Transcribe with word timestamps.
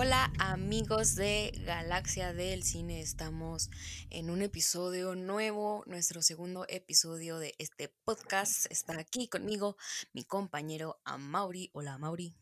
Hola 0.00 0.30
amigos 0.38 1.16
de 1.16 1.52
Galaxia 1.66 2.32
del 2.32 2.62
Cine, 2.62 3.00
estamos 3.00 3.68
en 4.10 4.30
un 4.30 4.42
episodio 4.42 5.16
nuevo, 5.16 5.82
nuestro 5.88 6.22
segundo 6.22 6.66
episodio 6.68 7.40
de 7.40 7.56
este 7.58 7.92
podcast. 8.04 8.70
Está 8.70 8.96
aquí 9.00 9.26
conmigo 9.26 9.76
mi 10.14 10.22
compañero 10.22 11.00
Amaury. 11.04 11.70
Hola 11.72 11.94
Amaury. 11.94 12.32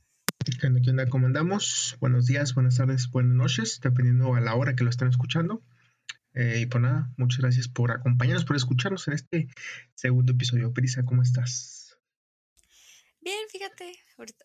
¿Qué 0.45 0.69
qué 0.83 0.91
onda? 0.91 1.09
¿Cómo 1.09 1.29
andamos? 1.29 1.97
Buenos 1.99 2.27
días, 2.27 2.53
buenas 2.53 2.77
tardes, 2.77 3.09
buenas 3.09 3.35
noches, 3.35 3.81
dependiendo 3.83 4.35
a 4.35 4.43
la 4.43 4.55
hora 4.55 4.77
que 4.77 4.85
lo 4.85 4.91
estén 4.91 5.09
escuchando. 5.09 5.63
Eh, 6.35 6.61
y 6.61 6.67
pues 6.67 6.83
nada, 6.83 7.11
muchas 7.17 7.41
gracias 7.41 7.69
por 7.69 7.91
acompañarnos, 7.91 8.45
por 8.45 8.57
escucharnos 8.57 9.09
en 9.09 9.15
este 9.15 9.49
segundo 9.95 10.33
episodio. 10.33 10.75
Prisa, 10.75 11.07
¿cómo 11.07 11.23
estás? 11.23 11.76
Bien, 13.27 13.49
fíjate, 13.51 13.93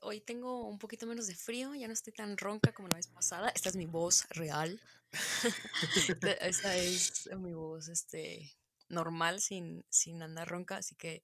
hoy 0.01 0.21
tengo 0.21 0.67
un 0.67 0.79
poquito 0.79 1.05
menos 1.05 1.27
de 1.27 1.35
frío, 1.35 1.75
ya 1.75 1.85
no 1.85 1.93
estoy 1.93 2.13
tan 2.13 2.35
ronca 2.35 2.73
como 2.73 2.87
la 2.87 2.95
vez 2.95 3.05
pasada. 3.05 3.49
Esta 3.49 3.69
es 3.69 3.75
mi 3.75 3.85
voz 3.85 4.27
real. 4.29 4.81
Esta 6.41 6.75
es 6.75 7.29
mi 7.37 7.53
voz 7.53 7.89
este, 7.89 8.57
normal, 8.89 9.39
sin, 9.39 9.85
sin 9.91 10.23
andar 10.23 10.47
ronca. 10.47 10.77
Así 10.77 10.95
que, 10.95 11.23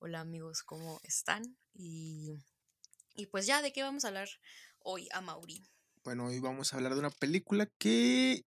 hola 0.00 0.18
amigos, 0.18 0.64
¿cómo 0.64 1.00
están? 1.04 1.56
Y, 1.72 2.32
y 3.14 3.26
pues 3.26 3.46
ya, 3.46 3.62
¿de 3.62 3.72
qué 3.72 3.84
vamos 3.84 4.04
a 4.04 4.08
hablar 4.08 4.28
hoy 4.80 5.08
a 5.12 5.20
Mauri? 5.20 5.64
Bueno, 6.02 6.26
hoy 6.26 6.40
vamos 6.40 6.72
a 6.72 6.78
hablar 6.78 6.94
de 6.94 6.98
una 6.98 7.10
película 7.10 7.68
que 7.78 8.44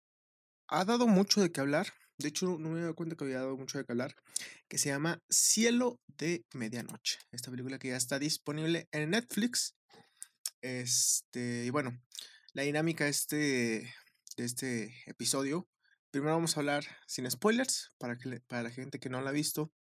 ha 0.67 0.83
dado 0.83 1.07
mucho 1.07 1.39
de 1.39 1.53
qué 1.53 1.61
hablar. 1.61 1.93
De 2.17 2.29
hecho, 2.29 2.57
no 2.57 2.69
me 2.69 2.79
he 2.79 2.81
dado 2.81 2.95
cuenta 2.95 3.15
que 3.15 3.23
había 3.23 3.39
dado 3.39 3.57
mucho 3.57 3.77
de 3.77 3.85
hablar. 3.87 4.15
Que 4.67 4.77
se 4.77 4.89
llama 4.89 5.21
Cielo 5.29 5.99
de 6.07 6.45
Medianoche. 6.53 7.19
Esta 7.31 7.51
película 7.51 7.79
que 7.79 7.89
ya 7.89 7.97
está 7.97 8.19
disponible 8.19 8.87
en 8.91 9.09
Netflix. 9.09 9.75
Este, 10.61 11.65
y 11.65 11.69
bueno, 11.69 11.99
la 12.53 12.63
dinámica 12.63 13.07
este, 13.07 13.93
de 14.37 14.45
este 14.45 14.93
episodio. 15.05 15.67
Primero 16.11 16.33
vamos 16.33 16.55
a 16.55 16.61
hablar 16.61 16.85
sin 17.07 17.29
spoilers, 17.29 17.91
para, 17.97 18.17
que, 18.17 18.39
para 18.47 18.63
la 18.63 18.71
gente 18.71 18.99
que 18.99 19.09
no 19.09 19.21
la 19.21 19.31
ha 19.31 19.33
visto, 19.33 19.73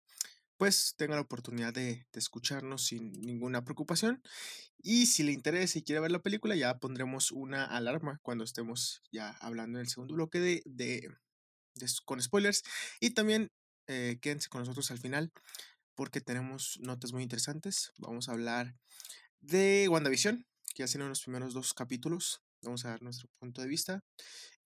pues 0.56 0.94
tenga 0.96 1.14
la 1.14 1.22
oportunidad 1.22 1.72
de, 1.72 2.06
escucharnos 2.12 2.86
sin 2.86 3.12
ninguna 3.12 3.64
preocupación. 3.64 4.22
Y 4.82 5.06
si 5.06 5.22
le 5.22 5.32
interesa 5.32 5.78
y 5.78 5.82
quiere 5.82 6.00
ver 6.00 6.10
la 6.10 6.22
película, 6.22 6.54
ya 6.56 6.78
pondremos 6.78 7.32
una 7.32 7.64
alarma 7.64 8.18
cuando 8.22 8.44
estemos 8.44 9.02
ya 9.10 9.30
hablando 9.40 9.78
en 9.78 9.84
el 9.84 9.88
segundo 9.88 10.14
bloque 10.14 10.40
de, 10.40 11.08
con 12.04 12.20
spoilers. 12.22 12.62
Y 13.00 13.10
también 13.10 13.50
eh, 13.86 14.18
quédense 14.20 14.48
con 14.48 14.60
nosotros 14.60 14.90
al 14.90 14.98
final 14.98 15.32
porque 15.94 16.20
tenemos 16.20 16.78
notas 16.80 17.12
muy 17.12 17.22
interesantes. 17.22 17.92
Vamos 17.98 18.28
a 18.28 18.32
hablar 18.32 18.74
de 19.40 19.88
WandaVision, 19.88 20.46
que 20.74 20.82
ya 20.82 20.88
sido 20.88 21.08
los 21.08 21.22
primeros 21.22 21.54
dos 21.54 21.74
capítulos. 21.74 22.42
Vamos 22.62 22.84
a 22.84 22.90
dar 22.90 23.02
nuestro 23.02 23.28
punto 23.38 23.62
de 23.62 23.68
vista. 23.68 24.02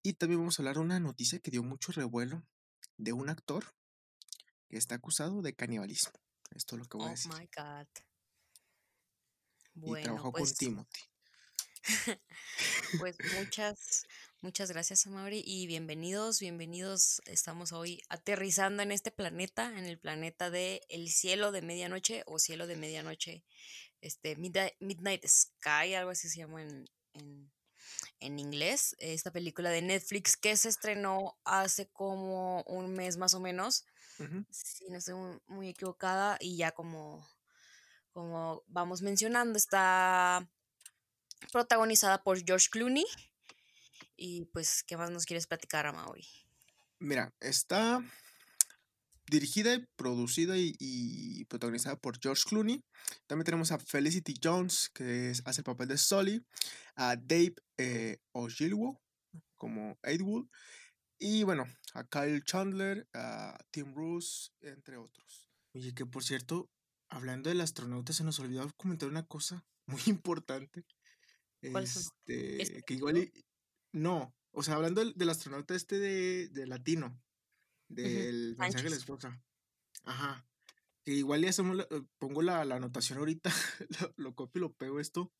Y 0.02 0.14
también 0.14 0.40
vamos 0.40 0.58
a 0.58 0.62
hablar 0.62 0.76
de 0.76 0.82
una 0.82 1.00
noticia 1.00 1.40
que 1.40 1.50
dio 1.50 1.62
mucho 1.62 1.92
revuelo 1.92 2.46
de 2.96 3.12
un 3.12 3.28
actor 3.28 3.74
que 4.68 4.76
está 4.76 4.94
acusado 4.94 5.42
de 5.42 5.54
canibalismo. 5.54 6.12
Esto 6.54 6.76
es 6.76 6.82
lo 6.82 6.88
que 6.88 6.96
voy 6.96 7.06
a 7.06 7.08
oh 7.08 7.12
decir. 7.12 7.32
Oh 7.32 7.38
my 7.38 7.48
God. 7.56 7.88
y 9.98 10.02
trabajó 10.02 10.32
con 10.32 10.40
pues 10.40 10.54
Timothy. 10.54 11.10
pues 12.98 13.16
muchas, 13.38 14.06
muchas 14.40 14.70
gracias, 14.70 15.06
Amaury, 15.06 15.42
y 15.44 15.66
bienvenidos, 15.66 16.40
bienvenidos. 16.40 17.22
Estamos 17.26 17.72
hoy 17.72 18.02
aterrizando 18.08 18.82
en 18.82 18.92
este 18.92 19.10
planeta, 19.10 19.76
en 19.78 19.84
el 19.84 19.98
planeta 19.98 20.50
de 20.50 20.82
El 20.88 21.08
cielo 21.08 21.52
de 21.52 21.62
medianoche 21.62 22.22
o 22.26 22.38
cielo 22.38 22.66
de 22.66 22.76
medianoche, 22.76 23.44
este 24.00 24.36
Midnight, 24.36 25.26
Sky, 25.26 25.94
algo 25.94 26.10
así 26.10 26.28
se 26.28 26.38
llama 26.38 26.62
en, 26.62 26.88
en, 28.20 28.38
inglés. 28.38 28.96
Esta 28.98 29.30
película 29.30 29.70
de 29.70 29.82
Netflix 29.82 30.36
que 30.36 30.56
se 30.56 30.68
estrenó 30.68 31.38
hace 31.44 31.88
como 31.88 32.62
un 32.62 32.92
mes 32.92 33.16
más 33.16 33.34
o 33.34 33.40
menos, 33.40 33.84
si 34.50 34.88
no 34.88 34.98
estoy 34.98 35.14
muy, 35.46 35.68
equivocada, 35.68 36.36
y 36.40 36.56
ya 36.56 36.72
como, 36.72 37.26
como 38.12 38.64
vamos 38.66 39.02
mencionando, 39.02 39.56
está 39.56 40.48
protagonizada 41.52 42.22
por 42.22 42.42
George 42.44 42.68
Clooney. 42.70 43.06
Y 44.16 44.46
pues, 44.46 44.82
¿qué 44.82 44.96
más 44.96 45.10
nos 45.10 45.24
quieres 45.24 45.46
platicar, 45.46 45.86
Amaury? 45.86 46.26
Mira, 46.98 47.32
está 47.40 48.02
dirigida, 49.30 49.78
producida 49.96 50.54
y, 50.56 51.44
protagonizada 51.44 51.96
por 51.96 52.18
George 52.20 52.44
Clooney. 52.48 52.82
También 53.26 53.44
tenemos 53.44 53.72
a 53.72 53.78
Felicity 53.78 54.34
Jones, 54.42 54.90
que 54.92 55.32
hace 55.44 55.60
el 55.60 55.64
papel 55.64 55.88
de 55.88 55.98
Sully, 55.98 56.44
a 56.96 57.16
Dave 57.16 57.54
eh, 57.76 58.18
como 59.56 59.98
Edwood, 60.02 60.46
y 61.18 61.42
bueno, 61.42 61.64
a 61.94 62.04
Kyle 62.04 62.42
Chandler, 62.44 63.08
a 63.12 63.58
Tim 63.70 63.92
Bruce, 63.92 64.50
entre 64.60 64.96
otros. 64.96 65.50
Oye, 65.74 65.92
que 65.92 66.06
por 66.06 66.22
cierto, 66.22 66.70
hablando 67.08 67.48
del 67.48 67.60
astronauta, 67.60 68.12
se 68.12 68.24
nos 68.24 68.38
olvidó 68.38 68.70
comentar 68.76 69.08
una 69.08 69.26
cosa 69.26 69.64
muy 69.86 70.00
importante. 70.06 70.84
Este, 71.60 72.82
que 72.86 72.94
igual 72.94 73.32
no, 73.92 74.34
o 74.52 74.62
sea, 74.62 74.74
hablando 74.74 75.04
del, 75.04 75.30
astronauta 75.30 75.74
este 75.74 75.98
de, 75.98 76.66
latino, 76.66 77.20
del 77.88 78.56
mensaje 78.56 78.84
de 78.84 78.90
la 78.90 78.96
esposa. 78.96 79.42
Ajá. 80.04 80.46
Que 81.04 81.12
igual 81.12 81.42
ya 81.42 81.50
hacemos 81.50 81.80
eh, 81.90 82.02
pongo 82.18 82.42
la, 82.42 82.60
anotación 82.60 83.18
ahorita, 83.18 83.50
lo, 84.16 84.34
copio 84.34 84.60
y 84.60 84.62
lo 84.62 84.72
pego 84.74 85.00
esto, 85.00 85.32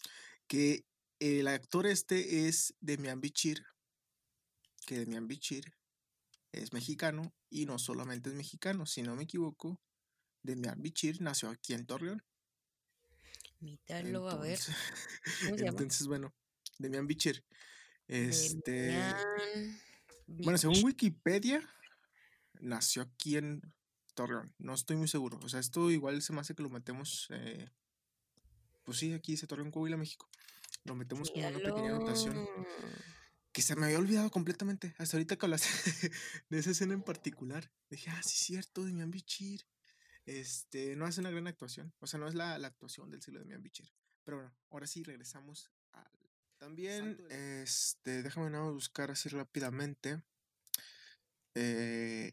que 0.47 0.87
el 1.21 1.49
actor 1.49 1.87
este 1.87 2.49
es 2.49 2.75
Demian 2.81 3.21
Bichir, 3.21 3.65
que 4.87 4.99
Demian 4.99 5.29
Bichir 5.29 5.75
es 6.53 6.73
mexicano 6.73 7.35
y 7.51 7.67
no 7.67 7.79
solamente 7.79 8.31
es 8.31 8.35
mexicano, 8.35 8.87
si 8.87 9.03
no 9.03 9.15
me 9.15 9.25
equivoco, 9.25 9.81
Demian 10.43 10.81
Bichir 10.81 11.21
nació 11.21 11.51
aquí 11.51 11.75
en 11.75 11.87
Torreón. 11.87 12.25
Mítalo, 13.61 14.29
a 14.29 14.37
ver. 14.37 14.59
entonces, 15.59 16.07
bueno, 16.07 16.35
Demian 16.79 17.07
Bichir. 17.07 17.45
Este. 18.07 18.97
Bueno, 20.27 20.59
según 20.59 20.85
Wikipedia, 20.85 21.69
nació 22.61 23.03
aquí 23.03 23.37
en 23.37 23.63
Torreón. 24.15 24.55
No 24.59 24.75
estoy 24.75 24.97
muy 24.97 25.09
seguro. 25.09 25.39
O 25.43 25.49
sea, 25.49 25.61
esto 25.61 25.91
igual 25.91 26.23
se 26.23 26.33
me 26.33 26.41
hace 26.41 26.55
que 26.55 26.63
lo 26.63 26.71
metemos. 26.71 27.29
Eh, 27.31 27.69
pues 28.85 28.99
sí, 28.99 29.13
aquí 29.13 29.33
dice 29.33 29.47
Torreón, 29.47 29.71
Coahuila, 29.71 29.97
México. 29.97 30.29
Lo 30.85 30.95
metemos 30.95 31.31
como 31.31 31.47
una 31.47 31.59
pequeña 31.59 31.97
anotación. 31.97 32.47
Que 33.53 33.63
se 33.63 33.77
me 33.77 33.87
había 33.87 33.99
olvidado 33.99 34.31
completamente. 34.31 34.95
Hasta 34.99 35.17
ahorita 35.17 35.37
que 35.37 35.47
hablaste 35.47 35.69
de 36.49 36.59
esa 36.59 36.71
escena 36.71 36.95
en 36.95 37.03
particular. 37.03 37.71
Dije, 37.91 38.11
ah, 38.11 38.23
sí, 38.23 38.35
es 38.35 38.41
cierto, 38.41 38.85
Demian 38.85 39.11
Bichir. 39.11 39.67
Este, 40.29 40.95
no 40.95 41.07
hace 41.07 41.21
una 41.21 41.31
gran 41.31 41.47
actuación. 41.47 41.95
O 42.01 42.07
sea, 42.07 42.21
no 42.21 42.29
es 42.29 42.35
la, 42.35 42.55
actuación 42.57 43.11
del 43.11 43.23
siglo 43.23 43.41
de 43.41 43.47
Mian 43.47 43.63
Bichir. 43.63 43.91
Pero 44.25 44.37
bueno, 44.37 44.55
ahora 44.71 44.87
sí 44.87 45.03
regresamos 45.03 45.71
al. 45.93 46.07
También, 46.59 47.19
este, 47.31 48.23
déjame 48.23 48.51
no 48.51 48.75
buscar 48.75 49.11
así 49.11 49.31
rápidamente. 49.31 50.23
Eh, 51.55 52.31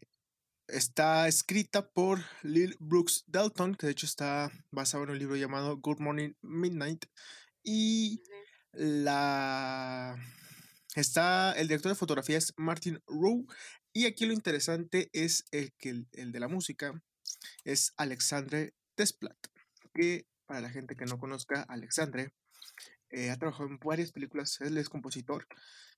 está 0.68 1.26
escrita 1.26 1.90
por 1.90 2.20
Lil 2.42 2.76
Brooks 2.80 3.24
Dalton, 3.28 3.74
que 3.74 3.86
de 3.86 3.92
hecho 3.92 4.04
está 4.04 4.50
basado 4.70 5.04
en 5.04 5.10
un 5.10 5.18
libro 5.18 5.36
llamado 5.36 5.78
Good 5.78 6.00
Morning 6.00 6.34
Midnight. 6.42 7.06
Y 7.62 8.22
la. 8.72 10.22
Está. 10.94 11.54
El 11.54 11.68
director 11.68 11.92
de 11.92 11.96
fotografía 11.96 12.36
es 12.36 12.52
Martin 12.58 13.02
Rowe. 13.06 13.46
Y 13.94 14.04
aquí 14.04 14.26
lo 14.26 14.34
interesante 14.34 15.08
es 15.14 15.46
el 15.50 15.72
que 15.78 16.04
el 16.12 16.32
de 16.32 16.40
la 16.40 16.48
música 16.48 17.02
es 17.64 17.92
Alexandre 17.96 18.74
Desplat, 18.96 19.36
que 19.94 20.26
para 20.46 20.60
la 20.60 20.70
gente 20.70 20.96
que 20.96 21.06
no 21.06 21.18
conozca, 21.18 21.62
Alexandre 21.62 22.32
eh, 23.10 23.30
ha 23.30 23.36
trabajado 23.36 23.68
en 23.68 23.78
varias 23.78 24.12
películas, 24.12 24.60
él 24.60 24.76
es 24.78 24.88
compositor, 24.88 25.46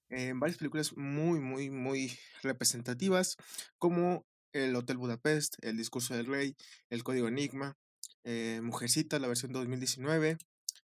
en 0.08 0.40
varias 0.40 0.58
películas 0.58 0.96
muy, 0.96 1.40
muy, 1.40 1.70
muy 1.70 2.18
representativas, 2.42 3.36
como 3.78 4.26
El 4.52 4.74
Hotel 4.74 4.96
Budapest, 4.96 5.56
El 5.62 5.76
Discurso 5.76 6.16
del 6.16 6.26
Rey, 6.26 6.56
El 6.90 7.04
Código 7.04 7.28
Enigma, 7.28 7.76
eh, 8.24 8.60
Mujercita, 8.62 9.18
la 9.18 9.28
versión 9.28 9.52
2019, 9.52 10.38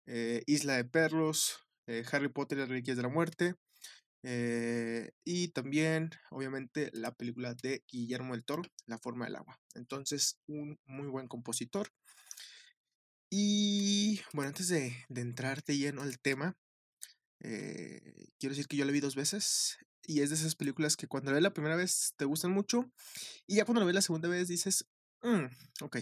eh, 0.07 0.43
Isla 0.45 0.75
de 0.75 0.85
Perros, 0.85 1.61
Harry 2.11 2.29
Potter 2.29 2.57
y 2.57 2.61
las 2.61 2.69
Reliquias 2.69 2.97
de 2.97 3.03
la 3.03 3.09
Muerte, 3.09 3.55
eh, 4.27 5.11
y 5.23 5.49
también, 5.49 6.09
obviamente, 6.31 6.89
la 6.93 7.13
película 7.13 7.53
de 7.53 7.83
Guillermo 7.87 8.33
del 8.33 8.43
Toro, 8.43 8.63
La 8.87 8.97
forma 8.97 9.25
del 9.25 9.35
agua. 9.35 9.59
Entonces, 9.75 10.39
un 10.47 10.79
muy 10.85 11.07
buen 11.07 11.27
compositor. 11.27 11.89
Y 13.29 14.19
bueno, 14.33 14.47
antes 14.49 14.67
de, 14.69 14.97
de 15.09 15.21
entrar 15.21 15.63
de 15.63 15.77
lleno 15.77 16.01
al 16.01 16.17
tema, 16.17 16.57
eh, 17.41 18.29
quiero 18.39 18.55
decir 18.55 18.67
que 18.67 18.77
yo 18.77 18.85
la 18.85 18.91
vi 18.91 18.99
dos 18.99 19.15
veces. 19.15 19.77
Y 20.07 20.21
es 20.21 20.29
de 20.29 20.37
esas 20.37 20.55
películas 20.55 20.97
que 20.97 21.07
cuando 21.07 21.29
la 21.29 21.35
ves 21.35 21.43
la 21.43 21.53
primera 21.53 21.75
vez 21.75 22.13
te 22.17 22.25
gustan 22.25 22.51
mucho. 22.51 22.91
Y 23.45 23.57
ya 23.57 23.65
cuando 23.65 23.81
la 23.81 23.85
ves 23.85 23.95
la 23.95 24.01
segunda 24.01 24.27
vez 24.27 24.47
dices, 24.47 24.87
mm, 25.21 25.83
ok. 25.83 25.97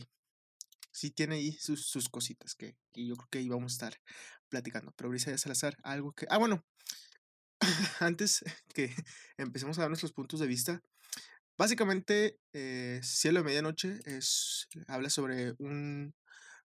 Sí 0.91 1.11
tiene 1.11 1.35
ahí 1.35 1.51
sus, 1.53 1.87
sus 1.87 2.07
cositas 2.07 2.55
que, 2.55 2.77
que, 2.93 3.05
yo 3.05 3.15
creo 3.15 3.27
que 3.29 3.41
íbamos 3.41 3.73
a 3.73 3.75
estar 3.75 4.01
platicando. 4.47 4.93
Pero 4.95 5.09
Brisa 5.09 5.31
de 5.31 5.37
Salazar, 5.37 5.75
algo 5.83 6.13
que... 6.13 6.25
Ah, 6.29 6.37
bueno, 6.37 6.63
antes 7.99 8.43
que 8.73 8.93
empecemos 9.37 9.77
a 9.77 9.81
dar 9.81 9.89
nuestros 9.89 10.13
puntos 10.13 10.39
de 10.39 10.47
vista, 10.47 10.81
básicamente 11.57 12.37
eh, 12.53 12.99
Cielo 13.03 13.39
de 13.39 13.45
Medianoche 13.45 13.99
es, 14.05 14.67
habla 14.87 15.09
sobre 15.09 15.53
un 15.59 16.13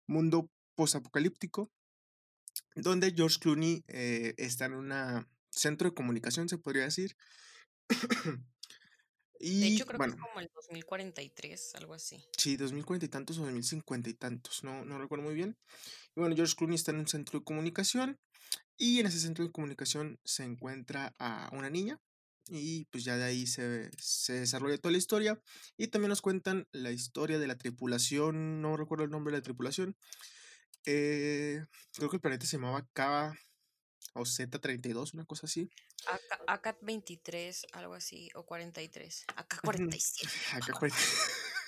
mundo 0.07 0.51
posapocalíptico 0.75 1.71
donde 2.75 3.13
George 3.15 3.39
Clooney 3.41 3.85
eh, 3.89 4.35
está 4.37 4.67
en 4.67 4.75
un 4.75 5.27
centro 5.51 5.89
de 5.89 5.95
comunicación, 5.95 6.49
se 6.49 6.59
podría 6.59 6.85
decir. 6.85 7.17
de 9.41 9.67
hecho, 9.67 9.87
creo 9.87 10.01
que 10.01 10.07
es 10.07 10.17
como 10.17 10.41
el 10.41 10.51
2043, 10.55 11.75
algo 11.77 11.95
así. 11.95 12.25
Sí, 12.37 12.57
2040 12.57 13.07
y 13.07 13.09
tantos 13.09 13.39
o 13.39 13.43
2050 13.43 14.11
y 14.11 14.15
tantos, 14.15 14.65
no, 14.65 14.85
no 14.85 14.99
recuerdo 14.99 15.25
muy 15.25 15.35
bien. 15.35 15.57
Y 16.17 16.21
bueno, 16.21 16.35
George 16.35 16.55
Clooney 16.57 16.77
está 16.77 16.91
en 16.91 16.99
un 16.99 17.09
centro 17.09 17.39
de 17.39 17.45
comunicación 17.45 18.19
y 18.77 19.01
en 19.01 19.07
ese 19.07 19.21
centro 19.21 19.45
de 19.45 19.53
comunicación 19.53 20.19
se 20.25 20.45
encuentra 20.45 21.15
a 21.19 21.49
una 21.53 21.71
niña 21.71 22.01
y 22.51 22.87
pues 22.87 23.05
ya 23.05 23.17
de 23.17 23.25
ahí 23.25 23.47
se, 23.47 23.91
se, 23.99 24.41
desarrolla 24.41 24.79
toda 24.79 24.93
la 24.93 24.99
historia 24.99 25.41
y 25.77 25.89
también 25.89 26.09
nos 26.09 26.23
cuentan 26.23 26.67
la 26.73 26.91
historia 26.91 27.39
de 27.39 27.47
la 27.47 27.59
tripulación, 27.59 28.63
no 28.63 28.77
recuerdo 28.77 29.05
el 29.05 29.11
nombre 29.11 29.33
de 29.33 29.39
la 29.39 29.43
tripulación, 29.43 29.97
eh, 30.87 31.65
creo 31.93 32.09
que 32.09 32.17
el 32.17 32.23
planeta 32.23 32.47
se 32.47 32.57
llamaba 32.57 32.87
K 32.95 33.37
o 34.15 34.23
Z32, 34.23 35.13
una 35.15 35.25
cosa 35.27 35.47
así. 35.47 35.69
AK-23, 36.47 37.67
algo 37.73 37.95
así, 37.95 38.31
o 38.35 38.45
43. 38.45 39.25
AK-47. 39.37 40.29
AK-47. 40.55 41.59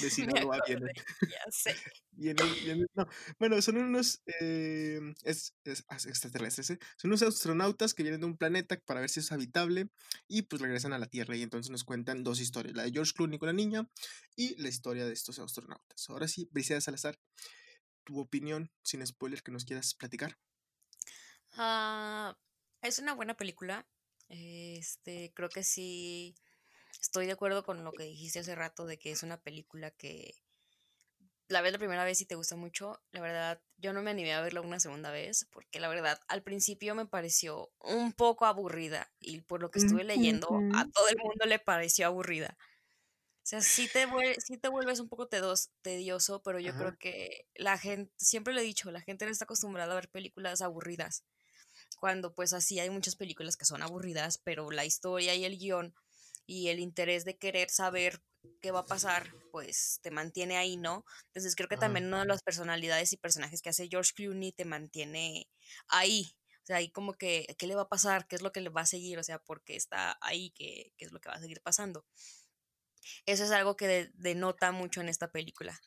de 0.00 0.10
Sinaloa 0.10 0.58
vienen. 0.66 0.92
Ya 1.22 1.50
sé. 1.50 1.74
no. 2.94 3.08
Bueno, 3.38 3.60
son 3.62 3.76
unos 3.76 4.22
eh, 4.40 5.00
es, 5.24 5.54
es, 5.64 5.84
extraterrestres, 6.06 6.70
¿eh? 6.70 6.78
Son 6.96 7.10
unos 7.10 7.22
astronautas 7.22 7.94
que 7.94 8.02
vienen 8.02 8.20
de 8.20 8.26
un 8.26 8.36
planeta 8.36 8.78
para 8.84 9.00
ver 9.00 9.10
si 9.10 9.20
es 9.20 9.32
habitable 9.32 9.88
y 10.26 10.42
pues 10.42 10.60
regresan 10.62 10.92
a 10.92 10.98
la 10.98 11.06
Tierra 11.06 11.36
y 11.36 11.42
entonces 11.42 11.70
nos 11.70 11.84
cuentan 11.84 12.24
dos 12.24 12.40
historias, 12.40 12.74
la 12.76 12.84
de 12.84 12.92
George 12.92 13.12
Clooney 13.14 13.38
con 13.38 13.48
la 13.48 13.52
niña 13.52 13.88
y 14.36 14.60
la 14.60 14.68
historia 14.68 15.06
de 15.06 15.12
estos 15.12 15.38
astronautas. 15.38 16.08
Ahora 16.08 16.28
sí, 16.28 16.48
Bricia 16.52 16.80
Salazar, 16.80 17.18
tu 18.04 18.18
opinión, 18.20 18.70
sin 18.82 19.06
spoiler, 19.06 19.42
que 19.42 19.52
nos 19.52 19.64
quieras 19.64 19.94
platicar. 19.94 20.38
Ah, 21.56 22.36
es 22.82 22.98
una 22.98 23.14
buena 23.14 23.34
película. 23.34 23.86
Este, 24.28 25.32
creo 25.34 25.48
que 25.48 25.62
sí 25.62 26.34
estoy 27.00 27.26
de 27.26 27.32
acuerdo 27.32 27.64
con 27.64 27.84
lo 27.84 27.92
que 27.92 28.04
dijiste 28.04 28.40
hace 28.40 28.54
rato 28.54 28.86
de 28.86 28.98
que 28.98 29.10
es 29.10 29.22
una 29.22 29.40
película 29.40 29.90
que 29.90 30.34
la 31.48 31.62
ves 31.62 31.72
la 31.72 31.78
primera 31.78 32.04
vez 32.04 32.20
y 32.20 32.26
te 32.26 32.34
gusta 32.34 32.56
mucho. 32.56 33.00
La 33.10 33.20
verdad, 33.20 33.62
yo 33.78 33.92
no 33.92 34.02
me 34.02 34.10
animé 34.10 34.34
a 34.34 34.42
verla 34.42 34.60
una 34.60 34.80
segunda 34.80 35.10
vez 35.10 35.46
porque 35.50 35.80
la 35.80 35.88
verdad 35.88 36.20
al 36.28 36.42
principio 36.42 36.94
me 36.94 37.06
pareció 37.06 37.70
un 37.80 38.12
poco 38.12 38.44
aburrida 38.44 39.10
y 39.18 39.40
por 39.40 39.60
lo 39.60 39.70
que 39.70 39.78
estuve 39.78 40.04
leyendo 40.04 40.48
a 40.74 40.88
todo 40.90 41.08
el 41.08 41.16
mundo 41.16 41.46
le 41.46 41.58
pareció 41.58 42.06
aburrida. 42.06 42.56
O 42.58 43.50
sea, 43.50 43.62
sí 43.62 43.88
te, 43.88 44.06
te 44.58 44.68
vuelves 44.68 45.00
un 45.00 45.08
poco 45.08 45.26
tedioso, 45.26 46.42
pero 46.42 46.60
yo 46.60 46.76
creo 46.76 46.98
que 46.98 47.46
la 47.54 47.78
gente, 47.78 48.12
siempre 48.18 48.52
lo 48.52 48.60
he 48.60 48.64
dicho, 48.64 48.90
la 48.90 49.00
gente 49.00 49.24
no 49.24 49.30
está 49.30 49.44
acostumbrada 49.44 49.92
a 49.92 49.94
ver 49.94 50.10
películas 50.10 50.60
aburridas. 50.60 51.24
Cuando 51.98 52.34
pues 52.34 52.52
así 52.52 52.78
hay 52.78 52.90
muchas 52.90 53.16
películas 53.16 53.56
que 53.56 53.64
son 53.64 53.82
aburridas, 53.82 54.38
pero 54.38 54.70
la 54.70 54.84
historia 54.84 55.34
y 55.34 55.44
el 55.44 55.58
guion 55.58 55.94
y 56.46 56.68
el 56.68 56.80
interés 56.80 57.24
de 57.24 57.36
querer 57.36 57.70
saber 57.70 58.22
qué 58.60 58.70
va 58.70 58.80
a 58.80 58.86
pasar, 58.86 59.34
pues 59.50 60.00
te 60.02 60.10
mantiene 60.10 60.56
ahí, 60.56 60.76
¿no? 60.76 61.04
Entonces 61.26 61.54
creo 61.56 61.68
que 61.68 61.76
también 61.76 62.06
una 62.06 62.20
de 62.20 62.26
las 62.26 62.42
personalidades 62.42 63.12
y 63.12 63.16
personajes 63.16 63.62
que 63.62 63.68
hace 63.70 63.88
George 63.88 64.12
Clooney 64.14 64.52
te 64.52 64.64
mantiene 64.64 65.48
ahí. 65.88 66.34
O 66.62 66.66
sea, 66.68 66.76
ahí 66.76 66.90
como 66.90 67.14
que, 67.14 67.46
¿qué 67.58 67.66
le 67.66 67.74
va 67.74 67.82
a 67.82 67.88
pasar? 67.88 68.26
¿Qué 68.26 68.36
es 68.36 68.42
lo 68.42 68.52
que 68.52 68.60
le 68.60 68.68
va 68.70 68.82
a 68.82 68.86
seguir? 68.86 69.18
O 69.18 69.22
sea, 69.22 69.38
porque 69.38 69.76
está 69.76 70.18
ahí, 70.20 70.50
¿qué, 70.50 70.92
qué 70.96 71.04
es 71.06 71.12
lo 71.12 71.20
que 71.20 71.28
va 71.28 71.34
a 71.36 71.40
seguir 71.40 71.60
pasando? 71.62 72.04
Eso 73.26 73.44
es 73.44 73.50
algo 73.50 73.76
que 73.76 74.10
denota 74.14 74.72
mucho 74.72 75.00
en 75.00 75.08
esta 75.08 75.30
película. 75.30 75.80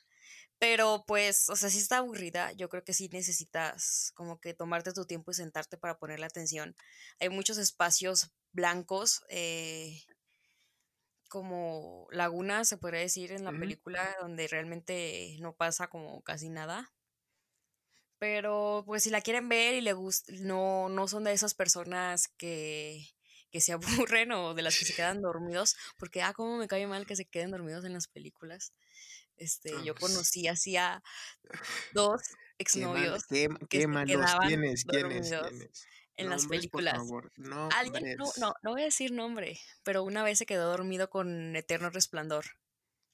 Pero 0.61 1.05
pues, 1.07 1.49
o 1.49 1.55
sea, 1.55 1.71
si 1.71 1.79
está 1.79 1.97
aburrida, 1.97 2.51
yo 2.51 2.69
creo 2.69 2.83
que 2.83 2.93
sí 2.93 3.09
necesitas 3.11 4.11
como 4.13 4.39
que 4.39 4.53
tomarte 4.53 4.93
tu 4.93 5.05
tiempo 5.05 5.31
y 5.31 5.33
sentarte 5.33 5.75
para 5.75 5.97
ponerle 5.97 6.27
atención. 6.27 6.75
Hay 7.19 7.29
muchos 7.29 7.57
espacios 7.57 8.29
blancos, 8.51 9.23
eh, 9.29 10.03
como 11.29 12.07
lagunas, 12.11 12.69
se 12.69 12.77
podría 12.77 12.99
decir, 12.99 13.31
en 13.31 13.43
la 13.43 13.51
película, 13.53 14.15
donde 14.21 14.47
realmente 14.47 15.35
no 15.39 15.55
pasa 15.55 15.87
como 15.87 16.21
casi 16.21 16.49
nada. 16.49 16.93
Pero 18.19 18.83
pues 18.85 19.01
si 19.01 19.09
la 19.09 19.21
quieren 19.21 19.49
ver 19.49 19.73
y 19.73 19.81
le 19.81 19.93
gusta, 19.93 20.31
no, 20.41 20.89
no 20.89 21.07
son 21.07 21.23
de 21.23 21.33
esas 21.33 21.55
personas 21.55 22.27
que 22.37 23.07
que 23.51 23.61
se 23.61 23.73
aburren 24.07 24.31
o 24.31 24.53
de 24.53 24.61
las 24.61 24.77
que 24.77 24.85
se 24.85 24.93
quedan 24.93 25.21
dormidos, 25.21 25.75
porque, 25.97 26.21
ah, 26.21 26.33
cómo 26.33 26.57
me 26.57 26.67
cae 26.67 26.87
mal 26.87 27.05
que 27.05 27.15
se 27.15 27.25
queden 27.25 27.51
dormidos 27.51 27.83
en 27.85 27.93
las 27.93 28.07
películas. 28.07 28.73
Este, 29.41 29.71
yo 29.83 29.95
conocí 29.95 30.47
así 30.47 30.77
a 30.77 31.01
dos 31.93 32.21
exnovios 32.59 33.25
qué, 33.25 33.49
que 33.69 33.87
malos. 33.87 34.31
¿Quiénes, 34.45 34.85
quiénes, 34.85 35.31
en 36.15 36.29
las 36.29 36.45
películas. 36.45 37.01
No, 37.37 37.69
Alguien, 37.71 38.17
no, 38.17 38.31
no, 38.37 38.53
no 38.61 38.71
voy 38.71 38.81
a 38.81 38.85
decir 38.85 39.11
nombre, 39.11 39.59
pero 39.81 40.03
una 40.03 40.21
vez 40.21 40.37
se 40.37 40.45
quedó 40.45 40.69
dormido 40.69 41.09
con 41.09 41.55
Eterno 41.55 41.89
Resplandor. 41.89 42.45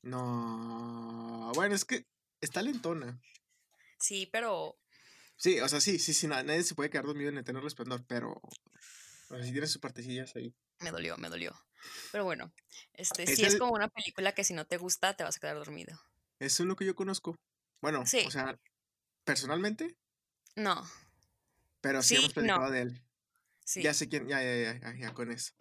No, 0.02 1.50
bueno, 1.56 1.74
es 1.74 1.86
que 1.86 2.06
está 2.42 2.62
lentona. 2.62 3.22
Sí, 3.98 4.28
pero 4.30 4.78
Sí, 5.38 5.62
o 5.62 5.70
sea, 5.70 5.80
sí, 5.80 5.98
sí, 5.98 6.14
sí, 6.14 6.28
nadie 6.28 6.64
se 6.64 6.76
puede 6.76 6.90
quedar 6.90 7.06
dormido 7.06 7.30
en 7.30 7.38
Eterno 7.38 7.62
Resplandor, 7.62 8.04
pero 8.06 8.42
o 9.30 9.44
si 9.44 9.52
tiene 9.54 9.68
sus 9.68 9.80
partecillas 9.80 10.36
ahí. 10.36 10.54
Me 10.80 10.92
dolió, 10.92 11.16
me 11.18 11.30
dolió. 11.30 11.54
Pero 12.12 12.26
bueno, 12.26 12.52
este 12.94 13.28
sí 13.28 13.46
es 13.46 13.58
como 13.58 13.74
una 13.74 13.88
película 13.88 14.34
que 14.34 14.44
si 14.44 14.54
no 14.54 14.66
te 14.66 14.78
gusta 14.78 15.16
te 15.16 15.24
vas 15.24 15.38
a 15.38 15.40
quedar 15.40 15.56
dormido. 15.56 15.98
Es 16.40 16.60
uno 16.60 16.76
que 16.76 16.86
yo 16.86 16.96
conozco. 16.96 17.36
Bueno, 17.82 18.02
o 18.02 18.06
sea, 18.06 18.60
personalmente. 19.24 19.96
No. 20.56 20.84
Pero 21.82 22.02
sí, 22.02 22.16
hemos 22.16 22.34
platicado 22.34 22.72
de 22.72 22.82
él. 22.82 23.04
Sí. 23.66 23.84
Ya 23.84 23.94
sé 23.94 24.08
quién, 24.08 24.28
ya, 24.28 24.42
ya, 24.42 24.80
ya, 24.80 24.96
ya, 24.96 25.14
con 25.14 25.32
eso. 25.32 25.54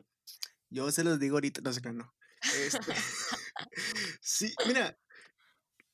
Yo 0.71 0.91
se 0.91 1.05
los 1.05 1.19
digo 1.19 1.37
ahorita, 1.37 1.61
no 1.61 1.73
sé 1.73 1.81
qué, 1.83 1.93
no. 1.93 2.15
Este, 2.43 2.95
sí, 4.21 4.55
mira, 4.67 4.99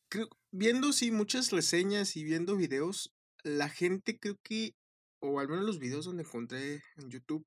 creo, 0.08 0.28
viendo 0.50 0.92
sí 0.92 1.10
muchas 1.10 1.50
reseñas 1.50 2.16
y 2.16 2.24
viendo 2.24 2.56
videos, 2.56 3.14
la 3.42 3.68
gente 3.68 4.18
creo 4.18 4.38
que, 4.42 4.76
o 5.20 5.40
al 5.40 5.48
menos 5.48 5.64
los 5.64 5.78
videos 5.78 6.04
donde 6.04 6.22
encontré 6.22 6.82
en 6.96 7.10
YouTube, 7.10 7.46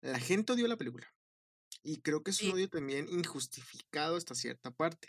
la 0.00 0.18
gente 0.18 0.52
odió 0.52 0.66
la 0.66 0.76
película. 0.76 1.12
Y 1.82 2.00
creo 2.00 2.22
que 2.22 2.30
es 2.30 2.42
un 2.42 2.52
odio 2.52 2.68
también 2.68 3.08
injustificado 3.08 4.16
hasta 4.16 4.34
cierta 4.34 4.70
parte. 4.70 5.08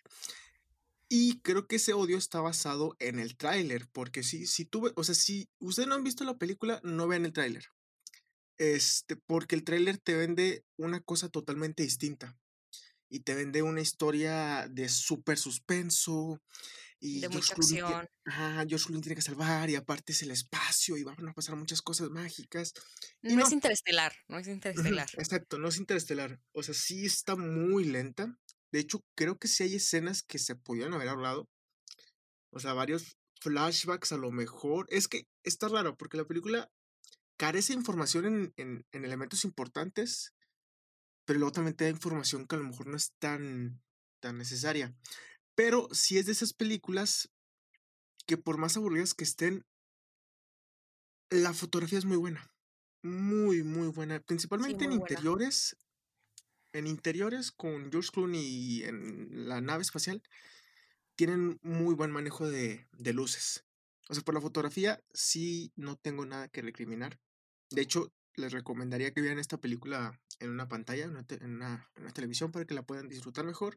Y 1.10 1.40
creo 1.42 1.68
que 1.68 1.78
ese 1.78 1.94
odio 1.94 2.18
está 2.18 2.42
basado 2.42 2.96
en 3.00 3.20
el 3.20 3.38
tráiler, 3.38 3.88
porque 3.92 4.24
si, 4.24 4.46
si 4.46 4.66
tuve, 4.66 4.92
o 4.96 5.04
sea, 5.04 5.16
si 5.16 5.50
ustedes 5.60 5.88
no 5.88 5.96
han 5.96 6.04
visto 6.04 6.24
la 6.24 6.38
película, 6.38 6.82
no 6.84 7.08
vean 7.08 7.26
el 7.26 7.34
tráiler. 7.34 7.66
Este, 8.58 9.16
porque 9.16 9.56
el 9.56 9.64
tráiler 9.64 9.98
te 10.00 10.16
vende 10.16 10.66
una 10.78 11.00
cosa 11.00 11.30
totalmente 11.30 11.84
distinta. 11.84 12.38
Y 13.10 13.22
te 13.22 13.36
vende 13.36 13.62
una 13.62 13.80
historia 13.80 14.68
de 14.70 14.90
súper 14.90 15.38
suspenso, 15.38 16.42
y 17.00 17.20
de 17.20 17.30
mucha 17.30 17.54
acción. 17.54 18.10
ajá, 18.26 18.66
George 18.68 18.86
Clooney 18.86 19.02
tiene 19.02 19.16
que 19.16 19.22
salvar 19.22 19.70
y 19.70 19.76
aparte 19.76 20.14
es 20.14 20.22
el 20.24 20.32
espacio 20.32 20.98
y 20.98 21.04
van 21.04 21.28
a 21.28 21.34
pasar 21.34 21.56
muchas 21.56 21.82
cosas 21.82 22.10
mágicas. 22.10 22.74
no, 23.22 23.46
es 23.46 23.52
interestelar, 23.52 24.14
no 24.28 24.40
es 24.40 24.48
interestelar. 24.48 25.10
Exacto, 25.14 25.60
no 25.60 25.68
es 25.68 25.78
interestelar. 25.78 26.40
O 26.54 26.64
sea, 26.64 26.74
sí 26.74 27.06
está 27.06 27.36
muy 27.36 27.84
lenta. 27.86 28.38
De 28.72 28.80
hecho, 28.80 29.00
creo 29.16 29.38
que 29.38 29.48
sí 29.48 29.64
hay 29.64 29.76
escenas 29.76 30.24
que 30.24 30.40
se 30.40 30.56
podían 30.56 30.94
haber 30.94 31.10
hablado. 31.10 31.48
O 32.52 32.60
sea, 32.60 32.74
varios 32.74 33.18
flashbacks 33.42 34.12
a 34.12 34.18
lo 34.18 34.32
mejor. 34.32 34.88
Es 34.90 35.08
que 35.08 35.24
está 35.44 35.68
raro 35.68 35.96
porque 35.96 36.18
la 36.18 36.26
película 36.26 36.70
carece 37.38 37.74
de 37.74 37.80
información 37.80 38.26
en, 38.26 38.54
en, 38.58 38.86
en 38.92 39.06
elementos 39.06 39.46
importantes, 39.46 40.34
pero 41.26 41.40
luego 41.40 41.52
también 41.52 41.76
te 41.76 41.86
da 41.86 41.90
información 41.92 42.48
que 42.48 42.56
a 42.56 42.60
lo 42.60 42.66
mejor 42.66 42.88
no 42.88 42.98
es 42.98 43.14
tan, 43.20 43.82
tan 44.20 44.38
necesaria. 44.38 44.96
Pero 45.56 45.88
si 45.92 46.18
es 46.18 46.26
de 46.26 46.32
esas 46.32 46.54
películas 46.54 47.30
que 48.26 48.38
por 48.38 48.58
más 48.58 48.78
aburridas 48.78 49.14
que 49.14 49.24
estén, 49.24 49.66
la 51.30 51.54
fotografía 51.54 52.00
es 52.00 52.06
muy 52.06 52.18
buena. 52.18 52.50
Muy, 53.04 53.64
muy 53.64 53.88
buena. 53.88 54.20
Principalmente 54.20 54.86
en 54.86 54.94
interiores. 54.94 55.76
En 56.78 56.86
interiores 56.86 57.52
con 57.52 57.90
George 57.92 58.12
Clooney 58.14 58.84
en 58.84 59.50
la 59.50 59.62
nave 59.62 59.82
espacial. 59.82 60.22
Tienen 61.16 61.58
muy 61.64 61.96
buen 61.96 62.12
manejo 62.12 62.48
de, 62.48 62.86
luces. 63.14 63.66
O 64.10 64.14
sea, 64.14 64.22
por 64.22 64.36
la 64.36 64.42
fotografía 64.42 65.02
sí 65.12 65.72
no 65.76 65.96
tengo 65.96 66.28
nada 66.28 66.50
que 66.50 66.62
recriminar. 66.62 67.20
De 67.72 67.82
hecho, 67.82 68.14
les 68.36 68.52
recomendaría 68.52 69.12
que 69.12 69.22
vieran 69.22 69.40
esta 69.40 69.60
película 69.60 70.22
en 70.40 70.52
una 70.52 70.68
pantalla, 70.68 71.06
en 71.06 71.10
una, 71.16 71.26
en 71.32 71.56
una 72.04 72.14
televisión, 72.14 72.52
para 72.52 72.66
que 72.66 72.76
la 72.76 72.86
puedan 72.86 73.10
disfrutar 73.10 73.44
mejor. 73.44 73.76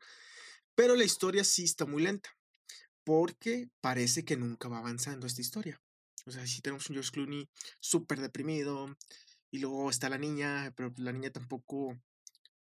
Pero 0.75 0.95
la 0.95 1.05
historia 1.05 1.43
sí 1.43 1.65
está 1.65 1.87
muy 1.87 2.03
lenta, 2.03 2.37
porque 3.03 3.71
parece 3.81 4.27
que 4.27 4.37
nunca 4.37 4.69
va 4.69 4.77
avanzando 4.77 5.27
esta 5.27 5.41
historia. 5.41 5.81
O 6.27 6.33
sea, 6.33 6.47
sí 6.47 6.61
tenemos 6.61 6.91
un 6.91 6.97
George 6.97 7.13
Clooney 7.13 7.49
súper 7.81 8.21
deprimido, 8.21 8.95
Y 9.51 9.61
luego 9.61 9.89
está 9.89 10.11
la 10.11 10.19
niña, 10.19 10.75
pero 10.77 10.93
pues 10.93 11.03
la 11.03 11.13
niña 11.13 11.31
tampoco 11.31 11.99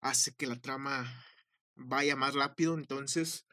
hace 0.02 0.34
que 0.36 0.48
la 0.48 0.60
trama 0.60 1.12
vaya 1.76 2.16
más 2.16 2.34
rápido. 2.36 2.76
Entonces, 2.76 3.46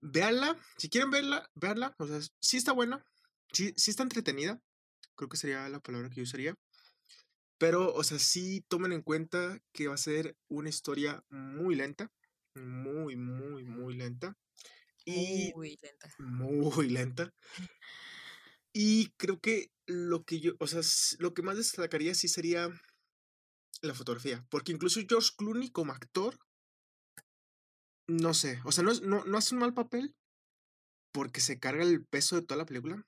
véanla. 0.00 0.56
Si 0.78 0.88
quieren 0.88 1.10
verla, 1.10 1.48
véanla. 1.54 1.94
O 1.98 2.06
sea, 2.06 2.20
sí 2.40 2.56
está 2.56 2.72
buena. 2.72 3.04
Sí, 3.52 3.72
sí 3.76 3.90
está 3.90 4.02
entretenida. 4.02 4.60
Creo 5.16 5.28
que 5.28 5.36
sería 5.36 5.68
la 5.68 5.80
palabra 5.80 6.10
que 6.10 6.16
yo 6.16 6.22
usaría. 6.24 6.54
Pero, 7.58 7.92
o 7.92 8.04
sea, 8.04 8.18
sí 8.18 8.64
tomen 8.68 8.92
en 8.92 9.02
cuenta 9.02 9.58
que 9.72 9.88
va 9.88 9.94
a 9.94 9.98
ser 9.98 10.36
una 10.48 10.68
historia 10.68 11.22
muy 11.28 11.74
lenta. 11.74 12.10
Muy, 12.54 13.16
muy, 13.16 13.64
muy 13.64 13.94
lenta. 13.96 14.36
Y 15.04 15.52
Muy 15.54 15.78
lenta. 15.82 16.08
muy 16.18 16.88
lenta. 16.90 17.32
Y 18.72 19.10
creo 19.16 19.40
que 19.40 19.70
lo 19.86 20.24
que 20.24 20.40
yo, 20.40 20.52
o 20.60 20.66
sea, 20.66 20.80
lo 21.18 21.34
que 21.34 21.42
más 21.42 21.56
destacaría 21.56 22.14
sí 22.14 22.28
sería 22.28 22.68
la 23.82 23.94
fotografía. 23.94 24.44
Porque 24.50 24.72
incluso 24.72 25.00
George 25.08 25.30
Clooney 25.36 25.70
como 25.70 25.92
actor, 25.92 26.38
no 28.06 28.34
sé, 28.34 28.60
o 28.64 28.72
sea, 28.72 28.84
no, 28.84 28.90
es- 28.90 29.02
no, 29.02 29.24
no 29.24 29.38
hace 29.38 29.54
un 29.54 29.60
mal 29.60 29.74
papel 29.74 30.14
porque 31.12 31.40
se 31.40 31.58
carga 31.58 31.84
el 31.84 32.04
peso 32.06 32.36
de 32.36 32.42
toda 32.42 32.58
la 32.58 32.66
película, 32.66 33.06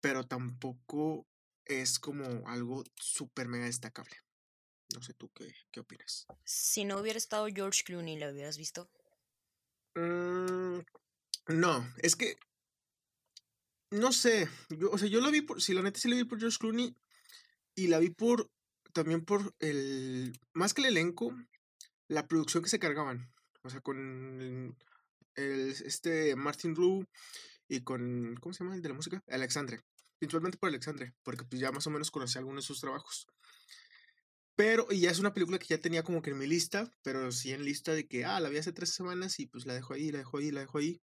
pero 0.00 0.24
tampoco 0.26 1.26
es 1.64 1.98
como 1.98 2.46
algo 2.48 2.84
súper 2.96 3.48
mega 3.48 3.64
destacable. 3.64 4.16
No 4.94 5.02
sé 5.02 5.14
tú 5.14 5.30
qué, 5.32 5.54
qué 5.70 5.80
opinas. 5.80 6.26
Si 6.44 6.84
no 6.84 7.00
hubiera 7.00 7.16
estado 7.16 7.46
George 7.46 7.82
Clooney, 7.84 8.18
¿lo 8.18 8.30
hubieras 8.30 8.58
visto? 8.58 8.90
Mm, 9.94 10.80
no, 11.48 11.94
es 11.98 12.16
que, 12.16 12.36
no 13.90 14.12
sé, 14.12 14.48
yo, 14.70 14.90
o 14.90 14.98
sea, 14.98 15.08
yo 15.08 15.20
lo 15.20 15.30
vi 15.30 15.40
por, 15.42 15.62
si 15.62 15.72
la 15.72 15.82
neta 15.82 15.98
sí 16.00 16.08
la 16.08 16.16
vi 16.16 16.24
por 16.24 16.38
George 16.38 16.58
Clooney 16.58 16.94
y 17.76 17.86
la 17.86 17.98
vi 17.98 18.10
por, 18.10 18.50
también 18.94 19.24
por 19.24 19.54
el, 19.60 20.32
más 20.54 20.74
que 20.74 20.82
el 20.82 20.88
elenco, 20.88 21.36
la 22.08 22.26
producción 22.28 22.62
que 22.64 22.70
se 22.70 22.78
cargaban. 22.80 23.32
O 23.62 23.70
sea, 23.70 23.80
con 23.82 23.98
el, 24.40 24.76
el- 25.36 25.70
este 25.84 26.36
Martin 26.36 26.74
Rue 26.76 27.06
y 27.68 27.82
con, 27.82 28.36
¿cómo 28.40 28.52
se 28.54 28.64
llama 28.64 28.76
el 28.76 28.82
de 28.82 28.90
la 28.90 28.96
música? 28.96 29.22
Alexandre. 29.28 29.82
Principalmente 30.18 30.58
por 30.58 30.68
Alexandre, 30.70 31.14
porque 31.24 31.44
pues 31.44 31.60
ya 31.60 31.72
más 31.72 31.86
o 31.86 31.90
menos 31.90 32.10
conocí 32.10 32.38
algunos 32.38 32.64
de 32.64 32.68
sus 32.68 32.80
trabajos. 32.80 33.26
Pero, 34.56 34.86
y 34.90 35.00
ya 35.00 35.10
es 35.10 35.18
una 35.20 35.34
película 35.34 35.58
que 35.58 35.66
ya 35.66 35.78
tenía 35.78 36.02
como 36.02 36.22
que 36.22 36.30
en 36.30 36.38
mi 36.38 36.46
lista, 36.46 36.90
pero 37.02 37.30
sí 37.32 37.52
en 37.52 37.64
lista 37.64 37.92
de 37.92 38.06
que, 38.06 38.24
ah, 38.24 38.40
la 38.40 38.48
vi 38.48 38.58
hace 38.58 38.72
tres 38.72 38.90
semanas 38.90 39.38
y 39.40 39.46
pues 39.46 39.66
la 39.66 39.74
dejo 39.74 39.94
ahí, 39.94 40.10
la 40.12 40.18
dejo 40.18 40.38
ahí, 40.38 40.50
la 40.50 40.60
dejo 40.60 40.78
ahí. 40.78 41.00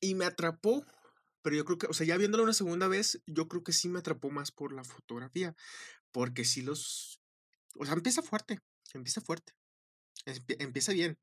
Y 0.00 0.14
me 0.14 0.24
atrapó, 0.24 0.84
pero 1.42 1.56
yo 1.56 1.64
creo 1.64 1.78
que, 1.78 1.86
o 1.86 1.92
sea, 1.92 2.06
ya 2.06 2.16
viéndola 2.16 2.44
una 2.44 2.52
segunda 2.52 2.88
vez, 2.88 3.20
yo 3.26 3.48
creo 3.48 3.64
que 3.64 3.72
sí 3.72 3.88
me 3.88 3.98
atrapó 3.98 4.30
más 4.30 4.52
por 4.52 4.72
la 4.72 4.84
fotografía, 4.84 5.54
porque 6.14 6.44
sí 6.44 6.62
los, 6.62 7.20
o 7.76 7.84
sea, 7.84 7.94
empieza 7.94 8.22
fuerte, 8.22 8.60
empieza 8.94 9.20
fuerte, 9.20 9.52
empie- 10.24 10.56
empieza 10.60 10.92
bien. 10.92 11.18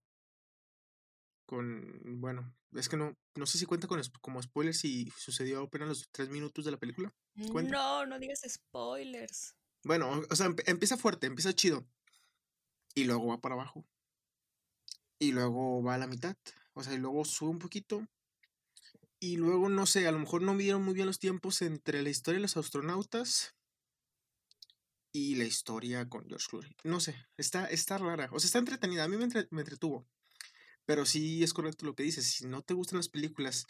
Con, 1.46 2.22
bueno, 2.22 2.54
es 2.74 2.88
que 2.90 2.98
no, 2.98 3.18
no 3.36 3.46
sé 3.46 3.58
si 3.58 3.66
cuenta 3.66 3.88
con 3.88 4.02
como 4.22 4.42
spoiler 4.42 4.74
si 4.74 5.10
sucedió 5.18 5.64
apenas 5.64 5.88
los 5.88 6.10
tres 6.12 6.30
minutos 6.30 6.66
de 6.66 6.72
la 6.72 6.78
película. 6.78 7.14
¿Cuenta? 7.52 7.72
No, 7.72 8.06
no 8.06 8.20
digas 8.20 8.42
spoilers. 8.48 9.56
Bueno, 9.84 10.22
o- 10.30 10.36
sea, 10.36 10.54
empieza 10.66 10.98
fuerte, 10.98 11.28
empieza 11.28 11.54
chido. 11.54 11.88
Y 12.96 13.06
luego 13.06 13.28
va 13.28 13.40
para 13.42 13.56
abajo. 13.56 13.86
Y 15.20 15.32
luego 15.32 15.82
va 15.82 15.96
a 15.96 15.98
la 15.98 16.08
mitad. 16.08 16.36
O 16.74 16.84
sea, 16.84 16.94
y 16.94 16.98
luego 16.98 17.24
sube 17.26 17.50
un 17.50 17.60
poquito. 17.60 18.06
Y 19.20 19.38
luego, 19.38 19.70
no 19.70 19.86
sé, 19.86 20.08
a 20.08 20.12
lo 20.12 20.20
mejor 20.20 20.42
no 20.42 20.54
midieron 20.54 20.84
muy 20.84 20.94
bien 20.94 21.08
los 21.08 21.20
tiempos 21.20 21.62
entre 21.62 22.02
la 22.02 22.10
historia 22.10 22.40
de 22.40 22.44
los 22.44 22.58
astronautas 22.58 23.56
y 25.14 25.36
la 25.36 25.44
historia 25.44 26.08
con 26.08 26.26
George 26.28 26.48
Clooney. 26.50 26.76
No 26.84 27.00
sé, 27.00 27.16
está, 27.38 27.66
está 27.68 27.98
rara. 27.98 28.30
O 28.32 28.40
sea, 28.40 28.48
está 28.48 28.60
entretenida. 28.60 29.04
A 29.04 29.08
mí 29.08 29.18
me, 29.18 29.26
entre- 29.26 29.48
me 29.52 29.62
entretuvo. 29.62 30.08
Pero 30.86 31.06
sí 31.06 31.44
es 31.44 31.54
correcto 31.54 31.86
lo 31.86 31.96
que 31.96 32.04
dices. 32.04 32.26
Si 32.26 32.46
no 32.48 32.62
te 32.64 32.74
gustan 32.74 32.98
las 32.98 33.10
películas 33.10 33.66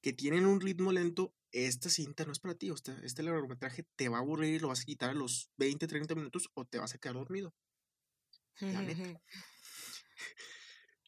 que 0.00 0.12
tienen 0.12 0.46
un 0.46 0.60
ritmo 0.60 0.92
lento, 0.92 1.34
esta 1.52 1.88
cinta 1.88 2.24
no 2.24 2.32
es 2.32 2.38
para 2.40 2.54
ti. 2.54 2.70
O 2.70 2.76
sea, 2.76 2.98
este 3.02 3.22
largometraje 3.22 3.84
te 3.96 4.08
va 4.08 4.18
a 4.18 4.20
aburrir, 4.20 4.60
lo 4.62 4.68
vas 4.68 4.80
a 4.80 4.84
quitar 4.84 5.10
a 5.10 5.14
los 5.14 5.50
20, 5.56 5.86
30 5.86 6.14
minutos 6.14 6.50
o 6.54 6.64
te 6.66 6.78
vas 6.78 6.94
a 6.94 6.98
quedar 6.98 7.14
dormido. 7.14 7.54
La 8.60 8.82
neta. 8.82 9.20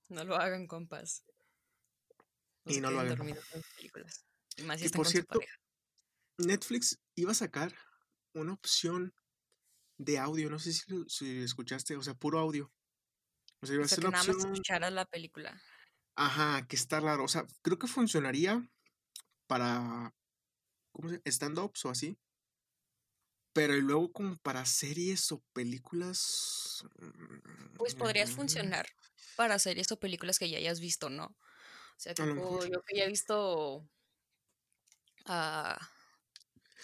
No 0.08 0.22
lo 0.24 0.36
hagan, 0.36 0.66
compas. 0.68 1.24
Y 2.64 2.80
no 2.80 2.90
lo 2.92 3.00
hagan. 3.00 3.16
con 3.18 3.34
películas. 3.76 4.24
Y 4.56 4.62
más 4.62 4.78
si 4.78 4.86
están 4.86 5.00
por 5.00 5.08
cierto. 5.08 5.40
Netflix 6.38 7.00
iba 7.16 7.32
a 7.32 7.34
sacar 7.34 7.74
una 8.32 8.52
opción 8.52 9.12
de 9.98 10.18
audio. 10.18 10.50
No 10.50 10.58
sé 10.58 10.72
si, 10.72 10.90
lo- 10.92 11.08
si 11.08 11.42
escuchaste, 11.42 11.96
o 11.96 12.02
sea, 12.02 12.14
puro 12.14 12.38
audio. 12.38 12.72
O 13.60 13.66
sea, 13.66 13.74
iba 13.74 13.82
O 13.82 13.86
a 13.86 13.88
ser 13.88 14.00
que 14.00 14.08
nada 14.08 14.24
más 14.24 14.36
escucharas 14.36 14.92
la 14.92 15.04
película. 15.06 15.60
Ajá, 16.16 16.66
que 16.66 16.76
está 16.76 17.00
raro. 17.00 17.24
O 17.24 17.28
sea, 17.28 17.46
creo 17.62 17.78
que 17.78 17.86
funcionaría 17.86 18.62
para. 19.46 20.14
¿Cómo 20.92 21.10
se 21.10 21.22
Stand-ups 21.26 21.84
o 21.86 21.90
así. 21.90 22.18
Pero 23.52 23.74
y 23.74 23.80
luego, 23.80 24.12
como 24.12 24.36
para 24.36 24.64
series 24.66 25.32
o 25.32 25.42
películas. 25.52 26.84
Pues 27.76 27.94
podrías 27.94 28.30
mm, 28.30 28.34
funcionar 28.34 28.86
para 29.36 29.58
series 29.58 29.90
o 29.92 29.98
películas 29.98 30.38
que 30.38 30.50
ya 30.50 30.58
hayas 30.58 30.80
visto, 30.80 31.08
¿no? 31.08 31.24
O 31.26 31.98
sea, 31.98 32.14
tipo, 32.14 32.64
yo 32.66 32.82
que 32.82 32.96
ya 32.98 33.04
he 33.04 33.08
visto 33.08 33.88
ah, 35.26 35.78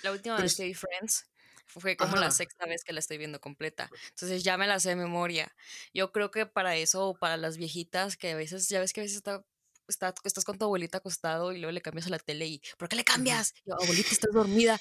la 0.02 0.12
última 0.12 0.36
Pero 0.36 0.44
vez 0.44 0.56
que 0.56 0.64
vi 0.64 0.74
Friends 0.74 1.26
fue 1.66 1.96
como 1.96 2.16
la 2.16 2.30
Ajá. 2.30 2.32
sexta 2.32 2.66
vez 2.66 2.84
que 2.84 2.92
la 2.92 3.00
estoy 3.00 3.18
viendo 3.18 3.40
completa. 3.40 3.92
Entonces 4.10 4.44
ya 4.44 4.56
me 4.58 4.66
la 4.66 4.80
sé 4.80 4.90
de 4.90 4.96
memoria. 4.96 5.54
Yo 5.94 6.12
creo 6.12 6.30
que 6.30 6.46
para 6.46 6.76
eso 6.76 7.08
o 7.08 7.18
para 7.18 7.36
las 7.36 7.56
viejitas 7.56 8.16
que 8.16 8.32
a 8.32 8.36
veces, 8.36 8.68
ya 8.68 8.80
ves 8.80 8.92
que 8.92 9.00
a 9.00 9.04
veces 9.04 9.16
está, 9.18 9.44
está- 9.88 10.14
estás 10.24 10.44
con 10.44 10.58
tu 10.58 10.64
abuelita 10.66 10.98
acostado 10.98 11.52
y 11.52 11.58
luego 11.58 11.72
le 11.72 11.82
cambias 11.82 12.06
a 12.06 12.10
la 12.10 12.18
tele 12.18 12.46
y 12.46 12.62
¿por 12.78 12.88
qué 12.88 12.96
le 12.96 13.04
cambias? 13.04 13.54
Yo, 13.64 13.74
abuelita, 13.74 14.14
estás 14.14 14.32
dormida. 14.32 14.78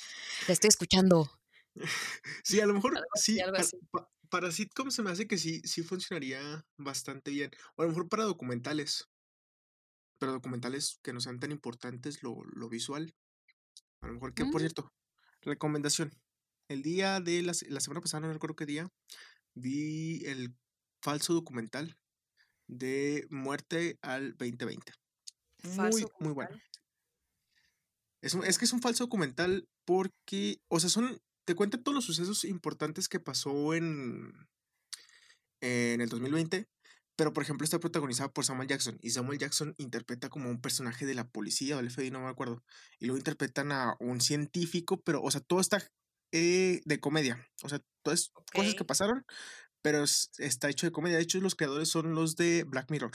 La 0.47 0.53
estoy 0.53 0.69
escuchando. 0.69 1.29
Sí, 2.43 2.59
a 2.59 2.65
lo 2.65 2.73
mejor 2.73 2.93
Algo 2.95 3.09
así, 3.15 3.39
sí. 3.39 3.41
algo 3.41 3.55
Para, 3.55 3.69
así. 3.69 3.77
pa- 3.91 4.09
para 4.29 4.51
sitcom 4.51 4.91
se 4.91 5.01
me 5.03 5.11
hace 5.11 5.27
que 5.27 5.37
sí, 5.37 5.61
sí 5.63 5.83
funcionaría 5.83 6.65
bastante 6.77 7.31
bien. 7.31 7.51
O 7.75 7.81
a 7.81 7.85
lo 7.85 7.91
mejor 7.91 8.09
para 8.09 8.23
documentales. 8.23 9.09
Pero 10.19 10.31
documentales 10.31 10.99
que 11.03 11.11
no 11.13 11.19
sean 11.19 11.39
tan 11.41 11.51
importantes 11.51 12.23
lo, 12.23 12.43
lo 12.45 12.69
visual. 12.69 13.13
A 14.01 14.07
lo 14.07 14.13
mejor 14.15 14.33
que, 14.35 14.45
por 14.45 14.61
Mm, 14.61 14.61
cierto, 14.61 14.93
recomendación. 15.41 16.11
El 16.71 16.83
día 16.83 17.19
de 17.19 17.41
la, 17.43 17.53
la 17.67 17.79
semana 17.81 17.99
pasada, 18.01 18.21
no 18.25 18.31
recuerdo 18.33 18.55
qué 18.55 18.65
día, 18.65 18.89
vi 19.53 20.23
el 20.25 20.55
falso 21.01 21.33
documental 21.33 21.97
de 22.67 23.27
Muerte 23.29 23.99
al 24.01 24.37
2020. 24.37 24.93
falso 25.75 25.97
Muy, 25.99 26.07
muy 26.19 26.33
bueno. 26.33 26.57
Es, 28.21 28.33
un- 28.35 28.45
es 28.45 28.57
que 28.57 28.63
es 28.65 28.71
un 28.73 28.81
falso 28.81 29.03
documental 29.03 29.67
porque, 29.83 30.61
o 30.69 30.79
sea, 30.79 30.89
son, 30.89 31.19
te 31.45 31.55
cuenta 31.55 31.77
todos 31.81 31.93
los 31.95 32.05
sucesos 32.05 32.45
importantes 32.45 33.09
que 33.09 33.19
pasó 33.19 33.73
en, 33.73 34.31
en 35.59 35.99
el 35.99 36.07
2020, 36.07 36.69
pero 37.17 37.33
por 37.33 37.43
ejemplo 37.43 37.65
está 37.65 37.79
protagonizada 37.79 38.31
por 38.31 38.45
Samuel 38.45 38.69
Jackson 38.69 38.97
y 39.01 39.09
Samuel 39.09 39.39
Jackson 39.39 39.75
interpreta 39.77 40.29
como 40.29 40.49
un 40.49 40.61
personaje 40.61 41.05
de 41.05 41.15
la 41.15 41.27
policía 41.27 41.75
o 41.75 41.77
del 41.81 41.91
FBI, 41.91 42.11
no 42.11 42.21
me 42.21 42.29
acuerdo, 42.29 42.63
y 42.99 43.07
luego 43.07 43.17
interpretan 43.17 43.73
a 43.73 43.95
un 43.99 44.21
científico, 44.21 45.01
pero, 45.01 45.21
o 45.21 45.29
sea, 45.31 45.41
todo 45.41 45.59
está 45.59 45.85
eh, 46.31 46.81
de 46.85 46.99
comedia, 46.99 47.45
o 47.63 47.69
sea, 47.69 47.81
todas 48.03 48.31
cosas 48.53 48.75
que 48.75 48.85
pasaron, 48.85 49.25
pero 49.81 50.03
es- 50.03 50.31
está 50.37 50.69
hecho 50.69 50.87
de 50.87 50.91
comedia, 50.91 51.17
de 51.17 51.23
hecho 51.23 51.39
los 51.41 51.55
creadores 51.55 51.89
son 51.89 52.13
los 52.15 52.35
de 52.35 52.63
Black 52.63 52.89
Mirror. 52.91 53.11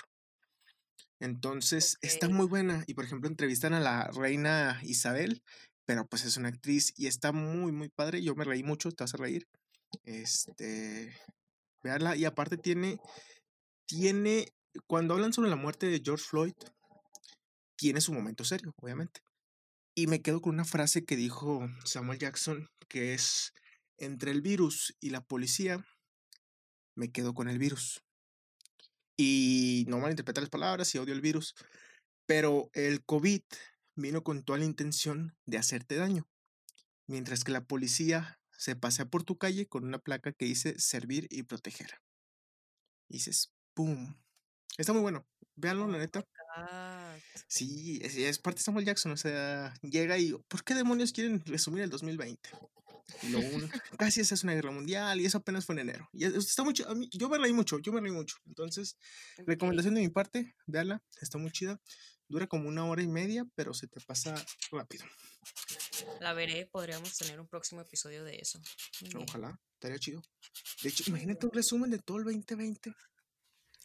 Entonces, 1.20 1.96
está 2.02 2.28
muy 2.28 2.46
buena. 2.46 2.84
Y 2.86 2.94
por 2.94 3.04
ejemplo, 3.04 3.28
entrevistan 3.28 3.72
a 3.72 3.80
la 3.80 4.08
reina 4.08 4.78
Isabel, 4.82 5.42
pero 5.86 6.06
pues 6.06 6.24
es 6.24 6.36
una 6.36 6.48
actriz 6.48 6.92
y 6.96 7.06
está 7.06 7.32
muy, 7.32 7.72
muy 7.72 7.88
padre. 7.88 8.22
Yo 8.22 8.34
me 8.34 8.44
reí 8.44 8.62
mucho, 8.62 8.90
te 8.92 9.04
vas 9.04 9.14
a 9.14 9.18
reír. 9.18 9.46
Este, 10.04 11.16
veanla. 11.82 12.16
Y 12.16 12.24
aparte 12.24 12.58
tiene, 12.58 12.98
tiene, 13.86 14.48
cuando 14.86 15.14
hablan 15.14 15.32
sobre 15.32 15.50
la 15.50 15.56
muerte 15.56 15.86
de 15.86 16.02
George 16.04 16.24
Floyd, 16.24 16.54
tiene 17.78 18.00
su 18.00 18.12
momento 18.12 18.44
serio, 18.44 18.72
obviamente. 18.80 19.20
Y 19.94 20.08
me 20.08 20.20
quedo 20.20 20.42
con 20.42 20.54
una 20.54 20.64
frase 20.64 21.04
que 21.04 21.16
dijo 21.16 21.66
Samuel 21.84 22.18
Jackson, 22.18 22.68
que 22.88 23.14
es, 23.14 23.52
entre 23.98 24.30
el 24.30 24.42
virus 24.42 24.96
y 25.00 25.10
la 25.10 25.20
policía, 25.20 25.84
me 26.94 27.12
quedo 27.12 27.34
con 27.34 27.48
el 27.48 27.58
virus. 27.58 28.02
Y 29.16 29.84
no 29.88 29.98
malinterpretar 29.98 30.42
las 30.42 30.50
palabras 30.50 30.94
y 30.94 30.98
odio 30.98 31.14
el 31.14 31.20
virus, 31.20 31.54
pero 32.26 32.70
el 32.74 33.04
COVID 33.04 33.42
vino 33.94 34.22
con 34.22 34.44
toda 34.44 34.58
la 34.58 34.64
intención 34.64 35.36
de 35.46 35.58
hacerte 35.58 35.96
daño, 35.96 36.28
mientras 37.06 37.44
que 37.44 37.52
la 37.52 37.64
policía 37.64 38.38
se 38.52 38.76
pasea 38.76 39.06
por 39.06 39.24
tu 39.24 39.38
calle 39.38 39.66
con 39.66 39.84
una 39.84 39.98
placa 39.98 40.32
que 40.32 40.46
dice 40.46 40.78
servir 40.78 41.26
y 41.30 41.44
proteger. 41.44 42.00
Y 43.08 43.14
dices, 43.14 43.52
¡pum! 43.74 44.16
Está 44.76 44.92
muy 44.92 45.02
bueno. 45.02 45.26
Véanlo, 45.54 45.86
la 45.86 45.98
neta. 45.98 46.26
God. 46.56 47.20
Sí, 47.48 48.00
es, 48.02 48.16
es 48.16 48.38
parte 48.38 48.58
de 48.58 48.64
Samuel 48.64 48.84
Jackson. 48.84 49.12
O 49.12 49.16
sea, 49.16 49.74
llega 49.82 50.18
y, 50.18 50.32
¿por 50.48 50.64
qué 50.64 50.74
demonios 50.74 51.12
quieren 51.12 51.42
resumir 51.44 51.82
el 51.82 51.90
2020? 51.90 52.50
Y 53.22 53.28
luego 53.28 53.56
una, 53.56 53.68
casi 53.98 54.20
esa 54.20 54.34
es 54.34 54.42
una 54.42 54.54
guerra 54.54 54.72
mundial 54.72 55.20
y 55.20 55.26
eso 55.26 55.38
apenas 55.38 55.64
fue 55.64 55.74
en 55.74 55.80
enero. 55.80 56.08
Y 56.12 56.24
está 56.24 56.64
mucho, 56.64 56.88
a 56.88 56.94
mí, 56.94 57.08
yo 57.12 57.28
me 57.28 57.38
reí 57.38 57.52
mucho, 57.52 57.78
yo 57.78 57.92
me 57.92 58.00
reí 58.00 58.12
mucho. 58.12 58.36
Entonces, 58.46 58.96
recomendación 59.38 59.94
de 59.94 60.00
mi 60.00 60.08
parte, 60.08 60.54
véala, 60.66 61.02
está 61.20 61.38
muy 61.38 61.50
chida. 61.50 61.80
Dura 62.28 62.48
como 62.48 62.68
una 62.68 62.84
hora 62.84 63.02
y 63.02 63.06
media, 63.06 63.46
pero 63.54 63.72
se 63.72 63.86
te 63.86 64.00
pasa 64.00 64.34
rápido. 64.72 65.04
La 66.20 66.32
veré, 66.32 66.66
podríamos 66.66 67.16
tener 67.16 67.38
un 67.38 67.46
próximo 67.46 67.80
episodio 67.80 68.24
de 68.24 68.36
eso. 68.36 68.60
Ojalá, 69.16 69.60
estaría 69.74 69.98
chido. 69.98 70.22
De 70.82 70.88
hecho, 70.88 71.04
imagínate 71.06 71.46
un 71.46 71.52
resumen 71.52 71.90
de 71.90 72.00
todo 72.00 72.18
el 72.18 72.24
2020. 72.24 72.92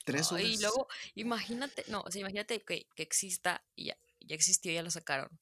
Tres. 0.04 0.32
Y 0.40 0.60
luego, 0.60 0.88
imagínate, 1.16 1.84
no, 1.88 2.02
o 2.02 2.12
sea, 2.12 2.22
imagínate 2.22 2.62
que, 2.62 2.88
que 2.96 3.04
exista, 3.04 3.64
y 3.76 3.86
ya, 3.86 3.98
ya 4.20 4.36
existió, 4.36 4.72
ya 4.72 4.84
lo 4.84 4.92
sacaron 4.92 5.40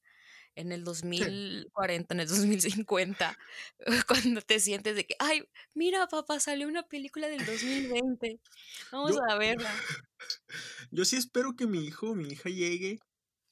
en 0.54 0.72
el 0.72 0.84
2040, 0.84 2.14
en 2.14 2.20
el 2.20 2.28
2050, 2.28 3.38
cuando 4.08 4.42
te 4.42 4.60
sientes 4.60 4.96
de 4.96 5.06
que, 5.06 5.16
ay, 5.18 5.42
mira, 5.74 6.06
papá, 6.08 6.40
salió 6.40 6.68
una 6.68 6.82
película 6.82 7.28
del 7.28 7.44
2020, 7.44 8.40
vamos 8.92 9.16
a 9.28 9.34
verla. 9.38 9.72
Yo 10.90 11.04
sí 11.04 11.16
espero 11.16 11.56
que 11.56 11.66
mi 11.66 11.84
hijo, 11.84 12.14
mi 12.14 12.28
hija 12.28 12.50
llegue. 12.50 12.98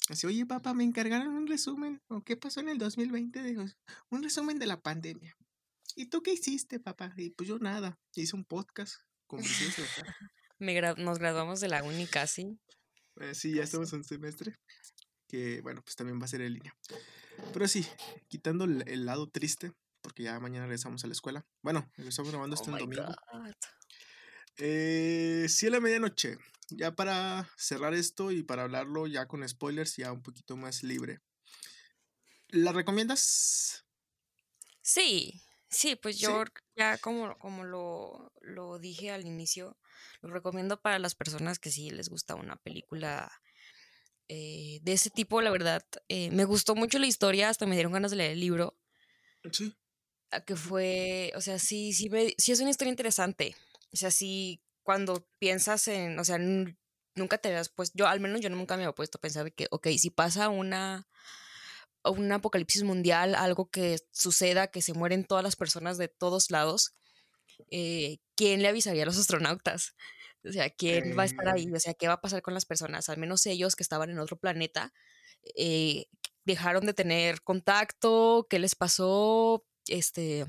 Así, 0.08 0.26
oye, 0.26 0.46
papá, 0.46 0.74
me 0.74 0.84
encargaron 0.84 1.28
un 1.28 1.46
resumen. 1.46 2.00
¿O 2.08 2.22
qué 2.22 2.36
pasó 2.36 2.60
en 2.60 2.70
el 2.70 2.78
2020? 2.78 3.42
Digo, 3.42 3.64
un 4.10 4.22
resumen 4.22 4.58
de 4.58 4.66
la 4.66 4.80
pandemia. 4.80 5.36
¿Y 5.96 6.06
tú 6.06 6.22
qué 6.22 6.32
hiciste, 6.32 6.80
papá? 6.80 7.12
Y 7.16 7.30
pues 7.30 7.48
yo 7.48 7.58
nada. 7.58 7.98
Hice 8.14 8.36
un 8.36 8.44
podcast 8.44 8.96
con 9.26 9.42
me 10.58 10.80
Nos 10.96 11.18
graduamos 11.18 11.60
de 11.60 11.68
la 11.68 11.82
uni 11.82 12.06
casi. 12.06 12.58
Eh, 13.20 13.34
sí, 13.34 13.54
ya 13.54 13.64
estamos 13.64 13.92
en 13.92 14.04
semestre 14.04 14.58
que 15.28 15.60
bueno, 15.60 15.82
pues 15.82 15.94
también 15.94 16.20
va 16.20 16.24
a 16.24 16.28
ser 16.28 16.40
en 16.40 16.54
línea. 16.54 16.74
Pero 17.52 17.68
sí, 17.68 17.86
quitando 18.28 18.64
el, 18.64 19.06
lado 19.06 19.28
triste, 19.28 19.72
porque 20.00 20.24
ya 20.24 20.40
mañana 20.40 20.66
regresamos 20.66 21.04
a 21.04 21.06
la 21.06 21.12
escuela. 21.12 21.46
Bueno, 21.62 21.88
estamos 21.96 22.32
grabando 22.32 22.56
oh 22.56 22.64
en 22.64 22.78
domingo. 22.78 23.14
Eh, 24.56 25.46
sí, 25.48 25.66
a 25.66 25.70
la 25.70 25.80
medianoche. 25.80 26.38
Ya 26.70 26.94
para 26.94 27.48
cerrar 27.56 27.94
esto 27.94 28.32
y 28.32 28.42
para 28.42 28.64
hablarlo 28.64 29.06
ya 29.06 29.26
con 29.26 29.48
spoilers, 29.48 29.96
ya 29.96 30.12
un 30.12 30.22
poquito 30.22 30.56
más 30.56 30.82
libre. 30.82 31.20
¿La 32.48 32.72
recomiendas? 32.72 33.84
Sí, 34.82 35.40
sí, 35.70 35.96
pues 35.96 36.18
yo 36.18 36.44
ya 36.76 36.98
como, 36.98 37.38
como 37.38 37.64
lo, 37.64 38.32
lo 38.40 38.78
dije 38.78 39.12
al 39.12 39.26
inicio, 39.26 39.78
lo 40.20 40.30
recomiendo 40.30 40.80
para 40.80 40.98
las 40.98 41.14
personas 41.14 41.58
que 41.58 41.70
sí 41.70 41.90
les 41.90 42.08
gusta 42.08 42.34
una 42.34 42.56
película 42.56 43.30
eh, 44.28 44.80
de 44.82 44.92
ese 44.92 45.08
tipo, 45.08 45.40
la 45.40 45.50
verdad, 45.50 45.82
eh, 46.08 46.30
me 46.30 46.44
gustó 46.44 46.74
mucho 46.74 46.98
la 46.98 47.06
historia, 47.06 47.48
hasta 47.48 47.66
me 47.66 47.74
dieron 47.74 47.92
ganas 47.92 48.10
de 48.10 48.18
leer 48.18 48.32
el 48.32 48.40
libro. 48.40 48.78
Sí. 49.50 49.74
Que 50.46 50.56
fue, 50.56 51.32
o 51.34 51.40
sea, 51.40 51.58
sí, 51.58 51.94
sí, 51.94 52.10
sí 52.36 52.52
es 52.52 52.60
una 52.60 52.70
historia 52.70 52.90
interesante. 52.90 53.56
O 53.90 53.96
sea, 53.96 54.10
sí, 54.10 54.62
cuando 54.82 55.26
piensas 55.38 55.88
en, 55.88 56.18
o 56.18 56.24
sea, 56.24 56.38
nunca 56.38 57.38
te 57.38 57.50
das, 57.50 57.70
pues 57.70 57.92
yo 57.94 58.06
al 58.06 58.20
menos 58.20 58.42
yo 58.42 58.50
nunca 58.50 58.76
me 58.76 58.82
había 58.84 58.94
puesto 58.94 59.16
a 59.16 59.20
pensar 59.20 59.44
de 59.44 59.52
que, 59.52 59.66
ok, 59.70 59.88
si 59.96 60.10
pasa 60.10 60.50
una, 60.50 61.08
un 62.04 62.30
apocalipsis 62.30 62.82
mundial, 62.82 63.34
algo 63.34 63.70
que 63.70 63.98
suceda, 64.12 64.66
que 64.66 64.82
se 64.82 64.92
mueren 64.92 65.24
todas 65.24 65.42
las 65.42 65.56
personas 65.56 65.96
de 65.96 66.08
todos 66.08 66.50
lados, 66.50 66.94
eh, 67.70 68.18
¿quién 68.36 68.62
le 68.62 68.68
avisaría 68.68 69.02
a 69.02 69.06
los 69.06 69.18
astronautas? 69.18 69.94
O 70.44 70.52
sea, 70.52 70.70
¿quién 70.70 71.18
va 71.18 71.22
a 71.22 71.26
estar 71.26 71.48
ahí? 71.48 71.70
O 71.72 71.80
sea, 71.80 71.94
¿qué 71.94 72.08
va 72.08 72.14
a 72.14 72.20
pasar 72.20 72.42
con 72.42 72.54
las 72.54 72.64
personas? 72.64 73.08
Al 73.08 73.18
menos 73.18 73.44
ellos 73.46 73.76
que 73.76 73.82
estaban 73.82 74.10
en 74.10 74.18
otro 74.18 74.38
planeta, 74.38 74.92
eh, 75.56 76.06
dejaron 76.44 76.86
de 76.86 76.94
tener 76.94 77.42
contacto, 77.42 78.46
¿qué 78.48 78.58
les 78.58 78.74
pasó? 78.74 79.64
Este, 79.86 80.46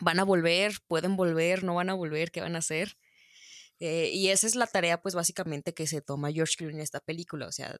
¿Van 0.00 0.18
a 0.18 0.24
volver? 0.24 0.74
¿Pueden 0.86 1.16
volver? 1.16 1.64
¿No 1.64 1.74
van 1.74 1.90
a 1.90 1.94
volver? 1.94 2.30
¿Qué 2.30 2.40
van 2.40 2.56
a 2.56 2.60
hacer? 2.60 2.96
Eh, 3.80 4.10
y 4.12 4.28
esa 4.28 4.46
es 4.46 4.54
la 4.54 4.66
tarea, 4.66 5.02
pues 5.02 5.14
básicamente, 5.14 5.74
que 5.74 5.86
se 5.86 6.02
toma 6.02 6.32
George 6.32 6.54
Clooney 6.56 6.76
en 6.76 6.82
esta 6.82 7.00
película. 7.00 7.46
O 7.46 7.52
sea, 7.52 7.76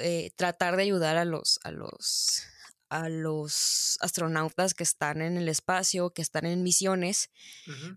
eh, 0.00 0.30
tratar 0.36 0.76
de 0.76 0.82
ayudar 0.82 1.16
a 1.16 1.24
los, 1.24 1.60
a 1.64 1.70
los 1.70 2.44
a 2.90 3.08
los 3.08 3.96
astronautas 4.00 4.74
que 4.74 4.82
están 4.82 5.20
en 5.22 5.36
el 5.36 5.48
espacio, 5.48 6.10
que 6.10 6.22
están 6.22 6.46
en 6.46 6.62
misiones, 6.62 7.30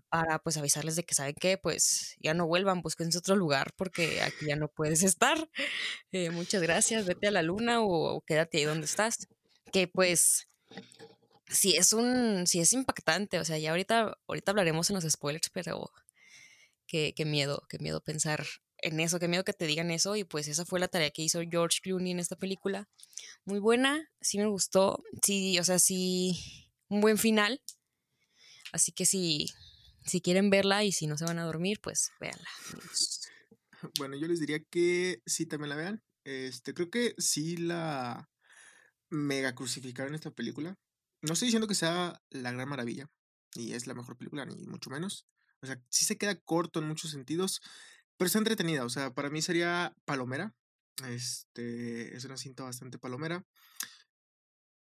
para 0.08 0.38
pues 0.38 0.56
avisarles 0.56 0.96
de 0.96 1.04
que 1.04 1.14
saben 1.14 1.34
que 1.34 1.58
pues 1.58 2.16
ya 2.20 2.34
no 2.34 2.46
vuelvan, 2.46 2.82
busquen 2.82 3.08
otro 3.16 3.36
lugar 3.36 3.72
porque 3.76 4.22
aquí 4.22 4.46
ya 4.46 4.56
no 4.56 4.68
puedes 4.68 5.02
estar. 5.02 5.48
Eh, 6.14 6.28
muchas 6.30 6.60
gracias, 6.60 7.06
vete 7.06 7.28
a 7.28 7.30
la 7.30 7.42
luna 7.42 7.80
o, 7.80 8.22
quédate 8.26 8.58
ahí 8.58 8.64
donde 8.64 8.84
estás. 8.84 9.28
Que 9.72 9.88
pues 9.88 10.46
sí 11.48 11.74
es 11.76 11.94
un, 11.94 12.46
sí 12.46 12.60
es 12.60 12.74
impactante, 12.74 13.38
o 13.38 13.44
sea, 13.44 13.56
ya 13.58 13.70
ahorita, 13.70 14.18
ahorita 14.28 14.50
hablaremos 14.50 14.90
en 14.90 14.96
los 14.96 15.04
spoilers, 15.10 15.48
pero 15.50 15.90
qué, 16.86 17.14
qué 17.16 17.24
miedo, 17.24 17.66
qué 17.70 17.78
miedo 17.78 18.02
pensar 18.02 18.44
en 18.82 19.00
eso, 19.00 19.18
qué 19.18 19.28
miedo 19.28 19.44
que 19.44 19.52
te 19.54 19.66
digan 19.66 19.90
eso. 19.90 20.16
Y 20.16 20.24
pues 20.24 20.48
esa 20.48 20.64
fue 20.66 20.80
la 20.80 20.88
tarea 20.88 21.10
que 21.10 21.22
hizo 21.22 21.40
George 21.48 21.78
Clooney 21.82 22.12
en 22.12 22.20
esta 22.20 22.36
película. 22.36 22.88
Muy 23.44 23.58
buena, 23.58 24.08
sí 24.20 24.38
me 24.38 24.46
gustó. 24.46 25.02
Sí, 25.22 25.58
o 25.58 25.64
sea, 25.64 25.78
sí, 25.78 26.70
un 26.88 27.00
buen 27.00 27.18
final. 27.18 27.60
Así 28.72 28.92
que 28.92 29.04
si, 29.04 29.48
si 30.04 30.20
quieren 30.20 30.50
verla 30.50 30.84
y 30.84 30.92
si 30.92 31.06
no 31.06 31.18
se 31.18 31.24
van 31.24 31.38
a 31.38 31.44
dormir, 31.44 31.80
pues 31.80 32.12
véanla. 32.20 32.48
Bueno, 33.98 34.16
yo 34.16 34.28
les 34.28 34.38
diría 34.38 34.62
que 34.62 35.22
sí 35.26 35.44
también 35.44 35.70
la 35.70 35.74
vean. 35.74 36.04
Este, 36.22 36.72
creo 36.72 36.88
que 36.88 37.16
sí 37.18 37.56
la 37.56 38.30
mega 39.10 39.56
crucificaron 39.56 40.14
esta 40.14 40.30
película. 40.30 40.78
No 41.20 41.32
estoy 41.32 41.46
diciendo 41.46 41.66
que 41.66 41.74
sea 41.74 42.22
la 42.30 42.52
gran 42.52 42.68
maravilla, 42.68 43.10
y 43.54 43.72
es 43.72 43.88
la 43.88 43.94
mejor 43.94 44.16
película, 44.16 44.46
ni 44.46 44.66
mucho 44.66 44.88
menos. 44.88 45.26
O 45.62 45.66
sea, 45.66 45.80
sí 45.88 46.04
se 46.04 46.16
queda 46.16 46.38
corto 46.40 46.78
en 46.78 46.86
muchos 46.86 47.10
sentidos. 47.10 47.60
Pero 48.16 48.26
está 48.26 48.38
entretenida, 48.38 48.84
o 48.84 48.88
sea, 48.88 49.12
para 49.12 49.30
mí 49.30 49.42
sería 49.42 49.96
palomera. 50.04 50.54
Este, 51.08 52.16
es 52.16 52.24
una 52.24 52.36
cinta 52.36 52.64
bastante 52.64 52.98
palomera. 52.98 53.44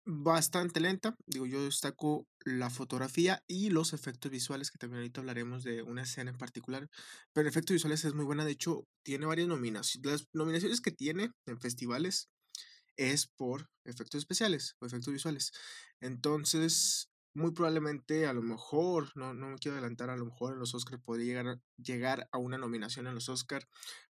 Bastante 0.06 0.80
lenta. 0.80 1.16
Digo, 1.28 1.46
yo 1.46 1.64
destaco 1.64 2.28
la 2.44 2.70
fotografía 2.70 3.44
y 3.48 3.70
los 3.70 3.94
efectos 3.94 4.32
visuales, 4.32 4.72
que 4.72 4.80
también 4.80 5.00
ahorita 5.00 5.22
hablaremos 5.22 5.64
de 5.64 5.84
una 5.84 6.04
escena 6.04 6.32
en 6.32 6.38
particular. 6.38 6.90
Pero 7.34 7.48
efectos 7.48 7.76
visuales 7.76 8.04
es 8.04 8.14
muy 8.14 8.26
buena. 8.26 8.46
De 8.46 8.52
hecho, 8.52 8.88
tiene 9.04 9.28
varias 9.28 9.48
nominaciones. 9.48 10.12
Las 10.12 10.28
nominaciones 10.34 10.82
que 10.82 10.92
tiene 10.92 11.32
en 11.46 11.60
festivales 11.60 12.30
es 12.98 13.28
por 13.28 13.70
efectos 13.86 14.20
especiales 14.20 14.76
o 14.80 14.86
efectos 14.86 15.14
visuales. 15.14 15.52
Entonces, 16.00 17.10
muy 17.34 17.52
probablemente, 17.52 18.26
a 18.28 18.34
lo 18.34 18.42
mejor, 18.42 19.12
no, 19.16 19.34
no 19.34 19.50
me 19.50 19.58
quiero 19.58 19.78
adelantar, 19.78 20.10
a 20.10 20.18
lo 20.18 20.26
mejor 20.26 20.54
en 20.54 20.60
los 20.60 20.74
Oscars 20.76 21.02
podría 21.02 21.26
llegar, 21.26 21.62
llegar 21.78 22.28
a 22.32 22.38
una 22.38 22.58
nominación 22.58 23.08
en 23.08 23.16
los 23.16 23.30
Oscars 23.30 23.68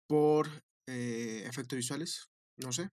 por 0.07 0.49
eh, 0.87 1.45
efectos 1.47 1.77
visuales, 1.77 2.29
no 2.57 2.73
sé. 2.73 2.91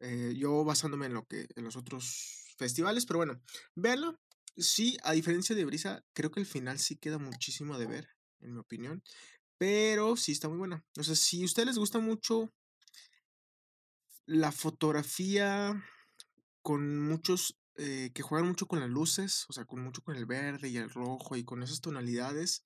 Eh, 0.00 0.34
yo 0.36 0.64
basándome 0.64 1.06
en 1.06 1.14
lo 1.14 1.24
que 1.26 1.46
en 1.56 1.64
los 1.64 1.76
otros 1.76 2.54
festivales, 2.58 3.06
pero 3.06 3.18
bueno, 3.18 3.40
véanlo. 3.74 4.18
Sí, 4.56 4.96
a 5.02 5.12
diferencia 5.12 5.54
de 5.54 5.66
Brisa, 5.66 6.02
creo 6.14 6.30
que 6.30 6.40
el 6.40 6.46
final 6.46 6.78
sí 6.78 6.96
queda 6.96 7.18
muchísimo 7.18 7.78
de 7.78 7.86
ver, 7.86 8.08
en 8.40 8.54
mi 8.54 8.58
opinión. 8.58 9.02
Pero 9.58 10.16
sí 10.16 10.32
está 10.32 10.48
muy 10.48 10.58
buena. 10.58 10.84
O 10.98 11.02
sea, 11.02 11.14
si 11.14 11.42
a 11.42 11.44
ustedes 11.44 11.66
les 11.66 11.78
gusta 11.78 11.98
mucho 11.98 12.52
la 14.26 14.52
fotografía 14.52 15.82
con 16.62 17.00
muchos 17.00 17.58
eh, 17.76 18.10
que 18.14 18.22
juegan 18.22 18.48
mucho 18.48 18.66
con 18.66 18.80
las 18.80 18.88
luces, 18.88 19.44
o 19.48 19.52
sea, 19.52 19.66
con 19.66 19.82
mucho 19.82 20.02
con 20.02 20.16
el 20.16 20.24
verde 20.24 20.68
y 20.68 20.78
el 20.78 20.90
rojo 20.90 21.36
y 21.36 21.44
con 21.44 21.62
esas 21.62 21.80
tonalidades. 21.80 22.64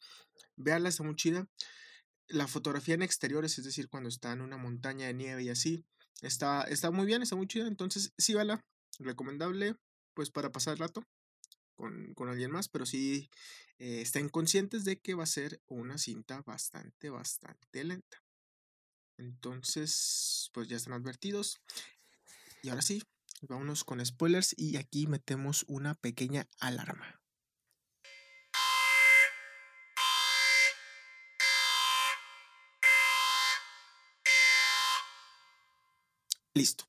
Véanla, 0.57 0.89
está 0.89 1.03
muy 1.03 1.17
chida. 1.17 1.49
La 2.31 2.47
fotografía 2.47 2.95
en 2.95 3.03
exteriores, 3.03 3.59
es 3.59 3.65
decir, 3.65 3.89
cuando 3.89 4.09
está 4.09 4.33
en 4.33 4.41
una 4.41 4.57
montaña 4.57 5.07
de 5.07 5.15
nieve 5.15 5.43
y 5.43 5.49
así, 5.49 5.85
está, 6.23 6.63
está 6.63 6.91
muy 6.91 7.07
bien, 7.07 7.23
está 7.23 7.37
muy 7.37 7.47
chida. 7.47 7.67
Entonces, 7.67 8.13
sí, 8.19 8.35
véala. 8.35 8.65
Recomendable, 8.99 9.77
pues, 10.15 10.31
para 10.31 10.53
pasar 10.53 10.75
el 10.75 10.79
rato 10.79 11.05
con, 11.75 12.15
con 12.15 12.29
alguien 12.29 12.51
más, 12.51 12.69
pero 12.69 12.87
sí 12.87 13.31
eh, 13.79 14.03
estén 14.03 14.29
conscientes 14.29 14.85
de 14.85 14.99
que 14.99 15.15
va 15.15 15.25
a 15.25 15.27
ser 15.27 15.61
una 15.67 15.99
cinta 15.99 16.43
bastante, 16.43 17.11
bastante 17.11 17.85
lenta. 17.85 18.23
Entonces, 19.17 20.51
pues 20.53 20.69
ya 20.69 20.77
están 20.77 20.95
advertidos. 20.95 21.61
Y 22.63 22.69
ahora 22.69 22.83
sí, 22.83 23.03
Vámonos 23.43 23.85
con 23.85 24.05
spoilers 24.05 24.55
y 24.59 24.77
aquí 24.77 25.07
metemos 25.07 25.65
una 25.67 25.95
pequeña 25.95 26.47
alarma. 26.59 27.20
Listo. 36.55 36.85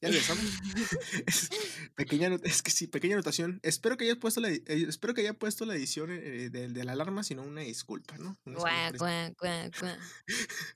Ya 0.00 0.08
regresamos. 0.08 0.44
pequeña 1.94 2.28
es 2.42 2.62
que 2.62 2.72
sí, 2.72 2.88
pequeña 2.88 3.14
anotación. 3.14 3.60
Espero 3.62 3.96
que 3.96 4.04
haya 4.04 4.18
puesto 4.18 4.40
la, 4.40 4.50
eh, 4.50 4.62
espero 4.66 5.14
que 5.14 5.20
haya 5.20 5.34
puesto 5.34 5.64
la 5.64 5.76
edición 5.76 6.10
eh, 6.10 6.50
de, 6.50 6.84
la 6.84 6.92
alarma, 6.92 7.22
sino 7.22 7.42
una 7.42 7.60
disculpa, 7.60 8.18
¿no? 8.18 8.36
Una 8.44 8.58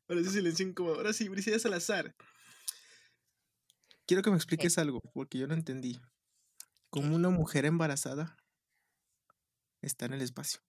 Ahora 0.08 0.22
sí 0.22 0.30
silencio 0.30 0.64
incómodo. 0.66 0.94
Ahora 0.94 1.12
sí, 1.12 1.28
Bricia 1.28 1.58
Salazar. 1.58 2.14
Quiero 4.06 4.22
que 4.22 4.30
me 4.30 4.36
expliques 4.36 4.78
algo, 4.78 5.00
porque 5.12 5.38
yo 5.38 5.48
no 5.48 5.54
entendí. 5.54 6.00
¿Cómo 6.90 7.16
una 7.16 7.30
mujer 7.30 7.64
embarazada 7.64 8.36
está 9.82 10.06
en 10.06 10.14
el 10.14 10.22
espacio. 10.22 10.60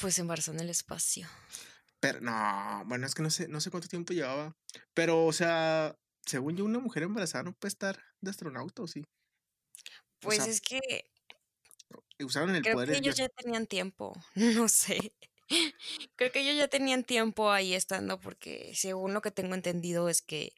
Pues 0.00 0.18
embarazó 0.18 0.52
en 0.52 0.60
el 0.60 0.70
espacio. 0.70 1.28
Pero 2.00 2.20
no, 2.20 2.82
bueno, 2.86 3.06
es 3.06 3.14
que 3.14 3.22
no 3.22 3.30
sé, 3.30 3.48
no 3.48 3.60
sé 3.60 3.70
cuánto 3.70 3.88
tiempo 3.88 4.12
llevaba. 4.12 4.56
Pero, 4.94 5.26
o 5.26 5.32
sea, 5.32 5.96
según 6.26 6.56
yo, 6.56 6.64
una 6.64 6.78
mujer 6.78 7.04
embarazada 7.04 7.44
no 7.44 7.52
puede 7.52 7.70
estar 7.70 7.98
de 8.20 8.30
astronauta, 8.30 8.82
¿o 8.82 8.86
sí? 8.86 9.04
Pues 10.20 10.46
es 10.46 10.60
que. 10.60 10.80
Usaron 12.20 12.54
el 12.54 12.62
creo 12.62 12.74
poder. 12.74 12.90
que 12.90 12.98
ellos 12.98 13.16
ya 13.16 13.28
tenían 13.28 13.66
tiempo. 13.66 14.14
No 14.66 14.68
sé. 14.68 15.14
Creo 16.16 16.32
que 16.32 16.40
ellos 16.40 16.56
ya 16.56 16.68
tenían 16.68 17.04
tiempo 17.04 17.50
ahí 17.50 17.74
estando, 17.74 18.18
porque 18.18 18.72
según 18.74 19.12
lo 19.12 19.20
que 19.20 19.30
tengo 19.30 19.54
entendido 19.54 20.08
es 20.08 20.22
que 20.22 20.54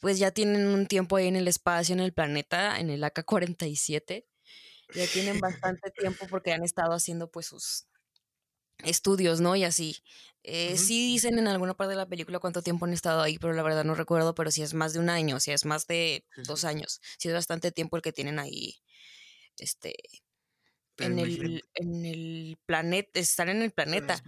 pues 0.00 0.18
ya 0.18 0.30
tienen 0.30 0.66
un 0.68 0.86
tiempo 0.86 1.16
ahí 1.16 1.26
en 1.26 1.36
el 1.36 1.48
espacio, 1.48 1.94
en 1.94 2.00
el 2.00 2.12
planeta, 2.12 2.78
en 2.78 2.90
el 2.90 3.02
AK-47. 3.02 4.26
Ya 4.94 5.06
tienen 5.08 5.40
bastante 5.40 5.90
tiempo 5.90 6.26
porque 6.28 6.52
han 6.52 6.62
estado 6.62 6.92
haciendo 6.92 7.30
pues 7.30 7.46
sus 7.46 7.86
estudios, 8.78 9.40
¿no? 9.40 9.56
Y 9.56 9.64
así. 9.64 10.02
Eh, 10.46 10.76
sí 10.76 11.06
dicen 11.06 11.38
en 11.38 11.48
alguna 11.48 11.72
parte 11.72 11.92
de 11.92 11.96
la 11.96 12.06
película 12.06 12.38
cuánto 12.38 12.60
tiempo 12.62 12.84
han 12.84 12.92
estado 12.92 13.22
ahí, 13.22 13.38
pero 13.38 13.54
la 13.54 13.62
verdad 13.62 13.84
no 13.84 13.94
recuerdo, 13.94 14.34
pero 14.34 14.50
si 14.50 14.60
es 14.60 14.74
más 14.74 14.92
de 14.92 15.00
un 15.00 15.08
año, 15.08 15.40
si 15.40 15.52
es 15.52 15.64
más 15.64 15.86
de 15.86 16.26
dos 16.46 16.64
años, 16.64 17.00
si 17.18 17.28
es 17.28 17.34
bastante 17.34 17.72
tiempo 17.72 17.96
el 17.96 18.02
que 18.02 18.12
tienen 18.12 18.38
ahí, 18.38 18.76
este, 19.56 19.94
en 20.98 21.18
el, 21.18 21.64
en 21.74 22.04
el 22.04 22.58
planeta, 22.66 23.18
están 23.20 23.48
en 23.48 23.62
el 23.62 23.72
planeta. 23.72 24.22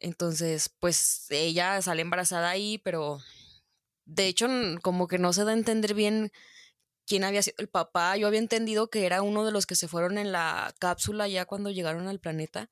Entonces, 0.00 0.68
pues 0.80 1.26
ella 1.30 1.80
sale 1.82 2.02
embarazada 2.02 2.50
ahí, 2.50 2.78
pero 2.78 3.20
de 4.04 4.26
hecho, 4.26 4.48
como 4.82 5.06
que 5.06 5.18
no 5.18 5.32
se 5.32 5.44
da 5.44 5.50
a 5.50 5.54
entender 5.54 5.94
bien 5.94 6.32
quién 7.06 7.24
había 7.24 7.42
sido 7.42 7.56
el 7.58 7.68
papá. 7.68 8.16
Yo 8.16 8.26
había 8.26 8.40
entendido 8.40 8.90
que 8.90 9.06
era 9.06 9.22
uno 9.22 9.44
de 9.44 9.52
los 9.52 9.66
que 9.66 9.74
se 9.74 9.88
fueron 9.88 10.18
en 10.18 10.32
la 10.32 10.74
cápsula 10.78 11.28
ya 11.28 11.46
cuando 11.46 11.70
llegaron 11.70 12.08
al 12.08 12.20
planeta. 12.20 12.70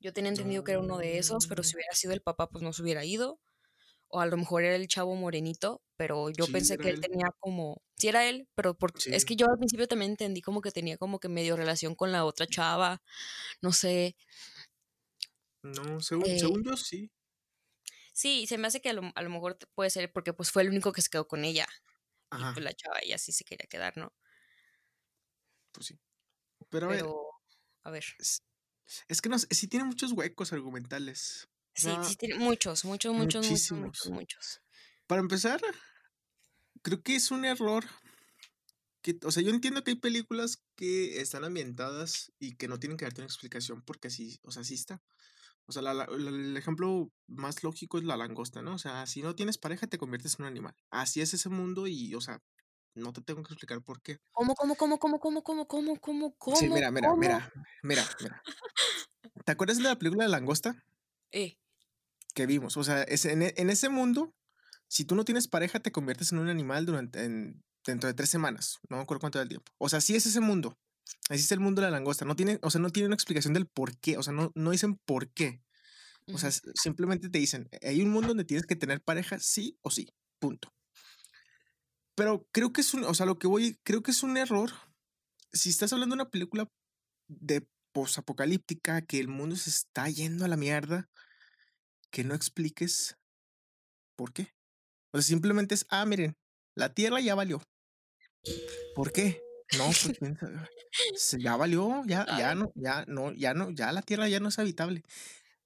Yo 0.00 0.12
tenía 0.12 0.30
entendido 0.30 0.62
que 0.62 0.72
era 0.72 0.80
uno 0.80 0.98
de 0.98 1.18
esos, 1.18 1.46
pero 1.46 1.62
si 1.62 1.74
hubiera 1.76 1.92
sido 1.92 2.12
el 2.12 2.20
papá, 2.20 2.48
pues 2.48 2.62
no 2.62 2.72
se 2.72 2.82
hubiera 2.82 3.04
ido. 3.04 3.40
O 4.10 4.20
a 4.20 4.26
lo 4.26 4.36
mejor 4.36 4.62
era 4.62 4.76
el 4.76 4.88
chavo 4.88 5.14
morenito, 5.16 5.82
pero 5.96 6.30
yo 6.30 6.46
pensé 6.46 6.78
que 6.78 6.88
él, 6.88 7.00
tenía 7.00 7.30
como. 7.40 7.82
Sí, 7.96 8.08
era 8.08 8.26
él, 8.26 8.48
pero 8.54 8.74
porque 8.74 9.14
es 9.14 9.24
que 9.24 9.36
yo 9.36 9.46
al 9.46 9.58
principio 9.58 9.86
también 9.86 10.12
entendí 10.12 10.40
como 10.40 10.62
que 10.62 10.70
tenía 10.70 10.96
como 10.96 11.20
que 11.20 11.28
medio 11.28 11.56
relación 11.56 11.94
con 11.94 12.12
la 12.12 12.24
otra 12.24 12.46
chava. 12.46 13.02
No 13.60 13.72
sé. 13.72 14.16
No, 15.62 16.00
según, 16.00 16.26
eh 16.26 16.38
según 16.38 16.64
yo 16.64 16.76
sí. 16.76 17.10
Sí, 18.12 18.46
se 18.46 18.56
me 18.56 18.66
hace 18.66 18.80
que 18.80 18.88
a 18.88 18.92
lo, 18.94 19.02
mejor 19.02 19.58
puede 19.74 19.90
ser 19.90 20.10
porque 20.12 20.32
pues 20.32 20.50
fue 20.50 20.62
el 20.62 20.70
único 20.70 20.92
que 20.92 21.02
se 21.02 21.10
quedó 21.10 21.28
con 21.28 21.44
ella. 21.44 21.68
Y 22.32 22.42
pues 22.52 22.64
la 22.64 22.72
chava 22.72 22.98
ella 23.02 23.18
sí 23.18 23.32
se 23.32 23.44
quería 23.44 23.66
quedar, 23.68 23.96
¿no? 23.96 24.12
Pues 25.72 25.86
sí. 25.86 25.98
Pero 26.70 26.86
a 26.86 26.90
ver. 26.90 27.04
A 27.84 27.90
ver. 27.90 28.04
Es 29.08 29.20
que 29.20 29.28
no 29.28 29.38
sí 29.38 29.68
tiene 29.68 29.84
muchos 29.84 30.12
huecos 30.12 30.52
argumentales. 30.52 31.48
Sí, 31.74 31.90
sí 32.02 32.16
tiene 32.16 32.36
muchos, 32.36 32.84
muchos, 32.84 33.14
muchos, 33.14 33.46
muchos, 33.48 34.10
muchos, 34.10 34.60
Para 35.06 35.20
empezar, 35.20 35.60
creo 36.82 37.02
que 37.02 37.16
es 37.16 37.30
un 37.30 37.44
error. 37.44 37.84
Que, 39.00 39.16
o 39.24 39.30
sea, 39.30 39.44
yo 39.44 39.50
entiendo 39.50 39.84
que 39.84 39.92
hay 39.92 39.96
películas 39.96 40.64
que 40.74 41.20
están 41.20 41.44
ambientadas 41.44 42.32
y 42.40 42.56
que 42.56 42.66
no 42.66 42.80
tienen 42.80 42.96
que 42.96 43.04
darte 43.04 43.20
una 43.20 43.28
explicación 43.28 43.82
porque 43.82 44.08
así, 44.08 44.40
o 44.42 44.50
sea, 44.50 44.62
así 44.62 44.74
está. 44.74 45.00
O 45.66 45.72
sea, 45.72 45.82
el 45.82 46.56
ejemplo 46.56 47.12
más 47.26 47.62
lógico 47.62 47.98
es 47.98 48.04
la 48.04 48.16
langosta, 48.16 48.62
¿no? 48.62 48.74
O 48.74 48.78
sea, 48.78 49.06
si 49.06 49.22
no 49.22 49.36
tienes 49.36 49.58
pareja, 49.58 49.86
te 49.86 49.98
conviertes 49.98 50.36
en 50.38 50.46
un 50.46 50.48
animal. 50.48 50.74
Así 50.90 51.20
es 51.20 51.34
ese 51.34 51.50
mundo 51.50 51.86
y, 51.86 52.14
o 52.14 52.20
sea, 52.20 52.42
no 52.94 53.12
te 53.12 53.20
tengo 53.20 53.42
que 53.42 53.52
explicar 53.52 53.82
por 53.82 54.00
qué. 54.02 54.18
¿Cómo, 54.32 54.54
cómo, 54.54 54.74
cómo, 54.76 54.98
cómo, 54.98 55.18
cómo, 55.18 55.42
cómo, 55.42 55.66
cómo, 55.66 55.96
cómo, 56.00 56.34
cómo? 56.36 56.56
Sí, 56.56 56.68
mira, 56.68 56.90
mira, 56.90 57.14
mira, 57.14 57.52
mira, 57.82 58.04
mira. 58.20 58.42
¿Te 59.44 59.52
acuerdas 59.52 59.78
de 59.78 59.84
la 59.84 59.96
película 59.96 60.24
de 60.24 60.30
Langosta? 60.30 60.84
Eh. 61.32 61.58
Que 62.34 62.46
vimos. 62.46 62.76
O 62.76 62.84
sea, 62.84 63.02
es, 63.02 63.24
en, 63.24 63.42
en, 63.42 63.70
ese 63.70 63.88
mundo, 63.88 64.34
si 64.88 65.04
tú 65.04 65.14
no 65.14 65.24
tienes 65.24 65.48
pareja, 65.48 65.80
te 65.80 65.92
conviertes 65.92 66.32
en 66.32 66.38
un 66.38 66.48
animal 66.48 66.86
durante, 66.86 67.20
dentro 67.84 68.08
de 68.08 68.14
tres 68.14 68.30
semanas. 68.30 68.78
No 68.88 68.96
me 68.96 69.02
acuerdo 69.02 69.20
cuánto 69.20 69.38
del 69.38 69.48
tiempo. 69.48 69.72
O 69.78 69.88
sea, 69.88 70.00
sí 70.00 70.16
es 70.16 70.26
ese 70.26 70.40
mundo. 70.40 70.78
Así 71.30 71.42
es 71.42 71.52
el 71.52 71.60
mundo 71.60 71.80
de 71.80 71.86
la 71.86 71.92
langosta. 71.92 72.24
No 72.24 72.36
tiene, 72.36 72.58
o 72.62 72.70
sea, 72.70 72.80
no 72.80 72.90
tiene 72.90 73.06
una 73.06 73.14
explicación 73.14 73.54
del 73.54 73.66
por 73.66 73.96
qué. 73.98 74.18
O 74.18 74.22
sea, 74.22 74.32
no, 74.32 74.52
no 74.54 74.70
dicen 74.70 74.96
por 74.96 75.28
qué. 75.30 75.62
O 76.34 76.38
sea, 76.38 76.50
simplemente 76.74 77.30
te 77.30 77.38
dicen, 77.38 77.70
hay 77.82 78.02
un 78.02 78.10
mundo 78.10 78.28
donde 78.28 78.44
tienes 78.44 78.66
que 78.66 78.76
tener 78.76 79.00
pareja 79.00 79.38
sí 79.38 79.78
o 79.80 79.90
sí. 79.90 80.12
Punto. 80.38 80.70
Pero 82.18 82.48
creo 82.50 82.72
que 82.72 82.80
es 82.80 82.94
un, 82.94 83.04
o 83.04 83.14
sea, 83.14 83.26
lo 83.26 83.38
que 83.38 83.46
voy, 83.46 83.78
creo 83.84 84.02
que 84.02 84.10
es 84.10 84.24
un 84.24 84.36
error. 84.36 84.72
Si 85.52 85.70
estás 85.70 85.92
hablando 85.92 86.16
de 86.16 86.22
una 86.22 86.30
película 86.30 86.68
de 87.28 87.64
posapocalíptica, 87.92 89.02
que 89.02 89.20
el 89.20 89.28
mundo 89.28 89.54
se 89.54 89.70
está 89.70 90.08
yendo 90.08 90.44
a 90.44 90.48
la 90.48 90.56
mierda, 90.56 91.08
que 92.10 92.24
no 92.24 92.34
expliques 92.34 93.16
por 94.16 94.32
qué. 94.32 94.52
O 95.12 95.18
sea, 95.18 95.28
simplemente 95.28 95.76
es, 95.76 95.86
ah, 95.90 96.04
miren, 96.06 96.36
la 96.74 96.92
Tierra 96.92 97.20
ya 97.20 97.36
valió. 97.36 97.62
¿Por 98.96 99.12
qué? 99.12 99.40
No, 99.78 99.84
pues 99.84 101.36
ya 101.38 101.54
valió, 101.54 102.02
ya, 102.04 102.26
ya 102.36 102.56
no, 102.56 102.72
ya 102.74 103.04
no, 103.06 103.32
ya 103.32 103.54
no, 103.54 103.70
ya 103.70 103.92
la 103.92 104.02
Tierra 104.02 104.28
ya 104.28 104.40
no 104.40 104.48
es 104.48 104.58
habitable. 104.58 105.04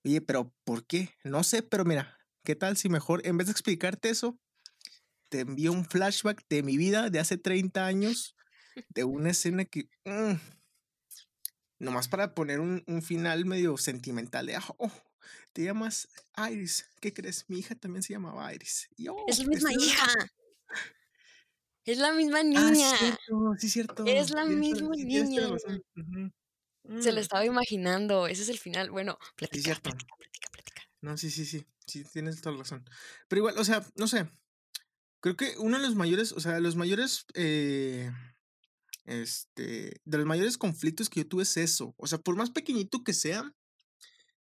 Oye, 0.04 0.20
pero 0.20 0.52
¿por 0.64 0.84
qué? 0.84 1.14
No 1.24 1.44
sé, 1.44 1.62
pero 1.62 1.86
mira, 1.86 2.18
¿qué 2.44 2.56
tal 2.56 2.76
si 2.76 2.90
mejor, 2.90 3.26
en 3.26 3.38
vez 3.38 3.46
de 3.46 3.52
explicarte 3.52 4.10
eso, 4.10 4.38
te 5.32 5.40
envío 5.40 5.72
un 5.72 5.86
flashback 5.86 6.46
de 6.50 6.62
mi 6.62 6.76
vida 6.76 7.08
de 7.08 7.18
hace 7.18 7.38
30 7.38 7.86
años, 7.86 8.36
de 8.90 9.04
una 9.04 9.30
escena 9.30 9.64
que... 9.64 9.88
Mm, 10.04 10.34
nomás 11.78 12.06
para 12.06 12.34
poner 12.34 12.60
un, 12.60 13.02
final 13.02 13.46
medio 13.46 13.78
sentimental 13.78 14.44
de, 14.44 14.58
oh, 14.76 14.92
te 15.54 15.64
llamas 15.64 16.06
Iris, 16.50 16.86
¿qué 17.00 17.14
crees? 17.14 17.46
Mi 17.48 17.60
hija 17.60 17.74
también 17.74 18.02
se 18.02 18.12
llamaba 18.12 18.52
Iris. 18.54 18.90
Oh, 19.08 19.24
es 19.26 19.38
la 19.38 19.46
misma 19.46 19.72
hija. 19.72 20.06
Es 21.84 21.98
la 21.98 22.12
misma 22.12 22.40
ah, 22.40 22.44
niña. 22.44 23.18
sí, 23.58 23.70
cierto. 23.70 24.04
Es 24.06 24.30
la 24.30 24.44
misma 24.44 24.94
niña. 24.94 25.48
Se 27.00 27.10
lo 27.10 27.16
mm. 27.16 27.18
estaba 27.18 27.44
imaginando. 27.44 28.26
Ese 28.26 28.42
es 28.42 28.50
el 28.50 28.58
final. 28.58 28.90
Bueno, 28.90 29.18
platica, 29.34 29.74
platica, 29.80 30.14
platica, 30.16 30.48
platica. 30.52 30.82
No, 31.00 31.16
sí, 31.16 31.30
sí, 31.30 31.46
sí. 31.46 31.66
Sí, 31.86 32.04
tienes 32.04 32.40
toda 32.40 32.52
la 32.52 32.62
razón. 32.62 32.84
Pero 33.28 33.40
igual, 33.40 33.58
o 33.58 33.64
sea, 33.64 33.84
no 33.96 34.06
sé. 34.06 34.28
Creo 35.22 35.36
que 35.36 35.54
uno 35.58 35.78
de 35.78 35.84
los 35.84 35.94
mayores, 35.94 36.32
o 36.32 36.40
sea, 36.40 36.58
los 36.58 36.74
mayores, 36.74 37.26
eh, 37.34 38.10
este, 39.04 40.00
de 40.04 40.18
los 40.18 40.26
mayores 40.26 40.58
conflictos 40.58 41.08
que 41.08 41.20
yo 41.20 41.28
tuve 41.28 41.44
es 41.44 41.56
eso. 41.56 41.94
O 41.96 42.08
sea, 42.08 42.18
por 42.18 42.34
más 42.34 42.50
pequeñito 42.50 43.04
que 43.04 43.12
sea, 43.12 43.54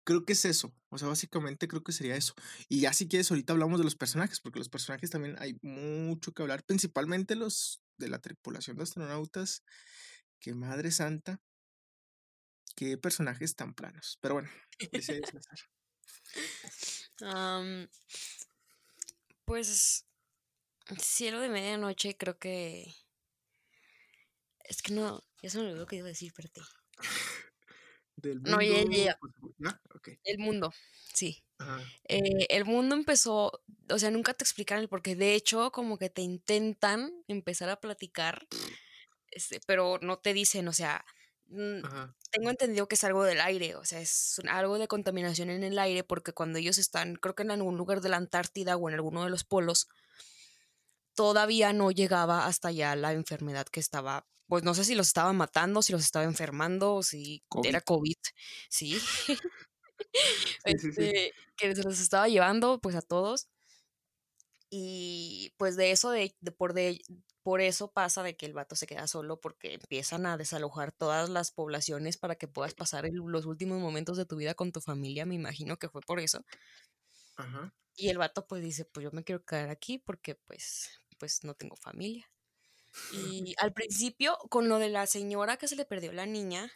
creo 0.04 0.24
que 0.24 0.34
es 0.34 0.46
eso. 0.46 0.72
O 0.90 1.00
sea, 1.00 1.08
básicamente 1.08 1.68
creo 1.68 1.84
que 1.84 1.94
sería 1.94 2.16
eso. 2.16 2.36
Y 2.70 2.82
ya 2.82 2.94
si 2.94 3.08
quieres, 3.08 3.32
ahorita 3.32 3.54
hablamos 3.54 3.80
de 3.80 3.86
los 3.86 3.96
personajes, 3.96 4.40
porque 4.40 4.60
los 4.60 4.70
personajes 4.70 5.10
también 5.10 5.36
hay 5.40 5.58
mucho 5.64 6.32
que 6.32 6.44
hablar, 6.44 6.64
principalmente 6.64 7.36
los 7.36 7.82
de 7.98 8.10
la 8.10 8.20
tripulación 8.20 8.78
de 8.78 8.84
astronautas. 8.84 9.64
Que 10.40 10.54
madre 10.54 10.92
santa, 10.92 11.42
qué 12.76 13.00
personajes 13.00 13.56
tan 13.56 13.74
planos. 13.74 14.20
Pero 14.22 14.36
bueno, 14.36 14.50
pues 19.46 20.06
Cielo 21.00 21.40
de 21.40 21.50
Medianoche 21.50 22.18
creo 22.18 22.38
que... 22.38 22.94
Es 24.64 24.82
que 24.82 24.94
no, 24.94 25.24
ya 25.42 25.50
se 25.50 25.60
me 25.60 25.70
olvidó 25.70 25.86
que 25.86 25.98
iba 25.98 26.08
a 26.08 26.10
decir, 26.10 26.28
espérate. 26.28 26.62
Del 28.18 28.36
mundo. 28.42 28.52
No, 28.52 28.62
ya, 28.62 28.84
ya. 28.84 29.20
El 30.24 30.40
mundo, 30.40 30.74
sí. 31.14 31.44
Eh, 32.08 32.48
el 32.50 32.66
mundo 32.66 32.96
empezó, 32.96 33.64
o 33.90 34.00
sea, 34.00 34.12
nunca 34.12 34.34
te 34.34 34.44
explican 34.44 34.80
el 34.80 34.90
porqué. 34.90 35.16
De 35.16 35.36
hecho, 35.36 35.72
como 35.72 35.98
que 35.98 36.10
te 36.10 36.22
intentan 36.22 37.12
empezar 37.28 37.70
a 37.70 37.80
platicar, 37.80 38.48
este, 39.32 39.60
pero 39.66 40.00
no 40.02 40.20
te 40.20 40.34
dicen, 40.34 40.68
o 40.68 40.74
sea, 40.74 41.06
tengo 41.48 42.50
entendido 42.50 42.88
que 42.88 42.96
es 42.96 43.04
algo 43.04 43.24
del 43.24 43.40
aire, 43.40 43.76
o 43.76 43.86
sea, 43.86 44.02
es 44.02 44.42
algo 44.50 44.80
de 44.80 44.88
contaminación 44.88 45.50
en 45.50 45.64
el 45.64 45.80
aire, 45.80 46.04
porque 46.04 46.34
cuando 46.34 46.60
ellos 46.60 46.78
están, 46.78 47.16
creo 47.16 47.36
que 47.36 47.44
en 47.44 47.52
algún 47.52 47.78
lugar 47.78 48.02
de 48.02 48.10
la 48.10 48.18
Antártida 48.18 48.76
o 48.76 48.90
en 48.90 48.96
alguno 48.96 49.24
de 49.24 49.30
los 49.30 49.44
polos, 49.44 49.88
todavía 51.18 51.74
no 51.74 51.90
llegaba 51.90 52.46
hasta 52.46 52.68
allá 52.68 52.96
la 52.96 53.12
enfermedad 53.12 53.66
que 53.66 53.80
estaba, 53.80 54.28
pues 54.48 54.64
no 54.64 54.76
sé 54.76 54.86
si 54.86 54.94
los 54.94 55.08
estaba 55.08 55.34
matando, 55.34 55.82
si 55.82 55.92
los 55.92 56.04
estaba 56.04 56.26
enfermando, 56.26 56.94
o 56.94 57.04
si 57.04 57.44
era 57.64 57.82
COVID, 57.82 58.16
sí. 58.70 58.98
Este, 60.64 61.34
que 61.58 61.76
se 61.76 61.84
los 61.84 62.00
estaba 62.00 62.28
llevando 62.28 62.80
pues 62.80 62.96
a 62.96 63.02
todos. 63.02 63.48
Y 64.70 65.54
pues 65.58 65.76
de 65.76 65.92
eso, 65.92 66.12
de, 66.12 66.36
por, 66.56 66.74
de, 66.74 67.02
por 67.42 67.62
eso 67.62 67.92
pasa 67.92 68.22
de 68.22 68.38
que 68.38 68.46
el 68.46 68.54
vato 68.54 68.76
se 68.76 68.86
queda 68.86 69.08
solo 69.08 69.40
porque 69.42 69.74
empiezan 69.74 70.28
a 70.28 70.38
desalojar 70.38 70.92
todas 70.92 71.30
las 71.30 71.52
poblaciones 71.52 72.18
para 72.18 72.36
que 72.36 72.48
puedas 72.48 72.76
pasar 72.76 73.10
los 73.12 73.46
últimos 73.46 73.82
momentos 73.82 74.18
de 74.18 74.26
tu 74.26 74.36
vida 74.36 74.54
con 74.54 74.72
tu 74.72 74.82
familia, 74.82 75.26
me 75.26 75.36
imagino 75.36 75.78
que 75.78 75.90
fue 75.90 76.02
por 76.02 76.20
eso. 76.20 76.46
Y 77.96 78.10
el 78.10 78.20
vato 78.20 78.46
pues 78.46 78.62
dice, 78.62 78.86
pues 78.86 79.04
yo 79.04 79.12
me 79.12 79.24
quiero 79.24 79.44
quedar 79.44 79.70
aquí 79.70 79.98
porque 79.98 80.36
pues 80.36 81.02
pues 81.18 81.44
no 81.44 81.54
tengo 81.54 81.76
familia. 81.76 82.30
Y 83.12 83.54
al 83.60 83.74
principio, 83.74 84.38
con 84.50 84.70
lo 84.70 84.80
de 84.80 84.90
la 84.90 85.06
señora 85.08 85.58
que 85.58 85.68
se 85.68 85.76
le 85.76 85.86
perdió 85.86 86.12
la 86.14 86.26
niña, 86.26 86.72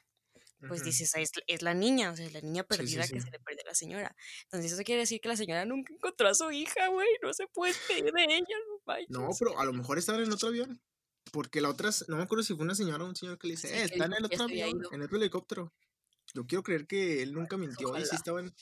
pues 0.68 0.84
dices, 0.84 1.16
"Ah, 1.16 1.22
es, 1.22 1.32
es 1.48 1.62
la 1.62 1.74
niña, 1.74 2.12
o 2.12 2.16
sea, 2.16 2.26
es 2.26 2.34
la 2.34 2.42
niña 2.42 2.62
Sí, 2.70 2.76
sí, 2.76 2.78
perdida 2.78 3.08
que 3.08 3.22
se 3.22 3.32
le 3.32 3.40
perdió 3.40 3.64
a 3.66 3.70
la 3.70 3.76
señora. 3.76 4.16
Entonces 4.44 4.72
eso 4.72 4.84
quiere 4.84 5.02
decir 5.02 5.20
que 5.20 5.30
la 5.30 5.36
señora 5.36 5.66
nunca 5.66 5.94
encontró 5.94 6.28
a 6.28 6.36
su 6.36 6.52
hija, 6.52 6.88
güey, 6.90 7.08
no 7.24 7.34
se 7.34 7.48
puede 7.48 7.74
despedir 7.74 8.12
de 8.12 8.24
ella, 8.24 8.56
no 8.68 8.96
No, 9.10 9.30
pero 9.40 9.60
a 9.60 9.66
lo 9.66 9.74
mejor 9.74 9.98
estaban 9.98 10.22
en 10.22 10.32
otro 10.32 10.50
avión. 10.50 10.82
Porque 11.32 11.62
la 11.62 11.70
otra, 11.70 11.90
no 12.08 12.18
me 12.18 12.24
acuerdo 12.24 12.44
si 12.44 12.54
fue 12.56 12.64
una 12.64 12.76
señora 12.76 13.04
o 13.04 13.08
un 13.08 13.16
señor 13.16 13.38
que 13.38 13.48
le 13.48 13.54
dice, 13.54 13.70
eh, 13.70 13.84
está 13.84 14.06
en 14.06 14.14
el 14.14 14.26
otro 14.26 14.44
avión, 14.44 14.70
ido. 14.70 14.92
en 14.92 15.02
otro 15.02 15.18
helicóptero. 15.18 15.74
Yo 16.34 16.46
quiero 16.46 16.64
creer 16.64 16.88
que 16.88 17.22
él 17.22 17.34
nunca 17.34 17.58
mintió 17.58 17.90
y 17.90 18.02
sí 18.02 18.08
ojalá. 18.08 18.16
estaban. 18.16 18.56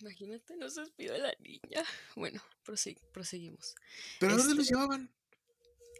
Imagínate, 0.00 0.56
no 0.56 0.68
se 0.70 0.80
despidió 0.82 1.12
de 1.12 1.18
la 1.20 1.34
niña. 1.40 1.60
Bueno, 2.16 2.42
prosig- 2.64 3.00
proseguimos. 3.12 3.74
¿Pero 4.20 4.32
a 4.34 4.36
dónde 4.36 4.52
Este, 4.52 4.58
los 4.58 4.68
llevaban? 4.68 5.14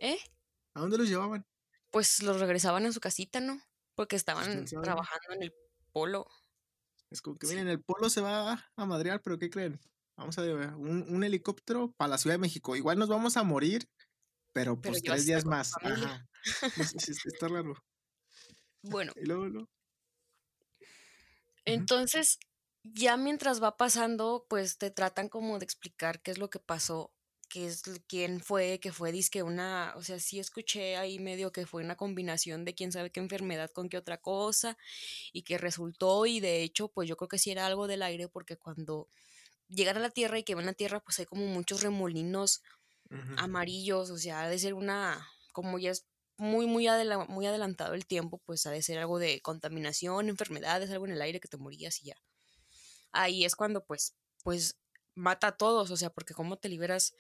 ¿eh? 0.01 0.19
¿A 0.75 0.81
dónde 0.81 0.99
los 0.99 1.09
llevaban? 1.09 1.47
Pues 1.91 2.23
los 2.23 2.41
regresaban 2.41 2.85
a 2.87 2.93
su 2.93 3.01
casita, 3.01 3.41
¿no? 3.41 3.61
Porque 3.95 4.17
estaban 4.17 4.65
trabajando 4.65 5.35
en 5.35 5.43
el 5.45 5.55
polo. 5.93 6.27
Es 7.11 7.23
como 7.23 7.39
que 7.39 7.47
Sí. 7.47 7.53
miren, 7.55 7.69
el 7.69 7.81
polo 7.83 8.11
se 8.11 8.21
va 8.21 8.69
a 8.77 8.87
madrear, 8.87 9.23
pero 9.23 9.39
¿qué 9.39 9.49
creen? 9.51 9.79
Vamos 10.17 10.37
a 10.39 10.43
llevar 10.43 10.75
un, 10.75 11.03
un 11.09 11.23
helicóptero 11.25 11.93
para 11.97 12.09
la 12.09 12.19
Ciudad 12.19 12.35
de 12.35 12.39
México. 12.41 12.75
Igual 12.75 12.99
nos 12.99 13.09
vamos 13.09 13.37
a 13.37 13.45
morir, 13.45 13.89
pero 14.53 14.81
Pero 14.81 14.93
pues 14.93 15.03
tres 15.03 15.27
días 15.27 15.45
más. 15.45 15.73
Ajá. 15.81 16.27
Es- 16.77 16.95
es- 17.09 17.27
está 17.27 17.49
raro. 17.49 17.75
Bueno, 18.83 19.13
Y 19.17 19.25
luego, 19.27 19.69
entonces 21.65 22.39
ya 22.85 23.17
mientras 23.17 23.63
va 23.63 23.77
pasando, 23.77 24.47
pues 24.49 24.79
te 24.79 24.91
tratan 24.91 25.29
como 25.29 25.59
de 25.59 25.65
explicar 25.65 26.23
qué 26.23 26.31
es 26.33 26.39
lo 26.39 26.51
que 26.51 26.59
pasó, 26.61 27.15
qué 27.49 27.67
es, 27.67 27.83
quién 28.09 28.41
fue, 28.41 28.79
que 28.81 28.93
fue 28.93 29.13
disque 29.13 29.43
una, 29.43 29.95
o 29.97 30.03
sea, 30.03 30.19
sí 30.21 30.39
escuché 30.41 30.97
ahí 30.97 31.19
medio 31.19 31.53
que 31.53 31.67
fue 31.67 31.83
una 31.85 31.97
combinación 31.97 32.65
de 32.65 32.75
quién 32.75 32.93
sabe 32.93 33.11
qué 33.11 33.21
enfermedad 33.21 33.71
con 33.71 33.89
qué 33.89 33.99
otra 33.99 34.19
cosa 34.19 34.77
y 35.33 35.43
que 35.45 35.59
resultó 35.59 36.27
y 36.27 36.41
de 36.41 36.63
hecho, 36.63 36.89
pues 36.91 37.09
yo 37.09 37.17
creo 37.17 37.29
que 37.29 37.39
sí 37.39 37.51
era 37.53 37.67
algo 37.67 37.87
del 37.89 38.03
aire 38.03 38.29
porque 38.29 38.57
cuando 38.59 39.09
llegan 39.69 39.97
a 39.99 40.01
la 40.01 40.11
Tierra 40.11 40.39
y 40.39 40.45
que 40.45 40.55
ven 40.57 40.67
la 40.67 40.75
Tierra, 40.75 41.01
pues 41.01 41.19
hay 41.21 41.27
como 41.27 41.47
muchos 41.47 41.83
remolinos 41.83 42.63
amarillos, 43.37 44.11
o 44.11 44.19
sea, 44.19 44.43
ha 44.45 44.49
de 44.51 44.59
ser 44.59 44.75
una, 44.75 45.29
como 45.53 45.79
ya 45.79 45.91
es 45.93 46.07
muy, 46.39 46.67
muy, 46.67 46.87
adela- 46.89 47.27
muy 47.29 47.47
adelantado 47.47 47.95
el 47.95 48.07
tiempo, 48.07 48.41
pues 48.47 48.67
ha 48.67 48.71
de 48.73 48.83
ser 48.83 48.99
algo 48.99 49.19
de 49.21 49.41
contaminación, 49.43 50.29
enfermedades, 50.31 50.91
algo 50.91 51.07
en 51.07 51.13
el 51.15 51.23
aire 51.23 51.41
que 51.41 51.49
te 51.49 51.59
morías 51.59 52.03
y 52.03 52.07
ya. 52.09 52.17
Ahí 53.15 53.45
es 53.45 53.57
cuando 53.57 53.85
pues, 53.85 54.15
pues 54.43 54.79
mata 55.15 55.49
a 55.49 55.57
todos, 55.57 55.91
o 55.91 55.97
sea, 55.97 56.11
porque 56.11 56.35
cómo 56.35 56.59
te 56.59 56.69
liberas 56.69 57.15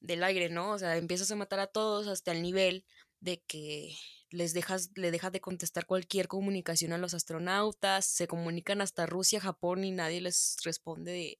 del 0.00 0.24
aire, 0.24 0.48
¿no? 0.48 0.72
O 0.72 0.78
sea, 0.78 0.96
empiezas 0.96 1.30
a 1.30 1.36
matar 1.36 1.60
a 1.60 1.66
todos 1.66 2.08
hasta 2.08 2.32
el 2.32 2.42
nivel 2.42 2.84
de 3.20 3.42
que 3.42 3.96
les 4.30 4.52
dejas, 4.54 4.90
le 4.94 5.10
dejas 5.10 5.32
de 5.32 5.40
contestar 5.40 5.86
cualquier 5.86 6.28
comunicación 6.28 6.92
a 6.92 6.98
los 6.98 7.14
astronautas, 7.14 8.06
se 8.06 8.26
comunican 8.26 8.80
hasta 8.80 9.06
Rusia, 9.06 9.40
Japón 9.40 9.84
y 9.84 9.90
nadie 9.90 10.20
les 10.20 10.56
responde 10.64 11.12
de, 11.12 11.38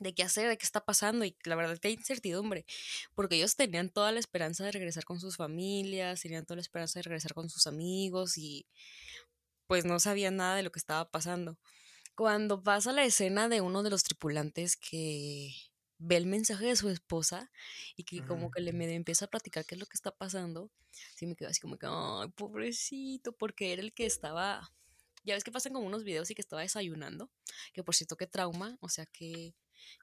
de 0.00 0.14
qué 0.14 0.22
hacer, 0.22 0.48
de 0.48 0.58
qué 0.58 0.64
está 0.64 0.84
pasando 0.84 1.24
y 1.24 1.36
la 1.44 1.56
verdad 1.56 1.78
que 1.78 1.88
hay 1.88 1.94
incertidumbre, 1.94 2.66
porque 3.14 3.36
ellos 3.36 3.56
tenían 3.56 3.90
toda 3.90 4.12
la 4.12 4.20
esperanza 4.20 4.64
de 4.64 4.72
regresar 4.72 5.04
con 5.04 5.20
sus 5.20 5.36
familias, 5.36 6.22
tenían 6.22 6.46
toda 6.46 6.56
la 6.56 6.62
esperanza 6.62 6.98
de 6.98 7.04
regresar 7.04 7.34
con 7.34 7.48
sus 7.50 7.66
amigos 7.66 8.38
y 8.38 8.66
pues 9.66 9.84
no 9.84 10.00
sabían 10.00 10.36
nada 10.36 10.56
de 10.56 10.62
lo 10.62 10.72
que 10.72 10.78
estaba 10.78 11.10
pasando. 11.10 11.58
Cuando 12.18 12.64
pasa 12.64 12.90
la 12.92 13.04
escena 13.04 13.48
de 13.48 13.60
uno 13.60 13.84
de 13.84 13.90
los 13.90 14.02
tripulantes 14.02 14.76
que 14.76 15.54
ve 15.98 16.16
el 16.16 16.26
mensaje 16.26 16.66
de 16.66 16.74
su 16.74 16.88
esposa 16.88 17.52
y 17.96 18.02
que 18.02 18.24
como 18.24 18.50
que 18.50 18.60
le 18.60 18.72
medio 18.72 18.94
empieza 18.96 19.26
a 19.26 19.28
platicar 19.30 19.64
qué 19.64 19.76
es 19.76 19.78
lo 19.80 19.86
que 19.86 19.94
está 19.94 20.10
pasando, 20.10 20.68
sí 21.14 21.26
me 21.28 21.36
quedo 21.36 21.48
así 21.48 21.60
como 21.60 21.78
que, 21.78 21.86
ay, 21.88 22.28
pobrecito, 22.34 23.30
porque 23.36 23.72
era 23.72 23.82
el 23.82 23.92
que 23.94 24.04
estaba, 24.04 24.68
ya 25.22 25.34
ves 25.34 25.44
que 25.44 25.52
pasan 25.52 25.72
como 25.74 25.86
unos 25.86 26.02
videos 26.02 26.28
y 26.30 26.34
que 26.34 26.42
estaba 26.42 26.62
desayunando, 26.62 27.30
que 27.72 27.84
por 27.84 27.94
cierto, 27.94 28.16
qué 28.16 28.26
trauma, 28.26 28.78
o 28.80 28.88
sea 28.88 29.06
que 29.06 29.54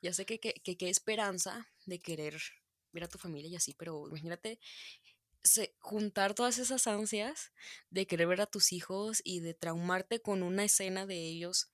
ya 0.02 0.14
sé 0.14 0.26
que 0.26 0.40
que- 0.40 0.54
que 0.64 0.78
qué 0.78 0.90
esperanza 0.90 1.68
de 1.86 2.00
querer 2.00 2.40
ver 2.94 3.04
a 3.04 3.10
tu 3.10 3.18
familia 3.18 3.50
y 3.52 3.58
así, 3.58 3.74
pero 3.78 4.08
imagínate 4.08 4.58
se- 5.44 5.76
juntar 5.80 6.34
todas 6.34 6.58
esas 6.60 6.88
ansias 6.88 7.52
de 7.90 8.08
querer 8.08 8.28
ver 8.28 8.42
a 8.42 8.48
tus 8.48 8.74
hijos 8.74 9.22
y 9.24 9.42
de 9.42 9.54
traumarte 9.54 10.22
con 10.22 10.44
una 10.44 10.64
escena 10.66 11.06
de 11.06 11.18
ellos 11.18 11.72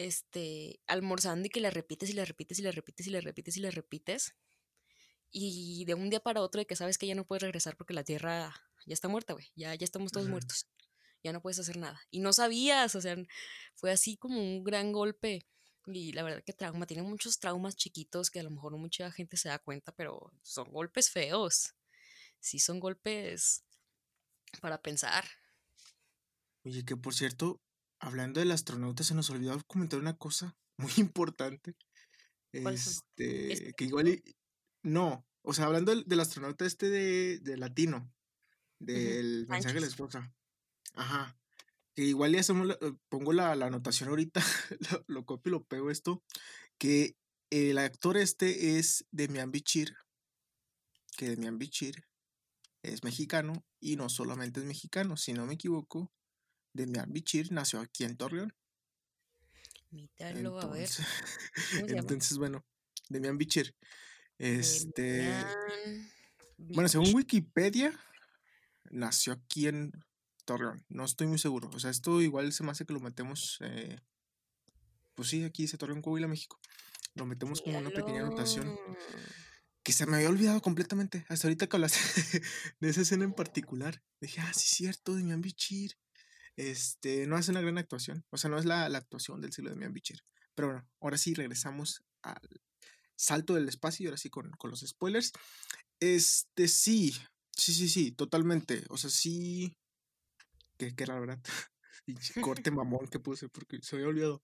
este, 0.00 0.80
almorzando 0.86 1.46
y 1.46 1.50
que 1.50 1.60
la 1.60 1.68
repites 1.68 2.08
y 2.08 2.14
la 2.14 2.24
repites 2.24 2.58
y 2.58 2.62
la 2.62 2.70
repites 2.70 3.06
y 3.06 3.10
la 3.10 3.20
repites 3.20 3.56
y 3.58 3.60
la 3.60 3.70
repites. 3.70 4.34
Y 5.30 5.84
de 5.84 5.94
un 5.94 6.08
día 6.08 6.20
para 6.20 6.40
otro 6.40 6.58
de 6.58 6.66
que 6.66 6.74
sabes 6.74 6.96
que 6.96 7.06
ya 7.06 7.14
no 7.14 7.26
puedes 7.26 7.42
regresar 7.42 7.76
porque 7.76 7.92
la 7.92 8.02
tierra 8.02 8.54
ya 8.86 8.94
está 8.94 9.08
muerta, 9.08 9.34
güey. 9.34 9.52
Ya, 9.54 9.74
ya 9.74 9.84
estamos 9.84 10.10
todos 10.10 10.26
muertos. 10.26 10.66
Ya 11.22 11.34
no 11.34 11.42
puedes 11.42 11.58
hacer 11.58 11.76
nada. 11.76 12.00
Y 12.10 12.20
no 12.20 12.32
sabías, 12.32 12.94
o 12.94 13.00
sea, 13.02 13.14
fue 13.74 13.92
así 13.92 14.16
como 14.16 14.40
un 14.40 14.64
gran 14.64 14.90
golpe. 14.90 15.46
Y 15.86 16.12
la 16.12 16.22
verdad 16.22 16.42
que 16.44 16.54
trauma, 16.54 16.86
tiene 16.86 17.02
muchos 17.02 17.38
traumas 17.38 17.76
chiquitos 17.76 18.30
que 18.30 18.40
a 18.40 18.42
lo 18.42 18.50
mejor 18.50 18.76
mucha 18.78 19.12
gente 19.12 19.36
se 19.36 19.50
da 19.50 19.58
cuenta, 19.58 19.92
pero 19.92 20.32
son 20.40 20.72
golpes 20.72 21.10
feos. 21.10 21.74
Sí, 22.38 22.58
son 22.58 22.80
golpes 22.80 23.64
para 24.62 24.80
pensar. 24.80 25.26
Oye, 26.64 26.86
que 26.86 26.96
por 26.96 27.14
cierto, 27.14 27.60
hablando 28.00 28.40
del 28.40 28.50
astronauta, 28.50 29.04
se 29.04 29.14
nos 29.14 29.30
olvidó 29.30 29.62
comentar 29.66 29.98
una 30.00 30.16
cosa 30.16 30.56
muy 30.78 30.92
importante. 30.96 31.76
Este, 32.52 33.52
¿Este 33.52 33.72
que 33.74 33.84
igual 33.84 34.08
y- 34.08 34.22
no, 34.82 35.26
o 35.42 35.52
sea, 35.54 35.66
hablando 35.66 35.94
del, 35.94 36.04
del 36.06 36.20
astronauta 36.20 36.66
este 36.66 36.88
de, 36.90 37.38
de 37.40 37.56
latino, 37.56 38.12
del 38.78 39.46
mensaje 39.48 39.74
de 39.74 39.80
la 39.82 39.86
esposa. 39.86 40.32
Ajá. 40.94 41.36
Que 41.94 42.02
igual 42.04 42.32
ya 42.32 42.40
hacemos 42.40 42.66
la- 42.66 42.78
eh, 42.80 42.92
pongo 43.08 43.32
la, 43.32 43.54
la 43.56 43.66
anotación 43.66 44.08
ahorita, 44.08 44.40
lo, 44.90 45.04
lo 45.06 45.24
copio 45.26 45.50
y 45.50 45.52
lo 45.52 45.64
pego 45.64 45.90
esto, 45.90 46.22
que 46.78 47.16
el 47.50 47.78
actor 47.78 48.16
este 48.16 48.78
es 48.78 49.06
Demian 49.10 49.50
Bichir, 49.50 49.94
que 51.16 51.28
Demian 51.30 51.58
Bichir 51.58 52.04
es 52.82 53.04
mexicano 53.04 53.64
y 53.80 53.96
no 53.96 54.08
solamente 54.08 54.60
es 54.60 54.66
mexicano, 54.66 55.16
si 55.16 55.34
no 55.34 55.46
me 55.46 55.54
equivoco, 55.54 56.10
Demian 56.72 57.12
Bichir 57.12 57.52
nació 57.52 57.80
aquí 57.80 58.04
en 58.04 58.16
Torreón. 58.16 58.54
Mítalo, 59.90 60.60
a 60.60 60.66
ver. 60.66 60.88
Entonces, 60.88 61.06
entonces 61.96 62.38
bueno, 62.38 62.64
Demian 63.08 63.38
Bichir. 63.38 63.74
Este, 64.38 65.02
Demian 65.02 65.46
bueno, 66.58 66.88
según. 66.88 67.14
Wikipedia, 67.14 67.98
nació 68.90 69.32
aquí 69.32 69.66
en 69.66 69.92
Torreón. 70.44 70.84
No 70.88 71.04
estoy 71.04 71.26
muy 71.26 71.38
seguro. 71.38 71.70
O 71.74 71.80
sea, 71.80 71.90
esto 71.90 72.20
igual 72.20 72.52
se 72.52 72.62
me 72.62 72.70
hace 72.70 72.84
que 72.84 72.92
lo 72.92 73.00
metemos, 73.00 73.58
eh, 73.60 73.98
pues 75.14 75.28
sí, 75.28 75.42
aquí 75.44 75.62
dice 75.62 75.78
Torreón, 75.78 76.02
Coahuila, 76.02 76.28
México. 76.28 76.60
Lo 77.14 77.26
metemos 77.26 77.60
como 77.60 77.78
una 77.78 77.90
pequeña 77.90 78.20
anotación 78.20 78.78
que 79.82 79.92
se 79.92 80.06
me 80.06 80.16
había 80.16 80.28
olvidado 80.28 80.60
completamente. 80.60 81.24
Hasta 81.28 81.48
ahorita 81.48 81.66
que 81.66 81.76
hablaste 81.76 81.98
de 82.80 82.88
esa 82.88 83.00
escena 83.00 83.24
en 83.24 83.32
particular. 83.32 84.02
Dije, 84.20 84.40
ah, 84.40 84.52
sí, 84.52 84.66
es 84.66 84.76
cierto, 84.76 85.14
Demian 85.14 85.40
Bichir. 85.40 85.96
Este, 86.56 87.26
no 87.26 87.36
hace 87.36 87.50
una 87.50 87.60
gran 87.60 87.78
actuación. 87.78 88.24
O 88.30 88.36
sea, 88.36 88.50
no 88.50 88.58
es 88.58 88.64
la, 88.64 88.88
la 88.88 88.98
actuación 88.98 89.40
del 89.40 89.52
siglo 89.52 89.70
de 89.70 89.76
Demian 89.76 89.92
Bichir. 89.92 90.20
Pero 90.54 90.68
bueno, 90.68 90.88
ahora 91.00 91.18
sí 91.18 91.34
regresamos 91.34 92.02
al 92.22 92.60
salto 93.16 93.54
del 93.54 93.68
espacio 93.68 94.04
y 94.04 94.06
ahora 94.06 94.16
sí 94.16 94.30
con, 94.30 94.50
con 94.52 94.70
los 94.70 94.80
spoilers. 94.80 95.32
Este, 96.00 96.68
sí, 96.68 97.14
sí, 97.56 97.74
sí, 97.74 97.88
sí, 97.88 98.12
totalmente. 98.12 98.84
O 98.88 98.96
sea, 98.96 99.10
sí. 99.10 99.76
Que, 100.78 100.94
que 100.94 101.04
era 101.04 101.14
la 101.14 101.20
verdad. 101.20 101.40
Pinche 102.04 102.40
corte 102.40 102.70
mamón 102.70 103.08
que 103.08 103.20
puse 103.20 103.48
porque 103.48 103.78
se 103.82 103.96
había 103.96 104.08
olvidado. 104.08 104.42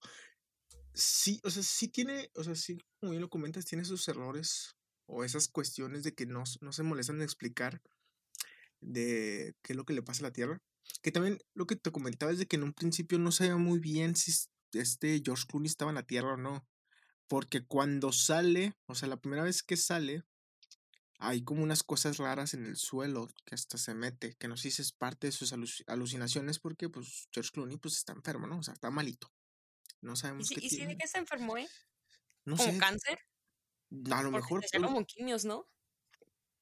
Sí, 0.93 1.39
o 1.43 1.49
sea, 1.51 1.61
sí 1.63 1.89
tiene, 1.89 2.31
o 2.33 2.43
sea, 2.43 2.55
sí, 2.55 2.77
como 2.99 3.11
bien 3.11 3.21
lo 3.21 3.29
comentas, 3.29 3.65
tiene 3.65 3.85
sus 3.85 4.07
errores 4.07 4.75
o 5.07 5.23
esas 5.23 5.47
cuestiones 5.47 6.03
de 6.03 6.13
que 6.13 6.25
no, 6.25 6.43
no 6.61 6.71
se 6.71 6.83
molestan 6.83 7.17
en 7.17 7.21
explicar 7.23 7.81
de 8.81 9.55
qué 9.61 9.73
es 9.73 9.77
lo 9.77 9.85
que 9.85 9.93
le 9.93 10.01
pasa 10.01 10.21
a 10.21 10.29
la 10.29 10.33
Tierra. 10.33 10.61
Que 11.01 11.11
también 11.11 11.39
lo 11.53 11.65
que 11.67 11.75
te 11.75 11.91
comentaba 11.91 12.31
es 12.31 12.39
de 12.39 12.47
que 12.47 12.55
en 12.57 12.63
un 12.63 12.73
principio 12.73 13.19
no 13.19 13.31
sabía 13.31 13.57
muy 13.57 13.79
bien 13.79 14.15
si 14.15 14.33
este 14.73 15.21
George 15.23 15.45
Clooney 15.47 15.67
estaba 15.67 15.91
en 15.91 15.95
la 15.95 16.03
Tierra 16.07 16.33
o 16.33 16.37
no. 16.37 16.67
Porque 17.27 17.65
cuando 17.65 18.11
sale, 18.13 18.75
o 18.87 18.95
sea, 18.95 19.07
la 19.09 19.17
primera 19.21 19.43
vez 19.43 19.63
que 19.63 19.77
sale, 19.77 20.23
hay 21.19 21.43
como 21.43 21.63
unas 21.63 21.83
cosas 21.83 22.17
raras 22.17 22.53
en 22.53 22.65
el 22.65 22.77
suelo 22.77 23.27
que 23.45 23.55
hasta 23.55 23.77
se 23.77 23.93
mete, 23.95 24.35
que 24.37 24.47
no 24.47 24.57
sé 24.57 24.69
si 24.71 24.81
es 24.81 24.91
parte 24.91 25.27
de 25.27 25.31
sus 25.31 25.51
aluc- 25.53 25.83
alucinaciones 25.87 26.59
porque 26.59 26.89
pues 26.89 27.27
George 27.31 27.51
Clooney 27.53 27.77
pues 27.77 27.95
está 27.97 28.13
enfermo, 28.13 28.47
¿no? 28.47 28.59
O 28.59 28.63
sea, 28.63 28.73
está 28.75 28.91
malito. 28.91 29.31
No 30.01 30.15
¿Y 30.15 30.21
sabemos 30.21 30.47
si, 30.47 30.55
qué 30.55 30.61
y 30.61 30.69
si 30.69 30.85
de 30.85 30.95
qué 30.97 31.07
se 31.07 31.17
enfermó, 31.19 31.57
eh? 31.57 31.67
No 32.45 32.57
¿Como 32.57 32.71
sé, 32.71 32.77
cáncer? 32.77 33.19
a 34.11 34.21
lo 34.23 34.31
Porque 34.31 34.39
mejor 34.41 34.61
decía 34.61 34.79
pues, 34.79 34.91
como 34.91 35.05
quimios, 35.05 35.43
¿no? 35.45 35.67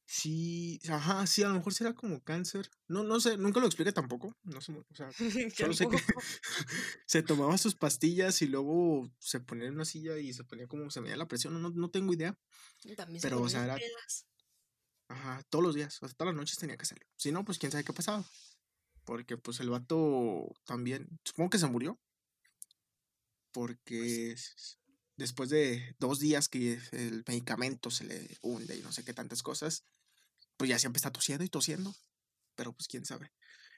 Sí, 0.05 0.79
ajá, 0.89 1.25
sí, 1.27 1.43
a 1.43 1.49
lo 1.49 1.55
mejor 1.55 1.73
será 1.73 1.93
como 1.93 2.23
cáncer. 2.23 2.69
No, 2.87 3.03
no 3.03 3.19
sé, 3.19 3.37
nunca 3.37 3.59
lo 3.59 3.65
explica 3.67 3.91
tampoco. 3.91 4.35
No 4.43 4.61
sé, 4.61 4.73
o 4.73 4.95
sea, 4.95 5.09
solo 5.55 5.73
sé 5.73 5.87
que 5.87 5.97
Tampoco. 5.97 6.21
se 7.05 7.23
tomaba 7.23 7.57
sus 7.57 7.75
pastillas 7.75 8.41
y 8.41 8.47
luego 8.47 9.11
se 9.19 9.39
ponía 9.39 9.67
en 9.67 9.75
una 9.75 9.85
silla 9.85 10.17
y 10.17 10.33
se 10.33 10.43
ponía 10.43 10.67
como 10.67 10.89
se 10.89 11.01
medía 11.01 11.17
la 11.17 11.27
presión. 11.27 11.61
No, 11.61 11.69
no, 11.69 11.89
tengo 11.89 12.13
idea. 12.13 12.37
También 12.95 13.21
se 13.21 13.27
Pero, 13.27 13.37
o 13.37 13.41
ponía 13.41 13.51
sea, 13.51 13.63
era, 13.65 13.77
ajá, 15.07 15.43
todos 15.49 15.63
los 15.65 15.75
días, 15.75 15.95
o 16.01 16.07
sea, 16.07 16.15
todas 16.15 16.33
las 16.33 16.39
noches 16.39 16.57
tenía 16.57 16.77
que 16.77 16.83
hacerlo. 16.83 17.05
Si 17.15 17.31
no, 17.31 17.43
pues 17.45 17.57
quién 17.59 17.71
sabe 17.71 17.83
qué 17.83 17.93
pasaba. 17.93 18.23
Porque 19.03 19.37
pues 19.37 19.59
el 19.59 19.69
vato 19.69 20.53
también, 20.65 21.19
supongo 21.23 21.49
que 21.51 21.59
se 21.59 21.67
murió. 21.67 21.99
Pues 23.51 23.77
Porque 23.83 24.35
después 25.17 25.49
de 25.49 25.95
dos 25.99 26.19
días 26.19 26.49
que 26.49 26.79
el 26.91 27.23
medicamento 27.27 27.89
se 27.91 28.03
le 28.05 28.37
hunde 28.41 28.77
y 28.77 28.81
no 28.81 28.91
sé 28.91 29.03
qué 29.03 29.13
tantas 29.13 29.43
cosas, 29.43 29.83
pues 30.57 30.69
ya 30.69 30.79
siempre 30.79 30.97
está 30.97 31.11
tosiendo 31.11 31.43
y 31.43 31.49
tosiendo. 31.49 31.95
Pero 32.55 32.73
pues 32.73 32.87
quién 32.87 33.05
sabe. 33.05 33.31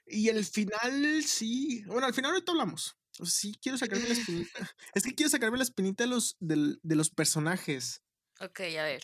Y 0.06 0.28
el 0.28 0.44
final 0.44 1.22
sí. 1.24 1.82
Bueno, 1.86 2.06
al 2.06 2.14
final 2.14 2.32
ahorita 2.32 2.52
hablamos. 2.52 2.96
O 3.18 3.26
sea, 3.26 3.34
sí 3.34 3.58
quiero 3.60 3.76
sacarme 3.76 4.06
la 4.08 4.14
espinita. 4.14 4.52
Es 4.94 5.02
que 5.02 5.14
quiero 5.14 5.28
sacarme 5.30 5.58
la 5.58 5.64
espinita 5.64 6.04
de 6.04 6.08
los, 6.10 6.36
del- 6.40 6.78
de 6.82 6.94
los 6.96 7.10
personajes. 7.10 8.02
Ok, 8.40 8.60
a 8.60 8.84
ver. 8.84 9.02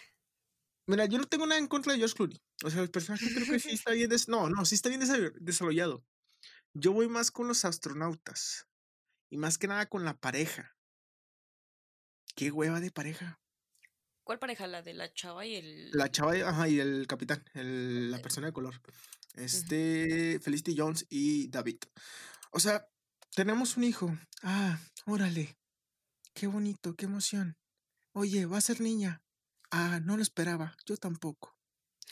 Mira, 0.86 1.06
yo 1.06 1.18
no 1.18 1.24
tengo 1.24 1.46
nada 1.46 1.58
en 1.58 1.66
contra 1.66 1.92
de 1.92 1.98
George 1.98 2.14
Clooney. 2.14 2.40
O 2.62 2.70
sea, 2.70 2.82
el 2.82 2.90
personaje 2.90 3.26
creo 3.34 3.46
que 3.50 3.58
sí 3.58 3.70
está 3.70 3.90
bien. 3.92 4.08
des- 4.08 4.28
No, 4.28 4.48
no, 4.48 4.64
sí 4.64 4.76
está 4.76 4.88
bien 4.88 5.00
desa- 5.00 5.32
desarrollado. 5.40 6.04
Yo 6.74 6.92
voy 6.92 7.08
más 7.08 7.30
con 7.30 7.48
los 7.48 7.64
astronautas. 7.64 8.66
Y 9.30 9.36
más 9.38 9.58
que 9.58 9.66
nada 9.66 9.86
con 9.88 10.04
la 10.04 10.16
pareja. 10.18 10.73
Qué 12.34 12.50
hueva 12.50 12.80
de 12.80 12.90
pareja. 12.90 13.40
¿Cuál 14.24 14.38
pareja? 14.38 14.66
La 14.66 14.82
de 14.82 14.94
la 14.94 15.12
chava 15.12 15.44
y 15.46 15.56
el. 15.56 15.90
La 15.92 16.10
chava, 16.10 16.32
ajá, 16.34 16.68
y 16.68 16.80
el 16.80 17.06
capitán, 17.06 17.44
el- 17.54 18.10
la 18.10 18.18
persona 18.20 18.46
de 18.48 18.52
color. 18.52 18.80
Este, 19.34 20.40
Felicity 20.40 20.74
Jones 20.76 21.06
y 21.10 21.48
David. 21.48 21.78
O 22.52 22.60
sea, 22.60 22.86
tenemos 23.34 23.76
un 23.76 23.84
hijo. 23.84 24.16
Ah, 24.42 24.78
órale. 25.06 25.58
Qué 26.32 26.46
bonito, 26.46 26.94
qué 26.94 27.04
emoción. 27.04 27.56
Oye, 28.12 28.46
va 28.46 28.58
a 28.58 28.62
ser 28.62 28.80
niña. 28.80 29.22
Ah, 29.70 30.00
no 30.02 30.16
lo 30.16 30.22
esperaba. 30.22 30.76
Yo 30.86 30.96
tampoco. 30.96 31.56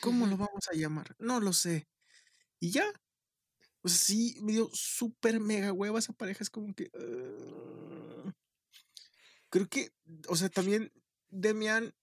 ¿Cómo 0.00 0.26
lo 0.26 0.36
vamos 0.36 0.68
a 0.68 0.74
llamar? 0.74 1.14
No 1.18 1.40
lo 1.40 1.52
sé. 1.52 1.88
Y 2.60 2.70
ya. 2.72 2.84
O 3.82 3.88
sea, 3.88 3.98
sí, 3.98 4.36
me 4.42 4.52
dio 4.52 4.68
súper 4.72 5.40
mega 5.40 5.72
hueva 5.72 5.98
esa 5.98 6.12
pareja. 6.12 6.42
Es 6.42 6.50
como 6.50 6.74
que. 6.74 6.90
Creo 9.52 9.68
que, 9.68 9.92
o 10.28 10.34
sea, 10.34 10.48
también 10.48 10.90
Demian, 11.28 11.94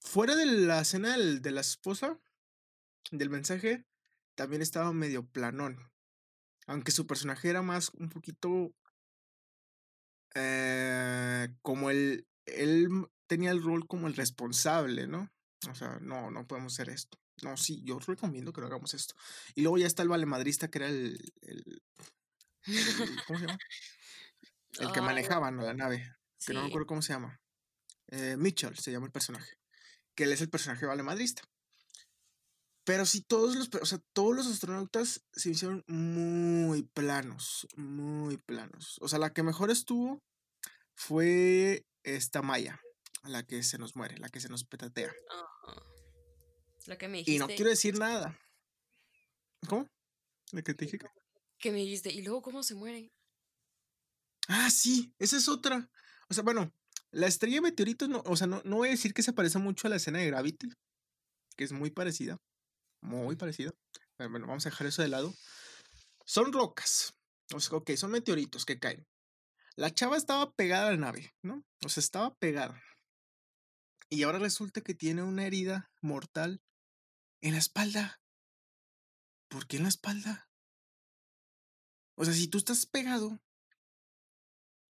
fuera 0.00 0.34
de 0.34 0.46
la 0.46 0.80
escena 0.80 1.16
del- 1.16 1.42
de 1.42 1.50
la 1.50 1.60
esposa, 1.60 2.18
del 3.10 3.28
mensaje, 3.30 3.84
también 4.34 4.62
estaba 4.62 4.92
medio 4.92 5.26
planón. 5.26 5.92
Aunque 6.66 6.92
su 6.92 7.06
personaje 7.06 7.50
era 7.50 7.62
más 7.62 7.90
un 7.90 8.08
poquito 8.08 8.72
eh, 10.34 11.48
como 11.62 11.90
el, 11.90 12.26
él 12.46 12.88
tenía 13.26 13.50
el 13.50 13.62
rol 13.62 13.86
como 13.86 14.06
el 14.06 14.14
responsable, 14.16 15.06
¿no? 15.06 15.30
O 15.70 15.74
sea, 15.74 15.98
no, 16.00 16.30
no 16.30 16.46
podemos 16.46 16.72
hacer 16.74 16.88
esto. 16.88 17.18
No, 17.42 17.56
sí, 17.56 17.82
yo 17.84 17.98
recomiendo 17.98 18.52
que 18.52 18.60
no 18.60 18.66
hagamos 18.68 18.94
esto. 18.94 19.14
Y 19.54 19.62
luego 19.62 19.78
ya 19.78 19.86
está 19.86 20.02
el 20.02 20.08
valemadrista 20.08 20.70
que 20.70 20.78
era 20.78 20.88
el- 20.88 21.18
¿cómo 23.26 23.38
se 23.38 23.46
llama? 23.46 23.58
El 24.78 24.92
que 24.92 25.00
Ay, 25.00 25.06
manejaba 25.06 25.50
¿no? 25.50 25.62
la 25.62 25.74
nave, 25.74 26.14
que 26.46 26.52
no 26.54 26.62
me 26.62 26.68
acuerdo 26.68 26.86
cómo 26.86 27.02
se 27.02 27.12
llama. 27.12 27.40
Eh, 28.08 28.36
Mitchell 28.36 28.76
se 28.78 28.92
llama 28.92 29.06
el 29.06 29.12
personaje, 29.12 29.56
que 30.14 30.24
él 30.24 30.32
es 30.32 30.40
el 30.40 30.50
personaje 30.50 30.86
valemadrista. 30.86 31.42
Pero 32.84 33.04
sí, 33.06 33.22
todos 33.22 33.56
los, 33.56 33.68
o 33.80 33.86
sea, 33.86 34.00
todos 34.12 34.34
los 34.34 34.46
astronautas 34.46 35.22
se 35.32 35.50
hicieron 35.50 35.84
muy 35.86 36.82
planos, 36.82 37.66
muy 37.76 38.36
planos. 38.38 38.98
O 39.00 39.08
sea, 39.08 39.18
la 39.18 39.32
que 39.32 39.42
mejor 39.42 39.70
estuvo 39.70 40.18
fue 40.94 41.86
esta 42.02 42.42
Maya, 42.42 42.80
la 43.24 43.44
que 43.44 43.62
se 43.62 43.78
nos 43.78 43.96
muere, 43.96 44.18
la 44.18 44.28
que 44.28 44.40
se 44.40 44.48
nos 44.48 44.64
petatea. 44.64 45.12
Que 46.98 47.08
me 47.08 47.22
Y 47.24 47.38
no 47.38 47.46
quiero 47.46 47.70
decir 47.70 47.98
nada. 47.98 48.36
¿Cómo? 49.68 49.86
¿La 50.52 50.62
que 50.62 50.74
te 50.74 50.86
dije? 50.86 50.98
que- 50.98 51.06
Que 51.58 51.70
me 51.70 51.78
dijiste. 51.78 52.10
¿Y 52.10 52.22
luego 52.22 52.42
cómo 52.42 52.62
se 52.62 52.74
muere? 52.74 53.12
Ah, 54.52 54.68
sí, 54.68 55.14
esa 55.20 55.36
es 55.36 55.48
otra. 55.48 55.88
O 56.28 56.34
sea, 56.34 56.42
bueno, 56.42 56.74
la 57.12 57.28
estrella 57.28 57.58
de 57.58 57.60
meteoritos, 57.60 58.08
no, 58.08 58.20
o 58.26 58.36
sea, 58.36 58.48
no, 58.48 58.60
no 58.64 58.76
voy 58.76 58.88
a 58.88 58.90
decir 58.90 59.14
que 59.14 59.22
se 59.22 59.32
parece 59.32 59.58
mucho 59.58 59.86
a 59.86 59.90
la 59.90 59.96
escena 59.96 60.18
de 60.18 60.26
Gravity, 60.26 60.68
que 61.56 61.62
es 61.62 61.70
muy 61.70 61.90
parecida, 61.92 62.36
muy 63.00 63.36
parecida. 63.36 63.72
Bueno, 64.18 64.48
vamos 64.48 64.66
a 64.66 64.70
dejar 64.70 64.88
eso 64.88 65.02
de 65.02 65.08
lado. 65.08 65.32
Son 66.24 66.52
rocas. 66.52 67.14
O 67.54 67.60
sea, 67.60 67.78
ok, 67.78 67.92
son 67.92 68.10
meteoritos 68.10 68.66
que 68.66 68.80
caen. 68.80 69.06
La 69.76 69.94
chava 69.94 70.16
estaba 70.16 70.52
pegada 70.52 70.88
a 70.88 70.90
la 70.90 70.96
nave, 70.96 71.32
¿no? 71.42 71.64
O 71.84 71.88
sea, 71.88 72.00
estaba 72.00 72.34
pegada. 72.34 72.82
Y 74.08 74.24
ahora 74.24 74.40
resulta 74.40 74.80
que 74.80 74.94
tiene 74.94 75.22
una 75.22 75.46
herida 75.46 75.92
mortal 76.00 76.60
en 77.40 77.52
la 77.52 77.58
espalda. 77.58 78.20
¿Por 79.48 79.68
qué 79.68 79.76
en 79.76 79.84
la 79.84 79.90
espalda? 79.90 80.50
O 82.16 82.24
sea, 82.24 82.34
si 82.34 82.48
tú 82.48 82.58
estás 82.58 82.84
pegado 82.84 83.40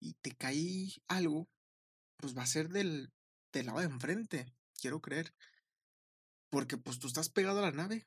y 0.01 0.15
te 0.15 0.33
cae 0.33 0.89
algo, 1.09 1.49
pues 2.19 2.37
va 2.37 2.43
a 2.43 2.47
ser 2.47 2.69
del, 2.71 3.13
del 3.53 3.67
lado 3.67 3.81
de 3.81 3.87
enfrente, 3.87 4.47
quiero 4.81 5.01
creer. 5.01 5.35
Porque 6.51 6.77
pues 6.77 6.99
tú 6.99 7.07
estás 7.07 7.31
pegado 7.31 7.59
a 7.61 7.63
la 7.63 7.73
nave. 7.73 8.07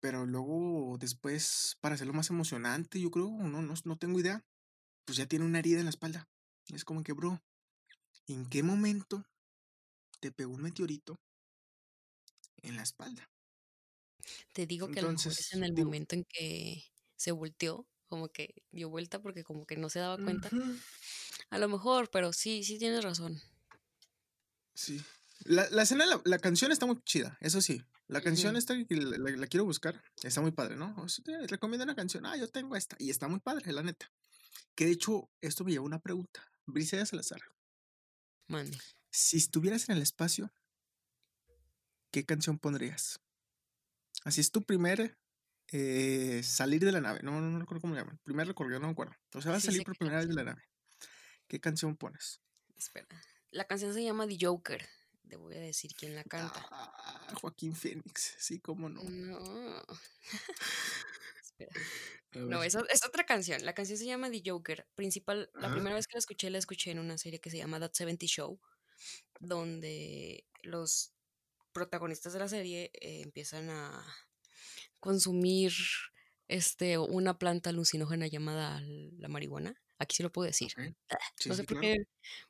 Pero 0.00 0.26
luego, 0.26 0.96
después, 0.98 1.76
para 1.80 1.94
hacerlo 1.94 2.12
más 2.12 2.30
emocionante, 2.30 3.00
yo 3.00 3.10
creo, 3.10 3.30
no, 3.30 3.62
no, 3.62 3.74
no 3.84 3.96
tengo 3.98 4.20
idea, 4.20 4.44
pues 5.06 5.18
ya 5.18 5.26
tiene 5.26 5.44
una 5.44 5.60
herida 5.60 5.78
en 5.78 5.86
la 5.86 5.90
espalda. 5.90 6.28
Es 6.68 6.84
como 6.84 7.02
que, 7.04 7.12
bro, 7.12 7.42
¿en 8.28 8.46
qué 8.48 8.62
momento 8.62 9.24
te 10.20 10.32
pegó 10.32 10.54
un 10.54 10.62
meteorito 10.62 11.16
en 12.62 12.76
la 12.76 12.82
espalda? 12.82 13.30
Te 14.52 14.66
digo 14.66 14.90
que 14.90 15.00
a 15.00 15.02
lo 15.02 15.12
mejor 15.12 15.32
es 15.32 15.52
en 15.52 15.62
el 15.64 15.74
digo, 15.74 15.88
momento 15.88 16.14
en 16.16 16.24
que 16.24 16.82
se 17.16 17.32
volteó. 17.32 17.86
Como 18.08 18.28
que 18.28 18.54
dio 18.70 18.88
vuelta 18.88 19.20
porque 19.20 19.42
como 19.44 19.66
que 19.66 19.76
no 19.76 19.88
se 19.90 19.98
daba 19.98 20.16
cuenta. 20.22 20.50
A 21.50 21.58
lo 21.58 21.68
mejor, 21.68 22.10
pero 22.10 22.32
sí, 22.32 22.62
sí 22.64 22.78
tienes 22.78 23.02
razón. 23.04 23.40
sí. 24.74 25.02
La, 25.44 25.68
la 25.70 25.82
escena, 25.82 26.06
la, 26.06 26.20
la 26.24 26.38
canción 26.38 26.72
está 26.72 26.86
muy 26.86 26.98
chida, 27.04 27.36
eso 27.40 27.60
sí. 27.60 27.82
La 28.08 28.20
canción 28.22 28.52
Ujú. 28.52 28.58
esta 28.58 28.84
que 28.86 28.96
la, 28.96 29.18
la- 29.18 29.36
la 29.36 29.46
quiero 29.46 29.64
buscar, 29.66 30.02
está 30.22 30.40
muy 30.40 30.50
padre, 30.50 30.76
¿no? 30.76 30.94
O 30.96 31.08
sea, 31.10 31.22
te 31.24 31.46
recomiendo 31.46 31.84
una 31.84 31.94
canción, 31.94 32.24
ah, 32.24 32.36
yo 32.36 32.48
tengo 32.48 32.74
esta, 32.74 32.96
y 32.98 33.10
está 33.10 33.28
muy 33.28 33.38
padre, 33.40 33.70
la 33.72 33.82
neta. 33.82 34.10
Que 34.74 34.86
de 34.86 34.92
hecho, 34.92 35.28
esto 35.42 35.62
me 35.62 35.72
lleva 35.72 35.82
a 35.82 35.86
una 35.86 35.98
pregunta. 36.00 36.42
Briseida 36.64 37.04
Salazar, 37.04 37.40
Mande. 38.48 38.78
si 39.10 39.36
estuvieras 39.36 39.88
en 39.88 39.96
el 39.96 40.02
espacio, 40.02 40.50
¿qué 42.10 42.24
canción 42.24 42.58
pondrías? 42.58 43.20
Así 44.24 44.40
es 44.40 44.50
tu 44.50 44.62
primer 44.64 45.16
eh, 45.72 46.42
salir 46.44 46.84
de 46.84 46.92
la 46.92 47.00
nave. 47.00 47.20
No, 47.22 47.32
no, 47.32 47.50
no 47.50 47.58
recuerdo 47.58 47.80
cómo 47.80 47.94
le 47.94 48.00
llaman. 48.00 48.18
Primer 48.24 48.46
recorrido, 48.46 48.78
no 48.80 48.86
me 48.86 48.92
acuerdo. 48.92 49.14
O 49.34 49.40
sea, 49.40 49.52
vas 49.52 49.62
a 49.64 49.66
salir 49.66 49.84
por 49.84 49.96
primera 49.96 50.18
vez 50.18 50.28
de 50.28 50.34
la 50.34 50.44
nave. 50.44 50.62
¿Qué 51.48 51.60
canción 51.60 51.96
pones? 51.96 52.40
Espera. 52.76 53.06
La 53.50 53.66
canción 53.66 53.92
se 53.94 54.02
llama 54.02 54.26
The 54.26 54.38
Joker. 54.40 54.86
Te 55.28 55.36
voy 55.36 55.56
a 55.56 55.60
decir 55.60 55.92
quién 55.96 56.14
la 56.14 56.22
canta. 56.24 56.64
Ah, 56.70 57.34
Joaquín 57.40 57.74
Phoenix. 57.74 58.36
Sí, 58.38 58.60
cómo 58.60 58.88
no. 58.88 59.02
No. 59.02 59.82
Espera. 61.42 61.72
No, 62.32 62.62
es, 62.62 62.74
es 62.74 63.04
otra 63.04 63.24
canción. 63.24 63.64
La 63.64 63.74
canción 63.74 63.98
se 63.98 64.04
llama 64.06 64.30
The 64.30 64.42
Joker. 64.44 64.86
Principal, 64.94 65.50
la 65.54 65.72
primera 65.72 65.94
vez 65.94 66.06
que 66.06 66.14
la 66.14 66.20
escuché, 66.20 66.50
la 66.50 66.58
escuché 66.58 66.90
en 66.90 66.98
una 66.98 67.18
serie 67.18 67.40
que 67.40 67.50
se 67.50 67.58
llama 67.58 67.80
That 67.80 67.92
70 67.94 68.26
Show, 68.26 68.60
donde 69.40 70.44
los 70.62 71.12
protagonistas 71.72 72.32
de 72.32 72.38
la 72.38 72.48
serie 72.48 72.90
eh, 72.94 73.22
empiezan 73.22 73.70
a 73.70 74.04
consumir 75.06 75.72
este, 76.48 76.98
una 76.98 77.38
planta 77.38 77.70
alucinógena 77.70 78.26
llamada 78.26 78.80
la 79.18 79.28
marihuana. 79.28 79.74
Aquí 79.98 80.16
sí 80.16 80.22
lo 80.22 80.32
puedo 80.32 80.46
decir. 80.46 80.72
Sí, 81.38 81.48
No 81.48 81.54
sé 81.54 81.62
sí, 81.62 81.66
por 81.66 81.78
claro. 81.78 81.96
qué, 81.96 81.96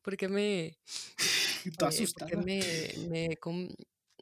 por 0.02 0.16
qué 0.16 0.28
me, 0.28 0.78
eh, 1.90 2.08
por 2.14 2.26
qué 2.26 2.36
me, 2.36 3.08
me, 3.08 3.36
com- 3.38 3.68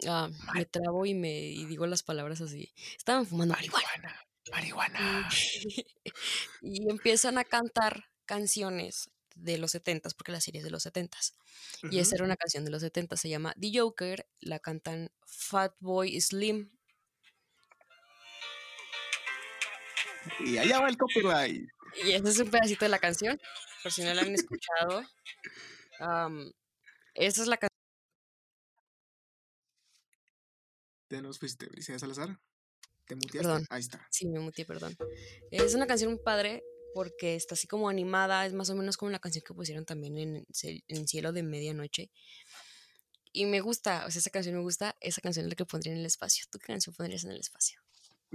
ah, 0.09 0.31
me 0.55 0.65
trabo 0.67 1.07
y 1.07 1.15
me 1.15 1.41
y 1.51 1.65
digo 1.67 1.87
las 1.87 2.03
palabras 2.03 2.41
así. 2.41 2.73
Estaban 2.97 3.27
fumando 3.27 3.55
marihuana. 3.55 4.15
Marihuana. 4.47 4.47
Y, 4.47 4.51
Marihuana. 4.51 5.29
y 6.61 6.91
empiezan 6.91 7.39
a 7.39 7.45
cantar 7.45 8.05
canciones 8.27 9.11
de 9.35 9.59
los 9.59 9.73
70 9.73 10.11
porque 10.17 10.33
la 10.33 10.41
serie 10.41 10.61
es 10.61 10.65
de 10.65 10.71
los 10.71 10.85
70 10.85 11.19
y 11.91 11.99
esa 11.99 12.15
era 12.17 12.25
una 12.25 12.37
canción 12.37 12.65
de 12.65 12.71
los 12.71 12.83
70 12.83 13.17
se 13.17 13.29
llama 13.29 13.55
The 13.61 13.71
Joker, 13.79 14.29
la 14.41 14.59
cantan 14.61 15.11
Fatboy 15.27 16.21
Slim. 16.21 16.71
Y 20.41 20.59
allá 20.59 20.81
va 20.81 20.89
el 20.89 20.97
copyright. 20.97 21.69
Y 22.05 22.13
ese 22.13 22.29
es 22.29 22.39
un 22.41 22.51
pedacito 22.51 22.85
de 22.85 22.89
la 22.89 22.99
canción, 22.99 23.39
por 23.83 23.93
si 23.93 24.03
no 24.03 24.13
la 24.15 24.23
han 24.23 24.35
escuchado. 24.35 25.03
am, 26.01 26.51
esa 27.15 27.43
es 27.43 27.49
la 27.49 27.57
canción. 27.57 27.71
Te 31.09 31.21
nos 31.23 31.39
fuiste, 31.39 31.67
Briseida 31.67 31.99
Salazar. 31.99 32.39
¿Te 33.07 33.15
muteaste? 33.15 33.39
Perdón, 33.39 33.67
Ahí 33.71 33.81
está. 33.81 34.07
sí, 34.11 34.27
me 34.27 34.41
muteé, 34.41 34.65
perdón. 34.65 34.97
Es 35.51 35.75
una 35.75 35.87
canción 35.87 36.13
muy 36.13 36.21
padre 36.23 36.63
porque 36.95 37.35
está 37.35 37.55
así 37.55 37.67
como 37.67 37.89
animada, 37.89 38.47
es 38.47 38.53
más 38.55 38.71
o 38.71 38.75
menos 38.77 38.97
como 38.97 39.11
la 39.11 39.19
canción 39.19 39.45
que 39.47 39.53
pusieron 39.53 39.85
también 39.85 40.17
en, 40.17 40.47
en 40.89 41.09
Cielo 41.09 41.33
de 41.33 41.43
Medianoche. 41.43 42.11
Y 43.33 43.47
me 43.47 43.61
gusta, 43.61 44.07
o 44.07 44.11
sea, 44.11 44.21
esa 44.21 44.31
canción 44.31 44.55
me 44.55 44.63
gusta, 44.63 44.97
esa 45.01 45.21
canción 45.21 45.45
es 45.45 45.51
la 45.51 45.57
que 45.57 45.67
pondría 45.67 45.93
en 45.93 46.01
el 46.01 46.07
espacio. 46.07 46.47
¿Tú 46.51 46.59
qué 46.59 46.67
canción 46.69 46.95
pondrías 46.95 47.25
en 47.25 47.33
el 47.33 47.41
espacio? 47.41 47.84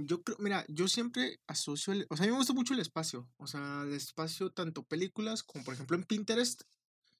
Yo 0.06 0.22
creo, 0.22 0.36
mira, 0.40 0.64
yo 0.68 0.88
siempre 0.88 1.40
asocio, 1.46 1.92
el, 1.92 2.06
o 2.10 2.16
sea, 2.16 2.24
a 2.24 2.26
mí 2.26 2.32
me 2.32 2.38
gusta 2.38 2.52
mucho 2.54 2.74
el 2.74 2.80
espacio, 2.80 3.30
o 3.36 3.46
sea, 3.46 3.82
el 3.84 3.92
espacio, 3.94 4.50
tanto 4.52 4.84
películas 4.84 5.42
como 5.42 5.64
por 5.64 5.74
ejemplo 5.74 5.96
en 5.96 6.04
Pinterest, 6.04 6.62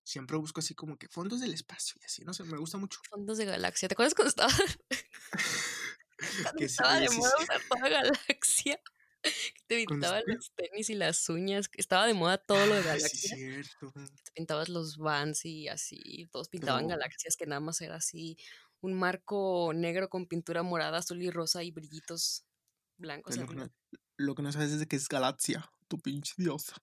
siempre 0.04 0.36
busco 0.38 0.60
así 0.60 0.74
como 0.74 0.98
que 0.98 1.08
fondos 1.08 1.40
del 1.40 1.54
espacio 1.54 1.96
y 2.02 2.06
así, 2.06 2.24
no 2.24 2.34
sé, 2.34 2.44
me 2.44 2.58
gusta 2.58 2.78
mucho. 2.78 3.00
Fondos 3.08 3.38
de 3.38 3.44
galaxia, 3.44 3.88
¿te 3.88 3.94
acuerdas 3.94 4.14
cuando 4.14 4.28
estaba, 4.30 4.52
Que 6.56 6.68
sí, 6.68 6.82
estaba 6.82 6.90
oye, 6.90 7.08
de 7.08 7.08
sí, 7.08 7.22
moda 7.22 7.32
sí. 7.36 7.42
usar 7.42 7.62
toda 7.68 7.88
galaxia? 7.88 8.80
Que 9.22 9.62
te 9.68 9.76
¿Cuándo 9.84 10.08
pintaban 10.08 10.22
los 10.26 10.52
tenis 10.56 10.90
y 10.90 10.94
las 10.94 11.28
uñas, 11.28 11.70
estaba 11.76 12.06
de 12.06 12.14
moda 12.14 12.38
todo 12.38 12.66
lo 12.66 12.74
de 12.76 12.82
sí, 12.82 13.00
galaxia. 13.00 13.36
cierto. 13.36 13.92
Te 14.24 14.32
pintabas 14.32 14.68
los 14.70 14.98
Vans 14.98 15.44
y 15.46 15.68
así, 15.68 16.28
todos 16.32 16.48
pintaban 16.48 16.86
Pero, 16.86 16.88
galaxias 16.88 17.36
que 17.36 17.46
nada 17.46 17.60
más 17.60 17.80
era 17.82 17.96
así, 17.96 18.38
un 18.80 18.94
marco 18.94 19.72
negro 19.74 20.08
con 20.10 20.26
pintura 20.26 20.62
morada, 20.62 20.98
azul 20.98 21.22
y 21.22 21.30
rosa 21.30 21.62
y 21.64 21.70
brillitos 21.72 22.46
blancos 23.00 23.36
pero 23.36 23.46
lo 23.46 23.48
que 23.48 23.56
no, 23.56 23.70
lo 24.18 24.34
que 24.34 24.42
no 24.42 24.52
sabes 24.52 24.72
es 24.72 24.86
que 24.86 24.96
es 24.96 25.08
Galaxia, 25.08 25.70
tu 25.88 25.98
pinche 25.98 26.34
diosa. 26.36 26.76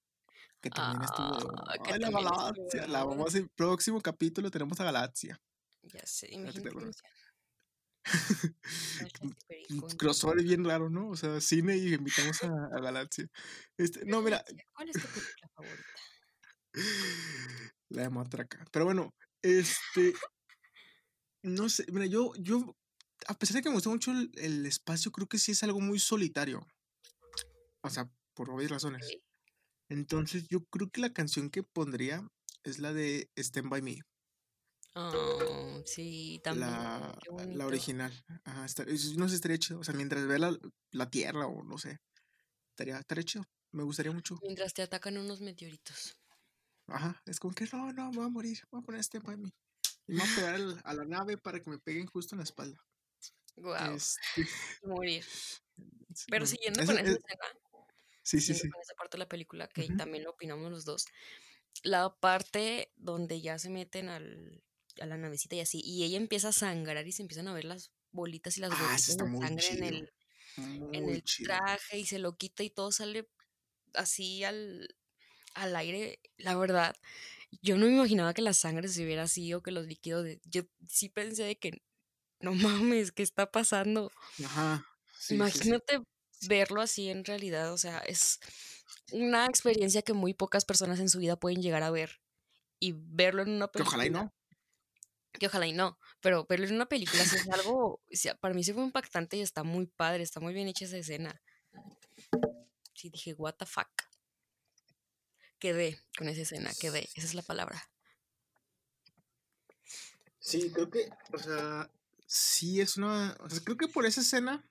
Que 0.59 0.69
también 0.71 1.03
estuvo 1.03 1.27
Ah, 1.27 1.39
moda. 1.39 1.73
que 1.83 1.93
Ay, 1.93 1.99
la 1.99 2.09
también 2.11 2.27
estuvo 2.27 2.51
de 2.51 2.79
Galaxia. 2.79 2.87
La 2.87 3.03
vamos 3.05 3.35
a 3.35 3.39
próximo 3.55 4.01
capítulo 4.01 4.49
tenemos 4.51 4.79
a 4.79 4.83
Galaxia. 4.85 5.39
Ya 5.83 6.05
sé, 6.05 6.27
imagínate 6.33 6.61
que 6.63 6.69
acuerdas. 6.69 6.95
decían, 6.95 7.13
"Cállate, 8.97 9.25
Un 9.25 9.35
perico, 9.47 9.89
en 9.89 9.97
crossover 9.97 10.43
bien 10.43 10.65
raro, 10.65 10.89
¿no? 10.89 11.09
O 11.09 11.15
sea, 11.15 11.39
cine 11.41 11.77
y 11.77 11.93
invitamos 11.93 12.41
a, 12.43 12.47
a 12.75 12.79
Galaxia. 12.81 13.27
Este, 13.77 14.05
no, 14.05 14.21
mira, 14.21 14.43
¿cuál 14.73 14.89
es 14.89 14.95
tu 15.01 15.07
película 15.07 15.49
favorita? 15.55 16.01
la 17.89 18.01
de 18.03 18.09
Matraca. 18.09 18.65
Pero 18.71 18.85
bueno, 18.85 19.13
este, 19.41 20.13
no 21.43 21.69
sé, 21.69 21.85
mira, 21.91 22.05
yo, 22.05 22.33
yo, 22.39 22.75
a 23.27 23.33
pesar 23.37 23.55
de 23.55 23.61
que 23.63 23.69
me 23.69 23.75
gusta 23.75 23.89
mucho 23.89 24.11
el, 24.11 24.31
el 24.35 24.65
espacio, 24.65 25.11
creo 25.11 25.27
que 25.27 25.39
sí 25.39 25.51
es 25.53 25.63
algo 25.63 25.79
muy 25.81 25.99
solitario. 25.99 26.65
O 27.81 27.89
sea, 27.89 28.09
por 28.33 28.49
obvias 28.49 28.71
razones. 28.71 29.17
Entonces, 29.89 30.47
yo 30.49 30.65
creo 30.65 30.89
que 30.89 31.01
la 31.01 31.13
canción 31.13 31.49
que 31.49 31.63
pondría 31.63 32.27
es 32.63 32.79
la 32.79 32.93
de 32.93 33.29
Stand 33.37 33.69
By 33.69 33.81
Me, 33.81 34.01
Ah, 34.99 35.79
sí, 35.85 36.41
también, 36.43 36.67
la, 36.67 37.67
original. 37.67 38.11
Ajá, 38.43 38.65
está- 38.65 38.81
es- 38.83 39.15
no 39.15 39.29
sé, 39.29 39.35
estaría 39.35 39.59
chido. 39.59 39.79
O 39.79 39.83
sea, 39.83 39.93
mientras 39.93 40.25
ve 40.25 40.39
la, 40.39 40.57
la 40.91 41.09
Tierra 41.09 41.45
o 41.45 41.63
no 41.63 41.77
sé, 41.77 41.99
estaría, 42.71 42.97
estaría 42.99 43.23
chido. 43.23 43.45
Me 43.73 43.83
gustaría 43.83 44.11
mucho. 44.11 44.39
Mientras 44.41 44.73
te 44.73 44.81
atacan 44.81 45.17
unos 45.19 45.41
meteoritos. 45.41 46.17
Ajá, 46.87 47.21
es 47.25 47.39
como 47.39 47.53
que 47.53 47.65
no, 47.71 47.93
no, 47.93 48.09
me 48.09 48.17
voy 48.17 48.25
a 48.25 48.29
morir, 48.29 48.59
voy 48.71 48.81
a 48.81 48.85
poner 48.85 49.01
Stand 49.03 49.25
By 49.25 49.37
Me. 49.37 49.51
Y 50.07 50.13
me 50.13 50.19
voy 50.19 50.29
a 50.31 50.35
pegar 50.35 50.81
a 50.83 50.93
la 50.95 51.05
nave 51.05 51.37
para 51.37 51.59
que 51.59 51.69
me 51.69 51.77
peguen 51.77 52.07
justo 52.07 52.33
en 52.33 52.39
la 52.39 52.43
espalda. 52.45 52.79
Wow, 53.57 53.95
Este, 53.95 54.19
morir. 54.83 55.25
Pero 56.29 56.45
siguiendo 56.45 56.85
con 56.85 56.97
esa 56.97 57.09
es- 57.09 57.17
escena, 57.17 57.45
sí, 58.23 58.39
sí, 58.41 58.53
sí. 58.53 58.69
con 58.69 58.81
esa 58.81 58.93
parte 58.95 59.17
de 59.17 59.19
la 59.19 59.29
película, 59.29 59.67
que 59.67 59.87
también 59.89 60.23
lo 60.23 60.31
opinamos 60.31 60.71
los 60.71 60.85
dos, 60.85 61.05
la 61.83 62.15
parte 62.15 62.91
donde 62.97 63.41
ya 63.41 63.59
se 63.59 63.69
meten 63.69 64.09
al, 64.09 64.63
a 64.99 65.05
la 65.05 65.17
navecita 65.17 65.55
y 65.55 65.59
así, 65.61 65.81
y 65.83 66.03
ella 66.03 66.17
empieza 66.17 66.49
a 66.49 66.53
sangrar 66.53 67.07
y 67.07 67.11
se 67.11 67.21
empiezan 67.21 67.47
a 67.47 67.53
ver 67.53 67.65
las 67.65 67.91
bolitas 68.11 68.57
y 68.57 68.61
las 68.61 68.71
Ah, 68.73 68.95
está 68.95 69.25
de 69.25 69.37
sangre 69.37 69.67
en 69.69 69.83
el, 69.83 70.13
en 70.93 71.09
el 71.09 71.23
chido. 71.23 71.47
traje 71.49 71.99
y 71.99 72.05
se 72.05 72.19
lo 72.19 72.35
quita 72.37 72.63
y 72.63 72.69
todo 72.69 72.91
sale 72.91 73.27
así 73.93 74.43
al, 74.43 74.95
al 75.53 75.75
aire. 75.75 76.19
La 76.37 76.55
verdad, 76.57 76.95
yo 77.61 77.77
no 77.77 77.85
me 77.87 77.93
imaginaba 77.93 78.33
que 78.33 78.41
la 78.41 78.53
sangre 78.53 78.87
se 78.87 79.05
viera 79.05 79.23
así 79.23 79.53
o 79.53 79.61
que 79.61 79.71
los 79.71 79.85
líquidos 79.87 80.23
de... 80.23 80.41
Yo 80.45 80.63
sí 80.87 81.09
pensé 81.09 81.43
de 81.43 81.57
que, 81.57 81.83
no 82.39 82.53
mames, 82.53 83.11
¿qué 83.11 83.23
está 83.23 83.51
pasando? 83.51 84.11
Ajá, 84.43 84.85
sí, 85.17 85.43
sí, 85.43 85.61
sí. 85.61 85.73
Imagínate 85.73 85.99
verlo 86.41 86.81
así 86.81 87.09
en 87.09 87.25
realidad, 87.25 87.73
o 87.73 87.77
sea, 87.77 87.99
es 87.99 88.39
una 89.11 89.45
experiencia 89.45 90.01
que 90.01 90.13
muy 90.13 90.33
pocas 90.33 90.65
personas 90.65 90.99
en 90.99 91.09
su 91.09 91.19
vida 91.19 91.37
pueden 91.39 91.61
llegar 91.61 91.83
a 91.83 91.91
ver 91.91 92.21
y 92.79 92.93
verlo 92.95 93.41
en 93.43 93.49
una 93.51 93.67
Que 93.73 93.83
ojalá 93.83 94.05
y 94.05 94.09
película, 94.09 94.23
no. 94.23 94.33
que 95.39 95.47
ojalá 95.47 95.67
y 95.67 95.73
no, 95.73 95.99
pero 96.21 96.45
verlo 96.49 96.67
en 96.67 96.75
una 96.75 96.87
película 96.87 97.25
sí 97.25 97.35
es 97.37 97.49
algo, 97.49 98.01
para 98.39 98.53
mí 98.53 98.63
sí 98.63 98.73
fue 98.73 98.83
impactante 98.83 99.37
y 99.37 99.41
está 99.41 99.63
muy 99.63 99.87
padre, 99.87 100.23
está 100.23 100.39
muy 100.39 100.53
bien 100.53 100.67
hecha 100.67 100.85
esa 100.85 100.97
escena. 100.97 101.41
Sí, 102.93 103.09
dije, 103.09 103.33
what 103.33 103.55
the 103.55 103.65
fuck. 103.65 103.89
Quedé 105.59 105.99
con 106.17 106.27
esa 106.29 106.41
escena, 106.41 106.71
quedé, 106.79 107.09
esa 107.15 107.27
es 107.27 107.33
la 107.33 107.41
palabra. 107.43 107.89
Sí, 110.39 110.71
creo 110.71 110.89
que, 110.89 111.09
o 111.33 111.37
sea, 111.37 111.89
sí 112.27 112.81
es 112.81 112.97
una, 112.97 113.35
o 113.39 113.49
sea, 113.49 113.63
creo 113.63 113.77
que 113.77 113.87
por 113.87 114.05
esa 114.05 114.21
escena 114.21 114.69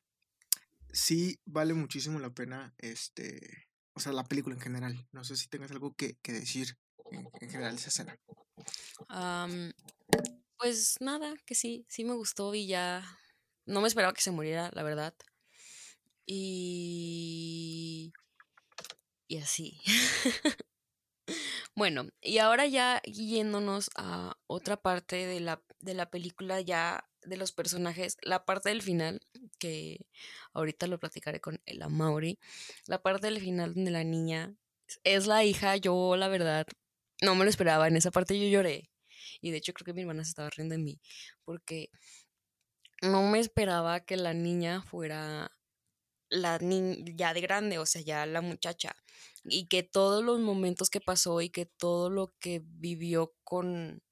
sí 0.93 1.41
vale 1.45 1.75
muchísimo 1.75 2.21
la 2.21 2.33
pena, 2.33 2.75
este, 2.79 3.67
o 3.95 4.01
sea, 4.01 4.13
la 4.13 4.25
película 4.25 4.55
en 4.55 4.61
general. 4.61 5.09
No 5.13 5.25
sé 5.25 5.37
si 5.37 5.49
tengas 5.49 5.71
algo 5.73 5.95
que, 5.95 6.17
que 6.23 6.33
decir 6.33 6.79
en, 7.11 7.29
en 7.41 7.51
general 7.51 7.75
esa 7.75 7.89
escena. 7.89 8.17
Pues 10.59 10.97
nada, 11.01 11.35
que 11.45 11.55
sí, 11.55 11.85
sí 11.89 12.05
me 12.05 12.15
gustó 12.15 12.55
y 12.55 12.67
ya 12.67 13.05
no 13.65 13.81
me 13.81 13.89
esperaba 13.89 14.15
que 14.15 14.23
se 14.23 14.31
muriera, 14.31 14.71
la 14.73 14.83
verdad. 14.83 15.15
Y... 16.27 18.13
Y 19.29 19.39
así. 19.39 19.81
Bueno, 21.77 22.09
y 22.23 22.39
ahora 22.39 22.65
ya 22.67 23.03
yéndonos 23.03 23.91
a 23.97 24.35
otra 24.47 24.79
parte 24.79 25.27
de 25.27 25.41
la, 25.41 25.63
de 25.81 25.93
la 25.93 26.09
película, 26.09 26.63
ya 26.63 27.05
de 27.27 27.37
los 27.37 27.53
personajes, 27.53 28.17
la 28.23 28.45
parte 28.45 28.69
del 28.71 28.83
final, 28.83 29.21
que 29.59 30.07
ahorita 30.53 30.87
lo 30.87 30.99
platicaré 30.99 31.41
con 31.41 31.61
la 31.67 31.89
Mauri, 31.89 32.39
la 32.87 33.03
parte 33.03 33.27
del 33.27 33.41
final 33.41 33.75
donde 33.75 33.91
la 33.91 34.05
niña 34.05 34.55
es 35.05 35.27
la 35.27 35.45
hija, 35.45 35.77
yo 35.77 36.17
la 36.17 36.29
verdad 36.29 36.67
no 37.23 37.35
me 37.35 37.45
lo 37.45 37.51
esperaba, 37.51 37.89
en 37.89 37.97
esa 37.97 38.11
parte 38.11 38.39
yo 38.39 38.49
lloré. 38.49 38.91
Y 39.41 39.51
de 39.51 39.59
hecho 39.59 39.73
creo 39.73 39.85
que 39.85 39.93
mi 39.93 40.03
hermana 40.03 40.25
se 40.25 40.31
estaba 40.31 40.51
riendo 40.51 40.75
de 40.75 40.83
mí, 40.83 41.01
porque 41.45 41.91
no 43.03 43.23
me 43.23 43.41
esperaba 43.41 44.01
que 44.01 44.17
la 44.17 44.35
niña 44.35 44.83
fuera 44.83 45.51
la 46.29 46.59
niña 46.59 46.97
ya 47.15 47.35
de 47.35 47.41
grande, 47.41 47.79
o 47.79 47.87
sea, 47.87 48.03
ya 48.03 48.27
la 48.27 48.41
muchacha, 48.41 48.97
y 49.45 49.69
que 49.69 49.83
todos 49.83 50.25
los 50.25 50.41
momentos 50.41 50.91
que 50.91 51.01
pasó 51.01 51.41
y 51.41 51.51
que 51.51 51.67
todo 51.67 52.11
lo 52.11 52.35
que 52.41 52.63
vivió 52.65 53.35
con 53.45 54.03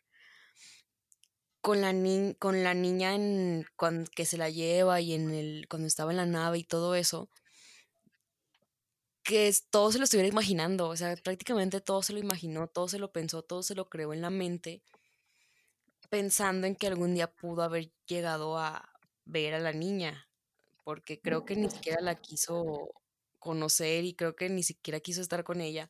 con 1.64 1.80
la 1.80 1.94
ni 1.94 2.34
con 2.34 2.62
la 2.62 2.74
niña 2.74 3.14
en 3.14 3.64
que 4.14 4.26
se 4.26 4.36
la 4.36 4.50
lleva 4.50 5.00
y 5.00 5.14
en 5.14 5.30
el 5.30 5.66
cuando 5.66 5.88
estaba 5.88 6.10
en 6.10 6.18
la 6.18 6.26
nave 6.26 6.58
y 6.58 6.64
todo 6.64 6.94
eso, 6.94 7.30
que 9.22 9.50
todo 9.70 9.90
se 9.90 9.96
lo 9.96 10.04
estuviera 10.04 10.28
imaginando, 10.28 10.88
o 10.90 10.94
sea, 10.94 11.16
prácticamente 11.16 11.80
todo 11.80 12.02
se 12.02 12.12
lo 12.12 12.18
imaginó, 12.18 12.66
todo 12.68 12.86
se 12.88 12.98
lo 12.98 13.12
pensó, 13.12 13.40
todo 13.40 13.62
se 13.62 13.74
lo 13.74 13.88
creó 13.88 14.12
en 14.12 14.20
la 14.20 14.28
mente, 14.28 14.82
pensando 16.10 16.66
en 16.66 16.76
que 16.76 16.86
algún 16.86 17.14
día 17.14 17.32
pudo 17.32 17.62
haber 17.62 17.90
llegado 18.06 18.58
a 18.58 18.86
ver 19.24 19.54
a 19.54 19.58
la 19.58 19.72
niña, 19.72 20.28
porque 20.82 21.18
creo 21.18 21.46
que 21.46 21.56
ni 21.56 21.70
siquiera 21.70 22.02
la 22.02 22.14
quiso 22.14 22.90
conocer 23.38 24.04
y 24.04 24.12
creo 24.12 24.36
que 24.36 24.50
ni 24.50 24.62
siquiera 24.62 25.00
quiso 25.00 25.22
estar 25.22 25.44
con 25.44 25.62
ella. 25.62 25.88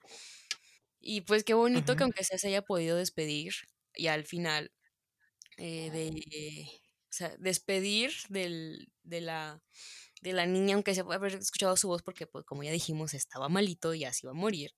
Y 1.00 1.22
pues 1.22 1.42
qué 1.42 1.54
bonito 1.54 1.96
que 1.96 2.04
aunque 2.04 2.22
sea 2.22 2.38
se 2.38 2.46
haya 2.46 2.62
podido 2.62 2.96
despedir 2.96 3.54
y 3.96 4.06
al 4.06 4.24
final 4.24 4.70
eh, 5.58 5.90
de, 5.90 6.66
o 6.66 7.12
sea, 7.12 7.36
despedir 7.38 8.12
del, 8.28 8.92
de 9.02 9.20
la 9.20 9.62
de 10.22 10.32
la 10.32 10.46
niña, 10.46 10.74
aunque 10.74 10.94
se 10.94 11.04
puede 11.04 11.18
haber 11.18 11.34
escuchado 11.34 11.76
su 11.76 11.86
voz 11.86 12.02
porque 12.02 12.26
pues 12.26 12.46
como 12.46 12.62
ya 12.62 12.72
dijimos 12.72 13.12
estaba 13.12 13.50
malito 13.50 13.92
y 13.92 14.04
así 14.04 14.20
iba 14.24 14.32
a 14.32 14.34
morir. 14.34 14.74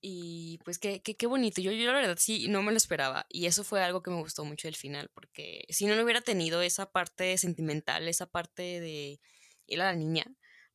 Y 0.00 0.58
pues 0.64 0.78
qué, 0.78 1.02
qué, 1.02 1.16
qué 1.16 1.26
bonito. 1.26 1.60
Yo, 1.60 1.72
yo 1.72 1.86
la 1.86 1.94
verdad 1.94 2.18
sí 2.20 2.48
no 2.48 2.62
me 2.62 2.70
lo 2.70 2.76
esperaba. 2.76 3.26
Y 3.28 3.46
eso 3.46 3.64
fue 3.64 3.82
algo 3.82 4.02
que 4.02 4.10
me 4.10 4.20
gustó 4.20 4.44
mucho 4.44 4.68
del 4.68 4.76
final. 4.76 5.10
Porque 5.14 5.64
si 5.70 5.86
no 5.86 5.94
lo 5.94 6.04
hubiera 6.04 6.20
tenido 6.20 6.62
esa 6.62 6.92
parte 6.92 7.36
sentimental, 7.38 8.06
esa 8.08 8.26
parte 8.26 8.62
de 8.80 9.20
ir 9.66 9.80
a 9.80 9.86
la 9.86 9.96
niña, 9.96 10.26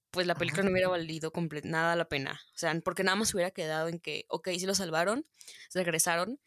pues 0.09 0.27
la 0.27 0.35
película 0.35 0.61
Ajá. 0.61 0.69
no 0.69 0.73
hubiera 0.73 0.89
valido 0.89 1.31
nada 1.63 1.95
la 1.95 2.09
pena. 2.09 2.41
O 2.55 2.57
sea, 2.57 2.77
porque 2.83 3.03
nada 3.03 3.15
más 3.15 3.33
hubiera 3.33 3.51
quedado 3.51 3.87
en 3.87 3.99
que, 3.99 4.25
ok, 4.27 4.49
sí 4.57 4.65
lo 4.65 4.75
salvaron, 4.75 5.25
se 5.69 5.79
regresaron 5.79 6.39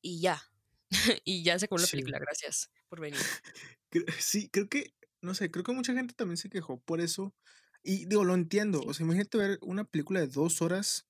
y 0.00 0.20
ya. 0.20 0.42
y 1.24 1.42
ya 1.42 1.58
se 1.58 1.66
acabó 1.66 1.78
la 1.78 1.86
Sí. 1.86 1.92
película. 1.92 2.18
Gracias 2.18 2.70
por 2.88 3.00
venir. 3.00 3.18
Sí, 4.20 4.50
creo 4.50 4.68
que, 4.68 4.92
no 5.22 5.34
sé, 5.34 5.50
creo 5.50 5.64
que 5.64 5.72
mucha 5.72 5.94
gente 5.94 6.12
también 6.12 6.36
se 6.36 6.50
quejó 6.50 6.78
por 6.80 7.00
eso. 7.00 7.34
Y 7.82 8.04
digo, 8.06 8.24
lo 8.24 8.34
entiendo. 8.34 8.80
O 8.82 8.92
sea, 8.92 9.04
imagínate 9.04 9.38
ver 9.38 9.58
una 9.62 9.84
película 9.84 10.20
de 10.20 10.26
dos 10.26 10.60
horas 10.60 11.06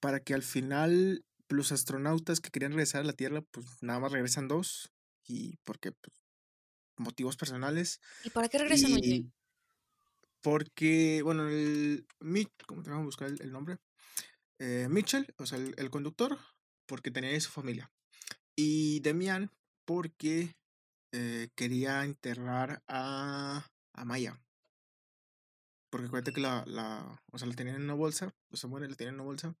para 0.00 0.20
que 0.20 0.34
al 0.34 0.42
final 0.42 1.24
los 1.48 1.72
astronautas 1.72 2.40
que 2.40 2.50
querían 2.50 2.72
regresar 2.72 3.00
a 3.00 3.04
la 3.04 3.14
Tierra, 3.14 3.40
pues 3.50 3.66
nada 3.82 4.00
más 4.00 4.12
regresan 4.12 4.48
dos. 4.48 4.90
Y 5.26 5.56
porque, 5.64 5.92
pues, 5.92 6.12
motivos 6.98 7.36
personales. 7.36 8.00
¿Y 8.24 8.30
para 8.30 8.48
qué 8.48 8.58
regresan? 8.58 8.90
Y 9.02 9.30
porque, 10.42 11.20
bueno, 11.22 11.48
el 11.48 12.06
Mitch, 12.20 12.50
¿cómo 12.66 12.82
te 12.82 12.90
vamos 12.90 13.02
a 13.02 13.06
buscar 13.06 13.28
el, 13.28 13.40
el 13.42 13.52
nombre? 13.52 13.78
Eh, 14.58 14.86
Mitchell, 14.90 15.32
o 15.38 15.46
sea, 15.46 15.58
el, 15.58 15.74
el 15.78 15.90
conductor, 15.90 16.38
porque 16.86 17.10
tenía 17.10 17.30
ahí 17.30 17.40
su 17.40 17.50
familia. 17.50 17.90
Y 18.58 19.00
Demian, 19.00 19.52
porque 19.86 20.56
eh, 21.12 21.48
quería 21.54 22.04
enterrar 22.04 22.82
a, 22.88 23.66
a 23.94 24.04
Maya. 24.04 24.38
porque 25.90 26.06
acuérdate 26.06 26.32
que 26.32 26.40
la, 26.40 26.64
la, 26.66 27.22
o 27.32 27.38
sea, 27.38 27.48
la 27.48 27.54
tenían 27.54 27.76
en 27.76 27.82
una 27.84 27.94
bolsa, 27.94 28.34
pues 28.48 28.60
se 28.60 28.66
muere, 28.66 28.88
la 28.88 28.96
tienen 28.96 29.14
en 29.14 29.20
una 29.20 29.24
bolsa. 29.28 29.54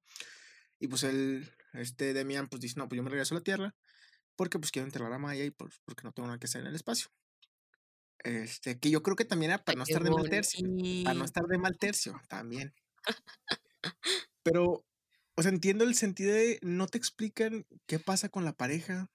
Y 0.80 0.88
pues 0.88 1.02
él, 1.04 1.50
este 1.74 2.12
Demian, 2.14 2.48
pues 2.48 2.60
dice, 2.62 2.76
no, 2.78 2.88
pues 2.88 2.96
yo 2.98 3.02
me 3.02 3.10
regreso 3.10 3.34
a 3.34 3.38
la 3.38 3.44
Tierra, 3.44 3.74
porque 4.36 4.58
pues 4.58 4.72
quiero 4.72 4.86
enterrar 4.86 5.12
a 5.12 5.18
Maya 5.18 5.44
y 5.44 5.50
pues, 5.50 5.80
porque 5.84 6.02
no 6.04 6.12
tengo 6.12 6.28
nada 6.28 6.38
que 6.38 6.46
hacer 6.46 6.62
en 6.62 6.68
el 6.68 6.74
espacio. 6.76 7.08
Este, 8.24 8.78
que 8.78 8.90
yo 8.90 9.02
creo 9.02 9.16
que 9.16 9.24
también 9.24 9.52
era 9.52 9.64
para 9.64 9.76
no 9.76 9.84
estar 9.84 10.02
de 10.02 10.10
mal 10.10 10.28
tercio, 10.28 10.66
para 11.04 11.14
no 11.14 11.24
estar 11.24 11.44
de 11.46 11.58
mal 11.58 11.78
tercio, 11.78 12.20
también. 12.28 12.74
Pero, 14.42 14.84
o 15.38 15.42
sea, 15.42 15.52
entiendo 15.52 15.84
el 15.84 15.94
sentido 15.94 16.34
de 16.34 16.58
no 16.62 16.88
te 16.88 16.98
explican 16.98 17.64
qué 17.86 18.00
pasa 18.00 18.28
con 18.28 18.44
la 18.44 18.54
pareja, 18.54 19.08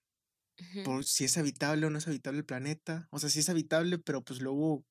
por 0.86 1.04
si 1.04 1.26
es 1.26 1.38
habitable 1.38 1.86
o 1.86 1.90
no 1.90 1.98
es 1.98 2.08
habitable 2.08 2.40
el 2.40 2.46
planeta. 2.46 3.10
O 3.12 3.20
sea, 3.20 3.30
si 3.30 3.40
es 3.40 3.50
habitable, 3.50 3.98
pero 3.98 4.24
pues 4.24 4.40
luego, 4.40 4.86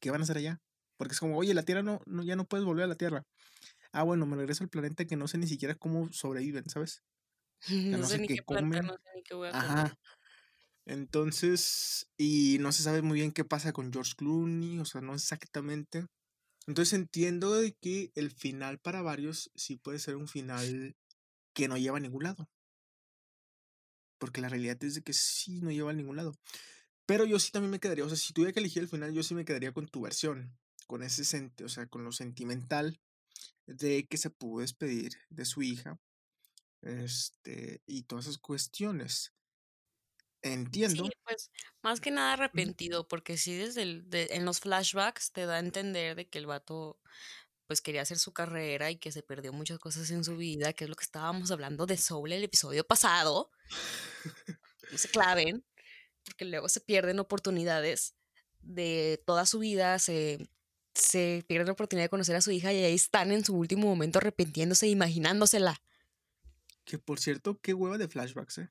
¿qué 0.00 0.10
van 0.10 0.22
a 0.22 0.24
hacer 0.24 0.38
allá? 0.38 0.62
Porque 0.96 1.12
es 1.12 1.20
como, 1.20 1.36
oye, 1.36 1.52
la 1.52 1.62
Tierra 1.62 1.82
no, 1.82 2.00
no 2.06 2.22
ya 2.22 2.36
no 2.36 2.46
puedes 2.46 2.64
volver 2.64 2.84
a 2.84 2.88
la 2.88 2.94
Tierra. 2.94 3.26
Ah, 3.92 4.02
bueno, 4.02 4.24
me 4.24 4.36
regreso 4.36 4.64
al 4.64 4.70
planeta 4.70 5.04
que 5.04 5.16
no 5.16 5.28
sé 5.28 5.36
ni 5.36 5.46
siquiera 5.46 5.74
cómo 5.74 6.10
sobreviven, 6.10 6.66
¿sabes? 6.70 7.02
no, 8.00 8.06
sé, 8.06 8.20
ni 8.20 8.26
qué, 8.26 8.38
comen. 8.38 8.86
no 8.86 8.94
sé 8.94 9.10
ni 9.14 9.22
qué 9.24 9.34
voy 9.34 9.48
a 9.48 9.58
Ajá. 9.58 9.98
Entonces, 10.86 12.08
y 12.16 12.56
no 12.60 12.72
se 12.72 12.82
sabe 12.82 13.02
muy 13.02 13.16
bien 13.16 13.32
qué 13.32 13.44
pasa 13.44 13.74
con 13.74 13.92
George 13.92 14.14
Clooney, 14.16 14.78
o 14.78 14.86
sea, 14.86 15.02
no 15.02 15.12
exactamente. 15.12 16.06
Entonces 16.68 16.92
entiendo 16.92 17.54
de 17.54 17.72
que 17.72 18.12
el 18.14 18.30
final 18.30 18.78
para 18.78 19.00
varios 19.00 19.50
sí 19.54 19.76
puede 19.76 19.98
ser 19.98 20.16
un 20.16 20.28
final 20.28 20.94
que 21.54 21.66
no 21.66 21.78
lleva 21.78 21.96
a 21.96 22.00
ningún 22.00 22.24
lado. 22.24 22.46
Porque 24.18 24.42
la 24.42 24.50
realidad 24.50 24.76
es 24.84 24.94
de 24.94 25.02
que 25.02 25.14
sí 25.14 25.62
no 25.62 25.70
lleva 25.70 25.92
a 25.92 25.94
ningún 25.94 26.16
lado. 26.16 26.34
Pero 27.06 27.24
yo 27.24 27.38
sí 27.38 27.52
también 27.52 27.70
me 27.70 27.80
quedaría, 27.80 28.04
o 28.04 28.08
sea, 28.08 28.18
si 28.18 28.34
tuviera 28.34 28.52
que 28.52 28.60
elegir 28.60 28.82
el 28.82 28.88
final, 28.90 29.14
yo 29.14 29.22
sí 29.22 29.34
me 29.34 29.46
quedaría 29.46 29.72
con 29.72 29.88
tu 29.88 30.02
versión, 30.02 30.58
con 30.86 31.02
ese 31.02 31.24
sentido, 31.24 31.68
o 31.68 31.70
sea, 31.70 31.86
con 31.86 32.04
lo 32.04 32.12
sentimental 32.12 33.00
de 33.66 34.06
que 34.06 34.18
se 34.18 34.28
pudo 34.28 34.60
despedir 34.60 35.12
de 35.30 35.46
su 35.46 35.62
hija, 35.62 35.98
este, 36.82 37.80
y 37.86 38.02
todas 38.02 38.26
esas 38.26 38.36
cuestiones. 38.36 39.32
Entiendo. 40.42 41.04
Sí, 41.04 41.10
pues 41.24 41.50
más 41.82 42.00
que 42.00 42.10
nada 42.10 42.34
arrepentido, 42.34 43.08
porque 43.08 43.36
sí 43.36 43.56
desde 43.56 43.82
el, 43.82 44.08
en 44.12 44.44
los 44.44 44.60
flashbacks 44.60 45.32
te 45.32 45.46
da 45.46 45.56
a 45.56 45.58
entender 45.58 46.16
de 46.16 46.28
que 46.28 46.38
el 46.38 46.46
vato 46.46 47.00
pues 47.66 47.82
quería 47.82 48.02
hacer 48.02 48.18
su 48.18 48.32
carrera 48.32 48.90
y 48.90 48.96
que 48.96 49.12
se 49.12 49.22
perdió 49.22 49.52
muchas 49.52 49.78
cosas 49.78 50.10
en 50.10 50.24
su 50.24 50.36
vida, 50.36 50.72
que 50.72 50.84
es 50.84 50.90
lo 50.90 50.96
que 50.96 51.04
estábamos 51.04 51.50
hablando 51.50 51.84
de 51.86 51.98
Soul 51.98 52.32
el 52.32 52.44
episodio 52.44 52.84
pasado. 52.86 53.50
No 54.90 54.96
se 54.96 55.08
claven, 55.08 55.66
porque 56.24 56.46
luego 56.46 56.68
se 56.70 56.80
pierden 56.80 57.18
oportunidades 57.18 58.14
de 58.60 59.22
toda 59.26 59.44
su 59.44 59.58
vida, 59.58 59.98
se, 59.98 60.48
se 60.94 61.44
pierden 61.46 61.66
la 61.66 61.72
oportunidad 61.74 62.06
de 62.06 62.10
conocer 62.10 62.36
a 62.36 62.40
su 62.40 62.50
hija 62.50 62.72
y 62.72 62.84
ahí 62.84 62.94
están 62.94 63.32
en 63.32 63.44
su 63.44 63.54
último 63.54 63.86
momento 63.86 64.18
arrepintiéndose, 64.18 64.88
imaginándosela. 64.88 65.82
Que 66.84 66.98
por 66.98 67.20
cierto, 67.20 67.60
qué 67.60 67.74
hueva 67.74 67.98
de 67.98 68.08
flashbacks, 68.08 68.58
¿eh? 68.58 68.70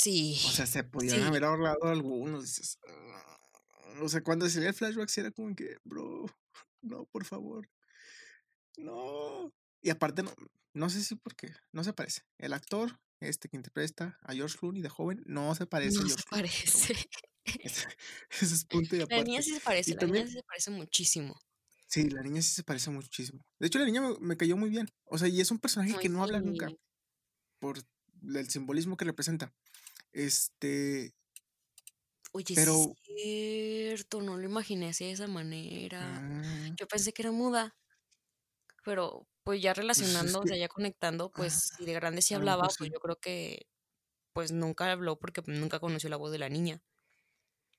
Sí. 0.00 0.40
O 0.46 0.50
sea, 0.50 0.66
se 0.66 0.82
podían 0.82 1.22
haber 1.24 1.44
ahorrado 1.44 1.88
algunos. 1.88 2.78
Ah", 2.88 3.38
o 4.00 4.08
sea, 4.08 4.22
cuando 4.22 4.48
se 4.48 4.58
veía 4.58 4.70
el 4.70 4.74
flashback, 4.74 5.10
era 5.18 5.30
como 5.30 5.54
que, 5.54 5.76
bro, 5.84 6.24
no, 6.80 7.04
por 7.06 7.26
favor. 7.26 7.68
No. 8.78 9.52
Y 9.82 9.90
aparte, 9.90 10.22
no, 10.22 10.32
no 10.72 10.88
sé 10.88 11.04
si 11.04 11.16
porque 11.16 11.52
no 11.72 11.84
se 11.84 11.92
parece. 11.92 12.22
El 12.38 12.54
actor 12.54 12.98
este 13.20 13.50
que 13.50 13.58
interpreta 13.58 14.18
a 14.22 14.32
George 14.32 14.56
Clooney 14.58 14.80
de 14.80 14.88
joven 14.88 15.22
no 15.26 15.54
se 15.54 15.66
parece 15.66 15.98
no 15.98 16.04
a 16.04 16.06
George 16.06 16.22
se 16.22 16.30
parece. 16.30 16.94
Ese, 18.30 18.54
es 18.54 18.64
punto 18.64 18.96
y 18.96 19.00
aparte. 19.00 19.16
La 19.16 19.24
niña 19.24 19.42
sí 19.42 19.52
se 19.52 19.60
parece, 19.60 19.94
la 19.94 20.06
niña 20.06 20.26
sí 20.26 20.32
se 20.32 20.42
parece 20.42 20.70
muchísimo. 20.70 21.38
Sí, 21.88 22.08
la 22.08 22.22
niña 22.22 22.40
sí 22.40 22.54
se 22.54 22.62
parece 22.62 22.90
muchísimo. 22.90 23.44
De 23.58 23.66
hecho, 23.66 23.78
la 23.78 23.84
niña 23.84 24.02
me, 24.20 24.36
cayó 24.36 24.56
muy 24.56 24.70
bien. 24.70 24.88
O 25.04 25.18
sea, 25.18 25.28
y 25.28 25.40
es 25.40 25.50
un 25.50 25.58
personaje 25.58 25.98
que 25.98 26.08
no 26.08 26.22
habla 26.22 26.40
nunca. 26.40 26.70
Por 27.58 27.82
el 28.22 28.48
simbolismo 28.48 28.96
que 28.96 29.04
representa. 29.04 29.52
Este. 30.12 31.14
Oye, 32.32 32.54
pero... 32.54 32.74
es 32.74 33.14
cierto, 33.16 34.22
no 34.22 34.36
lo 34.36 34.44
imaginé 34.44 34.90
así 34.90 35.04
de 35.04 35.12
esa 35.12 35.26
manera. 35.26 36.00
Ah. 36.02 36.74
Yo 36.78 36.86
pensé 36.86 37.12
que 37.12 37.22
era 37.22 37.32
muda. 37.32 37.76
Pero, 38.84 39.26
pues 39.42 39.60
ya 39.60 39.70
pues, 39.70 39.78
relacionando, 39.78 40.40
o 40.40 40.46
sea, 40.46 40.56
ya 40.56 40.68
conectando, 40.68 41.30
pues 41.30 41.74
si 41.76 41.84
de 41.84 41.92
grande 41.92 42.22
sí 42.22 42.34
hablaba, 42.34 42.68
pues 42.78 42.90
yo 42.90 42.98
creo 43.00 43.16
que 43.16 43.66
pues 44.32 44.52
nunca 44.52 44.90
habló 44.90 45.18
porque 45.18 45.42
nunca 45.46 45.80
conoció 45.80 46.08
la 46.08 46.16
voz 46.16 46.32
de 46.32 46.38
la 46.38 46.48
niña. 46.48 46.82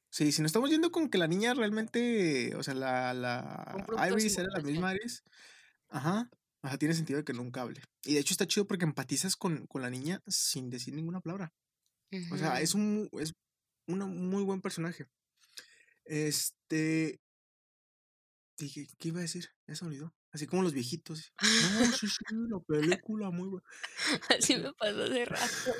Sí, 0.09 0.31
si 0.31 0.41
nos 0.41 0.49
estamos 0.49 0.69
yendo 0.69 0.91
con 0.91 1.09
que 1.09 1.17
la 1.17 1.27
niña 1.27 1.53
realmente, 1.53 2.53
o 2.55 2.63
sea, 2.63 2.73
la, 2.73 3.13
la 3.13 4.09
Iris 4.09 4.37
era 4.37 4.49
la 4.53 4.61
misma 4.61 4.93
Iris, 4.93 5.23
ajá, 5.87 6.29
o 6.61 6.67
sea, 6.67 6.77
tiene 6.77 6.93
sentido 6.93 7.17
de 7.17 7.23
que 7.23 7.33
nunca 7.33 7.61
hable. 7.61 7.81
Y 8.03 8.15
de 8.15 8.19
hecho 8.19 8.33
está 8.33 8.45
chido 8.45 8.67
porque 8.67 8.85
empatizas 8.85 9.35
con, 9.35 9.65
con 9.67 9.81
la 9.81 9.89
niña 9.89 10.21
sin 10.27 10.69
decir 10.69 10.93
ninguna 10.93 11.21
palabra. 11.21 11.53
O 12.31 12.37
sea, 12.37 12.59
es 12.61 12.73
un, 12.73 13.09
es 13.19 13.33
un 13.87 14.29
muy 14.29 14.43
buen 14.43 14.61
personaje. 14.61 15.07
Este. 16.05 17.21
Dije, 18.57 18.87
¿qué 18.97 19.07
iba 19.07 19.19
a 19.19 19.23
decir? 19.23 19.49
Se 19.67 19.85
olvidó. 19.85 20.13
Así 20.31 20.47
como 20.47 20.63
los 20.63 20.73
viejitos. 20.73 21.33
No, 21.41 21.85
sí, 21.91 22.07
sí, 22.07 22.23
la 22.29 22.59
película 22.67 23.31
muy 23.31 23.49
buena. 23.49 23.65
Así 24.29 24.55
me 24.57 24.73
pasó 24.73 25.03
hace 25.03 25.25
rato. 25.25 25.73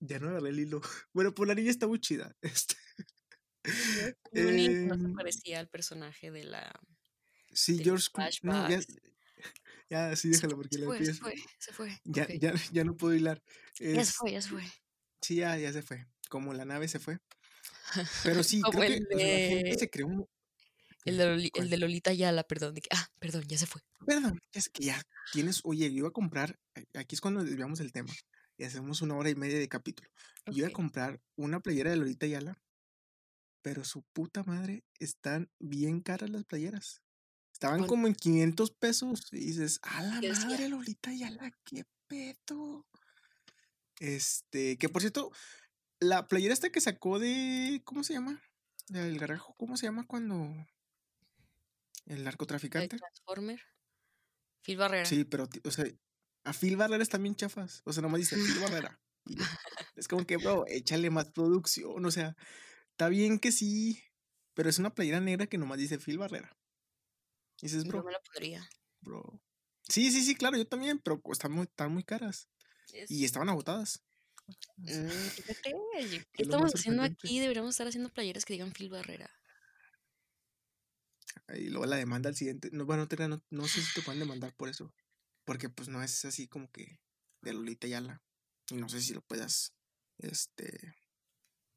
ya 0.00 0.18
no 0.18 0.28
agarré 0.30 0.50
el 0.50 0.60
hilo. 0.60 0.80
Bueno, 1.12 1.34
pues 1.34 1.48
la 1.48 1.54
niña 1.54 1.70
está 1.70 1.86
muy 1.86 2.00
chida. 2.00 2.34
Este. 2.42 2.76
no 4.32 4.96
se 4.96 5.04
em 5.04 5.14
parecía 5.14 5.60
al 5.60 5.68
personaje 5.68 6.30
de 6.30 6.44
la. 6.44 6.72
Sí, 7.52 7.82
George. 7.82 8.08
No, 8.42 8.68
ya, 8.68 8.80
ya, 9.90 10.14
sí, 10.16 10.30
déjalo 10.30 10.56
porque 10.56 10.76
se 10.76 10.84
fue, 10.84 11.04
se 11.04 11.14
fue, 11.14 11.34
se 11.58 11.72
fue. 11.72 12.00
Ya, 12.04 12.26
ya, 12.28 12.54
ya 12.72 12.84
no 12.84 12.96
puedo 12.96 13.14
hilar. 13.14 13.42
ya 13.78 14.04
se 14.04 14.12
fue, 14.12 14.32
ya 14.32 14.42
se 14.42 14.50
fue. 14.50 14.62
Sí, 15.22 15.36
ya, 15.36 15.56
ya 15.56 15.72
se 15.72 15.82
fue. 15.82 16.06
Como 16.28 16.52
la 16.52 16.64
nave 16.64 16.88
se 16.88 16.98
fue. 16.98 17.18
Pero 18.22 18.42
sí, 18.42 18.60
creo 18.62 18.82
que 18.82 19.00
la 19.16 19.18
gente 19.18 19.78
se 19.78 19.90
creó 19.90 20.06
un... 20.06 20.28
El 21.04 21.16
de, 21.16 21.50
el 21.54 21.70
de 21.70 21.76
Lolita 21.78 22.12
Yala, 22.12 22.42
perdón. 22.42 22.74
ah, 22.90 23.08
perdón, 23.18 23.44
ya 23.48 23.56
se 23.56 23.66
fue. 23.66 23.80
Perdón, 24.04 24.42
es 24.52 24.68
que 24.68 24.84
ya 24.84 25.02
tienes, 25.32 25.60
oye, 25.64 25.90
yo 25.90 25.98
iba 25.98 26.08
a 26.08 26.12
comprar, 26.12 26.58
aquí 26.94 27.14
es 27.14 27.20
cuando 27.22 27.42
desviamos 27.42 27.80
el 27.80 27.92
tema 27.92 28.12
y 28.58 28.64
hacemos 28.64 29.00
una 29.00 29.16
hora 29.16 29.30
y 29.30 29.34
media 29.34 29.58
de 29.58 29.68
capítulo. 29.68 30.10
Yo 30.46 30.58
iba 30.58 30.68
a 30.68 30.72
comprar 30.72 31.20
una 31.36 31.60
playera 31.60 31.90
de 31.90 31.96
Lolita 31.96 32.26
Yala, 32.26 32.60
pero 33.62 33.84
su 33.84 34.02
puta 34.12 34.42
madre, 34.42 34.84
están 34.98 35.50
bien 35.58 36.00
caras 36.00 36.28
las 36.28 36.44
playeras. 36.44 37.00
Estaban 37.58 37.88
como 37.88 38.06
en 38.06 38.14
500 38.14 38.70
pesos. 38.70 39.32
Y 39.32 39.46
dices, 39.46 39.80
a 39.82 40.00
la 40.04 40.20
madre, 40.20 40.68
Lolita 40.68 41.12
Yala, 41.12 41.50
qué 41.64 41.84
pedo. 42.06 42.86
Este, 43.98 44.78
que 44.78 44.88
por 44.88 45.02
cierto, 45.02 45.32
la 45.98 46.28
playera 46.28 46.54
esta 46.54 46.70
que 46.70 46.80
sacó 46.80 47.18
de. 47.18 47.82
¿Cómo 47.84 48.04
se 48.04 48.12
llama? 48.12 48.40
El 48.94 49.18
garrajo, 49.18 49.56
¿cómo 49.56 49.76
se 49.76 49.86
llama 49.86 50.06
cuando. 50.06 50.54
El 52.06 52.22
narcotraficante? 52.22 52.94
El 52.94 53.00
Transformer. 53.00 53.60
Phil 54.62 54.76
Barrera. 54.76 55.04
Sí, 55.04 55.24
pero, 55.24 55.48
o 55.64 55.70
sea, 55.72 55.84
a 56.44 56.52
Phil 56.52 56.76
Barrera 56.76 57.02
están 57.02 57.24
bien 57.24 57.34
chafas. 57.34 57.82
O 57.84 57.92
sea, 57.92 58.02
nomás 58.02 58.20
dice 58.20 58.36
Phil 58.36 58.60
Barrera. 58.86 59.00
es 59.96 60.06
como 60.06 60.24
que, 60.24 60.36
bro, 60.36 60.64
échale 60.68 61.10
más 61.10 61.32
producción. 61.32 62.06
O 62.06 62.10
sea, 62.12 62.36
está 62.92 63.08
bien 63.08 63.40
que 63.40 63.50
sí, 63.50 64.00
pero 64.54 64.70
es 64.70 64.78
una 64.78 64.94
playera 64.94 65.18
negra 65.18 65.48
que 65.48 65.58
nomás 65.58 65.78
dice 65.78 65.98
Phil 65.98 66.18
Barrera. 66.18 66.56
Y 67.60 67.66
dices, 67.66 67.84
bro. 67.84 68.00
Yo 68.00 68.04
me 68.04 68.12
la 68.12 68.20
podría. 68.20 68.68
Bro. 69.00 69.40
Sí, 69.88 70.10
sí, 70.10 70.22
sí, 70.22 70.34
claro, 70.34 70.56
yo 70.56 70.66
también, 70.66 70.98
pero 70.98 71.20
están 71.32 71.52
muy, 71.52 71.64
están 71.64 71.92
muy 71.92 72.04
caras. 72.04 72.48
Y 73.08 73.24
estaban 73.24 73.48
agotadas. 73.48 74.02
Mm, 74.76 74.86
¿qué 76.32 76.42
estamos 76.42 76.74
haciendo 76.74 77.02
aquí? 77.02 77.38
Deberíamos 77.40 77.70
estar 77.70 77.86
haciendo 77.86 78.10
playeras 78.10 78.44
que 78.44 78.54
digan 78.54 78.72
Phil 78.72 78.90
Barrera. 78.90 79.30
Y 81.54 81.68
luego 81.68 81.86
la 81.86 81.96
demanda 81.96 82.28
al 82.28 82.36
siguiente. 82.36 82.70
No, 82.72 82.84
bueno, 82.84 83.06
no, 83.28 83.42
no, 83.50 83.68
sé 83.68 83.82
si 83.82 83.94
te 83.94 84.02
pueden 84.02 84.20
demandar 84.20 84.54
por 84.54 84.68
eso. 84.68 84.92
Porque 85.44 85.68
pues 85.68 85.88
no 85.88 86.02
es 86.02 86.24
así 86.24 86.46
como 86.46 86.70
que 86.70 87.00
de 87.42 87.52
Lolita 87.54 87.86
Yala. 87.86 88.22
Y 88.70 88.74
no 88.76 88.88
sé 88.88 89.00
si 89.00 89.14
lo 89.14 89.22
puedas. 89.22 89.74
Este. 90.18 90.94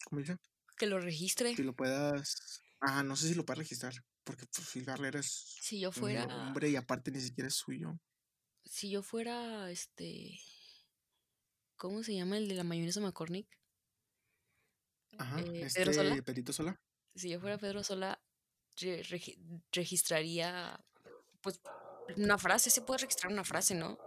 ¿Cómo 0.06 0.20
dice? 0.20 0.38
Que 0.78 0.88
lo 0.88 1.00
registre. 1.00 1.56
Si 1.56 1.64
lo 1.64 1.74
puedas. 1.74 2.62
Ah, 2.82 3.04
no 3.04 3.16
sé 3.16 3.30
si 3.30 3.36
lo 3.36 3.46
puedes 3.46 3.60
registrar. 3.60 3.94
Porque 4.24 4.46
pues, 4.46 4.68
Phil 4.70 4.86
es. 5.16 5.58
Si 5.62 5.80
yo 5.80 5.92
fuera. 5.92 6.26
Un 6.26 6.32
hombre 6.32 6.70
y 6.70 6.76
aparte 6.76 7.12
ni 7.12 7.20
siquiera 7.20 7.48
es 7.48 7.56
suyo. 7.56 8.00
Si 8.64 8.90
yo 8.92 9.02
fuera 9.02 9.72
este 9.72 10.40
¿Cómo 11.82 12.04
se 12.04 12.14
llama 12.14 12.38
el 12.38 12.48
de 12.48 12.54
la 12.54 12.64
mayonesa 12.64 13.00
McCormick? 13.00 13.48
Ajá, 15.18 15.40
eh, 15.40 15.64
este 15.64 15.80
Pedro 15.80 15.94
Sola. 15.94 16.22
Pedrito 16.22 16.54
Sola. 16.54 16.80
Si 17.16 17.28
yo 17.28 17.40
fuera 17.40 17.58
Pedro 17.58 17.84
Sola, 17.84 18.22
registraría 19.72 20.80
pues 21.42 21.60
una 22.18 22.38
frase, 22.38 22.70
se 22.70 22.84
puede 22.84 23.00
registrar 23.00 23.34
una 23.34 23.44
frase, 23.44 23.74
¿no? 23.74 23.98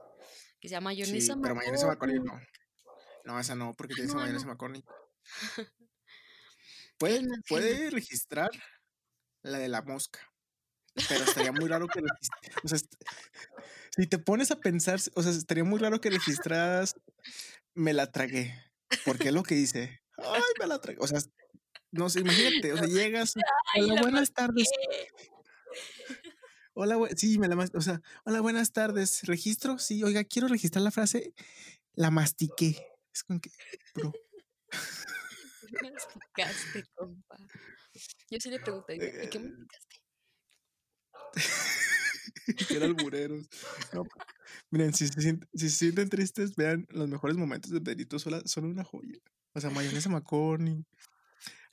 Que 0.61 0.69
se 0.69 0.75
llama 0.75 0.91
mayonesa 0.91 1.35
sí, 1.35 1.41
pero 1.43 1.57
mayonesa 1.57 1.89
McCormick 1.89 2.23
no. 2.23 2.41
No, 3.25 3.41
esa 3.41 3.57
no, 3.57 3.75
porque 3.75 3.97
tiene 3.97 4.15
mayonesa 4.15 4.47
McCormick. 4.47 4.87
Puede, 6.97 7.27
puede 7.49 7.91
registrar 7.91 8.53
la 9.45 9.59
de 9.59 9.69
la 9.69 9.83
mosca. 9.83 10.19
pero 11.09 11.25
estaría 11.25 11.53
muy 11.53 11.69
raro 11.69 11.87
que 11.87 12.01
o 12.01 12.69
sea, 12.69 12.79
si 13.97 14.07
te 14.07 14.19
pones 14.19 14.51
a 14.51 14.57
pensar, 14.57 14.99
o 15.15 15.23
sea, 15.23 15.33
estaría 15.33 15.65
muy 15.65 15.79
raro 15.79 16.01
que 16.01 16.11
registras 16.11 16.97
me 17.75 17.93
la 17.93 18.11
tragué, 18.11 18.55
porque 19.05 19.29
es 19.29 19.35
lo 19.35 19.43
que 19.43 19.55
dice. 19.55 20.01
Ay, 20.17 20.43
me 20.59 20.67
la 20.67 20.81
tragué. 20.81 20.99
O 21.01 21.07
sea, 21.07 21.21
no 21.91 22.09
sé, 22.09 22.21
imagínate, 22.21 22.73
o 22.73 22.77
sea, 22.77 22.87
llegas, 22.87 23.35
hola, 23.77 24.01
buenas 24.01 24.33
tardes. 24.33 24.69
Hola, 26.73 26.99
sí, 27.17 27.39
me 27.39 27.47
la, 27.47 27.57
o 27.57 27.81
sea, 27.81 28.01
hola, 28.25 28.41
buenas 28.41 28.73
tardes. 28.73 29.23
¿Registro? 29.25 29.79
Sí, 29.79 30.03
oiga, 30.03 30.25
quiero 30.25 30.49
registrar 30.49 30.83
la 30.83 30.91
frase, 30.91 31.35
la 31.93 32.11
mastiqué. 32.11 32.85
Es 33.13 33.23
con 33.23 33.41
que, 33.41 33.51
bro. 33.95 34.13
Masticaste, 35.83 36.85
compa. 36.95 37.37
Yo 38.35 38.41
sí 38.41 38.51
le 38.51 38.59
pregunté, 38.59 38.97
¿y 38.97 39.29
qué 39.31 39.39
masticaste? 39.39 39.97
Quiero 42.69 42.87
albureros. 42.87 43.47
No, 43.93 44.03
miren, 44.73 44.93
si 44.93 45.07
se, 45.07 45.21
sienten, 45.21 45.49
si 45.55 45.71
se 45.71 45.77
sienten 45.77 46.09
tristes, 46.09 46.57
vean 46.57 46.85
los 46.91 47.09
mejores 47.09 47.37
momentos 47.37 47.71
de 47.71 47.79
Benito 47.79 48.19
Sola, 48.19 48.43
son 48.45 48.65
una 48.65 48.83
joya. 48.83 49.21
O 49.53 49.61
sea, 49.61 49.71
mayonesa 49.71 50.09
McCorney, 50.09 50.85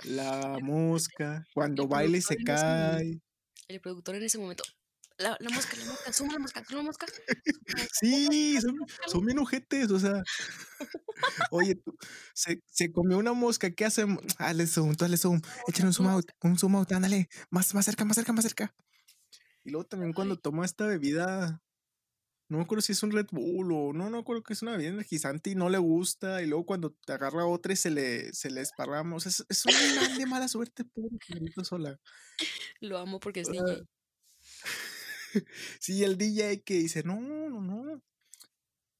la 0.03 0.59
mosca, 0.61 1.43
cuando 1.55 1.87
baila 1.87 2.17
y 2.17 2.21
se 2.21 2.35
cae. 2.35 3.19
El 3.67 3.81
productor 3.81 4.13
en 4.17 4.21
ese 4.21 4.37
momento, 4.37 4.63
la, 5.21 5.37
la, 5.39 5.49
mosca, 5.49 5.77
la 5.77 5.85
mosca, 5.85 6.13
suma 6.13 6.33
la 6.33 6.39
mosca, 6.39 6.63
suma 6.65 6.77
la 6.79 6.83
mosca. 6.83 7.05
Sí, 7.99 8.59
son, 8.61 8.75
son 9.07 9.25
bien 9.25 9.39
ojetes, 9.39 9.91
o 9.91 9.99
sea. 9.99 10.23
Oye, 11.51 11.75
tú, 11.75 11.95
se, 12.33 12.61
se, 12.67 12.91
comió 12.91 13.17
una 13.17 13.33
mosca, 13.33 13.71
¿qué 13.71 13.85
hacemos? 13.85 14.23
Hazle 14.37 14.67
zoom, 14.67 14.95
tú 14.95 15.05
hazle 15.05 15.17
zoom, 15.17 15.41
échale 15.67 15.87
un 15.87 15.93
zoom 15.93 16.07
out, 16.07 16.25
un 16.41 16.57
zoom 16.57 16.75
out, 16.75 16.91
ándale, 16.91 17.29
más, 17.49 17.73
más 17.73 17.85
cerca, 17.85 18.05
más 18.05 18.15
cerca, 18.15 18.33
más 18.33 18.43
cerca. 18.43 18.75
Y 19.63 19.71
luego 19.71 19.85
también 19.85 20.13
cuando 20.13 20.37
toma 20.37 20.65
esta 20.65 20.87
bebida, 20.87 21.61
no 22.49 22.57
me 22.57 22.63
acuerdo 22.63 22.81
si 22.81 22.91
es 22.91 23.03
un 23.03 23.11
Red 23.11 23.27
Bull 23.31 23.71
o 23.71 23.93
no, 23.93 24.05
no 24.05 24.09
me 24.09 24.19
acuerdo 24.19 24.43
que 24.43 24.53
es 24.53 24.61
una 24.61 24.73
bebida 24.73 24.89
energizante 24.89 25.51
y 25.51 25.55
no 25.55 25.69
le 25.69 25.77
gusta. 25.77 26.41
Y 26.41 26.47
luego 26.47 26.65
cuando 26.65 26.91
te 27.05 27.13
agarra 27.13 27.45
otra 27.45 27.73
y 27.73 27.75
se 27.75 27.91
le, 27.91 28.33
se 28.33 28.49
le 28.49 28.61
esparramos. 28.61 29.25
Es, 29.25 29.45
es 29.47 29.65
una 29.65 29.75
de 30.25 30.25
mala 30.25 30.47
suerte, 30.47 30.83
pobre 30.83 31.17
sola. 31.63 31.97
Lo 32.79 32.97
amo 32.97 33.19
porque 33.19 33.41
es 33.41 33.47
DJ. 33.47 33.85
sí, 35.79 36.03
el 36.03 36.17
DJ 36.17 36.61
que 36.63 36.75
dice, 36.75 37.03
no, 37.03 37.19
no, 37.19 37.61
no. 37.61 38.01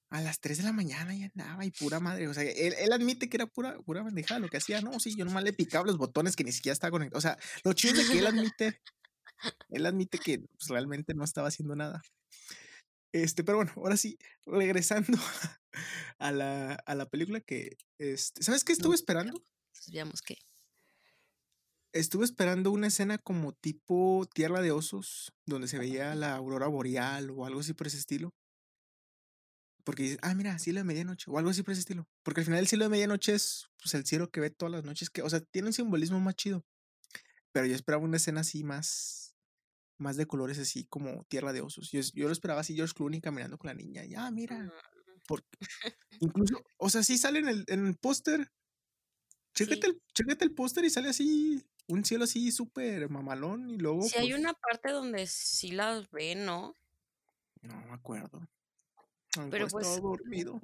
A 0.10 0.22
las 0.22 0.42
3 0.42 0.58
de 0.58 0.64
la 0.66 0.74
mañana 0.74 1.16
ya 1.16 1.32
andaba 1.34 1.64
y 1.64 1.72
pura 1.72 2.02
madre. 2.02 2.28
O 2.28 2.34
sea, 2.34 2.44
él, 2.44 2.74
él 2.78 2.92
admite 2.92 3.30
que 3.30 3.38
era 3.38 3.48
pura, 3.48 3.80
pura 3.80 4.04
bandejada 4.04 4.42
lo 4.42 4.50
que 4.50 4.58
hacía. 4.58 4.82
No, 4.82 5.00
sí, 5.00 5.16
yo 5.16 5.24
nomás 5.24 5.44
le 5.44 5.54
picaba 5.54 5.86
los 5.86 5.98
botones 5.98 6.36
que 6.36 6.44
ni 6.44 6.52
siquiera 6.52 6.74
estaba 6.74 6.92
conectado. 6.92 7.18
O 7.18 7.22
sea, 7.22 7.38
lo 7.64 7.72
chido 7.74 8.02
es 8.02 8.10
que 8.10 8.20
él 8.20 8.28
admite, 8.28 8.82
él 9.70 9.86
admite 9.86 10.18
que 10.18 10.40
pues, 10.40 10.68
realmente 10.68 11.14
no 11.14 11.24
estaba 11.24 11.48
haciendo 11.48 11.76
nada. 11.78 12.02
Este, 13.14 13.44
pero 13.44 13.58
bueno, 13.58 13.74
ahora 13.78 13.98
sí, 13.98 14.18
regresando 14.46 15.18
a 16.20 16.32
la, 16.32 16.74
a 16.74 16.96
la 16.96 17.06
película 17.06 17.40
que, 17.42 17.78
este, 17.98 18.44
¿sabes 18.44 18.64
qué 18.64 18.74
estuve 18.74 18.96
esperando? 18.96 19.44
Veamos 19.88 20.22
qué. 20.22 20.38
Estuve 21.94 22.24
esperando 22.24 22.72
una 22.72 22.88
escena 22.88 23.18
como 23.18 23.54
tipo 23.54 24.26
Tierra 24.34 24.62
de 24.62 24.72
Osos, 24.72 25.34
donde 25.46 25.68
se 25.68 25.78
veía 25.78 26.16
la 26.16 26.36
aurora 26.36 26.68
boreal 26.68 27.30
o 27.32 27.46
algo 27.46 27.60
así 27.60 27.74
por 27.74 27.88
ese 27.88 27.98
estilo. 27.98 28.34
Porque 29.84 30.04
dices, 30.04 30.20
ah, 30.22 30.34
mira, 30.34 30.58
cielo 30.60 30.80
de 30.80 30.84
medianoche, 30.84 31.30
o 31.30 31.38
algo 31.38 31.50
así 31.50 31.64
por 31.64 31.74
ese 31.74 31.82
estilo. 31.82 32.08
Porque 32.24 32.42
al 32.42 32.46
final 32.46 32.60
el 32.60 32.68
cielo 32.68 32.86
de 32.86 32.90
medianoche 32.90 33.34
es 33.34 33.68
pues, 33.82 33.94
el 33.96 34.06
cielo 34.06 34.30
que 34.30 34.40
ve 34.40 34.50
todas 34.52 34.72
las 34.72 34.84
noches, 34.84 35.10
que, 35.10 35.22
o 35.22 35.30
sea, 35.30 35.42
tiene 35.42 35.70
un 35.70 35.74
simbolismo 35.74 36.20
más 36.20 36.36
chido. 36.36 36.64
Pero 37.52 37.66
yo 37.66 37.76
esperaba 37.76 38.04
una 38.04 38.18
escena 38.18 38.42
así 38.42 38.64
más, 38.64 39.36
más 39.98 40.16
de 40.16 40.28
colores, 40.28 40.60
así 40.60 40.86
como 40.86 41.26
Tierra 41.26 41.52
de 41.52 41.62
Osos. 41.62 41.92
Yo, 41.92 42.00
yo 42.14 42.28
lo 42.28 42.32
esperaba 42.32 42.62
así, 42.62 42.76
George 42.76 42.94
Clooney 42.94 43.22
caminando 43.22 43.58
con 43.58 43.68
la 43.68 43.74
niña. 43.74 44.06
Ya, 44.06 44.28
ah, 44.28 44.32
mira. 44.32 44.72
Porque, 45.28 45.48
incluso, 46.22 46.64
o 46.78 46.90
sea, 46.90 47.04
sí 47.04 47.18
sale 47.18 47.40
en 47.40 47.50
el, 47.50 47.66
en 47.68 47.88
el 47.88 47.98
póster. 47.98 48.52
Chécate, 49.54 49.88
el, 49.88 50.02
chécate 50.14 50.46
el 50.46 50.54
póster 50.54 50.86
y 50.86 50.90
sale 50.90 51.10
así 51.10 51.62
un 51.88 52.06
cielo 52.06 52.24
así 52.24 52.52
súper 52.52 53.10
mamalón 53.10 53.70
y 53.70 53.78
luego... 53.78 54.04
Si 54.04 54.18
hay 54.18 54.30
pues 54.30 54.40
una 54.40 54.54
parte 54.54 54.92
donde 54.92 55.28
sí 55.28 55.72
las 55.72 56.10
ve, 56.12 56.36
¿no? 56.36 56.78
No 57.62 57.76
me 57.86 57.94
acuerdo. 57.94 58.48
Pero 59.50 59.68
pues... 59.68 60.02
dormido. 60.02 60.62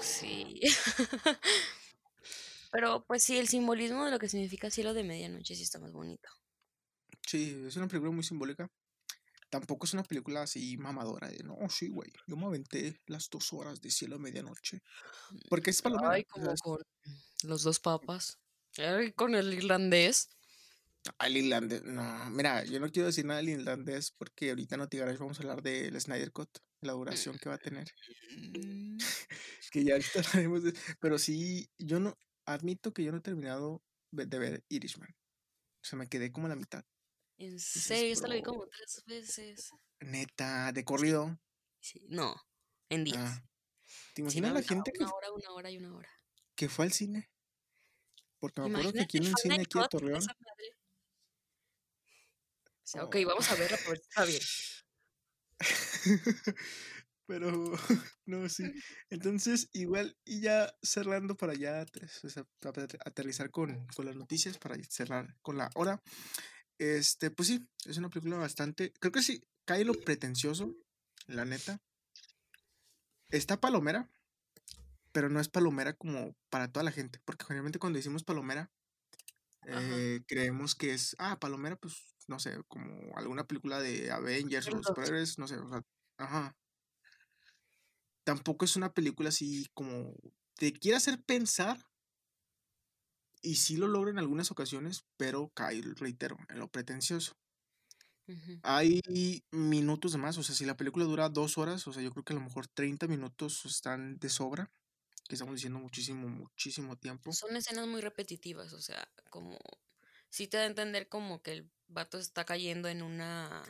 Sí. 0.00 0.60
Pero 2.72 3.04
pues 3.06 3.22
sí, 3.22 3.36
el 3.38 3.48
simbolismo 3.48 4.04
de 4.04 4.10
lo 4.10 4.18
que 4.18 4.28
significa 4.28 4.70
cielo 4.70 4.94
de 4.94 5.04
medianoche 5.04 5.54
sí 5.54 5.62
está 5.62 5.78
más 5.78 5.92
bonito. 5.92 6.28
Sí, 7.26 7.62
es 7.66 7.76
una 7.76 7.86
película 7.86 8.10
muy 8.10 8.24
simbólica. 8.24 8.70
Tampoco 9.50 9.84
es 9.84 9.92
una 9.92 10.02
película 10.02 10.42
así 10.42 10.78
mamadora 10.78 11.28
de 11.28 11.42
no, 11.44 11.58
sí, 11.68 11.88
güey. 11.88 12.10
Yo 12.26 12.36
me 12.36 12.46
aventé 12.46 13.02
las 13.06 13.28
dos 13.28 13.52
horas 13.52 13.82
de 13.82 13.90
cielo 13.90 14.16
de 14.16 14.22
medianoche. 14.22 14.82
Porque 15.50 15.68
es 15.70 15.82
palomera. 15.82 16.12
Ay, 16.12 16.24
como 16.24 16.54
con 16.56 16.80
los 17.42 17.62
dos 17.62 17.78
papas. 17.78 18.38
Ay, 18.78 19.12
con 19.12 19.34
el 19.34 19.52
irlandés. 19.52 20.30
Al 21.18 21.36
irlandés, 21.36 21.82
no, 21.82 22.30
mira, 22.30 22.64
yo 22.64 22.78
no 22.78 22.88
quiero 22.90 23.06
decir 23.06 23.24
nada 23.24 23.40
del 23.40 23.48
irlandés 23.48 24.12
porque 24.12 24.50
ahorita 24.50 24.76
en 24.76 24.88
Garage 24.88 25.18
vamos 25.18 25.38
a 25.38 25.42
hablar 25.42 25.62
del 25.62 26.00
Snyder 26.00 26.30
Cut, 26.30 26.48
la 26.80 26.92
duración 26.92 27.38
que 27.38 27.48
va 27.48 27.56
a 27.56 27.58
tener. 27.58 27.88
Mm. 28.36 28.98
que 29.72 29.84
ya 29.84 29.94
ahorita 29.94 30.20
hablaremos 30.48 30.62
de, 30.62 30.74
Pero 31.00 31.18
sí, 31.18 31.68
yo 31.78 31.98
no, 31.98 32.16
admito 32.44 32.92
que 32.92 33.02
yo 33.02 33.10
no 33.10 33.18
he 33.18 33.22
terminado 33.22 33.82
de 34.12 34.38
ver 34.38 34.64
Irishman. 34.68 35.10
O 35.10 35.84
sea, 35.84 35.98
me 35.98 36.08
quedé 36.08 36.30
como 36.30 36.46
a 36.46 36.50
la 36.50 36.56
mitad. 36.56 36.84
¿En 37.38 37.58
serio? 37.58 38.12
Esta 38.12 38.28
lo 38.28 38.34
vi 38.34 38.42
como 38.42 38.66
tres 38.68 39.02
veces. 39.04 39.70
Neta, 40.00 40.70
de 40.70 40.84
corrido. 40.84 41.40
Sí, 41.80 42.06
no, 42.08 42.36
en 42.88 43.04
días. 43.04 43.18
Ah. 43.18 43.44
¿Te 44.14 44.22
imaginas 44.22 44.52
la 44.52 44.62
gente 44.62 44.92
que. 44.92 45.02
Una 45.02 45.12
hora, 45.12 45.32
una 45.32 45.50
hora 45.50 45.70
y 45.70 45.78
una 45.78 45.94
hora. 45.96 46.08
Que 46.54 46.68
fue 46.68 46.84
al 46.84 46.92
cine. 46.92 47.30
Porque 48.38 48.60
me 48.60 48.68
acuerdo 48.68 48.92
que 48.92 49.00
aquí 49.00 49.18
en 49.18 49.26
un 49.26 49.36
cine 49.36 49.54
aquí 49.54 49.78
de 49.78 49.88
Torreón. 49.88 50.22
Sea, 52.92 53.04
ok, 53.04 53.16
vamos 53.26 53.50
a 53.50 53.54
verla, 53.54 53.78
pero 53.82 53.94
está 53.94 54.26
bien. 54.26 54.42
pero, 57.26 57.50
no, 58.26 58.48
sí. 58.50 58.64
Entonces, 59.08 59.70
igual, 59.72 60.14
y 60.26 60.42
ya 60.42 60.74
cerrando 60.82 61.34
para 61.34 61.54
ya 61.54 61.86
aterrizar 63.06 63.50
con, 63.50 63.86
con 63.96 64.04
las 64.04 64.16
noticias, 64.16 64.58
para 64.58 64.76
cerrar 64.90 65.34
con 65.40 65.56
la 65.56 65.70
hora. 65.74 66.02
Este, 66.76 67.30
pues 67.30 67.48
sí, 67.48 67.66
es 67.86 67.96
una 67.96 68.10
película 68.10 68.36
bastante. 68.36 68.92
Creo 69.00 69.10
que 69.10 69.22
sí, 69.22 69.42
cae 69.64 69.86
lo 69.86 69.94
pretencioso, 69.94 70.76
la 71.28 71.46
neta. 71.46 71.80
Está 73.30 73.58
palomera, 73.58 74.10
pero 75.12 75.30
no 75.30 75.40
es 75.40 75.48
palomera 75.48 75.94
como 75.94 76.36
para 76.50 76.70
toda 76.70 76.84
la 76.84 76.92
gente, 76.92 77.20
porque 77.24 77.46
generalmente 77.46 77.78
cuando 77.78 77.96
decimos 77.96 78.22
palomera, 78.22 78.70
eh, 79.66 80.20
creemos 80.26 80.74
que 80.74 80.92
es, 80.92 81.16
ah, 81.18 81.40
palomera, 81.40 81.76
pues 81.76 82.11
no 82.28 82.38
sé, 82.38 82.62
como 82.68 83.16
alguna 83.16 83.46
película 83.46 83.80
de 83.80 84.10
Avengers 84.10 84.68
o 84.68 84.82
superhéroes, 84.82 85.38
no 85.38 85.48
sé, 85.48 85.56
o 85.56 85.68
sea, 85.68 85.82
ajá. 86.18 86.56
Tampoco 88.24 88.64
es 88.64 88.76
una 88.76 88.92
película 88.92 89.30
así 89.30 89.66
como 89.74 90.14
te 90.54 90.72
quiere 90.72 90.96
hacer 90.96 91.22
pensar 91.22 91.78
y 93.42 93.56
sí 93.56 93.76
lo 93.76 93.88
logra 93.88 94.10
en 94.10 94.18
algunas 94.18 94.50
ocasiones, 94.50 95.04
pero 95.16 95.50
cae, 95.54 95.82
reitero, 95.96 96.38
en 96.48 96.60
lo 96.60 96.68
pretencioso. 96.68 97.36
Hay 98.62 99.00
minutos 99.50 100.12
de 100.12 100.18
más, 100.18 100.38
o 100.38 100.42
sea, 100.42 100.54
si 100.54 100.64
la 100.64 100.76
película 100.76 101.04
dura 101.04 101.28
dos 101.28 101.58
horas, 101.58 101.86
o 101.88 101.92
sea, 101.92 102.02
yo 102.02 102.12
creo 102.12 102.24
que 102.24 102.32
a 102.32 102.36
lo 102.36 102.42
mejor 102.42 102.68
30 102.68 103.08
minutos 103.08 103.64
están 103.66 104.18
de 104.18 104.28
sobra, 104.28 104.70
que 105.28 105.34
estamos 105.34 105.54
diciendo 105.54 105.80
muchísimo, 105.80 106.28
muchísimo 106.28 106.96
tiempo. 106.96 107.32
Son 107.32 107.54
escenas 107.56 107.88
muy 107.88 108.00
repetitivas, 108.00 108.72
o 108.72 108.80
sea, 108.80 109.06
como 109.28 109.58
sí 110.32 110.48
te 110.48 110.56
da 110.56 110.62
a 110.62 110.66
entender 110.66 111.08
como 111.08 111.42
que 111.42 111.52
el 111.52 111.70
vato 111.88 112.18
está 112.18 112.44
cayendo 112.44 112.88
en 112.88 113.02
una 113.02 113.62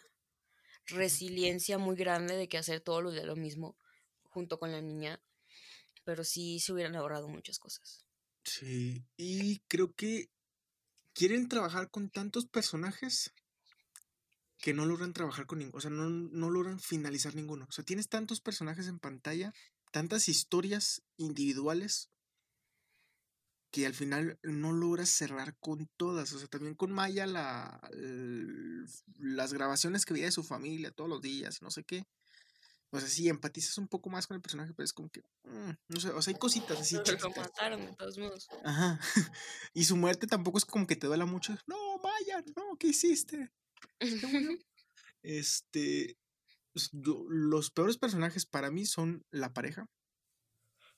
resiliencia 0.86 1.76
muy 1.76 1.96
grande 1.96 2.36
de 2.36 2.48
que 2.48 2.56
hacer 2.56 2.80
todos 2.80 3.02
los 3.02 3.12
días 3.12 3.26
lo 3.26 3.34
mismo 3.34 3.76
junto 4.22 4.58
con 4.60 4.70
la 4.70 4.80
niña, 4.80 5.20
pero 6.04 6.22
sí 6.22 6.60
se 6.60 6.72
hubieran 6.72 6.94
ahorrado 6.94 7.28
muchas 7.28 7.58
cosas. 7.58 8.06
Sí, 8.44 9.04
y 9.16 9.58
creo 9.66 9.92
que 9.92 10.30
quieren 11.12 11.48
trabajar 11.48 11.90
con 11.90 12.10
tantos 12.10 12.46
personajes 12.46 13.32
que 14.58 14.72
no 14.72 14.86
logran 14.86 15.12
trabajar 15.12 15.46
con 15.46 15.58
ninguno, 15.58 15.78
o 15.78 15.80
sea, 15.80 15.90
no, 15.90 16.08
no 16.08 16.48
logran 16.48 16.78
finalizar 16.78 17.34
ninguno. 17.34 17.66
O 17.68 17.72
sea, 17.72 17.84
tienes 17.84 18.08
tantos 18.08 18.40
personajes 18.40 18.86
en 18.86 19.00
pantalla, 19.00 19.52
tantas 19.90 20.28
historias 20.28 21.02
individuales 21.16 22.08
que 23.72 23.86
al 23.86 23.94
final 23.94 24.38
no 24.42 24.70
logras 24.70 25.08
cerrar 25.08 25.56
con 25.58 25.88
todas. 25.96 26.32
O 26.34 26.38
sea, 26.38 26.46
también 26.46 26.74
con 26.74 26.92
Maya, 26.92 27.26
la, 27.26 27.80
las 29.18 29.52
grabaciones 29.54 30.04
que 30.04 30.12
veía 30.12 30.26
de 30.26 30.32
su 30.32 30.44
familia 30.44 30.92
todos 30.92 31.08
los 31.08 31.22
días, 31.22 31.62
no 31.62 31.70
sé 31.70 31.82
qué. 31.82 32.06
O 32.90 33.00
sea, 33.00 33.08
sí, 33.08 33.30
empatizas 33.30 33.78
un 33.78 33.88
poco 33.88 34.10
más 34.10 34.26
con 34.26 34.34
el 34.34 34.42
personaje, 34.42 34.74
pero 34.74 34.84
es 34.84 34.92
como 34.92 35.08
que, 35.08 35.22
mm, 35.44 35.70
no 35.88 36.00
sé, 36.00 36.10
o 36.10 36.20
sea, 36.20 36.34
hay 36.34 36.38
cositas 36.38 36.78
así. 36.78 36.98
Pero 37.02 37.18
lo 37.20 37.30
mataron 37.30 37.86
de 37.86 37.94
todos 37.94 38.18
modos. 38.18 38.48
Ajá. 38.62 39.00
y 39.72 39.84
su 39.84 39.96
muerte 39.96 40.26
tampoco 40.26 40.58
es 40.58 40.66
como 40.66 40.86
que 40.86 40.96
te 40.96 41.06
duela 41.06 41.24
mucho. 41.24 41.56
No, 41.66 41.96
Maya, 42.02 42.44
no, 42.54 42.76
¿qué 42.78 42.88
hiciste? 42.88 43.50
Este, 45.24 46.18
pues, 46.72 46.90
yo, 46.90 47.24
los 47.28 47.70
peores 47.70 47.96
personajes 47.96 48.44
para 48.44 48.72
mí 48.72 48.86
son 48.86 49.24
la 49.30 49.52
pareja, 49.52 49.86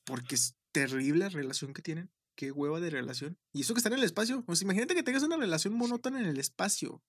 porque 0.04 0.34
es 0.34 0.56
terrible 0.72 1.24
la 1.24 1.28
relación 1.28 1.74
que 1.74 1.82
tienen. 1.82 2.10
Qué 2.34 2.50
hueva 2.50 2.80
de 2.80 2.90
relación. 2.90 3.38
Y 3.52 3.60
eso 3.60 3.74
que 3.74 3.78
están 3.78 3.92
en 3.92 4.00
el 4.00 4.04
espacio. 4.04 4.44
Pues 4.44 4.62
imagínate 4.62 4.94
que 4.94 5.02
tengas 5.02 5.22
una 5.22 5.36
relación 5.36 5.74
monótona 5.74 6.20
en 6.20 6.26
el 6.26 6.38
espacio. 6.38 7.02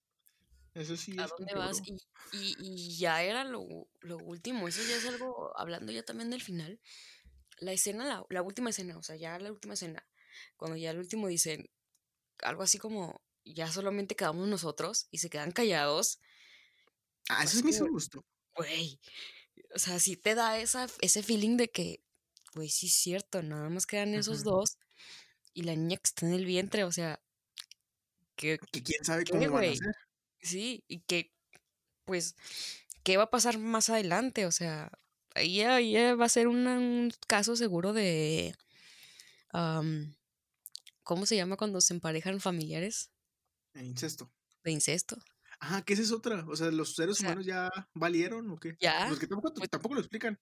Eso 0.76 0.98
sí. 0.98 1.16
¿A 1.18 1.28
dónde 1.28 1.56
vas? 1.56 1.82
Y, 1.86 1.98
y, 2.34 2.56
y, 2.60 2.98
ya 2.98 3.24
era 3.24 3.44
lo, 3.44 3.88
lo, 4.02 4.18
último. 4.18 4.68
Eso 4.68 4.82
ya 4.88 4.98
es 4.98 5.06
algo, 5.06 5.58
hablando 5.58 5.92
ya 5.92 6.04
también 6.04 6.30
del 6.30 6.42
final. 6.42 6.80
La 7.60 7.72
escena, 7.72 8.06
la, 8.06 8.26
la, 8.30 8.42
última 8.42 8.70
escena, 8.70 8.98
o 8.98 9.04
sea, 9.04 9.16
ya 9.16 9.40
la 9.40 9.52
última 9.52 9.74
escena. 9.74 10.06
Cuando 10.58 10.76
ya 10.76 10.92
el 10.92 11.00
último 11.00 11.28
dicen 11.28 11.70
algo 12.40 12.64
así 12.64 12.78
como, 12.78 13.24
ya 13.46 13.72
solamente 13.72 14.16
quedamos 14.16 14.48
nosotros 14.48 15.08
y 15.12 15.20
se 15.20 15.30
quedan 15.30 15.52
callados. 15.52 16.20
Ah, 17.30 17.44
eso 17.44 17.58
sí 17.58 17.64
me 17.64 17.90
gustó. 17.90 18.26
Güey. 18.56 19.00
O 19.74 19.80
sea, 19.80 20.00
sí 20.00 20.18
te 20.18 20.36
da 20.36 20.60
esa, 20.60 20.88
ese 21.00 21.24
feeling 21.24 21.58
de 21.58 21.70
que, 21.70 22.04
güey, 22.54 22.70
sí 22.70 22.88
es 22.88 22.94
cierto, 22.94 23.42
nada 23.42 23.70
más 23.70 23.86
quedan 23.86 24.14
esos 24.14 24.44
dos 24.44 24.78
y 25.56 25.64
la 25.64 25.76
niña 25.76 25.98
que 25.98 26.04
está 26.04 26.28
en 26.28 26.34
el 26.34 26.46
vientre, 26.46 26.84
o 26.84 26.92
sea, 26.92 27.20
que, 28.36 28.60
quién 28.60 29.04
sabe 29.04 29.24
cómo 29.26 29.50
van 29.50 29.64
a 29.64 29.72
hacer. 29.72 29.96
Sí, 30.42 30.84
y 30.88 31.00
que, 31.00 31.34
pues, 32.04 32.36
¿qué 33.04 33.18
va 33.18 33.24
a 33.24 33.32
pasar 33.32 33.58
más 33.58 33.90
adelante? 33.90 34.46
O 34.46 34.52
sea, 34.52 34.92
ahí, 35.34 35.64
va 35.64 36.26
a 36.26 36.30
ser 36.30 36.50
un 36.50 37.12
caso 37.28 37.56
seguro 37.56 37.94
de, 37.94 38.54
¿cómo 41.04 41.26
se 41.26 41.38
llama 41.38 41.56
cuando 41.56 41.80
se 41.80 41.94
emparejan 41.94 42.42
familiares? 42.42 43.12
De 43.74 43.86
incesto. 43.86 44.30
De 44.64 44.72
incesto. 44.72 45.18
Ah, 45.62 45.84
¿qué 45.86 45.94
esa 45.94 46.04
es 46.04 46.12
otra. 46.12 46.46
O 46.50 46.56
sea, 46.58 46.70
¿los 46.70 46.96
seres 46.96 47.22
humanos 47.22 47.46
ya 47.46 47.72
valieron 47.94 48.52
o 48.52 48.60
qué? 48.60 48.76
Ya. 48.82 49.06
Porque 49.08 49.26
tampoco, 49.26 49.54
pues 49.56 49.70
tampoco 49.70 49.96
lo 49.96 50.02
explican. 50.02 50.38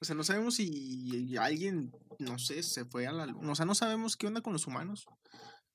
O 0.00 0.04
sea, 0.04 0.14
no 0.14 0.24
sabemos 0.24 0.56
si 0.56 1.36
alguien, 1.38 1.92
no 2.18 2.38
sé, 2.38 2.62
se 2.62 2.84
fue 2.84 3.06
a 3.06 3.12
la 3.12 3.26
luna. 3.26 3.52
O 3.52 3.54
sea, 3.54 3.64
no 3.64 3.74
sabemos 3.74 4.16
qué 4.16 4.26
onda 4.26 4.42
con 4.42 4.52
los 4.52 4.66
humanos. 4.66 5.06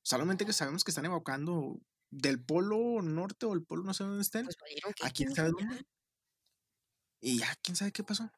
Solamente 0.04 0.46
que 0.46 0.54
sabemos 0.54 0.84
que 0.84 0.92
están 0.92 1.06
evocando 1.06 1.80
del 2.12 2.44
polo 2.44 3.02
norte 3.02 3.46
o 3.46 3.54
el 3.54 3.64
polo 3.64 3.84
no 3.84 3.94
sé 3.94 4.04
dónde 4.04 4.22
estén. 4.22 4.46
Pues 4.46 4.58
¿A 5.02 5.10
quién 5.10 5.34
sabe 5.34 5.52
dónde? 5.52 5.86
Y 7.22 7.40
ya, 7.40 7.56
quién 7.62 7.76
sabe 7.76 7.92
qué 7.92 8.04
pasó. 8.04 8.32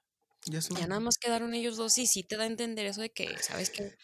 Ya, 0.46 0.60
ya, 0.60 0.88
nada 0.88 1.00
más 1.00 1.18
quedaron 1.18 1.54
ellos 1.54 1.78
dos 1.78 1.98
y 1.98 2.06
sí 2.06 2.24
te 2.24 2.36
da 2.36 2.44
a 2.44 2.48
entender 2.48 2.86
eso 2.86 3.00
de 3.00 3.10
que, 3.12 3.38
¿sabes 3.42 3.70
qué? 3.70 3.96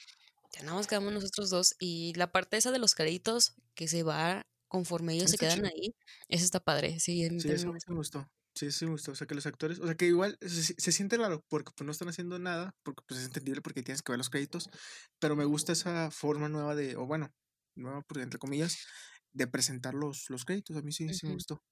Ya 0.53 0.63
nada 0.63 0.75
más 0.77 0.87
quedamos 0.87 1.11
nosotros 1.11 1.49
dos. 1.49 1.75
Y 1.79 2.13
la 2.15 2.31
parte 2.31 2.57
esa 2.57 2.71
de 2.71 2.79
los 2.79 2.95
créditos 2.95 3.55
que 3.75 3.89
se 3.89 4.03
va 4.03 4.47
conforme 4.69 5.15
ellos 5.15 5.31
se 5.31 5.37
quedan 5.37 5.65
ahí, 5.65 5.95
eso 6.29 6.45
está 6.45 6.61
padre. 6.61 6.99
Sí, 6.99 7.27
sí 7.39 7.51
eso 7.51 7.73
me 7.73 7.95
gustó. 7.95 8.29
Sí, 8.59 8.73
sí 8.73 8.83
me 8.83 8.91
gustó. 8.91 9.13
O 9.13 9.15
sea, 9.15 9.25
que 9.25 9.35
los 9.35 9.45
actores, 9.45 9.79
o 9.79 9.85
sea, 9.85 9.95
que 9.95 10.07
igual 10.07 10.37
se, 10.41 10.91
siente 10.91 11.15
raro 11.15 11.45
porque 11.47 11.71
pues 11.73 11.85
no 11.85 11.93
están 11.93 12.09
haciendo 12.09 12.37
nada, 12.39 12.75
porque 12.83 13.01
pues 13.07 13.21
es 13.21 13.27
entendible 13.27 13.61
porque 13.61 13.83
tienes 13.83 14.01
que 14.01 14.11
ver 14.11 14.17
los 14.17 14.29
créditos, 14.29 14.69
pero 15.17 15.37
me 15.37 15.45
gusta 15.45 15.71
esa 15.71 16.11
forma 16.11 16.49
nueva 16.49 16.75
de, 16.75 16.97
o 16.97 17.05
bueno, 17.05 17.33
nueva 17.75 18.01
por 18.01 18.19
entre 18.19 18.37
comillas, 18.37 18.85
de 19.31 19.47
presentar 19.47 19.93
los, 19.93 20.29
los 20.29 20.43
créditos. 20.43 20.75
A 20.75 20.81
mí 20.81 20.91
sí, 20.91 21.13
sí 21.13 21.25
me 21.25 21.35
gustó. 21.35 21.63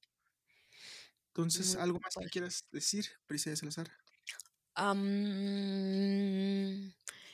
Entonces, 1.36 1.76
¿algo 1.76 2.00
más 2.00 2.14
que 2.18 2.30
quieras 2.30 2.66
decir, 2.72 3.06
Priscila 3.26 3.52
de 3.52 3.58
Salazar? 3.58 3.92
Um, 4.78 5.04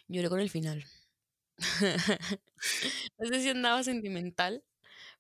lloré 0.08 0.30
con 0.30 0.40
el 0.40 0.50
final. 0.50 0.84
no 3.20 3.28
sé 3.28 3.40
si 3.40 3.50
andaba 3.50 3.84
sentimental, 3.84 4.64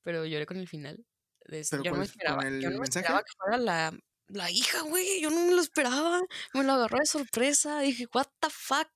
pero 0.01 0.25
lloré 0.25 0.47
con 0.47 0.57
el 0.57 0.67
final. 0.67 1.05
yo 1.45 1.91
no, 1.91 2.01
esperaba, 2.01 2.49
yo 2.49 2.71
no 2.71 2.83
esperaba 2.83 3.21
que 3.21 3.31
fuera 3.37 3.57
la, 3.59 3.95
la 4.27 4.49
hija, 4.51 4.81
güey. 4.81 5.21
Yo 5.21 5.29
no 5.29 5.45
me 5.45 5.53
lo 5.53 5.61
esperaba. 5.61 6.21
Me 6.53 6.63
lo 6.63 6.73
agarró 6.73 6.99
de 6.99 7.05
sorpresa. 7.05 7.79
Dije, 7.79 8.07
what 8.13 8.27
the 8.39 8.49
fuck. 8.49 8.89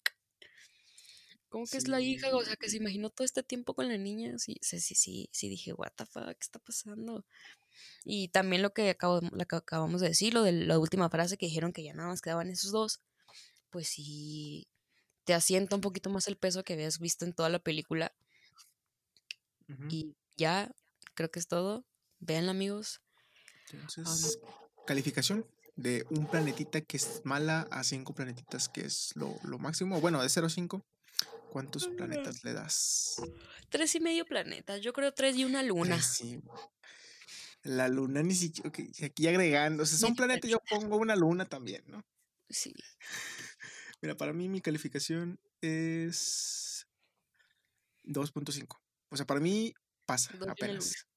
¿Cómo 1.50 1.66
que 1.66 1.78
es 1.78 1.88
la 1.88 2.02
hija? 2.02 2.36
O 2.36 2.44
sea, 2.44 2.56
que 2.58 2.70
se 2.70 2.78
imaginó 2.78 3.10
todo 3.10 3.24
este 3.24 3.42
tiempo 3.42 3.74
con 3.74 3.88
la 3.88 3.98
niña. 3.98 4.38
Sí, 4.38 4.58
sí, 4.62 4.80
sí, 4.80 4.96
sí, 4.96 5.30
sí 5.32 5.50
dije, 5.50 5.74
what 5.74 5.92
the 5.96 6.06
fuck, 6.06 6.26
¿qué 6.26 6.38
está 6.42 6.60
pasando? 6.60 7.26
Y 8.04 8.30
también 8.30 8.62
lo 8.62 8.74
que, 8.74 8.90
acabo, 8.90 9.22
lo 9.22 9.46
que 9.46 9.56
acabamos 9.56 10.02
de 10.02 10.10
decir, 10.10 10.34
lo 10.34 10.44
de 10.44 10.52
la 10.52 10.78
última 10.78 11.10
frase 11.10 11.38
que 11.38 11.46
dijeron 11.46 11.72
que 11.72 11.84
ya 11.84 11.94
nada 11.94 12.10
más 12.10 12.22
quedaban 12.22 12.50
esos 12.50 12.72
dos, 12.72 13.02
pues 13.70 13.88
sí, 13.88 14.68
te 15.24 15.34
asienta 15.34 15.76
un 15.76 15.82
poquito 15.82 16.10
más 16.10 16.28
el 16.28 16.38
peso 16.38 16.64
que 16.64 16.74
habías 16.74 17.00
visto 17.00 17.26
en 17.26 17.34
toda 17.34 17.50
la 17.50 17.60
película. 17.60 18.14
Y 19.90 20.16
ya, 20.38 20.72
creo 21.14 21.30
que 21.30 21.40
es 21.40 21.48
todo. 21.48 21.86
Vean, 22.20 22.48
amigos. 22.48 23.02
Entonces, 23.72 24.40
calificación 24.88 25.46
de 25.76 26.06
un 26.10 26.26
planetita 26.26 26.82
que 26.82 26.98
es 26.98 27.22
mala 27.24 27.68
a 27.70 27.84
cinco 27.84 28.16
planetitas 28.16 28.68
que 28.68 28.82
es 28.82 29.12
lo, 29.16 29.38
lo 29.44 29.60
máximo. 29.60 30.02
Bueno, 30.02 30.22
de 30.24 30.30
0 30.30 30.48
a 30.48 30.50
5. 30.50 30.84
¿Cuántos 31.52 31.88
planetas 31.88 32.44
le 32.44 32.54
das? 32.54 33.22
Tres 33.70 33.94
y 33.96 34.00
medio 34.00 34.26
planetas. 34.26 34.82
Yo 34.82 34.94
creo 34.94 35.14
tres 35.14 35.36
y 35.38 35.46
una 35.46 35.64
luna. 35.64 36.02
Sí. 36.02 36.40
La 37.64 37.88
luna 37.88 38.22
ni 38.24 38.36
siquiera. 38.36 38.70
aquí 39.06 39.28
agregando. 39.28 39.84
O 39.84 39.86
sea, 39.86 39.98
son 39.98 40.16
planetas, 40.16 40.50
yo 40.50 40.60
pongo 40.70 40.98
una 40.98 41.16
luna 41.16 41.46
también, 41.46 41.84
¿no? 41.88 42.04
Sí. 42.50 42.74
Mira, 44.02 44.16
para 44.16 44.34
mí 44.34 44.50
mi 44.50 44.62
calificación 44.62 45.40
es 45.62 46.88
2.5. 48.04 48.80
O 49.10 49.18
sea, 49.18 49.26
para 49.26 49.40
mí 49.40 49.74
pasa 50.06 50.32
apenas. 50.50 51.08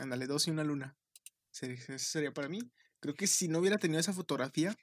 Ándale, 0.00 0.26
dos 0.26 0.46
y 0.46 0.50
una 0.50 0.64
luna. 0.64 0.96
Eso 1.62 1.98
sería 1.98 2.32
para 2.32 2.48
mí. 2.48 2.60
Creo 3.00 3.14
que 3.14 3.26
si 3.26 3.48
no 3.48 3.58
hubiera 3.58 3.78
tenido 3.78 4.00
esa 4.00 4.12
fotografía, 4.12 4.76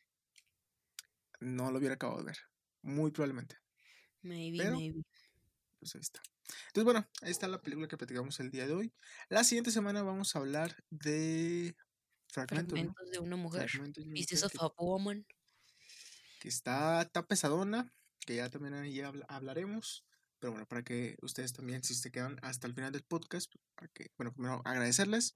no 1.39 1.71
lo 1.71 1.80
hubiera 1.80 1.95
acabado 1.95 2.19
de 2.19 2.26
ver. 2.26 2.38
Muy 2.82 3.11
probablemente. 3.11 3.57
Maybe, 4.21 4.69
maybe. 4.69 5.03
Pues 5.80 5.95
ahí 5.95 6.01
está. 6.01 6.21
Entonces, 6.67 6.84
bueno, 6.84 7.07
ahí 7.21 7.32
está 7.32 7.47
la 7.47 7.61
película 7.61 7.88
que 7.88 7.97
platicamos 7.97 8.39
el 8.39 8.51
día 8.51 8.67
de 8.67 8.73
hoy. 8.73 8.93
La 9.30 9.43
siguiente 9.43 9.71
semana 9.71 10.03
vamos 10.03 10.36
a 10.36 10.39
hablar 10.39 10.76
de 10.89 11.76
Fragmentos, 12.28 12.80
de 13.11 13.19
una 13.19 13.36
mujer. 13.36 13.69
Pieces 14.13 14.43
of 14.43 14.53
a 14.59 14.84
Woman. 14.84 15.26
Que 16.39 16.49
está, 16.49 17.01
está 17.01 17.26
pesadona, 17.26 17.91
que 18.26 18.36
ya 18.36 18.49
también 18.49 18.73
ahí 18.76 19.01
hablaremos. 19.28 20.05
Pero 20.45 20.51
bueno, 20.51 20.67
para 20.67 20.83
que 20.83 21.17
ustedes 21.23 21.53
también, 21.53 21.83
si 21.83 21.95
se 21.95 22.11
quedan 22.11 22.37
hasta 22.43 22.67
el 22.67 22.75
final 22.75 22.91
del 22.91 23.01
podcast, 23.01 23.51
para 23.73 23.87
que, 23.87 24.11
bueno, 24.15 24.31
primero 24.31 24.61
agradecerles 24.63 25.35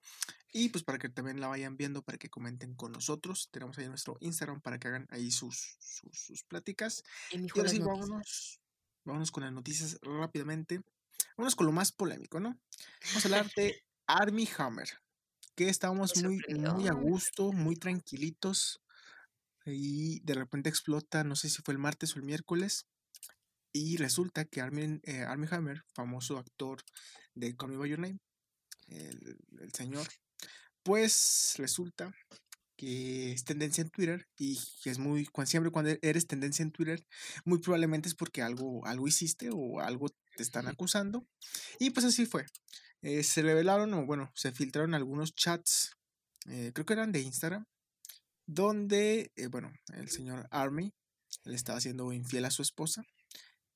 y 0.53 0.69
pues 0.69 0.83
para 0.83 0.99
que 0.99 1.09
también 1.09 1.41
la 1.41 1.47
vayan 1.47 1.77
viendo, 1.77 2.03
para 2.03 2.19
que 2.19 2.29
comenten 2.29 2.75
con 2.75 2.91
nosotros. 2.91 3.49
Tenemos 3.51 3.75
ahí 3.79 3.87
nuestro 3.87 4.17
Instagram 4.19 4.61
para 4.61 4.77
que 4.77 4.87
hagan 4.87 5.07
ahí 5.09 5.31
sus, 5.31 5.77
sus, 5.79 6.43
pláticas. 6.43 7.03
Y, 7.31 7.47
ahora 7.57 7.69
sí, 7.69 7.79
vámonos, 7.79 8.61
vámonos 9.03 9.31
con 9.31 9.45
las 9.45 9.51
noticias 9.51 9.97
rápidamente. 10.03 10.83
Vámonos 11.35 11.55
con 11.55 11.65
lo 11.65 11.71
más 11.71 11.91
polémico, 11.91 12.39
¿no? 12.39 12.59
Vamos 13.07 13.25
a 13.25 13.27
hablar 13.29 13.51
de 13.55 13.83
Army 14.05 14.47
Hammer, 14.59 14.89
que 15.55 15.69
estábamos 15.69 16.15
muy, 16.17 16.39
muy 16.49 16.87
a 16.87 16.93
gusto, 16.93 17.51
muy 17.51 17.75
tranquilitos. 17.77 18.79
Y 19.65 20.19
de 20.19 20.35
repente 20.35 20.69
explota, 20.69 21.23
no 21.23 21.35
sé 21.35 21.49
si 21.49 21.63
fue 21.63 21.71
el 21.71 21.79
martes 21.79 22.15
o 22.15 22.19
el 22.19 22.25
miércoles, 22.25 22.85
y 23.71 23.97
resulta 23.97 24.45
que 24.45 24.61
Armin, 24.61 25.01
eh, 25.03 25.25
Hammer, 25.25 25.83
famoso 25.93 26.37
actor 26.37 26.83
de 27.35 27.55
Call 27.55 27.71
Me 27.71 27.77
By 27.77 27.89
Your 27.89 27.99
Name, 27.99 28.19
el, 28.87 29.37
señor, 29.73 30.07
pues 30.83 31.53
resulta 31.57 32.11
que 32.75 33.33
es 33.33 33.43
tendencia 33.43 33.81
en 33.81 33.89
Twitter 33.89 34.27
y 34.37 34.57
es 34.85 34.97
muy, 34.97 35.27
siempre 35.45 35.71
cuando 35.71 35.91
eres 36.01 36.27
tendencia 36.27 36.63
en 36.63 36.71
Twitter, 36.71 37.05
muy 37.45 37.59
probablemente 37.59 38.07
es 38.07 38.15
porque 38.15 38.41
algo, 38.41 38.85
algo 38.85 39.07
hiciste 39.07 39.49
o 39.51 39.79
algo 39.81 40.09
te 40.35 40.43
están 40.43 40.67
acusando. 40.67 41.27
Y 41.77 41.91
pues 41.91 42.05
así 42.05 42.25
fue. 42.25 42.45
Eh, 43.01 43.23
se 43.23 43.41
revelaron, 43.41 43.93
o 43.93 44.05
bueno, 44.05 44.31
se 44.33 44.51
filtraron 44.51 44.93
algunos 44.93 45.35
chats, 45.35 45.91
eh, 46.47 46.71
creo 46.73 46.85
que 46.85 46.93
eran 46.93 47.11
de 47.11 47.21
Instagram, 47.21 47.65
donde, 48.45 49.31
bueno, 49.51 49.71
el 49.93 50.09
señor 50.09 50.47
Army 50.49 50.91
le 51.43 51.55
estaba 51.55 51.77
haciendo 51.77 52.11
infiel 52.11 52.45
a 52.45 52.51
su 52.51 52.61
esposa. 52.61 53.03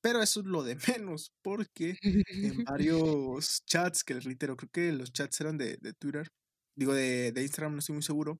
Pero 0.04 0.20
eso 0.20 0.40
es 0.40 0.46
lo 0.46 0.62
de 0.62 0.76
menos, 0.98 1.32
porque 1.40 1.96
en 2.02 2.64
varios 2.68 3.64
chats, 3.64 4.04
que 4.04 4.12
les 4.12 4.24
reitero, 4.24 4.54
creo 4.54 4.70
que 4.70 4.92
los 4.92 5.10
chats 5.14 5.40
eran 5.40 5.56
de, 5.56 5.78
Twitter, 5.98 6.30
digo 6.76 6.92
de, 6.92 7.32
Instagram, 7.34 7.72
no 7.72 7.78
estoy 7.78 7.94
muy 7.94 8.02
seguro, 8.02 8.38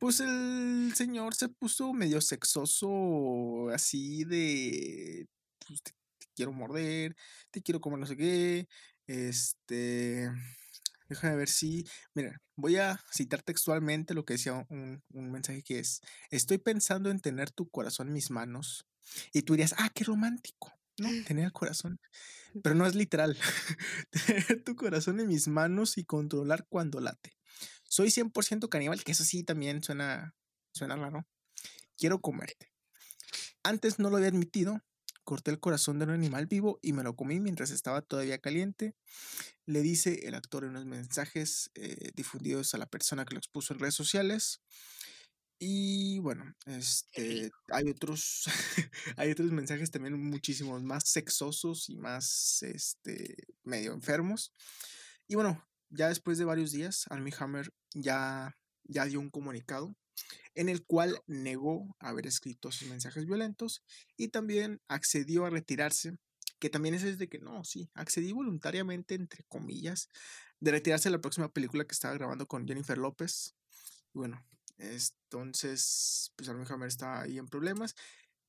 pues 0.00 0.18
el 0.18 0.92
señor 0.96 1.36
se 1.36 1.50
puso 1.50 1.92
medio 1.92 2.20
sexoso, 2.20 3.68
así 3.72 4.24
de, 4.24 5.28
pues, 5.64 5.82
te, 5.84 5.92
quiero 6.34 6.52
morder, 6.52 7.14
te 7.52 7.62
quiero 7.62 7.80
comer 7.80 8.00
no 8.00 8.06
sé 8.06 8.16
qué, 8.16 8.66
este, 9.06 10.28
déjame 11.08 11.36
ver 11.36 11.48
si, 11.48 11.86
mira, 12.12 12.42
voy 12.56 12.74
a 12.74 13.00
citar 13.12 13.42
textualmente 13.42 14.14
lo 14.14 14.24
que 14.24 14.34
decía 14.34 14.66
un, 14.68 15.00
un 15.12 15.30
mensaje 15.30 15.62
que 15.62 15.78
es, 15.78 16.00
estoy 16.30 16.58
pensando 16.58 17.08
en 17.08 17.20
tener 17.20 17.52
tu 17.52 17.68
corazón 17.68 18.08
en 18.08 18.14
mis 18.14 18.32
manos, 18.32 18.84
y 19.32 19.42
tú 19.42 19.54
dirías, 19.54 19.74
ah, 19.78 19.90
qué 19.94 20.04
romántico. 20.04 20.77
No, 20.98 21.08
tener 21.26 21.46
el 21.46 21.52
corazón. 21.52 22.00
Pero 22.62 22.74
no 22.74 22.86
es 22.86 22.94
literal. 22.94 23.36
tener 24.26 24.62
tu 24.64 24.76
corazón 24.76 25.20
en 25.20 25.28
mis 25.28 25.48
manos 25.48 25.98
y 25.98 26.04
controlar 26.04 26.66
cuando 26.68 27.00
late. 27.00 27.36
Soy 27.84 28.08
100% 28.08 28.68
caníbal, 28.68 29.02
que 29.02 29.12
eso 29.12 29.24
sí 29.24 29.44
también 29.44 29.82
suena, 29.82 30.34
suena 30.72 30.96
raro. 30.96 31.26
Quiero 31.96 32.20
comerte. 32.20 32.72
Antes 33.62 33.98
no 33.98 34.10
lo 34.10 34.16
había 34.16 34.28
admitido. 34.28 34.82
Corté 35.24 35.50
el 35.50 35.60
corazón 35.60 35.98
de 35.98 36.06
un 36.06 36.12
animal 36.12 36.46
vivo 36.46 36.78
y 36.80 36.94
me 36.94 37.02
lo 37.02 37.14
comí 37.14 37.38
mientras 37.38 37.70
estaba 37.70 38.00
todavía 38.00 38.38
caliente. 38.38 38.94
Le 39.66 39.82
dice 39.82 40.26
el 40.26 40.34
actor 40.34 40.64
en 40.64 40.70
unos 40.70 40.86
mensajes 40.86 41.70
eh, 41.74 42.12
difundidos 42.14 42.72
a 42.72 42.78
la 42.78 42.86
persona 42.86 43.26
que 43.26 43.34
lo 43.34 43.38
expuso 43.38 43.74
en 43.74 43.80
redes 43.80 43.94
sociales. 43.94 44.62
Y 45.60 46.20
bueno, 46.20 46.54
este, 46.66 47.50
hay 47.68 47.90
otros, 47.90 48.44
hay 49.16 49.32
otros 49.32 49.50
mensajes 49.50 49.90
también 49.90 50.14
muchísimos 50.22 50.82
más 50.84 51.08
sexosos 51.08 51.88
y 51.88 51.96
más, 51.96 52.62
este, 52.62 53.34
medio 53.64 53.92
enfermos. 53.92 54.54
Y 55.26 55.34
bueno, 55.34 55.66
ya 55.90 56.08
después 56.08 56.38
de 56.38 56.44
varios 56.44 56.70
días, 56.70 57.06
Armie 57.10 57.34
Hammer 57.38 57.72
ya, 57.92 58.54
ya 58.84 59.04
dio 59.06 59.18
un 59.18 59.30
comunicado 59.30 59.96
en 60.54 60.68
el 60.68 60.84
cual 60.84 61.20
negó 61.26 61.96
haber 61.98 62.26
escrito 62.26 62.68
esos 62.68 62.88
mensajes 62.88 63.26
violentos 63.26 63.84
y 64.16 64.28
también 64.28 64.80
accedió 64.88 65.44
a 65.44 65.50
retirarse, 65.50 66.18
que 66.58 66.70
también 66.70 66.94
es 66.94 67.02
desde 67.02 67.28
que 67.28 67.38
no, 67.38 67.64
sí, 67.64 67.90
accedí 67.94 68.32
voluntariamente, 68.32 69.14
entre 69.14 69.44
comillas, 69.44 70.08
de 70.60 70.72
retirarse 70.72 71.08
de 71.08 71.16
la 71.16 71.20
próxima 71.20 71.52
película 71.52 71.84
que 71.84 71.94
estaba 71.94 72.14
grabando 72.14 72.46
con 72.46 72.66
Jennifer 72.66 72.98
López. 72.98 73.54
Y 74.14 74.18
bueno, 74.18 74.44
entonces, 74.78 76.32
pues 76.36 76.48
Armie 76.48 76.66
está 76.86 77.22
ahí 77.22 77.38
en 77.38 77.48
problemas, 77.48 77.94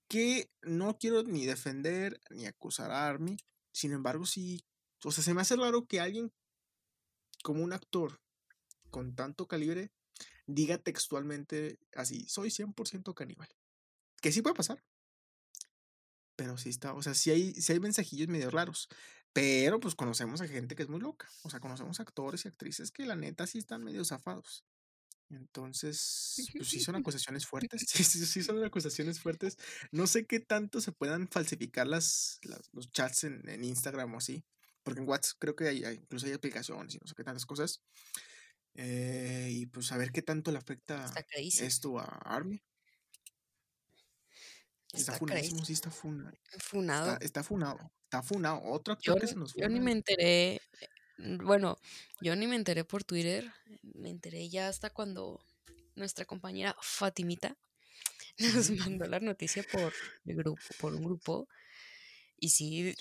que 0.07 0.49
no 0.61 0.97
quiero 0.97 1.23
ni 1.23 1.45
defender 1.45 2.19
ni 2.29 2.45
acusar 2.45 2.91
a 2.91 3.07
Armie, 3.07 3.37
sin 3.71 3.93
embargo, 3.93 4.25
sí, 4.25 4.65
o 5.03 5.11
sea, 5.11 5.23
se 5.23 5.33
me 5.33 5.41
hace 5.41 5.55
raro 5.55 5.85
que 5.85 5.99
alguien 5.99 6.31
como 7.43 7.63
un 7.63 7.73
actor 7.73 8.19
con 8.89 9.15
tanto 9.15 9.47
calibre 9.47 9.91
diga 10.45 10.77
textualmente 10.77 11.79
así, 11.95 12.27
soy 12.27 12.49
100% 12.49 13.13
caníbal. 13.13 13.49
Que 14.21 14.31
sí 14.31 14.41
puede 14.41 14.55
pasar. 14.55 14.83
Pero 16.35 16.57
sí 16.57 16.69
está, 16.69 16.93
o 16.93 17.01
sea, 17.01 17.13
sí 17.13 17.31
hay, 17.31 17.53
sí 17.53 17.73
hay 17.73 17.79
mensajillos 17.79 18.27
medio 18.27 18.49
raros. 18.49 18.89
Pero 19.31 19.79
pues 19.79 19.95
conocemos 19.95 20.41
a 20.41 20.47
gente 20.47 20.75
que 20.75 20.83
es 20.83 20.89
muy 20.89 20.99
loca. 20.99 21.29
O 21.43 21.49
sea, 21.49 21.59
conocemos 21.59 21.99
actores 21.99 22.45
y 22.45 22.47
actrices 22.47 22.91
que 22.91 23.05
la 23.05 23.15
neta 23.15 23.45
sí 23.45 23.59
están 23.59 23.83
medio 23.83 24.03
zafados. 24.03 24.65
Entonces, 25.29 26.49
pues 26.55 26.69
sí 26.69 26.79
son 26.79 26.95
acusaciones 27.03 27.45
fuertes. 27.45 27.81
Sí, 27.87 28.03
sí, 28.03 28.43
son 28.43 28.63
acusaciones 28.63 29.19
fuertes. 29.19 29.57
No 29.91 30.07
sé 30.07 30.25
qué 30.25 30.39
tanto 30.39 30.81
se 30.81 30.91
puedan 30.91 31.27
falsificar 31.27 31.87
las, 31.87 32.39
los 32.71 32.91
chats 32.91 33.25
en, 33.25 33.47
en, 33.47 33.63
Instagram 33.63 34.13
o 34.15 34.17
así. 34.17 34.43
Porque 34.83 35.01
en 35.01 35.07
WhatsApp 35.07 35.37
creo 35.39 35.55
que 35.55 35.67
hay, 35.67 35.85
incluso 35.85 36.25
hay 36.25 36.33
aplicaciones 36.33 36.95
y 36.95 36.97
no 36.97 37.07
sé 37.07 37.13
qué 37.15 37.23
tantas 37.23 37.45
cosas. 37.45 37.81
Eh, 38.75 39.49
y 39.51 39.65
pues 39.65 39.91
a 39.91 39.97
ver 39.97 40.11
qué 40.11 40.21
tanto 40.21 40.51
le 40.51 40.57
afecta 40.57 41.11
esto 41.35 41.99
a 41.99 42.05
Army. 42.05 42.61
Está, 44.87 44.97
está 44.97 45.13
funadísimo, 45.13 45.65
sí 45.65 45.73
está 45.73 45.91
funado. 45.91 46.35
Funado. 46.59 47.11
Está, 47.13 47.25
está, 47.25 47.43
funado. 47.43 47.91
Está 48.03 48.23
funado. 48.23 48.61
Otro 48.63 48.93
actor 48.93 49.15
yo, 49.15 49.21
que 49.21 49.27
se 49.27 49.35
nos 49.35 49.53
Yo 49.53 49.67
ni 49.69 49.79
me 49.79 49.91
enteré. 49.91 50.61
Bueno, 51.19 51.77
yo 52.21 52.35
ni 52.35 52.47
me 52.47 52.55
enteré 52.55 52.85
por 52.85 53.03
Twitter. 53.03 53.51
Me 53.81 54.09
enteré 54.09 54.47
ya 54.49 54.69
hasta 54.69 54.89
cuando 54.89 55.43
nuestra 55.95 56.25
compañera 56.25 56.75
Fatimita 56.81 57.57
nos 58.37 58.71
mandó 58.71 59.05
la 59.05 59.19
noticia 59.19 59.63
por 59.69 59.93
el 60.25 60.35
grupo, 60.35 60.61
por 60.79 60.95
un 60.95 61.03
grupo. 61.03 61.47
Y 62.37 62.49
sí, 62.49 62.95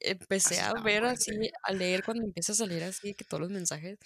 empecé 0.00 0.60
a 0.60 0.74
ver 0.74 1.04
así, 1.04 1.32
a 1.62 1.72
leer 1.72 2.04
cuando 2.04 2.24
empiezas 2.24 2.60
a 2.60 2.66
leer 2.66 2.84
así 2.84 3.14
que 3.14 3.24
todos 3.24 3.40
los 3.40 3.50
mensajes. 3.50 3.98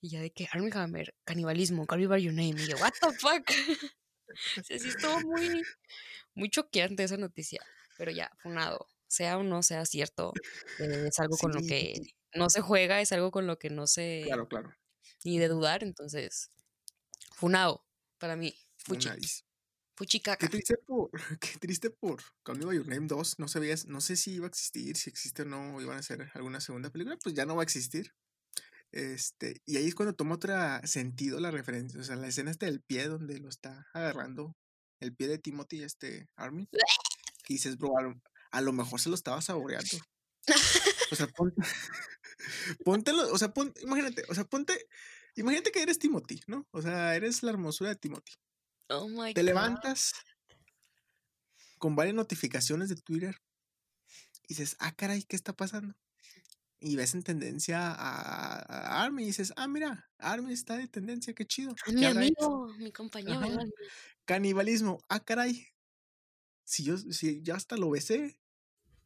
Y 0.00 0.10
ya 0.10 0.20
de 0.20 0.30
que 0.30 0.48
Armie 0.52 0.72
Hammer, 0.74 1.14
canibalismo, 1.24 1.86
call 1.86 2.00
me 2.00 2.06
by 2.08 2.22
your 2.22 2.34
name. 2.34 2.60
Y 2.60 2.66
yo, 2.66 2.76
what 2.78 2.92
the 3.00 3.12
fuck. 3.18 3.48
o 4.58 4.62
sea, 4.64 4.78
sí 4.78 4.88
estuvo 4.88 5.20
muy, 5.20 5.62
muy 6.34 6.50
choqueante 6.50 7.04
esa 7.04 7.16
noticia. 7.16 7.60
Pero 7.96 8.10
ya, 8.10 8.30
funado. 8.38 8.86
Sea 9.06 9.38
o 9.38 9.42
no 9.42 9.62
sea 9.62 9.86
cierto, 9.86 10.34
eh, 10.80 11.06
es 11.08 11.18
algo 11.18 11.38
con 11.38 11.52
lo 11.52 11.60
que 11.62 11.94
no 12.38 12.50
se 12.50 12.60
juega, 12.60 13.00
es 13.00 13.12
algo 13.12 13.30
con 13.30 13.46
lo 13.46 13.58
que 13.58 13.70
no 13.70 13.86
se. 13.86 14.22
Claro, 14.24 14.48
claro. 14.48 14.74
Ni 15.24 15.38
de 15.38 15.48
dudar, 15.48 15.82
entonces. 15.82 16.50
Funado, 17.34 17.84
para 18.18 18.36
mí. 18.36 18.54
Fuchi. 18.78 19.10
Fuchicaca. 19.94 20.46
Qué 20.48 20.48
triste 20.48 20.76
por, 20.86 21.10
qué 21.40 21.58
triste 21.58 21.90
por 21.90 22.22
By 22.44 22.76
Your 22.76 22.86
Name 22.86 23.08
2. 23.08 23.38
No 23.38 23.48
sabías, 23.48 23.86
no 23.86 24.00
sé 24.00 24.16
si 24.16 24.34
iba 24.34 24.46
a 24.46 24.48
existir, 24.48 24.96
si 24.96 25.10
existe 25.10 25.42
o 25.42 25.44
no, 25.44 25.80
iban 25.80 25.96
a 25.96 26.00
hacer 26.00 26.30
alguna 26.34 26.60
segunda 26.60 26.90
película, 26.90 27.16
pues 27.20 27.34
ya 27.34 27.44
no 27.46 27.56
va 27.56 27.62
a 27.62 27.64
existir. 27.64 28.14
Este, 28.92 29.60
y 29.66 29.76
ahí 29.76 29.86
es 29.86 29.94
cuando 29.94 30.14
toma 30.14 30.36
otro 30.36 30.54
sentido 30.84 31.40
la 31.40 31.50
referencia. 31.50 32.00
O 32.00 32.04
sea, 32.04 32.16
la 32.16 32.28
escena 32.28 32.50
está 32.50 32.66
del 32.66 32.80
pie 32.80 33.08
donde 33.08 33.38
lo 33.38 33.48
está 33.48 33.86
agarrando 33.92 34.56
el 35.00 35.14
pie 35.14 35.28
de 35.28 35.38
Timothy, 35.38 35.82
este 35.82 36.28
Army. 36.36 36.68
Y 37.50 37.54
dices, 37.54 37.78
bro, 37.78 37.92
a 38.50 38.60
lo, 38.60 38.72
mejor 38.74 39.00
se 39.00 39.08
lo 39.08 39.14
estaba 39.14 39.40
saboreando. 39.40 39.96
O 41.10 41.16
sea, 41.16 41.26
ponte, 41.28 41.62
póntelo, 42.84 43.32
o 43.32 43.38
sea, 43.38 43.52
ponte, 43.52 43.80
imagínate, 43.82 44.24
o 44.28 44.34
sea, 44.34 44.44
ponte, 44.44 44.88
imagínate 45.36 45.70
que 45.72 45.82
eres 45.82 45.98
Timothy, 45.98 46.40
¿no? 46.46 46.66
O 46.70 46.82
sea, 46.82 47.14
eres 47.14 47.42
la 47.42 47.50
hermosura 47.50 47.90
de 47.90 47.96
Timothy. 47.96 48.34
Oh 48.88 49.08
my 49.08 49.34
Te 49.34 49.42
levantas 49.42 50.12
con 51.78 51.94
varias 51.94 52.14
notificaciones 52.14 52.88
de 52.88 52.96
Twitter 52.96 53.36
y 54.44 54.54
dices, 54.54 54.76
ah, 54.80 54.92
caray, 54.94 55.22
¿qué 55.22 55.36
está 55.36 55.52
pasando? 55.52 55.94
y 56.80 56.96
ves 56.96 57.14
en 57.14 57.22
tendencia 57.22 57.92
a, 57.92 59.02
Army 59.02 59.24
y 59.24 59.26
dices, 59.26 59.52
ah, 59.56 59.66
mira, 59.66 60.08
Army 60.18 60.52
está 60.52 60.76
de 60.76 60.88
tendencia, 60.88 61.34
qué 61.34 61.46
chido. 61.46 61.74
Mi 61.88 62.04
amigo, 62.04 62.68
mi 62.78 62.92
compañero. 62.92 63.40
Canibalismo, 64.24 65.02
ah, 65.08 65.20
caray. 65.20 65.66
Si 66.64 66.84
yo, 66.84 66.98
si 66.98 67.42
ya 67.42 67.56
hasta 67.56 67.76
lo 67.76 67.90
besé, 67.90 68.38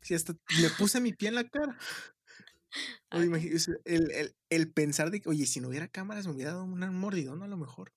si 0.03 0.15
hasta 0.15 0.35
le 0.61 0.71
puse 0.71 1.01
mi 1.01 1.13
pie 1.13 1.29
en 1.29 1.37
la 1.37 1.49
cara. 1.49 1.79
el, 3.11 3.33
el, 3.85 4.35
el, 4.49 4.73
pensar 4.73 5.11
de 5.11 5.21
que, 5.21 5.29
oye, 5.29 5.47
si 5.47 5.61
no 5.61 5.69
hubiera 5.69 5.89
cámaras 5.89 6.27
me 6.27 6.33
hubiera 6.33 6.53
dado 6.53 6.65
un 6.65 6.95
mordidón 6.95 7.43
a 7.43 7.49
lo 7.49 7.57
mejor. 7.57 7.93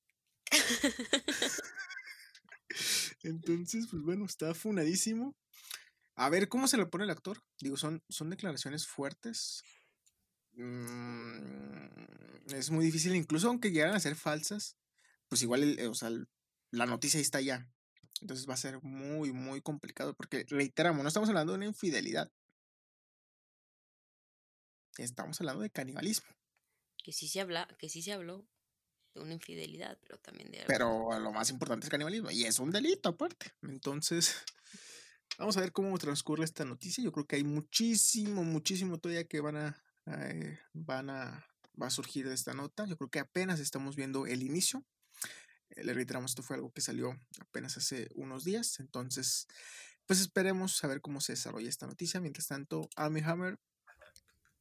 Entonces, 3.24 3.88
pues 3.90 4.04
bueno, 4.04 4.26
está 4.26 4.54
funadísimo. 4.54 5.36
A 6.16 6.30
ver 6.30 6.48
cómo 6.48 6.68
se 6.68 6.78
le 6.78 6.86
pone 6.86 7.04
el 7.04 7.10
actor. 7.10 7.44
Digo, 7.60 7.78
son, 7.78 8.04
son 8.10 8.30
declaraciones 8.30 8.88
fuertes. 8.88 9.64
Mm, 10.54 12.54
es 12.54 12.72
muy 12.72 12.86
difícil, 12.86 13.16
incluso 13.16 13.50
aunque 13.50 13.72
llegaran 13.72 13.96
a 13.96 14.00
ser 14.00 14.16
falsas, 14.16 14.78
pues 15.28 15.42
igual, 15.42 15.78
o 15.90 15.94
sea, 15.94 16.10
la 16.72 16.86
noticia 16.86 17.18
ahí 17.18 17.24
está 17.24 17.42
ya. 17.42 17.70
Entonces 18.22 18.48
va 18.48 18.54
a 18.54 18.58
ser 18.58 18.82
muy, 18.82 19.32
muy 19.32 19.62
complicado 19.62 20.14
porque, 20.16 20.46
reiteramos, 20.50 21.04
no 21.04 21.08
estamos 21.08 21.30
hablando 21.30 21.54
de 21.54 21.58
una 21.58 21.66
infidelidad. 21.68 22.32
Estamos 24.98 25.40
hablando 25.42 25.62
de 25.62 25.70
canibalismo. 25.70 26.28
Que 27.04 27.12
sí 27.12 27.28
se 27.28 27.42
habla, 27.42 27.68
que 27.78 27.90
sí 27.90 28.02
se 28.02 28.14
habló 28.14 28.48
de 29.14 29.22
una 29.22 29.34
infidelidad, 29.34 29.98
pero 30.02 30.18
también 30.20 30.52
de 30.52 30.64
Pero 30.68 31.20
lo 31.20 31.32
más 31.32 31.50
importante 31.50 31.86
es 31.86 31.92
canibalismo 31.92 32.32
y 32.32 32.46
es 32.46 32.60
un 32.60 32.72
delito 32.72 33.10
aparte. 33.10 33.54
Entonces, 33.62 34.36
Vamos 35.38 35.58
a 35.58 35.62
ver 35.62 35.74
cómo 35.74 35.98
transcurre 35.98 36.46
esta 36.46 36.64
noticia. 36.64 37.04
Yo 37.04 37.12
creo 37.12 37.26
que 37.26 37.36
hay 37.36 37.44
muchísimo, 37.44 38.44
muchísimo 38.44 38.98
todavía 39.00 39.28
que 39.28 39.42
van 39.42 39.58
a, 39.58 39.84
eh, 40.06 40.60
van 40.74 41.10
a, 41.10 41.46
va 41.82 41.88
a 41.88 41.92
surgir 41.92 42.28
de 42.28 42.34
esta 42.34 42.54
nota. 42.54 42.86
Yo 42.86 42.96
creo 42.98 43.10
que 43.10 43.20
apenas 43.20 43.60
estamos 43.60 43.96
viendo 43.96 44.28
el 44.28 44.44
inicio. 44.44 44.86
Le 45.76 45.94
reiteramos, 45.94 46.32
esto 46.32 46.44
fue 46.44 46.56
algo 46.56 46.72
que 46.72 46.82
salió 46.82 47.20
apenas 47.40 47.78
hace 47.78 48.10
unos 48.16 48.44
días. 48.44 48.80
Entonces, 48.80 49.48
pues 50.06 50.20
esperemos 50.20 50.84
a 50.84 50.88
ver 50.88 51.02
cómo 51.02 51.22
se 51.22 51.34
desarrolla 51.34 51.70
esta 51.70 51.88
noticia. 51.88 52.20
Mientras 52.22 52.48
tanto, 52.48 52.90
Army 52.96 53.22
Hammer 53.22 53.60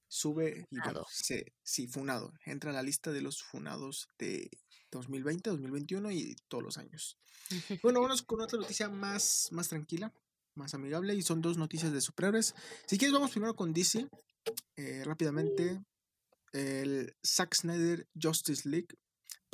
sube 0.09 0.67
y 0.71 0.79
bueno, 0.79 1.05
se, 1.11 1.53
sí, 1.63 1.87
funado. 1.87 2.33
Entra 2.45 2.71
a 2.71 2.75
la 2.75 2.83
lista 2.83 3.11
de 3.13 3.23
los 3.23 3.43
funados 3.43 4.09
de 4.19 4.51
2020, 4.91 5.51
2021 5.51 6.11
y 6.13 6.37
todos 6.49 6.63
los 6.65 6.79
años. 6.79 7.19
Bueno, 7.83 8.01
vamos 8.01 8.23
con 8.23 8.41
otra 8.41 8.59
noticia 8.59 8.89
más, 8.89 9.49
más 9.51 9.69
tranquila 9.69 10.13
más 10.55 10.75
amigable 10.75 11.15
y 11.15 11.23
son 11.23 11.43
dos 11.43 11.59
noticias 11.59 11.93
de 11.93 12.01
superhéroes. 12.01 12.55
Si 12.87 12.99
quieres, 12.99 13.13
vamos 13.13 13.31
primero 13.31 13.55
con 13.55 13.73
DC. 13.73 14.09
Eh, 14.77 15.03
rápidamente, 15.05 15.83
el 16.53 17.15
Zack 17.25 17.55
Snyder 17.55 18.07
Justice 18.21 18.69
League, 18.69 18.89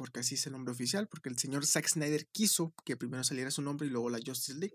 porque 0.01 0.21
así 0.21 0.37
es 0.37 0.47
el 0.47 0.53
nombre 0.53 0.73
oficial, 0.73 1.09
porque 1.09 1.29
el 1.29 1.37
señor 1.37 1.67
Zack 1.67 1.87
Snyder 1.87 2.27
quiso 2.29 2.73
que 2.87 2.97
primero 2.97 3.23
saliera 3.23 3.51
su 3.51 3.61
nombre 3.61 3.87
y 3.87 3.91
luego 3.91 4.09
la 4.09 4.19
Justice 4.25 4.59
League. 4.59 4.75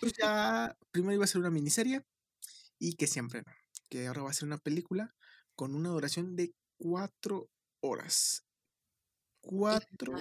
Pues 0.00 0.12
ya, 0.20 0.76
primero 0.90 1.14
iba 1.14 1.22
a 1.22 1.28
ser 1.28 1.40
una 1.40 1.52
miniserie 1.52 2.04
y 2.80 2.94
que 2.94 3.06
siempre 3.06 3.42
no, 3.46 3.52
que 3.88 4.08
ahora 4.08 4.22
va 4.22 4.30
a 4.30 4.34
ser 4.34 4.48
una 4.48 4.58
película 4.58 5.14
con 5.54 5.76
una 5.76 5.90
duración 5.90 6.34
de 6.34 6.52
cuatro 6.78 7.48
horas. 7.80 8.44
Cuatro 9.40 10.16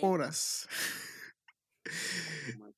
horas. 0.00 0.66
Oh 0.70 1.84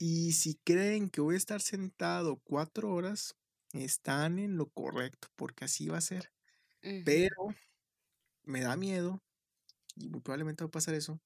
y 0.00 0.32
si 0.32 0.56
creen 0.64 1.10
que 1.10 1.20
voy 1.20 1.36
a 1.36 1.38
estar 1.38 1.60
sentado 1.60 2.40
cuatro 2.42 2.92
horas, 2.92 3.36
están 3.72 4.40
en 4.40 4.56
lo 4.56 4.68
correcto, 4.68 5.28
porque 5.36 5.66
así 5.66 5.86
va 5.86 5.98
a 5.98 6.00
ser. 6.00 6.32
Pero 7.04 7.54
me 8.44 8.60
da 8.62 8.76
miedo, 8.76 9.18
y 9.96 10.08
muy 10.08 10.20
probablemente 10.20 10.64
va 10.64 10.68
a 10.68 10.70
pasar 10.72 10.94
eso, 10.94 11.20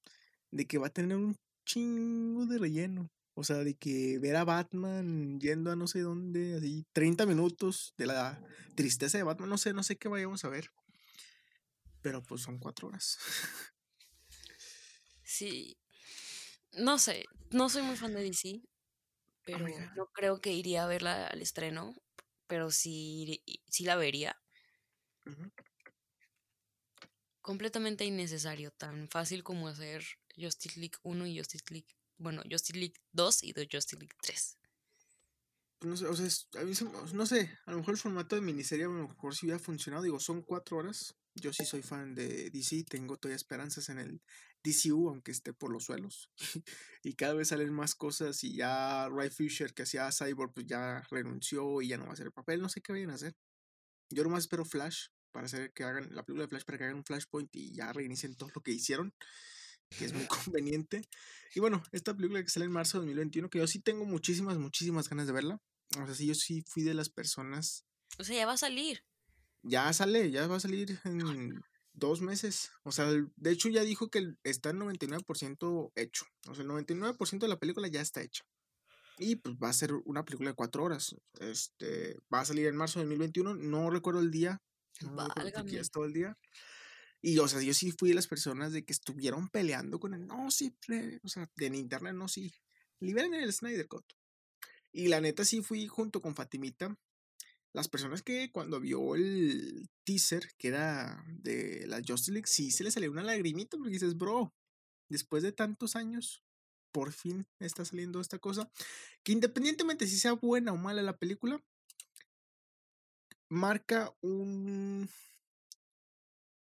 de 0.51 0.65
que 0.65 0.77
va 0.77 0.87
a 0.87 0.91
tener 0.91 1.17
un 1.17 1.35
chingo 1.65 2.45
de 2.45 2.57
relleno. 2.57 3.09
O 3.39 3.43
sea, 3.43 3.57
de 3.57 3.75
que 3.75 4.17
ver 4.17 4.35
a 4.35 4.45
Batman 4.45 5.39
yendo 5.39 5.71
a 5.71 5.75
no 5.75 5.85
sé 5.87 5.99
dónde, 5.99 6.55
así 6.57 6.85
30 6.91 7.27
minutos 7.27 7.93
de 7.95 8.07
la 8.07 8.41
tristeza 8.75 9.19
de 9.19 9.23
Batman, 9.23 9.49
no 9.49 9.59
sé, 9.59 9.73
no 9.73 9.83
sé 9.83 9.95
qué 9.95 10.09
vayamos 10.09 10.43
a 10.43 10.49
ver. 10.49 10.71
Pero 12.01 12.23
pues 12.23 12.41
son 12.41 12.57
cuatro 12.59 12.87
horas. 12.87 13.17
Sí. 15.23 15.77
No 16.71 16.97
sé, 16.97 17.25
no 17.51 17.69
soy 17.69 17.83
muy 17.83 17.97
fan 17.97 18.13
de 18.13 18.23
DC, 18.23 18.61
pero 19.43 19.65
Amiga. 19.65 19.93
no 19.95 20.07
creo 20.07 20.39
que 20.39 20.53
iría 20.53 20.83
a 20.83 20.87
verla 20.87 21.27
al 21.27 21.41
estreno, 21.41 21.93
pero 22.47 22.71
sí, 22.71 23.43
sí 23.69 23.83
la 23.83 23.97
vería. 23.97 24.37
Completamente 27.47 28.03
innecesario, 28.03 28.71
tan 28.71 29.07
fácil 29.07 29.41
como 29.41 29.69
hacer 29.69 30.03
Justice 30.35 30.77
League 30.77 30.97
1 31.03 31.25
y 31.27 31.37
Justice 31.37 31.63
League, 31.69 31.87
bueno, 32.17 32.41
Justice 32.43 32.77
League 32.77 32.95
2 33.13 33.41
y 33.41 33.53
Justice 33.53 33.95
League 33.95 34.13
3. 34.21 34.57
No 35.79 35.95
sé, 35.95 36.07
o 36.07 36.13
sea, 36.13 36.25
es- 36.25 36.49
a 36.59 36.65
mí 36.65 36.73
no 37.13 37.25
sé, 37.25 37.57
a 37.65 37.71
lo 37.71 37.77
mejor 37.77 37.93
el 37.93 38.01
formato 38.01 38.35
de 38.35 38.41
miniserie 38.41 38.83
a 38.83 38.89
lo 38.89 39.07
mejor 39.07 39.33
si 39.33 39.45
hubiera 39.45 39.59
funcionado, 39.59 40.03
digo, 40.03 40.19
son 40.19 40.41
cuatro 40.41 40.75
horas. 40.75 41.15
Yo 41.35 41.53
sí 41.53 41.63
soy 41.63 41.83
fan 41.83 42.15
de 42.15 42.49
DC, 42.49 42.83
tengo 42.83 43.15
todavía 43.15 43.37
esperanzas 43.37 43.87
en 43.87 43.99
el 43.99 44.21
DCU, 44.61 45.07
aunque 45.07 45.31
esté 45.31 45.53
por 45.53 45.71
los 45.71 45.85
suelos. 45.85 46.29
y 47.01 47.13
cada 47.13 47.33
vez 47.33 47.47
salen 47.47 47.71
más 47.71 47.95
cosas 47.95 48.43
y 48.43 48.57
ya 48.57 49.07
Ray 49.07 49.29
Fisher, 49.29 49.73
que 49.73 49.83
hacía 49.83 50.09
Cyborg, 50.11 50.51
pues 50.53 50.65
ya 50.65 51.01
renunció 51.09 51.81
y 51.81 51.87
ya 51.87 51.97
no 51.97 52.03
va 52.03 52.09
a 52.09 52.13
hacer 52.13 52.25
el 52.25 52.33
papel, 52.33 52.61
no 52.61 52.67
sé 52.67 52.81
qué 52.81 52.91
vayan 52.91 53.11
a 53.11 53.15
hacer. 53.15 53.37
Yo 54.09 54.23
nomás 54.23 54.41
espero 54.43 54.65
Flash 54.65 55.07
para 55.37 55.45
hacer 55.45 55.71
que 55.71 55.83
hagan 55.83 56.09
la 56.15 56.23
película 56.23 56.45
de 56.45 56.47
Flash 56.47 56.63
para 56.63 56.79
que 56.79 56.83
hagan 56.85 56.95
un 56.95 57.05
Flashpoint 57.05 57.55
y 57.55 57.71
ya 57.71 57.93
reinicien 57.93 58.33
todo 58.33 58.49
lo 58.55 58.61
que 58.61 58.71
hicieron, 58.71 59.13
que 59.95 60.05
es 60.05 60.13
muy 60.13 60.25
conveniente. 60.51 61.07
Y 61.53 61.59
bueno, 61.59 61.83
esta 61.91 62.15
película 62.15 62.41
que 62.41 62.49
sale 62.49 62.65
en 62.65 62.71
marzo 62.71 62.97
de 62.97 63.05
2021, 63.05 63.47
que 63.51 63.59
yo 63.59 63.67
sí 63.67 63.77
tengo 63.77 64.03
muchísimas, 64.03 64.57
muchísimas 64.57 65.07
ganas 65.07 65.27
de 65.27 65.33
verla. 65.33 65.61
O 66.01 66.07
sea, 66.07 66.15
sí, 66.15 66.25
yo 66.25 66.33
sí 66.33 66.63
fui 66.67 66.81
de 66.81 66.95
las 66.95 67.09
personas. 67.09 67.85
O 68.17 68.23
sea, 68.23 68.35
ya 68.35 68.47
va 68.47 68.53
a 68.53 68.57
salir. 68.57 69.03
Ya 69.61 69.93
sale, 69.93 70.31
ya 70.31 70.47
va 70.47 70.55
a 70.55 70.59
salir 70.59 70.99
en 71.03 71.61
dos 71.93 72.21
meses. 72.21 72.71
O 72.81 72.91
sea, 72.91 73.05
de 73.05 73.51
hecho 73.51 73.69
ya 73.69 73.83
dijo 73.83 74.09
que 74.09 74.33
está 74.43 74.71
el 74.71 74.77
99% 74.77 75.91
hecho. 75.93 76.25
O 76.47 76.55
sea, 76.55 76.63
el 76.63 76.69
99% 76.71 77.37
de 77.37 77.47
la 77.47 77.59
película 77.59 77.87
ya 77.89 78.01
está 78.01 78.23
hecha. 78.23 78.43
Y 79.19 79.35
pues 79.35 79.55
va 79.57 79.69
a 79.69 79.73
ser 79.73 79.93
una 80.05 80.25
película 80.25 80.49
de 80.49 80.55
cuatro 80.55 80.83
horas. 80.83 81.15
Este, 81.39 82.17
va 82.33 82.39
a 82.39 82.45
salir 82.45 82.65
en 82.65 82.75
marzo 82.75 82.97
de 82.97 83.05
2021. 83.05 83.53
No 83.53 83.91
recuerdo 83.91 84.19
el 84.19 84.31
día. 84.31 84.63
Ya 85.01 85.09
Válgame. 85.11 85.79
estaba 85.79 86.05
el 86.05 86.13
día. 86.13 86.37
Y, 87.21 87.37
o 87.39 87.47
sea, 87.47 87.61
yo 87.61 87.73
sí 87.73 87.91
fui 87.91 88.09
de 88.09 88.15
las 88.15 88.27
personas 88.27 88.71
de 88.71 88.85
que 88.85 88.93
estuvieron 88.93 89.49
peleando 89.49 89.99
con 89.99 90.13
el, 90.13 90.27
no, 90.27 90.51
sí, 90.51 90.75
o 91.23 91.27
sea, 91.27 91.49
en 91.57 91.75
internet, 91.75 92.13
no, 92.13 92.27
sí, 92.27 92.53
liberen 92.99 93.33
el 93.33 93.51
Snyder 93.51 93.87
Cut. 93.87 94.05
Y 94.91 95.07
la 95.07 95.19
neta 95.19 95.43
sí 95.43 95.61
fui 95.61 95.87
junto 95.87 96.21
con 96.21 96.35
Fatimita, 96.35 96.95
las 97.73 97.89
personas 97.89 98.23
que 98.23 98.51
cuando 98.51 98.79
vio 98.79 99.15
el 99.15 99.89
teaser, 100.03 100.47
que 100.57 100.69
era 100.69 101.23
de 101.27 101.85
la 101.87 101.97
Justice 101.97 102.31
League, 102.31 102.47
sí 102.47 102.71
se 102.71 102.83
le 102.83 102.91
salió 102.91 103.11
una 103.11 103.23
lagrimita 103.23 103.77
porque 103.77 103.91
dices, 103.91 104.15
bro, 104.15 104.53
después 105.09 105.43
de 105.43 105.51
tantos 105.51 105.95
años, 105.95 106.43
por 106.91 107.11
fin 107.11 107.45
está 107.59 107.85
saliendo 107.85 108.21
esta 108.21 108.39
cosa, 108.39 108.71
que 109.23 109.31
independientemente 109.31 110.07
si 110.07 110.17
sea 110.17 110.33
buena 110.33 110.71
o 110.71 110.77
mala 110.77 111.01
la 111.03 111.17
película, 111.17 111.63
marca 113.49 114.13
un, 114.21 115.09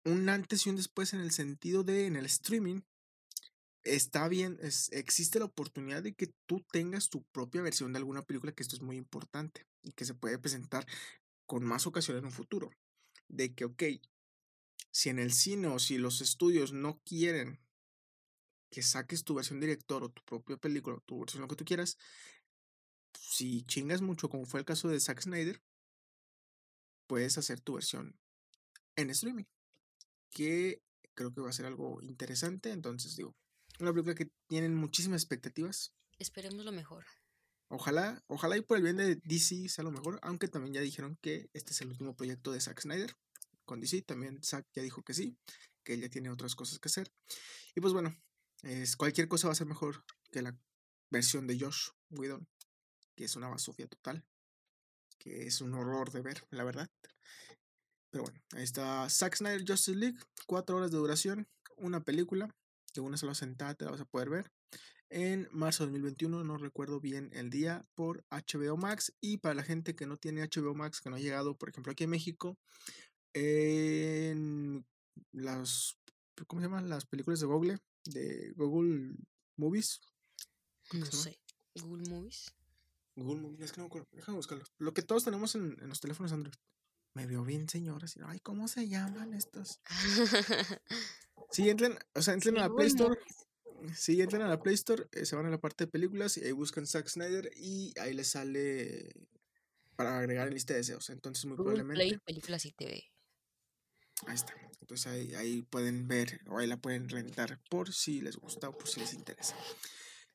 un 0.05 0.29
antes 0.29 0.65
y 0.65 0.69
un 0.69 0.77
después 0.77 1.13
en 1.13 1.19
el 1.19 1.31
sentido 1.31 1.83
de 1.83 2.05
en 2.05 2.15
el 2.15 2.25
streaming. 2.25 2.81
Está 3.83 4.27
bien, 4.27 4.57
es- 4.61 4.89
existe 4.91 5.39
la 5.39 5.45
oportunidad 5.45 6.01
de 6.01 6.13
que 6.13 6.33
tú 6.47 6.65
tengas 6.71 7.09
tu 7.09 7.23
propia 7.25 7.61
versión 7.61 7.93
de 7.93 7.97
alguna 7.99 8.23
película, 8.23 8.51
que 8.51 8.63
esto 8.63 8.75
es 8.75 8.81
muy 8.81 8.97
importante 8.97 9.65
y 9.83 9.91
que 9.91 10.05
se 10.05 10.15
puede 10.15 10.39
presentar 10.39 10.85
con 11.45 11.63
más 11.65 11.87
ocasiones 11.87 12.21
en 12.21 12.27
un 12.27 12.31
futuro. 12.31 12.71
De 13.27 13.53
que, 13.53 13.65
ok, 13.65 13.83
si 14.91 15.09
en 15.09 15.19
el 15.19 15.31
cine 15.31 15.67
o 15.67 15.77
si 15.77 15.99
los 15.99 16.21
estudios 16.21 16.73
no 16.73 16.99
quieren 17.05 17.59
que 18.71 18.81
saques 18.81 19.23
tu 19.23 19.35
versión 19.35 19.59
director 19.59 20.03
o 20.03 20.09
tu 20.09 20.21
propia 20.23 20.57
película, 20.57 20.97
tu 21.05 21.19
versión 21.19 21.41
lo 21.41 21.47
que 21.47 21.55
tú 21.55 21.65
quieras, 21.65 21.97
si 23.19 23.63
chingas 23.63 24.01
mucho, 24.01 24.29
como 24.29 24.45
fue 24.45 24.59
el 24.59 24.65
caso 24.65 24.87
de 24.87 24.99
Zack 24.99 25.21
Snyder, 25.21 25.61
puedes 27.07 27.37
hacer 27.37 27.61
tu 27.61 27.73
versión 27.73 28.17
en 28.95 29.09
streaming. 29.09 29.45
Que 30.31 30.81
creo 31.13 31.33
que 31.33 31.41
va 31.41 31.49
a 31.49 31.53
ser 31.53 31.65
algo 31.65 32.01
interesante. 32.01 32.71
Entonces, 32.71 33.15
digo, 33.15 33.35
una 33.79 33.91
película 33.91 34.15
que 34.15 34.29
tienen 34.47 34.75
muchísimas 34.75 35.21
expectativas. 35.21 35.93
Esperemos 36.19 36.65
lo 36.65 36.71
mejor. 36.71 37.05
Ojalá, 37.67 38.23
ojalá 38.27 38.57
y 38.57 38.61
por 38.61 38.77
el 38.77 38.83
bien 38.83 38.97
de 38.97 39.15
DC 39.15 39.69
sea 39.69 39.83
lo 39.83 39.91
mejor, 39.91 40.19
aunque 40.21 40.47
también 40.47 40.75
ya 40.75 40.81
dijeron 40.81 41.17
que 41.21 41.49
este 41.53 41.71
es 41.71 41.81
el 41.81 41.89
último 41.89 42.15
proyecto 42.15 42.51
de 42.51 42.61
Zack 42.61 42.81
Snyder 42.81 43.15
con 43.65 43.81
DC, 43.81 44.03
también 44.03 44.41
Zack 44.43 44.67
ya 44.73 44.83
dijo 44.83 45.01
que 45.01 45.13
sí, 45.13 45.35
que 45.83 45.95
él 45.95 46.01
ya 46.01 46.09
tiene 46.09 46.29
otras 46.29 46.55
cosas 46.55 46.79
que 46.79 46.87
hacer. 46.87 47.11
Y 47.75 47.81
pues 47.81 47.93
bueno, 47.93 48.15
es, 48.61 48.95
cualquier 48.95 49.27
cosa 49.27 49.47
va 49.47 49.53
a 49.53 49.55
ser 49.55 49.67
mejor 49.67 50.05
que 50.31 50.41
la 50.41 50.55
versión 51.09 51.47
de 51.47 51.59
Josh 51.59 51.89
Whedon, 52.11 52.47
que 53.15 53.25
es 53.25 53.35
una 53.35 53.49
basofia 53.49 53.87
total, 53.87 54.23
que 55.25 55.47
es 55.47 55.59
un 55.61 55.73
horror 55.73 56.11
de 56.11 56.21
ver, 56.21 56.47
la 56.51 56.63
verdad. 56.63 56.89
Pero 58.11 58.25
bueno, 58.25 58.39
ahí 58.51 58.63
está 58.63 59.09
Zack 59.09 59.35
Snyder 59.35 59.65
Justice 59.67 59.97
League, 59.97 60.17
cuatro 60.45 60.77
horas 60.77 60.91
de 60.91 60.97
duración, 60.97 61.47
una 61.77 62.03
película, 62.03 62.55
de 62.93 63.01
una 63.01 63.17
sola 63.17 63.33
sentada 63.33 63.73
te 63.73 63.83
la 63.83 63.91
vas 63.91 64.01
a 64.01 64.05
poder 64.05 64.29
ver 64.29 64.51
en 65.09 65.47
marzo 65.51 65.83
de 65.83 65.91
2021, 65.91 66.43
no 66.43 66.57
recuerdo 66.57 66.99
bien 66.99 67.29
el 67.33 67.49
día, 67.49 67.85
por 67.93 68.25
HBO 68.29 68.77
Max. 68.77 69.13
Y 69.21 69.37
para 69.37 69.55
la 69.55 69.63
gente 69.63 69.95
que 69.95 70.05
no 70.05 70.17
tiene 70.17 70.43
HBO 70.43 70.73
Max, 70.73 71.01
que 71.01 71.09
no 71.09 71.15
ha 71.15 71.19
llegado, 71.19 71.57
por 71.57 71.69
ejemplo, 71.69 71.91
aquí 71.91 72.03
en 72.03 72.09
México, 72.09 72.57
en 73.33 74.85
las, 75.31 75.97
¿cómo 76.47 76.61
se 76.61 76.67
llaman? 76.67 76.89
Las 76.89 77.05
películas 77.05 77.39
de 77.39 77.45
Google, 77.45 77.77
de 78.05 78.53
Google 78.55 79.15
Movies. 79.57 80.01
No 80.93 81.05
que 81.05 81.15
sé. 81.15 81.39
Google 81.75 82.09
Movies. 82.09 82.53
Google 83.15 83.41
Movies, 83.41 83.61
es 83.61 83.71
que 83.71 83.77
no 83.77 83.83
me 83.83 83.87
acuerdo, 83.87 84.07
déjame 84.11 84.35
buscarlo. 84.37 84.65
Lo 84.77 84.93
que 84.93 85.01
todos 85.01 85.23
tenemos 85.23 85.55
en, 85.55 85.77
en 85.81 85.89
los 85.89 85.99
teléfonos 86.01 86.31
Android. 86.31 86.55
Me 87.13 87.25
vio 87.27 87.43
bien, 87.45 87.69
señora. 87.69 88.05
así, 88.05 88.19
Ay, 88.25 88.39
¿cómo 88.41 88.67
se 88.67 88.87
llaman 88.89 89.33
estos? 89.33 89.79
Sí, 91.51 91.69
entren, 91.69 91.97
o 92.13 92.21
sea, 92.21 92.33
entren 92.33 92.55
Sí, 92.55 92.59
a 92.59 92.67
la 92.67 92.73
Play 92.73 92.87
Store. 92.87 93.19
Sí, 93.95 94.21
entran 94.21 94.41
a 94.41 94.47
la 94.49 94.61
Play 94.61 94.75
Store, 94.75 95.07
eh, 95.11 95.25
se 95.25 95.35
van 95.35 95.45
a 95.45 95.49
la 95.49 95.59
parte 95.61 95.85
de 95.85 95.91
películas 95.91 96.37
y 96.37 96.43
ahí 96.43 96.51
buscan 96.51 96.85
Zack 96.87 97.07
Snyder 97.07 97.51
y 97.55 97.93
ahí 97.99 98.13
les 98.13 98.29
sale 98.31 99.13
para 99.95 100.17
agregar 100.17 100.47
en 100.47 100.53
lista 100.55 100.73
de 100.73 100.79
deseos. 100.79 101.09
Entonces, 101.09 101.45
muy 101.45 101.55
Google 101.55 101.83
Play, 101.85 101.85
probablemente, 101.85 102.19
películas 102.25 102.65
y 102.65 102.71
TV. 102.73 103.03
ahí 104.27 104.35
está. 104.35 104.53
Entonces 104.81 105.07
ahí, 105.07 105.33
ahí 105.35 105.61
pueden 105.63 106.07
ver 106.07 106.41
o 106.47 106.59
ahí 106.59 106.67
la 106.67 106.77
pueden 106.77 107.09
rentar 107.09 107.59
por 107.69 107.93
si 107.93 108.21
les 108.21 108.37
gusta 108.37 108.69
o 108.69 108.77
por 108.77 108.87
si 108.87 108.99
les 108.99 109.13
interesa. 109.13 109.55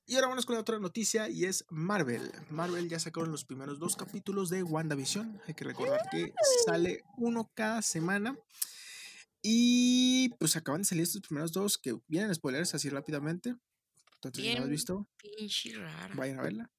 Y 0.06 0.16
ahora 0.16 0.28
vamos 0.28 0.44
con 0.44 0.54
la 0.54 0.60
otra 0.60 0.78
noticia 0.80 1.28
y 1.28 1.44
es 1.44 1.64
Marvel. 1.68 2.32
Marvel 2.50 2.88
ya 2.88 2.98
sacaron 2.98 3.30
los 3.30 3.44
primeros 3.44 3.78
dos 3.78 3.94
capítulos 3.94 4.50
de 4.50 4.62
WandaVision. 4.64 5.40
Hay 5.46 5.54
que 5.54 5.64
recordar 5.64 6.00
que 6.10 6.34
sale 6.66 7.04
uno 7.16 7.50
cada 7.54 7.80
semana. 7.82 8.36
Y 9.42 10.30
pues 10.38 10.56
acaban 10.56 10.82
de 10.82 10.86
salir 10.86 11.04
estos 11.04 11.22
primeros 11.22 11.52
dos 11.52 11.78
que 11.78 11.96
vienen 12.08 12.34
spoilers 12.34 12.74
así 12.74 12.88
rápidamente. 12.90 13.54
Entonces, 14.16 14.44
si 14.44 14.48
no 14.50 14.54
has 14.54 14.58
Bien 14.58 14.70
visto, 14.70 15.08
pinche 15.16 15.72
rara. 15.78 16.14
vayan 16.14 16.40
a 16.40 16.42
verla. 16.42 16.70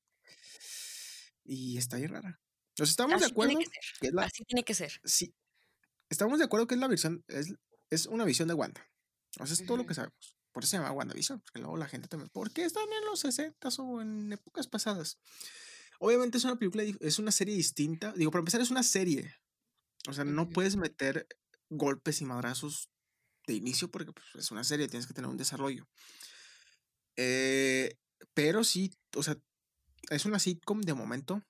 Y 1.43 1.77
está 1.77 1.97
bien 1.97 2.11
rara. 2.11 2.39
Nos 2.77 2.89
estamos 2.89 3.19
de 3.19 3.25
Así 3.25 3.33
tiene 3.33 3.53
acuerdo 3.53 3.59
que 3.59 3.79
que 3.99 4.07
es 4.07 4.13
la. 4.13 4.23
Así 4.23 4.43
tiene 4.45 4.63
que 4.63 4.73
ser. 4.73 5.01
Sí. 5.03 5.33
Estamos 6.09 6.37
de 6.37 6.45
acuerdo 6.45 6.67
que 6.67 6.75
es 6.75 6.81
la 6.81 6.87
versión. 6.87 7.23
Es, 7.27 7.53
es 7.89 8.05
una 8.05 8.25
visión 8.25 8.47
de 8.47 8.53
Wanda. 8.53 8.85
O 9.39 9.45
sea, 9.45 9.53
es 9.53 9.65
todo 9.65 9.77
lo 9.77 9.85
que 9.85 9.93
sabemos. 9.93 10.35
Por 10.51 10.63
eso 10.63 10.71
se 10.71 10.77
llama 10.77 10.91
WandaVision. 10.91 11.39
Porque 11.39 11.59
luego 11.59 11.77
la 11.77 11.87
gente 11.87 12.07
también. 12.07 12.29
¿Por 12.29 12.51
qué 12.51 12.65
están 12.65 12.91
en 12.91 13.05
los 13.05 13.19
60 13.21 13.69
o 13.79 14.01
en 14.01 14.33
épocas 14.33 14.67
pasadas? 14.67 15.17
Obviamente 15.99 16.37
es 16.37 16.43
una 16.43 16.57
película, 16.57 16.83
es 16.99 17.19
una 17.19 17.31
serie 17.31 17.55
distinta. 17.55 18.13
Digo, 18.13 18.31
para 18.31 18.41
empezar, 18.41 18.61
es 18.61 18.71
una 18.71 18.83
serie. 18.83 19.35
O 20.07 20.13
sea, 20.13 20.23
no 20.23 20.49
puedes 20.49 20.75
meter 20.75 21.27
golpes 21.69 22.21
y 22.21 22.25
madrazos 22.25 22.89
de 23.47 23.53
inicio 23.53 23.89
porque 23.89 24.11
pues, 24.11 24.27
es 24.35 24.51
una 24.51 24.63
serie, 24.63 24.87
tienes 24.87 25.07
que 25.07 25.13
tener 25.13 25.29
un 25.29 25.37
desarrollo. 25.37 25.87
Eh, 27.15 27.97
pero 28.33 28.63
sí, 28.63 28.91
o 29.15 29.23
sea, 29.23 29.37
es 30.09 30.25
una 30.25 30.39
sitcom 30.39 30.81
de 30.81 30.93
momento, 30.93 31.43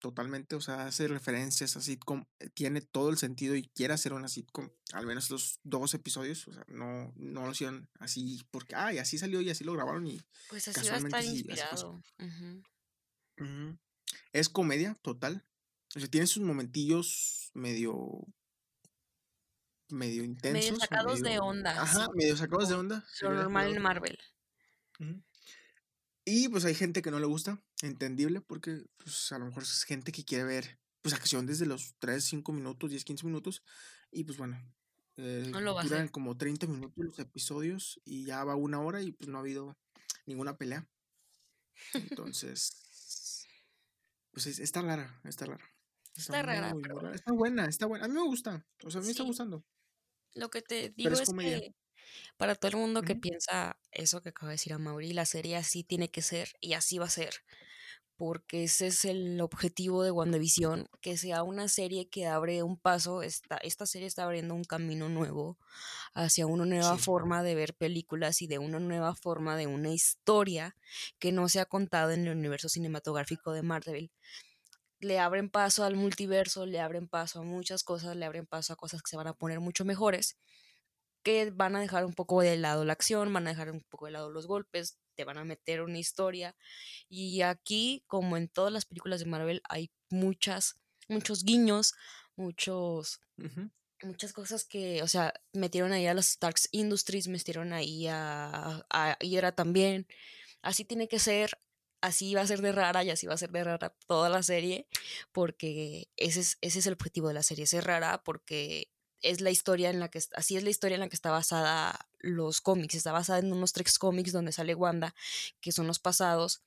totalmente, 0.00 0.56
o 0.56 0.60
sea, 0.60 0.86
hace 0.86 1.06
referencias 1.06 1.76
a 1.76 1.80
sitcom, 1.80 2.24
eh, 2.40 2.48
tiene 2.50 2.80
todo 2.80 3.10
el 3.10 3.18
sentido 3.18 3.54
y 3.54 3.68
quiere 3.68 3.94
hacer 3.94 4.12
una 4.12 4.28
sitcom, 4.28 4.70
al 4.92 5.06
menos 5.06 5.30
los 5.30 5.60
dos 5.62 5.94
episodios, 5.94 6.48
o 6.48 6.52
sea, 6.52 6.64
no, 6.68 7.12
no 7.16 7.44
lo 7.44 7.52
hicieron 7.52 7.88
así 8.00 8.42
porque, 8.50 8.74
ay, 8.74 8.98
así 8.98 9.18
salió 9.18 9.40
y 9.40 9.50
así 9.50 9.62
lo 9.62 9.74
grabaron 9.74 10.06
y 10.06 10.20
Pues 10.48 10.66
así 10.66 10.80
va 10.88 10.96
a 10.96 11.00
casualmente 11.00 11.18
estar 11.18 11.22
sí, 11.22 11.38
inspirado. 11.38 12.02
Es 14.32 14.48
comedia 14.48 14.96
total. 15.02 15.46
O 15.94 16.00
sea, 16.00 16.08
tiene 16.08 16.26
sus 16.26 16.42
momentillos 16.42 17.50
medio 17.54 18.26
medio 19.88 20.24
intensos. 20.24 20.64
Medio 20.64 20.76
sacados 20.76 21.20
de 21.20 21.38
onda. 21.40 21.82
Ajá, 21.82 22.08
medio 22.14 22.36
sacados 22.36 22.68
de 22.68 22.74
onda. 22.74 23.04
Lo 23.22 23.34
normal 23.34 23.74
en 23.74 23.82
Marvel. 23.82 24.18
Y 26.32 26.48
pues 26.48 26.64
hay 26.64 26.76
gente 26.76 27.02
que 27.02 27.10
no 27.10 27.18
le 27.18 27.26
gusta, 27.26 27.60
entendible, 27.82 28.40
porque 28.40 28.84
pues 28.98 29.32
a 29.32 29.38
lo 29.40 29.46
mejor 29.46 29.64
es 29.64 29.82
gente 29.82 30.12
que 30.12 30.24
quiere 30.24 30.44
ver 30.44 30.78
pues 31.02 31.12
acción 31.12 31.44
desde 31.44 31.66
los 31.66 31.96
3, 31.98 32.22
5 32.22 32.52
minutos, 32.52 32.88
10, 32.88 33.04
15 33.04 33.26
minutos. 33.26 33.64
Y 34.12 34.22
pues 34.22 34.38
bueno, 34.38 34.56
eh, 35.16 35.50
duran 35.82 36.06
como 36.06 36.36
30 36.36 36.68
minutos 36.68 37.04
los 37.04 37.18
episodios 37.18 38.00
y 38.04 38.26
ya 38.26 38.44
va 38.44 38.54
una 38.54 38.80
hora 38.80 39.02
y 39.02 39.10
pues 39.10 39.28
no 39.28 39.38
ha 39.38 39.40
habido 39.40 39.76
ninguna 40.24 40.56
pelea. 40.56 40.88
Entonces, 41.94 43.46
pues 44.30 44.46
está 44.46 44.82
rara, 44.82 45.20
está 45.24 45.46
rara. 45.46 45.68
Está, 46.14 46.42
rara, 46.42 46.72
Está 47.12 47.32
buena, 47.32 47.64
está 47.64 47.86
buena. 47.86 48.04
A 48.04 48.08
mí 48.08 48.14
me 48.14 48.22
gusta, 48.22 48.64
o 48.84 48.90
sea, 48.92 49.00
a 49.00 49.02
mí 49.02 49.06
me 49.06 49.12
está 49.12 49.24
gustando. 49.24 49.64
Lo 50.34 50.48
que 50.48 50.62
te 50.62 50.90
digo 50.90 51.10
es, 51.10 51.28
que 51.28 51.74
para 52.36 52.54
todo 52.54 52.70
el 52.70 52.76
mundo 52.78 53.02
que 53.02 53.16
piensa 53.16 53.78
eso 53.90 54.22
que 54.22 54.30
acaba 54.30 54.50
de 54.50 54.54
decir 54.54 54.72
a 54.72 54.78
Mauri, 54.78 55.12
la 55.12 55.26
serie 55.26 55.56
así 55.56 55.84
tiene 55.84 56.10
que 56.10 56.22
ser 56.22 56.50
y 56.60 56.74
así 56.74 56.98
va 56.98 57.06
a 57.06 57.10
ser 57.10 57.34
porque 58.20 58.64
ese 58.64 58.88
es 58.88 59.06
el 59.06 59.40
objetivo 59.40 60.02
de 60.04 60.10
WandaVision, 60.10 60.90
que 61.00 61.16
sea 61.16 61.42
una 61.42 61.68
serie 61.68 62.10
que 62.10 62.26
abre 62.26 62.62
un 62.62 62.76
paso, 62.76 63.22
esta, 63.22 63.56
esta 63.56 63.86
serie 63.86 64.06
está 64.06 64.24
abriendo 64.24 64.54
un 64.54 64.64
camino 64.64 65.08
nuevo 65.08 65.56
hacia 66.12 66.46
una 66.46 66.66
nueva 66.66 66.98
forma 66.98 67.42
de 67.42 67.54
ver 67.54 67.72
películas 67.72 68.42
y 68.42 68.46
de 68.46 68.58
una 68.58 68.78
nueva 68.78 69.14
forma 69.14 69.56
de 69.56 69.68
una 69.68 69.88
historia 69.88 70.76
que 71.18 71.32
no 71.32 71.48
se 71.48 71.60
ha 71.60 71.64
contado 71.64 72.10
en 72.10 72.26
el 72.26 72.36
universo 72.36 72.68
cinematográfico 72.68 73.54
de 73.54 73.62
Marvel. 73.62 74.10
Le 74.98 75.18
abren 75.18 75.48
paso 75.48 75.84
al 75.84 75.96
multiverso, 75.96 76.66
le 76.66 76.78
abren 76.78 77.08
paso 77.08 77.40
a 77.40 77.44
muchas 77.44 77.84
cosas, 77.84 78.16
le 78.16 78.26
abren 78.26 78.44
paso 78.44 78.74
a 78.74 78.76
cosas 78.76 79.00
que 79.00 79.08
se 79.08 79.16
van 79.16 79.28
a 79.28 79.32
poner 79.32 79.60
mucho 79.60 79.86
mejores 79.86 80.36
que 81.22 81.50
van 81.50 81.76
a 81.76 81.80
dejar 81.80 82.04
un 82.04 82.14
poco 82.14 82.40
de 82.40 82.56
lado 82.56 82.84
la 82.84 82.92
acción, 82.92 83.32
van 83.32 83.46
a 83.46 83.50
dejar 83.50 83.70
un 83.70 83.82
poco 83.82 84.06
de 84.06 84.12
lado 84.12 84.30
los 84.30 84.46
golpes, 84.46 84.98
te 85.14 85.24
van 85.24 85.38
a 85.38 85.44
meter 85.44 85.82
una 85.82 85.98
historia. 85.98 86.56
Y 87.08 87.42
aquí, 87.42 88.04
como 88.06 88.36
en 88.36 88.48
todas 88.48 88.72
las 88.72 88.86
películas 88.86 89.20
de 89.20 89.26
Marvel, 89.26 89.62
hay 89.68 89.90
muchas, 90.08 90.80
muchos 91.08 91.44
guiños, 91.44 91.94
muchos, 92.36 93.20
muchas 94.02 94.32
cosas 94.32 94.64
que, 94.64 95.02
o 95.02 95.08
sea, 95.08 95.34
metieron 95.52 95.92
ahí 95.92 96.06
a 96.06 96.14
los 96.14 96.26
Starks 96.26 96.68
Industries, 96.72 97.28
metieron 97.28 97.72
ahí 97.72 98.06
a, 98.06 98.86
a 98.88 99.16
Hydra 99.20 99.52
también. 99.52 100.06
Así 100.62 100.84
tiene 100.84 101.08
que 101.08 101.18
ser, 101.18 101.58
así 102.00 102.34
va 102.34 102.42
a 102.42 102.46
ser 102.46 102.62
de 102.62 102.72
rara 102.72 103.04
y 103.04 103.10
así 103.10 103.26
va 103.26 103.34
a 103.34 103.38
ser 103.38 103.50
de 103.50 103.64
rara 103.64 103.94
toda 104.06 104.28
la 104.28 104.42
serie, 104.42 104.86
porque 105.32 106.08
ese 106.16 106.40
es, 106.40 106.58
ese 106.60 106.78
es 106.78 106.86
el 106.86 106.94
objetivo 106.94 107.28
de 107.28 107.34
la 107.34 107.42
serie, 107.42 107.66
ser 107.66 107.84
rara 107.84 108.22
porque 108.24 108.90
es 109.22 109.40
la 109.40 109.50
historia 109.50 109.90
en 109.90 110.00
la 110.00 110.08
que, 110.08 110.20
así 110.34 110.56
es 110.56 110.64
la 110.64 110.70
historia 110.70 110.94
en 110.94 111.00
la 111.00 111.08
que 111.08 111.16
está 111.16 111.30
basada 111.30 112.08
los 112.18 112.60
cómics, 112.60 112.94
está 112.94 113.12
basada 113.12 113.38
en 113.38 113.52
unos 113.52 113.72
tres 113.72 113.98
cómics 113.98 114.32
donde 114.32 114.52
sale 114.52 114.74
Wanda, 114.74 115.14
que 115.60 115.72
son 115.72 115.86
los 115.86 115.98
pasados 115.98 116.62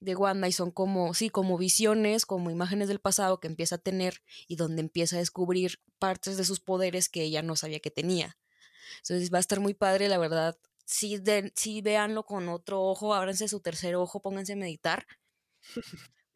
de 0.00 0.14
Wanda 0.14 0.48
y 0.48 0.52
son 0.52 0.70
como, 0.70 1.14
sí, 1.14 1.30
como 1.30 1.58
visiones, 1.58 2.26
como 2.26 2.50
imágenes 2.50 2.88
del 2.88 3.00
pasado 3.00 3.40
que 3.40 3.48
empieza 3.48 3.76
a 3.76 3.78
tener 3.78 4.22
y 4.46 4.56
donde 4.56 4.80
empieza 4.80 5.16
a 5.16 5.20
descubrir 5.20 5.80
partes 5.98 6.36
de 6.36 6.44
sus 6.44 6.60
poderes 6.60 7.08
que 7.08 7.22
ella 7.22 7.42
no 7.42 7.56
sabía 7.56 7.80
que 7.80 7.90
tenía. 7.90 8.38
Entonces 8.98 9.32
va 9.32 9.38
a 9.38 9.40
estar 9.40 9.60
muy 9.60 9.74
padre, 9.74 10.08
la 10.08 10.18
verdad. 10.18 10.58
Sí, 10.84 11.18
de, 11.18 11.52
sí 11.56 11.80
véanlo 11.80 12.24
con 12.24 12.48
otro 12.48 12.82
ojo, 12.82 13.14
ábranse 13.14 13.48
su 13.48 13.60
tercer 13.60 13.96
ojo, 13.96 14.22
pónganse 14.22 14.52
a 14.52 14.56
meditar, 14.56 15.06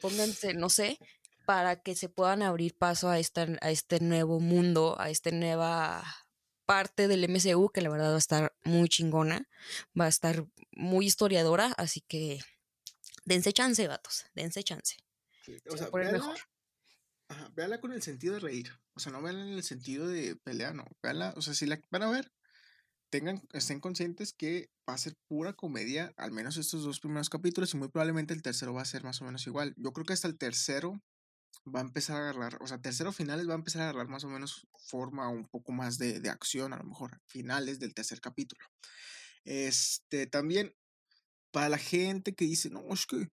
pónganse, 0.00 0.54
no 0.54 0.68
sé, 0.68 0.98
para 1.46 1.76
que 1.76 1.94
se 1.94 2.08
puedan 2.08 2.42
abrir 2.42 2.76
paso 2.76 3.08
a, 3.08 3.18
esta, 3.18 3.46
a 3.60 3.70
este 3.70 4.00
nuevo 4.00 4.40
mundo, 4.40 4.96
a 4.98 5.10
esta 5.10 5.30
nueva 5.30 6.04
parte 6.64 7.08
del 7.08 7.28
MCU 7.28 7.70
que 7.72 7.80
la 7.80 7.90
verdad 7.90 8.10
va 8.10 8.14
a 8.14 8.18
estar 8.18 8.54
muy 8.62 8.88
chingona, 8.88 9.48
va 9.98 10.04
a 10.04 10.08
estar 10.08 10.46
muy 10.72 11.06
historiadora, 11.06 11.74
así 11.76 12.00
que 12.02 12.40
dense 13.24 13.52
chance, 13.52 13.88
vatos, 13.88 14.26
dense 14.34 14.62
chance. 14.62 14.96
o 15.68 15.76
sea, 15.76 15.90
véala, 15.90 16.34
véala, 17.54 17.80
con 17.80 17.92
el 17.92 18.02
sentido 18.02 18.34
de 18.34 18.40
reír, 18.40 18.70
o 18.94 19.00
sea, 19.00 19.10
no 19.10 19.20
véala 19.20 19.42
en 19.42 19.54
el 19.54 19.64
sentido 19.64 20.06
de 20.06 20.36
pelea, 20.36 20.72
no, 20.72 20.84
véala, 21.02 21.34
o 21.36 21.42
sea, 21.42 21.54
si 21.54 21.66
la 21.66 21.80
van 21.90 22.04
a 22.04 22.10
ver, 22.10 22.32
tengan, 23.10 23.42
estén 23.52 23.80
conscientes 23.80 24.32
que 24.32 24.70
va 24.88 24.94
a 24.94 24.98
ser 24.98 25.16
pura 25.26 25.52
comedia, 25.54 26.14
al 26.16 26.30
menos 26.30 26.56
estos 26.56 26.84
dos 26.84 27.00
primeros 27.00 27.28
capítulos, 27.28 27.74
y 27.74 27.76
muy 27.76 27.88
probablemente 27.88 28.32
el 28.32 28.42
tercero 28.42 28.72
va 28.72 28.82
a 28.82 28.84
ser 28.86 29.02
más 29.02 29.20
o 29.20 29.24
menos 29.24 29.46
igual. 29.46 29.74
Yo 29.76 29.92
creo 29.92 30.06
que 30.06 30.12
hasta 30.12 30.28
el 30.28 30.38
tercero 30.38 31.02
va 31.66 31.80
a 31.80 31.82
empezar 31.82 32.16
a 32.16 32.30
agarrar, 32.30 32.58
o 32.62 32.66
sea, 32.66 32.80
tercero 32.80 33.12
finales 33.12 33.48
va 33.48 33.52
a 33.52 33.56
empezar 33.56 33.82
a 33.82 33.90
agarrar 33.90 34.08
más 34.08 34.24
o 34.24 34.28
menos 34.28 34.66
forma 34.78 35.28
un 35.28 35.46
poco 35.46 35.72
más 35.72 35.98
de, 35.98 36.20
de 36.20 36.30
acción, 36.30 36.72
a 36.72 36.78
lo 36.78 36.84
mejor, 36.84 37.20
finales 37.26 37.78
del 37.78 37.94
tercer 37.94 38.20
capítulo. 38.20 38.64
Este, 39.44 40.26
también, 40.26 40.74
para 41.52 41.68
la 41.68 41.78
gente 41.78 42.34
que 42.34 42.44
dice, 42.44 42.70
no, 42.70 42.82
es 42.92 43.06
que 43.06 43.28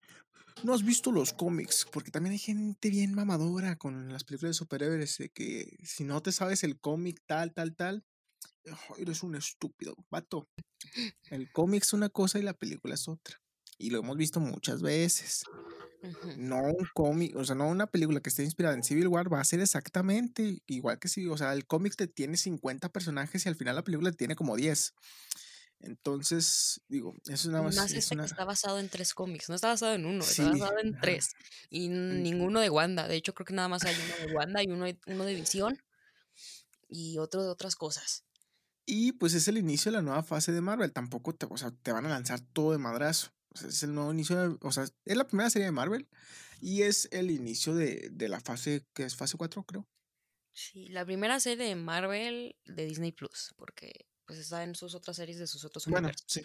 no 0.64 0.74
has 0.74 0.84
visto 0.84 1.12
los 1.12 1.34
cómics, 1.34 1.86
porque 1.92 2.12
también 2.12 2.34
hay 2.34 2.40
gente 2.40 2.90
bien 2.90 3.14
mamadora 3.14 3.76
con 3.76 4.12
las 4.12 4.24
películas 4.24 4.52
de 4.52 4.60
superhéroes, 4.60 5.18
de 5.18 5.30
que 5.30 5.78
si 5.84 6.04
no 6.04 6.22
te 6.22 6.32
sabes 6.32 6.64
el 6.64 6.80
cómic 6.80 7.22
tal, 7.26 7.54
tal, 7.54 7.76
tal, 7.76 8.04
eres 8.98 9.24
un 9.24 9.36
estúpido, 9.36 9.96
vato. 10.10 10.48
El 11.30 11.52
cómic 11.52 11.84
es 11.84 11.94
una 11.94 12.10
cosa 12.10 12.40
y 12.40 12.44
la 12.44 12.54
película 12.54 12.96
es 12.96 13.08
otra. 13.08 13.40
Y 13.78 13.90
lo 13.90 14.00
hemos 14.00 14.18
visto 14.18 14.40
muchas 14.40 14.82
veces. 14.82 15.44
No 16.38 16.62
un 16.62 16.88
cómic, 16.94 17.36
o 17.36 17.44
sea, 17.44 17.56
no 17.56 17.68
una 17.68 17.88
película 17.88 18.20
que 18.20 18.30
esté 18.30 18.44
inspirada 18.44 18.76
en 18.76 18.84
Civil 18.84 19.08
War 19.08 19.32
va 19.32 19.42
a 19.42 19.44
ser 19.44 19.60
exactamente 19.60 20.62
igual 20.68 21.00
que 21.00 21.08
si, 21.08 21.28
o 21.28 21.38
sea, 21.38 21.54
el 21.54 21.66
cómic 21.66 21.96
te 21.96 22.08
tiene 22.08 22.38
50 22.38 22.90
personajes 22.90 23.46
y 23.46 23.50
al 23.50 23.56
final 23.56 23.76
la 23.76 23.84
película 23.84 24.12
tiene 24.12 24.36
como 24.36 24.56
10. 24.56 24.94
Entonces, 25.80 26.82
digo, 26.88 27.14
eso 27.26 27.34
es 27.34 27.48
nada 27.48 27.64
más. 27.64 27.76
Más 27.76 27.92
este 27.92 28.16
que 28.16 28.24
está 28.24 28.46
basado 28.46 28.80
en 28.80 28.90
tres 28.90 29.14
cómics, 29.14 29.50
no 29.50 29.56
está 29.56 29.68
basado 29.68 29.94
en 29.94 30.06
uno, 30.06 30.24
está 30.24 30.50
basado 30.50 30.80
en 30.82 31.00
tres. 31.00 31.32
Y 31.70 31.90
ninguno 31.90 32.60
de 32.60 32.70
Wanda. 32.70 33.08
De 33.08 33.16
hecho, 33.16 33.34
creo 33.34 33.46
que 33.46 33.54
nada 33.54 33.68
más 33.68 33.84
hay 33.84 33.96
uno 33.96 34.28
de 34.28 34.36
Wanda 34.36 34.64
y 34.64 34.68
uno 34.68 34.86
de, 34.86 34.98
uno 35.08 35.26
de 35.26 35.36
Visión 35.36 35.78
y 36.88 37.18
otro 37.18 37.44
de 37.44 37.50
otras 37.50 37.76
cosas. 37.76 38.24
Y 38.86 39.14
pues 39.14 39.34
es 39.34 39.48
el 39.48 39.58
inicio 39.58 39.92
de 39.92 39.98
la 39.98 40.02
nueva 40.02 40.24
fase 40.24 40.52
de 40.52 40.62
Marvel. 40.62 40.94
Tampoco 40.94 41.34
te, 41.36 41.46
o 41.50 41.58
sea, 41.58 41.72
te 41.72 41.92
van 41.92 42.06
a 42.06 42.10
lanzar 42.10 42.40
todo 42.40 42.72
de 42.72 42.78
madrazo 42.78 43.36
es 43.64 43.84
el 43.84 43.94
nuevo 43.94 44.12
inicio, 44.12 44.58
o 44.62 44.72
sea, 44.72 44.84
es 44.84 45.18
la 45.18 45.28
primera 45.28 45.50
serie 45.50 45.66
de 45.66 45.72
Marvel 45.72 46.08
y 46.62 46.84
es 46.84 47.08
el 47.12 47.32
inicio 47.32 47.76
de, 47.76 48.12
la 48.28 48.40
fase, 48.40 48.86
que 48.94 49.04
es 49.04 49.16
fase 49.16 49.38
4, 49.38 49.64
creo. 49.64 49.88
Sí, 50.54 50.88
la 50.88 51.06
primera 51.06 51.40
serie 51.40 51.68
de 51.68 51.76
Marvel 51.76 52.56
de 52.66 52.86
Disney 52.86 53.12
Plus, 53.12 53.54
porque 53.58 54.08
pues 54.26 54.40
está 54.40 54.64
en 54.64 54.74
sus 54.76 54.96
otras 54.96 55.18
series 55.18 55.38
de 55.38 55.48
sus 55.48 55.64
otros 55.66 55.86
bueno, 55.88 56.10
Sí. 56.28 56.42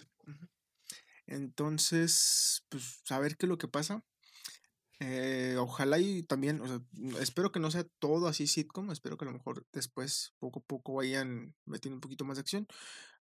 Entonces, 1.27 2.65
pues 2.69 3.03
a 3.09 3.19
ver 3.21 3.37
qué 3.37 3.47
es 3.47 3.49
lo 3.49 3.59
que 3.59 3.69
pasa. 3.69 4.05
Eh, 4.99 5.57
ojalá 5.59 5.99
y 5.99 6.23
también, 6.23 6.61
o 6.61 6.69
sea, 6.69 6.81
espero 7.21 7.53
que 7.53 7.61
no 7.61 7.71
sea 7.71 7.85
todo 8.01 8.27
así 8.27 8.47
sitcom, 8.47 8.91
espero 8.91 9.17
que 9.17 9.25
a 9.25 9.29
lo 9.29 9.33
mejor 9.33 9.67
después 9.73 10.35
poco 10.39 10.59
a 10.59 10.63
poco 10.63 10.95
vayan 10.95 11.55
metiendo 11.65 11.97
un 11.97 12.01
poquito 12.03 12.25
más 12.27 12.37
de 12.37 12.43
acción. 12.43 12.67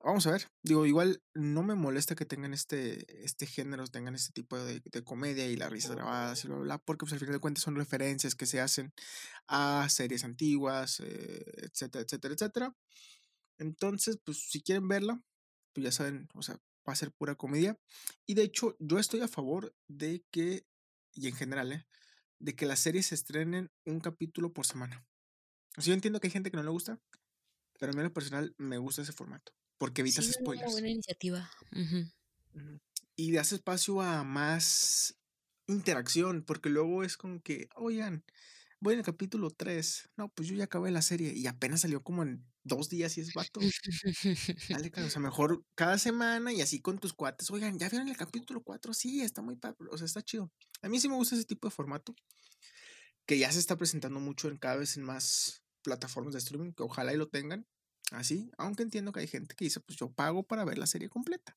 Vamos 0.04 0.26
a 0.26 0.32
ver, 0.32 0.50
digo, 0.64 0.84
igual 0.84 1.22
no 1.32 1.62
me 1.62 1.76
molesta 1.76 2.16
que 2.16 2.26
tengan 2.26 2.52
este, 2.52 3.24
este 3.24 3.46
género, 3.46 3.86
tengan 3.86 4.16
este 4.16 4.32
tipo 4.32 4.58
de, 4.58 4.82
comedia 5.04 5.46
y 5.46 5.54
las 5.56 5.70
risas 5.70 5.92
grabadas 5.92 6.44
y 6.44 6.48
bla, 6.48 6.56
bla, 6.56 6.64
bla, 6.64 6.78
porque 6.78 7.04
pues 7.04 7.12
al 7.12 7.20
final 7.20 7.34
de 7.34 7.40
cuentas 7.40 7.62
son 7.62 7.76
referencias 7.76 8.34
que 8.34 8.46
se 8.46 8.60
hacen 8.60 8.92
a 9.46 9.88
series 9.88 10.24
antiguas, 10.24 10.98
eh, 10.98 11.44
etcétera, 11.56 12.02
etcétera, 12.02 12.34
etcétera. 12.34 12.76
Entonces, 13.58 14.18
pues 14.24 14.38
si 14.50 14.60
quieren 14.60 14.88
verla, 14.88 15.22
pues 15.72 15.84
ya 15.84 15.92
saben, 15.92 16.28
o 16.34 16.42
sea, 16.42 16.56
va 16.88 16.94
a 16.94 16.96
ser 16.96 17.12
pura 17.12 17.36
comedia. 17.36 17.78
Y 18.26 18.34
de 18.34 18.42
hecho, 18.42 18.76
yo 18.80 18.98
estoy 18.98 19.20
a 19.20 19.28
favor 19.28 19.72
de 19.86 20.24
que, 20.32 20.66
y 21.14 21.28
en 21.28 21.36
general, 21.36 21.72
¿eh? 21.72 21.86
de 22.40 22.56
que 22.56 22.66
las 22.66 22.80
series 22.80 23.06
se 23.06 23.14
estrenen 23.14 23.70
un 23.86 24.00
capítulo 24.00 24.52
por 24.52 24.66
semana. 24.66 25.06
O 25.76 25.82
sea, 25.82 25.92
yo 25.92 25.94
entiendo 25.94 26.18
que 26.20 26.26
hay 26.26 26.32
gente 26.32 26.50
que 26.50 26.56
no 26.56 26.64
le 26.64 26.70
gusta, 26.70 26.98
pero 27.78 27.92
a 27.92 27.94
mí 27.94 28.00
en 28.00 28.06
lo 28.06 28.12
personal 28.12 28.54
me 28.58 28.78
gusta 28.78 29.02
ese 29.02 29.12
formato 29.12 29.52
porque 29.82 30.02
evitas 30.02 30.26
sí, 30.26 30.32
spoilers. 30.34 30.62
Una 30.62 30.72
buena 30.74 30.90
iniciativa. 30.90 31.50
Y 33.16 33.32
das 33.32 33.50
espacio 33.50 34.00
a 34.00 34.22
más 34.22 35.16
interacción, 35.66 36.44
porque 36.44 36.68
luego 36.68 37.02
es 37.02 37.16
como 37.16 37.42
que, 37.42 37.68
oigan, 37.74 38.24
voy 38.78 38.92
en 38.92 39.00
el 39.00 39.04
capítulo 39.04 39.50
3. 39.50 40.10
No, 40.16 40.28
pues 40.28 40.48
yo 40.48 40.54
ya 40.54 40.66
acabé 40.66 40.92
la 40.92 41.02
serie 41.02 41.32
y 41.34 41.48
apenas 41.48 41.80
salió 41.80 42.00
como 42.00 42.22
en 42.22 42.46
dos 42.62 42.90
días 42.90 43.18
y 43.18 43.22
es 43.22 43.34
vato. 43.34 43.58
Dale, 44.68 44.92
o 45.04 45.10
sea, 45.10 45.20
mejor 45.20 45.64
cada 45.74 45.98
semana 45.98 46.52
y 46.52 46.60
así 46.60 46.80
con 46.80 47.00
tus 47.00 47.12
cuates. 47.12 47.50
Oigan, 47.50 47.76
¿ya 47.76 47.88
vieron 47.88 48.06
el 48.06 48.16
capítulo 48.16 48.62
4? 48.62 48.94
Sí, 48.94 49.20
está 49.22 49.42
muy 49.42 49.56
padre, 49.56 49.78
o 49.90 49.98
sea, 49.98 50.04
está 50.04 50.22
chido. 50.22 50.52
A 50.82 50.88
mí 50.88 51.00
sí 51.00 51.08
me 51.08 51.16
gusta 51.16 51.34
ese 51.34 51.44
tipo 51.44 51.66
de 51.66 51.74
formato 51.74 52.14
que 53.26 53.36
ya 53.36 53.50
se 53.50 53.58
está 53.58 53.76
presentando 53.76 54.20
mucho 54.20 54.46
en 54.46 54.58
cada 54.58 54.76
vez 54.76 54.96
en 54.96 55.02
más 55.02 55.64
plataformas 55.82 56.34
de 56.34 56.38
streaming, 56.38 56.70
que 56.70 56.84
ojalá 56.84 57.12
y 57.12 57.16
lo 57.16 57.26
tengan. 57.26 57.66
Así, 58.12 58.50
aunque 58.58 58.82
entiendo 58.82 59.12
que 59.12 59.20
hay 59.20 59.26
gente 59.26 59.54
que 59.54 59.64
dice, 59.64 59.80
pues 59.80 59.98
yo 59.98 60.10
pago 60.12 60.42
para 60.42 60.64
ver 60.64 60.78
la 60.78 60.86
serie 60.86 61.08
completa, 61.08 61.56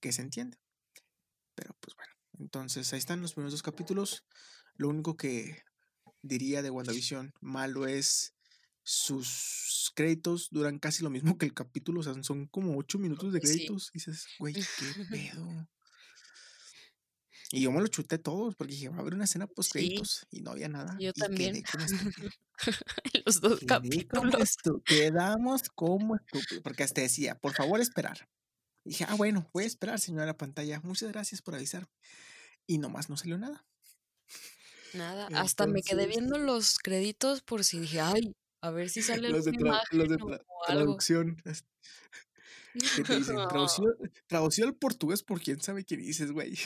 que 0.00 0.12
se 0.12 0.22
entiende. 0.22 0.58
Pero 1.54 1.76
pues 1.80 1.94
bueno, 1.96 2.12
entonces 2.38 2.92
ahí 2.92 2.98
están 2.98 3.20
los 3.20 3.34
primeros 3.34 3.52
dos 3.52 3.62
capítulos. 3.62 4.24
Lo 4.74 4.88
único 4.88 5.16
que 5.16 5.62
diría 6.22 6.62
de 6.62 6.70
WandaVision 6.70 7.32
malo 7.40 7.86
es 7.86 8.34
sus 8.82 9.90
créditos 9.96 10.48
duran 10.50 10.78
casi 10.78 11.02
lo 11.02 11.10
mismo 11.10 11.38
que 11.38 11.46
el 11.46 11.54
capítulo, 11.54 12.00
o 12.00 12.02
sea, 12.04 12.14
son 12.22 12.46
como 12.46 12.78
ocho 12.78 12.98
minutos 12.98 13.32
de 13.32 13.40
sí. 13.40 13.46
créditos. 13.46 13.90
Y 13.92 13.98
dices, 13.98 14.26
güey, 14.38 14.54
qué 14.54 14.62
pedo. 15.10 15.68
Y 17.52 17.62
yo 17.62 17.70
me 17.72 17.80
lo 17.80 17.86
chuté 17.86 18.18
todos 18.18 18.54
porque 18.56 18.72
dije, 18.74 18.88
va 18.88 18.96
a 18.96 19.00
haber 19.00 19.14
una 19.14 19.24
escena 19.24 19.46
post 19.46 19.72
Sí, 19.72 19.78
créditos 19.78 20.26
y 20.30 20.40
no 20.40 20.50
había 20.50 20.68
nada. 20.68 20.96
yo 20.98 21.12
y 21.14 21.20
también. 21.20 21.62
Los 23.24 23.40
dos 23.40 23.60
Quedé 23.60 23.66
capítulos. 23.66 24.56
quedamos 24.84 25.62
como 25.74 26.16
estúpido. 26.16 26.62
Porque 26.62 26.82
hasta 26.82 27.00
decía, 27.02 27.36
por 27.38 27.54
favor, 27.54 27.80
esperar. 27.80 28.28
Y 28.84 28.90
dije, 28.90 29.04
ah, 29.08 29.14
bueno, 29.14 29.48
voy 29.52 29.64
a 29.64 29.66
esperar, 29.66 30.00
señora 30.00 30.26
la 30.26 30.36
pantalla. 30.36 30.80
Muchas 30.80 31.10
gracias 31.12 31.42
por 31.42 31.54
avisar. 31.54 31.88
Y 32.66 32.78
nomás 32.78 33.08
no 33.10 33.16
salió 33.16 33.38
nada. 33.38 33.64
Nada, 34.94 35.28
hasta 35.34 35.66
me 35.66 35.82
quedé 35.82 36.06
viendo 36.06 36.38
los 36.38 36.78
créditos 36.78 37.42
por 37.42 37.64
si 37.64 37.78
dije, 37.80 38.00
ay, 38.00 38.32
a 38.62 38.70
ver 38.70 38.88
si 38.88 39.02
sale 39.02 39.28
los 39.30 39.44
de, 39.44 39.52
los 39.92 40.08
de 40.08 40.16
o 40.16 40.28
algo. 40.28 40.44
traducción. 40.66 41.36
que 42.96 43.02
te 43.04 43.16
dicen, 43.16 43.36
traducido, 43.48 43.88
traducido 44.26 44.68
al 44.68 44.74
portugués 44.76 45.22
por 45.22 45.40
quién 45.40 45.60
sabe 45.60 45.84
qué 45.84 45.96
dices, 45.96 46.32
güey. 46.32 46.56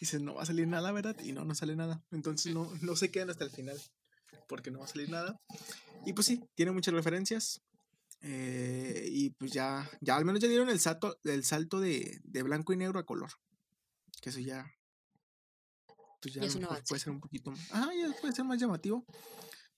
Dices, 0.00 0.20
no 0.22 0.34
va 0.34 0.42
a 0.42 0.46
salir 0.46 0.66
nada, 0.68 0.92
¿verdad? 0.92 1.16
Y 1.24 1.32
no, 1.32 1.44
no 1.44 1.54
sale 1.54 1.74
nada. 1.76 2.02
Entonces 2.12 2.54
no, 2.54 2.70
no 2.82 2.96
se 2.96 3.10
quedan 3.10 3.30
hasta 3.30 3.44
el 3.44 3.50
final. 3.50 3.80
Porque 4.48 4.70
no 4.70 4.80
va 4.80 4.86
a 4.86 4.88
salir 4.88 5.10
nada. 5.10 5.36
Y 6.06 6.12
pues 6.14 6.26
sí, 6.26 6.42
tiene 6.54 6.72
muchas 6.72 6.94
referencias. 6.94 7.62
eh, 8.22 9.04
y 9.10 9.30
pues 9.30 9.52
ya, 9.52 9.88
ya 10.00 10.16
al 10.16 10.24
menos 10.24 10.40
ya 10.42 10.48
dieron 10.48 10.68
el 10.70 10.80
salto, 10.80 11.18
el 11.24 11.44
salto 11.44 11.80
de, 11.80 12.20
de 12.24 12.42
blanco 12.42 12.72
y 12.72 12.76
negro 12.76 12.98
a 13.00 13.06
color. 13.06 13.30
Que 14.22 14.30
eso 14.30 14.40
ya. 14.40 14.66
Pues 16.20 16.34
ya 16.34 16.42
Ya 16.42 16.48
a 16.48 16.48
es 16.48 16.54
lo 16.54 16.58
un 16.58 16.62
mejor 16.62 16.76
avance. 16.76 16.88
puede 16.88 17.00
ser 17.00 17.10
un 17.12 17.20
poquito 17.20 17.50
más. 17.50 17.60
Ah, 17.70 17.90
ya 17.96 18.12
puede 18.20 18.32
ser 18.34 18.44
más 18.44 18.58
llamativo. 18.60 19.04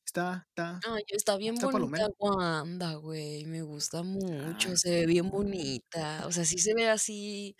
Está, 0.04 0.46
está, 0.48 0.82
Ay, 0.82 1.02
está 1.08 1.36
bien 1.36 1.54
está 1.54 1.68
bonita 1.68 1.70
palomero. 1.70 2.14
Wanda, 2.18 2.94
güey, 2.96 3.44
me 3.44 3.62
gusta 3.62 4.02
mucho, 4.02 4.70
Ay, 4.70 4.76
se 4.76 4.90
ve 4.90 5.06
bien 5.06 5.30
bonita, 5.30 6.26
o 6.26 6.32
sea, 6.32 6.44
sí 6.44 6.58
se 6.58 6.74
ve 6.74 6.88
así 6.88 7.54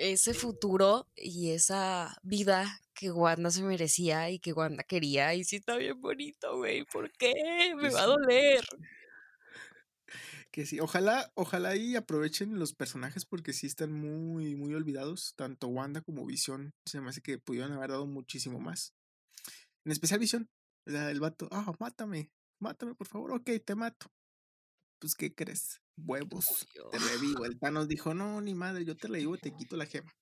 ese 0.00 0.32
futuro 0.34 1.06
y 1.14 1.50
esa 1.50 2.18
vida 2.22 2.80
que 2.94 3.10
Wanda 3.10 3.50
se 3.50 3.62
merecía 3.62 4.30
y 4.30 4.38
que 4.38 4.52
Wanda 4.52 4.82
quería, 4.82 5.34
y 5.34 5.44
sí 5.44 5.56
está 5.56 5.76
bien 5.76 6.00
bonito, 6.00 6.56
güey, 6.56 6.84
¿por 6.86 7.12
qué? 7.12 7.74
Me 7.76 7.90
va 7.90 8.02
a 8.02 8.06
doler. 8.06 8.64
Que 10.50 10.66
sí, 10.66 10.80
ojalá, 10.80 11.30
ojalá 11.34 11.76
y 11.76 11.94
aprovechen 11.94 12.58
los 12.58 12.74
personajes 12.74 13.24
porque 13.24 13.52
sí 13.52 13.66
están 13.66 13.92
muy, 13.92 14.56
muy 14.56 14.74
olvidados. 14.74 15.34
Tanto 15.36 15.68
Wanda 15.68 16.00
como 16.00 16.26
Visión. 16.26 16.74
Se 16.86 17.00
me 17.00 17.10
hace 17.10 17.20
que 17.20 17.38
pudieron 17.38 17.72
haber 17.72 17.90
dado 17.90 18.06
muchísimo 18.06 18.58
más. 18.58 18.92
En 19.84 19.92
especial 19.92 20.18
Visión. 20.18 20.50
El 20.86 21.20
vato, 21.20 21.48
ah, 21.52 21.72
mátame, 21.78 22.32
mátame, 22.58 22.96
por 22.96 23.06
favor, 23.06 23.32
ok, 23.32 23.48
te 23.64 23.76
mato. 23.76 24.10
Pues, 25.00 25.14
¿qué 25.14 25.34
crees? 25.34 25.80
Huevos. 25.96 26.66
Te 26.92 26.98
revivo. 26.98 27.44
El 27.44 27.58
Thanos 27.58 27.88
dijo, 27.88 28.14
no, 28.14 28.40
ni 28.40 28.54
madre, 28.54 28.84
yo 28.84 28.96
te 28.96 29.08
revivo 29.08 29.34
y 29.34 29.38
te 29.38 29.52
quito 29.54 29.76
la 29.76 29.86
gema. 29.86 30.14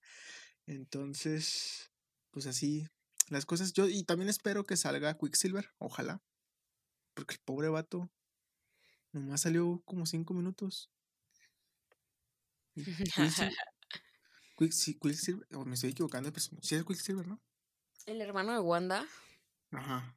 Entonces, 0.66 1.90
pues 2.30 2.46
así, 2.46 2.86
las 3.28 3.44
cosas. 3.44 3.72
Yo, 3.72 3.88
y 3.88 4.04
también 4.04 4.28
espero 4.28 4.64
que 4.64 4.76
salga 4.76 5.16
Quicksilver, 5.18 5.70
ojalá. 5.78 6.22
Porque 7.14 7.34
el 7.34 7.40
pobre 7.40 7.68
vato 7.68 8.10
nomás 9.12 9.40
salió 9.42 9.82
como 9.84 10.06
cinco 10.06 10.32
minutos. 10.34 10.90
Y 12.74 12.84
Quicksil- 12.84 13.56
Quicksi- 14.56 14.98
Quicksilver, 15.00 15.46
o 15.56 15.64
me 15.64 15.74
estoy 15.74 15.90
equivocando, 15.90 16.32
pues 16.32 16.50
sí 16.62 16.74
es 16.76 16.84
Quicksilver, 16.84 17.26
¿no? 17.26 17.40
El 18.06 18.20
hermano 18.20 18.52
de 18.52 18.60
Wanda, 18.60 19.06
Ajá. 19.72 20.16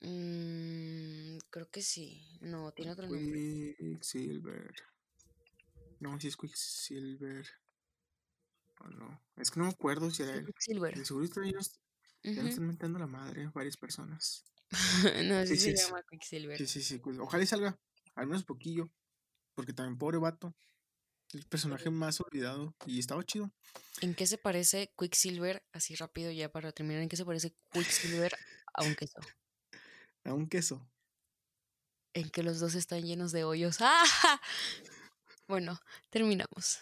Mm, 0.00 1.38
creo 1.50 1.70
que 1.70 1.82
sí, 1.82 2.38
no, 2.40 2.72
tiene 2.72 2.92
otro 2.92 3.08
nombre. 3.08 3.74
Quicksilver. 3.78 4.74
No, 6.00 6.20
si 6.20 6.28
es 6.28 6.36
Quicksilver. 6.36 7.46
O 8.80 8.88
no. 8.88 9.22
Es 9.36 9.50
que 9.50 9.60
no 9.60 9.66
me 9.66 9.72
acuerdo 9.72 10.10
si 10.10 10.22
era 10.22 10.34
él. 10.34 10.44
Quicksilver. 10.46 10.94
De 10.96 11.04
seguro 11.04 11.26
ya 11.26 11.52
nos 11.52 11.78
Ujú. 12.24 12.46
están 12.48 12.66
mentando 12.66 12.98
la 12.98 13.06
madre 13.06 13.50
varias 13.54 13.76
personas. 13.76 14.44
No, 15.24 15.46
Sí, 15.46 15.56
sí 15.56 15.76
se 15.76 15.86
llama 15.86 16.02
Quicksilver. 16.10 16.58
Sí, 16.58 16.66
sí, 16.66 16.82
sí. 16.82 17.00
Quick- 17.00 17.20
Ojalá 17.20 17.44
y 17.44 17.46
salga. 17.46 17.78
Al 18.14 18.26
menos 18.26 18.44
poquillo. 18.44 18.90
Porque 19.54 19.72
también 19.72 19.96
pobre 19.96 20.18
vato. 20.18 20.54
El 21.32 21.44
personaje 21.46 21.88
más 21.90 22.20
olvidado. 22.20 22.74
Y 22.86 22.98
estaba 22.98 23.22
chido. 23.24 23.50
¿En 24.00 24.14
qué 24.14 24.26
se 24.26 24.38
parece 24.38 24.92
Quicksilver, 24.98 25.64
así 25.72 25.94
rápido 25.94 26.30
ya 26.30 26.50
para 26.52 26.72
terminar, 26.72 27.02
en 27.02 27.08
qué 27.08 27.16
se 27.16 27.24
parece 27.24 27.54
Quicksilver 27.72 28.32
a 28.74 28.82
un 28.84 28.94
queso? 28.94 29.18
A 30.26 30.34
un 30.34 30.48
queso. 30.48 30.86
En 32.14 32.30
que 32.30 32.42
los 32.42 32.60
dos 32.60 32.74
están 32.74 33.02
llenos 33.04 33.32
de 33.32 33.44
hoyos. 33.44 33.78
¡Ah! 33.80 34.40
Bueno, 35.48 35.78
terminamos. 36.10 36.80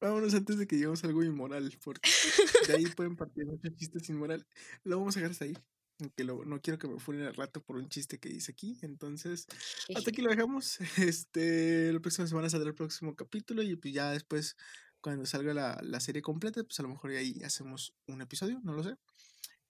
Vámonos 0.00 0.34
antes 0.34 0.58
de 0.58 0.66
que 0.66 0.74
lleguemos 0.76 1.04
a 1.04 1.06
algo 1.06 1.22
inmoral. 1.22 1.78
Porque 1.84 2.10
de 2.66 2.74
ahí 2.74 2.84
pueden 2.96 3.16
partir 3.16 3.46
muchos 3.46 3.74
chistes 3.76 4.08
inmoral. 4.08 4.46
Lo 4.84 4.98
vamos 4.98 5.16
a 5.16 5.20
dejar 5.20 5.30
hasta 5.32 5.44
ahí. 5.44 5.56
Aunque 6.00 6.24
lo- 6.24 6.44
no 6.44 6.60
quiero 6.60 6.78
que 6.78 6.88
me 6.88 6.98
funen 6.98 7.22
al 7.26 7.34
rato 7.34 7.62
por 7.62 7.76
un 7.76 7.88
chiste 7.88 8.18
que 8.18 8.28
hice 8.28 8.50
aquí. 8.52 8.78
Entonces, 8.82 9.46
hasta 9.94 10.10
aquí 10.10 10.22
lo 10.22 10.30
dejamos. 10.30 10.78
Este, 10.98 11.92
la 11.92 12.00
próxima 12.00 12.26
semana 12.26 12.50
saldrá 12.50 12.70
el 12.70 12.74
próximo 12.74 13.14
capítulo. 13.14 13.62
Y 13.62 13.76
pues 13.76 13.94
ya 13.94 14.10
después, 14.10 14.56
cuando 15.00 15.24
salga 15.26 15.54
la, 15.54 15.78
la 15.82 16.00
serie 16.00 16.22
completa, 16.22 16.64
pues 16.64 16.80
a 16.80 16.82
lo 16.82 16.88
mejor 16.88 17.12
ahí 17.12 17.40
hacemos 17.44 17.94
un 18.08 18.22
episodio, 18.22 18.58
no 18.64 18.72
lo 18.72 18.82
sé. 18.82 18.96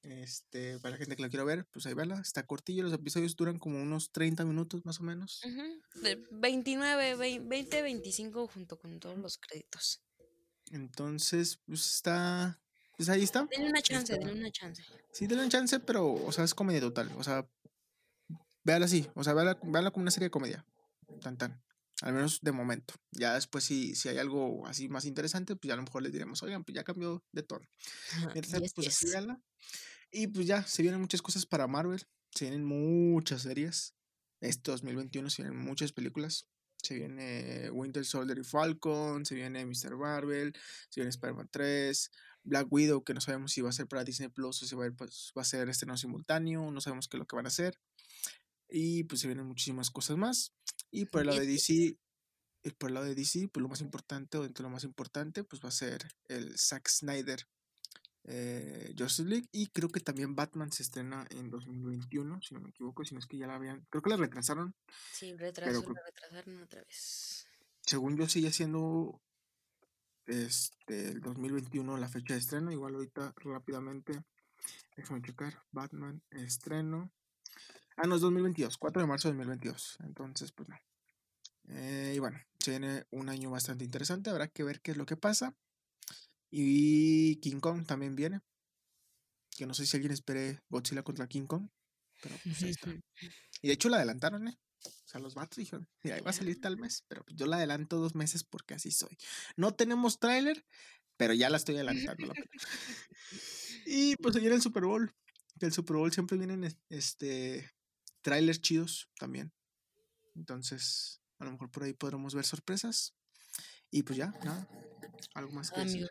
Este, 0.02 0.80
para 0.80 0.92
la 0.92 0.96
gente 0.98 1.14
que 1.14 1.22
la 1.22 1.28
quiera 1.28 1.44
ver, 1.44 1.64
pues 1.72 1.86
ahí 1.86 1.94
verla. 1.94 2.20
Está 2.20 2.44
cortillo, 2.44 2.82
los 2.82 2.92
episodios 2.92 3.36
duran 3.36 3.58
como 3.58 3.80
unos 3.80 4.10
30 4.10 4.44
minutos 4.44 4.84
más 4.84 4.98
o 5.00 5.04
menos. 5.04 5.40
Ujú, 5.44 6.02
de 6.02 6.26
29, 6.32 7.16
20, 7.40 7.82
25 7.82 8.48
junto 8.48 8.78
con 8.78 8.98
todos 8.98 9.16
los 9.18 9.38
créditos. 9.38 10.02
Entonces, 10.70 11.60
pues 11.66 11.94
está. 11.94 12.60
Pues 12.96 13.08
ahí 13.08 13.22
está. 13.22 13.46
Denle 13.50 13.70
una 13.70 13.82
chance, 13.82 14.12
denle 14.12 14.40
una 14.40 14.50
chance. 14.50 14.82
Sí, 15.12 15.26
denle 15.26 15.44
un 15.44 15.50
chance, 15.50 15.78
pero, 15.80 16.12
o 16.12 16.32
sea, 16.32 16.44
es 16.44 16.54
comedia 16.54 16.80
total. 16.80 17.10
O 17.16 17.22
sea, 17.22 17.48
véala 18.64 18.86
así. 18.86 19.08
O 19.14 19.22
sea, 19.22 19.34
véala, 19.34 19.58
véala 19.62 19.92
como 19.92 20.02
una 20.02 20.10
serie 20.10 20.26
de 20.26 20.30
comedia. 20.30 20.66
Tan 21.20 21.36
tan. 21.38 21.62
Al 22.00 22.12
menos 22.12 22.40
de 22.40 22.50
momento. 22.50 22.94
Ya 23.12 23.34
después, 23.34 23.62
si, 23.62 23.94
si 23.94 24.08
hay 24.08 24.18
algo 24.18 24.66
así 24.66 24.88
más 24.88 25.04
interesante, 25.04 25.54
pues 25.54 25.68
ya 25.68 25.74
a 25.74 25.76
lo 25.76 25.84
mejor 25.84 26.02
les 26.02 26.12
diremos, 26.12 26.42
oigan, 26.42 26.64
pues 26.64 26.74
ya 26.74 26.82
cambió 26.82 27.22
de 27.30 27.44
tono. 27.44 27.64
Yes, 28.34 28.72
pues 28.74 28.88
así 28.88 29.08
véala. 29.08 29.40
Y 30.12 30.26
pues 30.26 30.46
ya, 30.46 30.62
se 30.64 30.82
vienen 30.82 31.00
muchas 31.00 31.22
cosas 31.22 31.46
para 31.46 31.66
Marvel. 31.66 32.06
Se 32.30 32.44
vienen 32.44 32.64
muchas 32.64 33.42
series. 33.42 33.94
Este 34.40 34.70
2021 34.70 35.30
se 35.30 35.42
vienen 35.42 35.58
muchas 35.58 35.92
películas. 35.92 36.46
Se 36.76 36.94
viene 36.94 37.70
Winter 37.70 38.04
Soldier 38.04 38.38
y 38.38 38.44
Falcon. 38.44 39.24
Se 39.24 39.34
viene 39.34 39.64
Mr. 39.64 39.96
Marvel. 39.96 40.52
Se 40.90 41.00
viene 41.00 41.08
Spider-Man 41.08 41.48
3. 41.50 42.10
Black 42.44 42.66
Widow, 42.70 43.04
que 43.04 43.14
no 43.14 43.20
sabemos 43.20 43.52
si 43.52 43.62
va 43.62 43.70
a 43.70 43.72
ser 43.72 43.86
para 43.86 44.04
Disney 44.04 44.28
Plus 44.28 44.62
o 44.62 44.66
si 44.66 44.74
va 44.74 44.84
a, 44.84 44.86
ir, 44.88 44.94
pues, 44.94 45.32
va 45.36 45.42
a 45.42 45.46
ser 45.46 45.68
estreno 45.70 45.96
simultáneo. 45.96 46.70
No 46.70 46.80
sabemos 46.82 47.08
qué 47.08 47.16
es 47.16 47.18
lo 47.20 47.26
que 47.26 47.36
van 47.36 47.46
a 47.46 47.48
hacer. 47.48 47.78
Y 48.68 49.04
pues 49.04 49.22
se 49.22 49.28
vienen 49.28 49.46
muchísimas 49.46 49.90
cosas 49.90 50.18
más. 50.18 50.52
Y 50.90 51.06
por 51.06 51.22
el 51.22 51.28
lado 51.28 51.40
de 51.40 51.46
DC, 51.46 51.96
por 52.78 52.90
el 52.90 52.94
lado 52.94 53.06
de 53.06 53.14
DC, 53.14 53.48
pues 53.48 53.62
lo 53.62 53.68
más 53.68 53.80
importante, 53.80 54.38
o 54.38 54.42
dentro 54.42 54.62
de 54.62 54.68
lo 54.68 54.74
más 54.74 54.84
importante, 54.84 55.44
pues 55.44 55.62
va 55.62 55.68
a 55.68 55.72
ser 55.72 56.06
el 56.24 56.58
Zack 56.58 56.88
Snyder 56.88 57.46
eh, 58.24 58.94
Justice 58.98 59.28
League. 59.28 59.48
Y 59.52 59.68
creo 59.68 59.88
que 59.88 60.00
también 60.00 60.34
Batman 60.34 60.70
se 60.72 60.82
estrena 60.82 61.26
en 61.30 61.50
2021, 61.50 62.40
si 62.42 62.54
no 62.54 62.60
me 62.60 62.70
equivoco, 62.70 63.04
si 63.04 63.14
no 63.14 63.20
es 63.20 63.26
que 63.26 63.38
ya 63.38 63.46
la 63.46 63.56
habían. 63.56 63.86
Creo 63.90 64.02
que 64.02 64.10
la 64.10 64.16
retrasaron. 64.16 64.74
Sí, 65.12 65.34
retraso, 65.36 65.82
creo- 65.82 65.94
la 65.94 66.02
retrasaron 66.04 66.62
otra 66.62 66.82
vez. 66.82 67.46
Según 67.84 68.16
yo, 68.16 68.28
sigue 68.28 68.52
siendo 68.52 69.20
este, 70.26 71.10
el 71.10 71.20
2021 71.20 71.96
la 71.96 72.08
fecha 72.08 72.34
de 72.34 72.40
estreno. 72.40 72.70
Igual 72.72 72.94
ahorita 72.94 73.34
rápidamente, 73.36 74.22
déjame 74.96 75.22
checar. 75.22 75.62
Batman 75.72 76.22
estreno. 76.30 77.10
Ah, 77.96 78.06
no, 78.06 78.14
es 78.14 78.20
2022, 78.22 78.78
4 78.78 79.02
de 79.02 79.08
marzo 79.08 79.28
de 79.28 79.34
2022. 79.34 79.98
Entonces, 80.04 80.52
pues 80.52 80.68
no. 80.68 80.76
Eh, 81.68 82.12
y 82.16 82.18
bueno, 82.18 82.40
se 82.58 82.70
viene 82.72 83.04
un 83.10 83.28
año 83.28 83.50
bastante 83.50 83.84
interesante. 83.84 84.30
Habrá 84.30 84.48
que 84.48 84.64
ver 84.64 84.80
qué 84.80 84.92
es 84.92 84.96
lo 84.96 85.06
que 85.06 85.16
pasa. 85.16 85.54
Y 86.54 87.36
King 87.40 87.60
Kong 87.60 87.86
también 87.86 88.14
viene. 88.14 88.40
Que 89.56 89.66
no 89.66 89.72
sé 89.74 89.86
si 89.86 89.96
alguien 89.96 90.12
espere 90.12 90.60
Godzilla 90.68 91.02
contra 91.02 91.26
King 91.26 91.46
Kong. 91.46 91.68
Pero 92.22 92.36
pues 92.44 92.62
ahí 92.62 92.70
está. 92.70 92.90
Y 93.64 93.68
de 93.68 93.74
hecho 93.74 93.88
la 93.88 93.96
adelantaron, 93.98 94.48
¿eh? 94.48 94.58
O 94.84 94.90
sea, 95.08 95.20
los 95.20 95.34
vatos 95.34 95.56
dijeron, 95.58 95.88
mira, 96.02 96.16
ahí 96.16 96.22
va 96.22 96.30
a 96.30 96.34
salir 96.34 96.60
tal 96.60 96.76
mes. 96.76 97.04
Pero 97.08 97.24
pues 97.24 97.36
yo 97.36 97.46
la 97.46 97.56
adelanto 97.56 97.98
dos 97.98 98.14
meses 98.16 98.42
porque 98.44 98.74
así 98.74 98.90
soy. 98.90 99.16
No 99.56 99.72
tenemos 99.74 100.18
tráiler, 100.18 100.66
pero 101.16 101.32
ya 101.32 101.48
la 101.48 101.56
estoy 101.58 101.76
adelantando. 101.76 102.26
la 102.26 102.34
y 103.86 104.16
pues 104.16 104.34
ayer 104.36 104.52
el 104.52 104.60
Super 104.62 104.84
Bowl. 104.84 105.14
Que 105.60 105.66
el 105.66 105.72
Super 105.72 105.96
Bowl 105.96 106.12
siempre 106.12 106.36
vienen 106.36 106.64
es- 106.64 106.76
este 106.88 107.70
trailers 108.22 108.60
chidos 108.60 109.08
también. 109.18 109.52
Entonces, 110.34 111.20
a 111.38 111.44
lo 111.44 111.52
mejor 111.52 111.70
por 111.70 111.84
ahí 111.84 111.92
podremos 111.92 112.34
ver 112.34 112.44
sorpresas. 112.44 113.14
Y 113.90 114.02
pues 114.02 114.16
ya, 114.16 114.32
nada. 114.44 114.68
Algo 115.34 115.52
más 115.52 115.70
que 115.70 115.82
decir. 115.82 116.08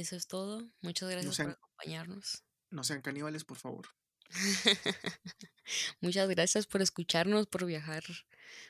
Eso 0.00 0.16
es 0.16 0.26
todo. 0.26 0.68
Muchas 0.80 1.08
gracias 1.10 1.36
sean- 1.36 1.48
por 1.48 1.56
acompañarnos. 1.56 2.44
No 2.70 2.84
sean 2.84 3.02
caníbales, 3.02 3.44
por 3.44 3.56
favor. 3.58 3.88
Muchas 6.00 6.28
gracias 6.28 6.66
por 6.66 6.82
escucharnos, 6.82 7.46
por 7.46 7.64
viajar 7.66 8.02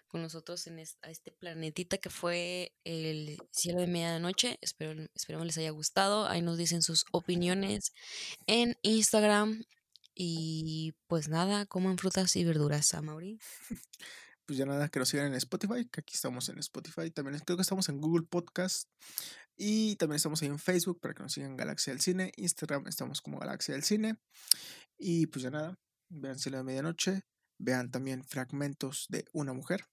con 0.09 0.23
nosotros 0.23 0.67
en 0.67 0.79
a 0.81 1.11
este 1.11 1.31
planetita 1.33 1.99
que 1.99 2.11
fue 2.11 2.73
el 2.85 3.39
cielo 3.53 3.81
de 3.81 3.87
medianoche. 3.87 4.59
Espero, 4.61 5.07
esperemos 5.15 5.47
les 5.47 5.59
haya 5.59 5.71
gustado. 5.71 6.27
Ahí 6.29 6.43
nos 6.43 6.59
dicen 6.59 6.83
sus 6.83 7.05
opiniones 7.13 7.93
en 8.47 8.77
Instagram. 8.83 9.65
Y 10.15 10.95
pues 11.07 11.29
nada, 11.29 11.65
coman 11.67 11.97
frutas 11.97 12.37
y 12.37 12.45
verduras, 12.45 12.93
a 12.95 13.01
Mauri. 13.03 13.39
Pues 14.51 14.59
ya 14.59 14.67
nada, 14.67 14.89
que 14.89 14.99
nos 14.99 15.09
sigan 15.09 15.29
en 15.29 15.35
Spotify, 15.35 15.85
que 15.85 16.01
aquí 16.01 16.17
estamos 16.17 16.49
en 16.49 16.59
Spotify. 16.59 17.09
También 17.13 17.39
creo 17.39 17.57
que 17.57 17.63
estamos 17.63 17.89
en 17.89 18.01
Google 18.01 18.27
Podcast. 18.27 18.91
Y 19.57 19.95
también 19.95 20.17
estamos 20.17 20.43
ahí 20.43 20.49
en 20.49 20.59
Facebook 20.59 20.99
para 21.01 21.15
que 21.15 21.23
nos 21.23 21.35
sigan 21.35 21.57
Galaxia 21.57 21.93
del 21.93 22.03
Cine. 22.03 22.33
Instagram 22.35 22.89
estamos 22.89 23.21
como 23.21 23.39
Galaxia 23.39 23.75
del 23.75 23.85
Cine. 23.85 24.17
Y 24.99 25.29
pues 25.29 25.45
ya 25.45 25.51
nada, 25.51 25.79
vean 26.09 26.37
Cielo 26.37 26.59
de 26.59 26.65
Medianoche. 26.65 27.23
Vean 27.59 27.93
también 27.93 28.25
fragmentos 28.25 29.07
de 29.09 29.25
una 29.33 29.53
mujer. 29.53 29.87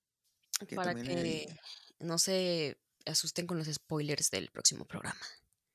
para 0.73 0.95
que 0.95 1.55
no 1.99 2.17
se 2.17 2.79
asusten 3.05 3.45
con 3.45 3.59
los 3.59 3.67
spoilers 3.67 4.31
del 4.31 4.49
próximo 4.49 4.85
programa. 4.85 5.21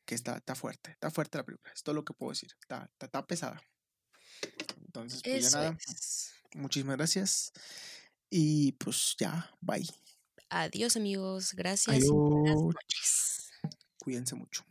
Que 0.04 0.16
está, 0.16 0.38
está 0.38 0.56
fuerte, 0.56 0.90
está 0.90 1.08
fuerte 1.12 1.38
la 1.38 1.44
película. 1.44 1.72
Es 1.72 1.84
todo 1.84 1.94
lo 1.94 2.04
que 2.04 2.14
puedo 2.14 2.32
decir. 2.32 2.50
Está, 2.60 2.90
está, 2.98 3.24
pesada. 3.28 3.62
Entonces, 4.84 5.22
pues 5.22 5.52
ya 5.52 5.56
nada. 5.56 5.78
Muchísimas 6.54 6.96
gracias. 6.96 7.52
Y 8.34 8.72
pues 8.72 9.14
ya, 9.18 9.50
bye. 9.60 9.86
Adiós 10.48 10.96
amigos, 10.96 11.52
gracias. 11.52 12.08
Buenas 12.08 12.62
noches. 12.62 13.50
Cuídense 13.98 14.34
mucho. 14.34 14.64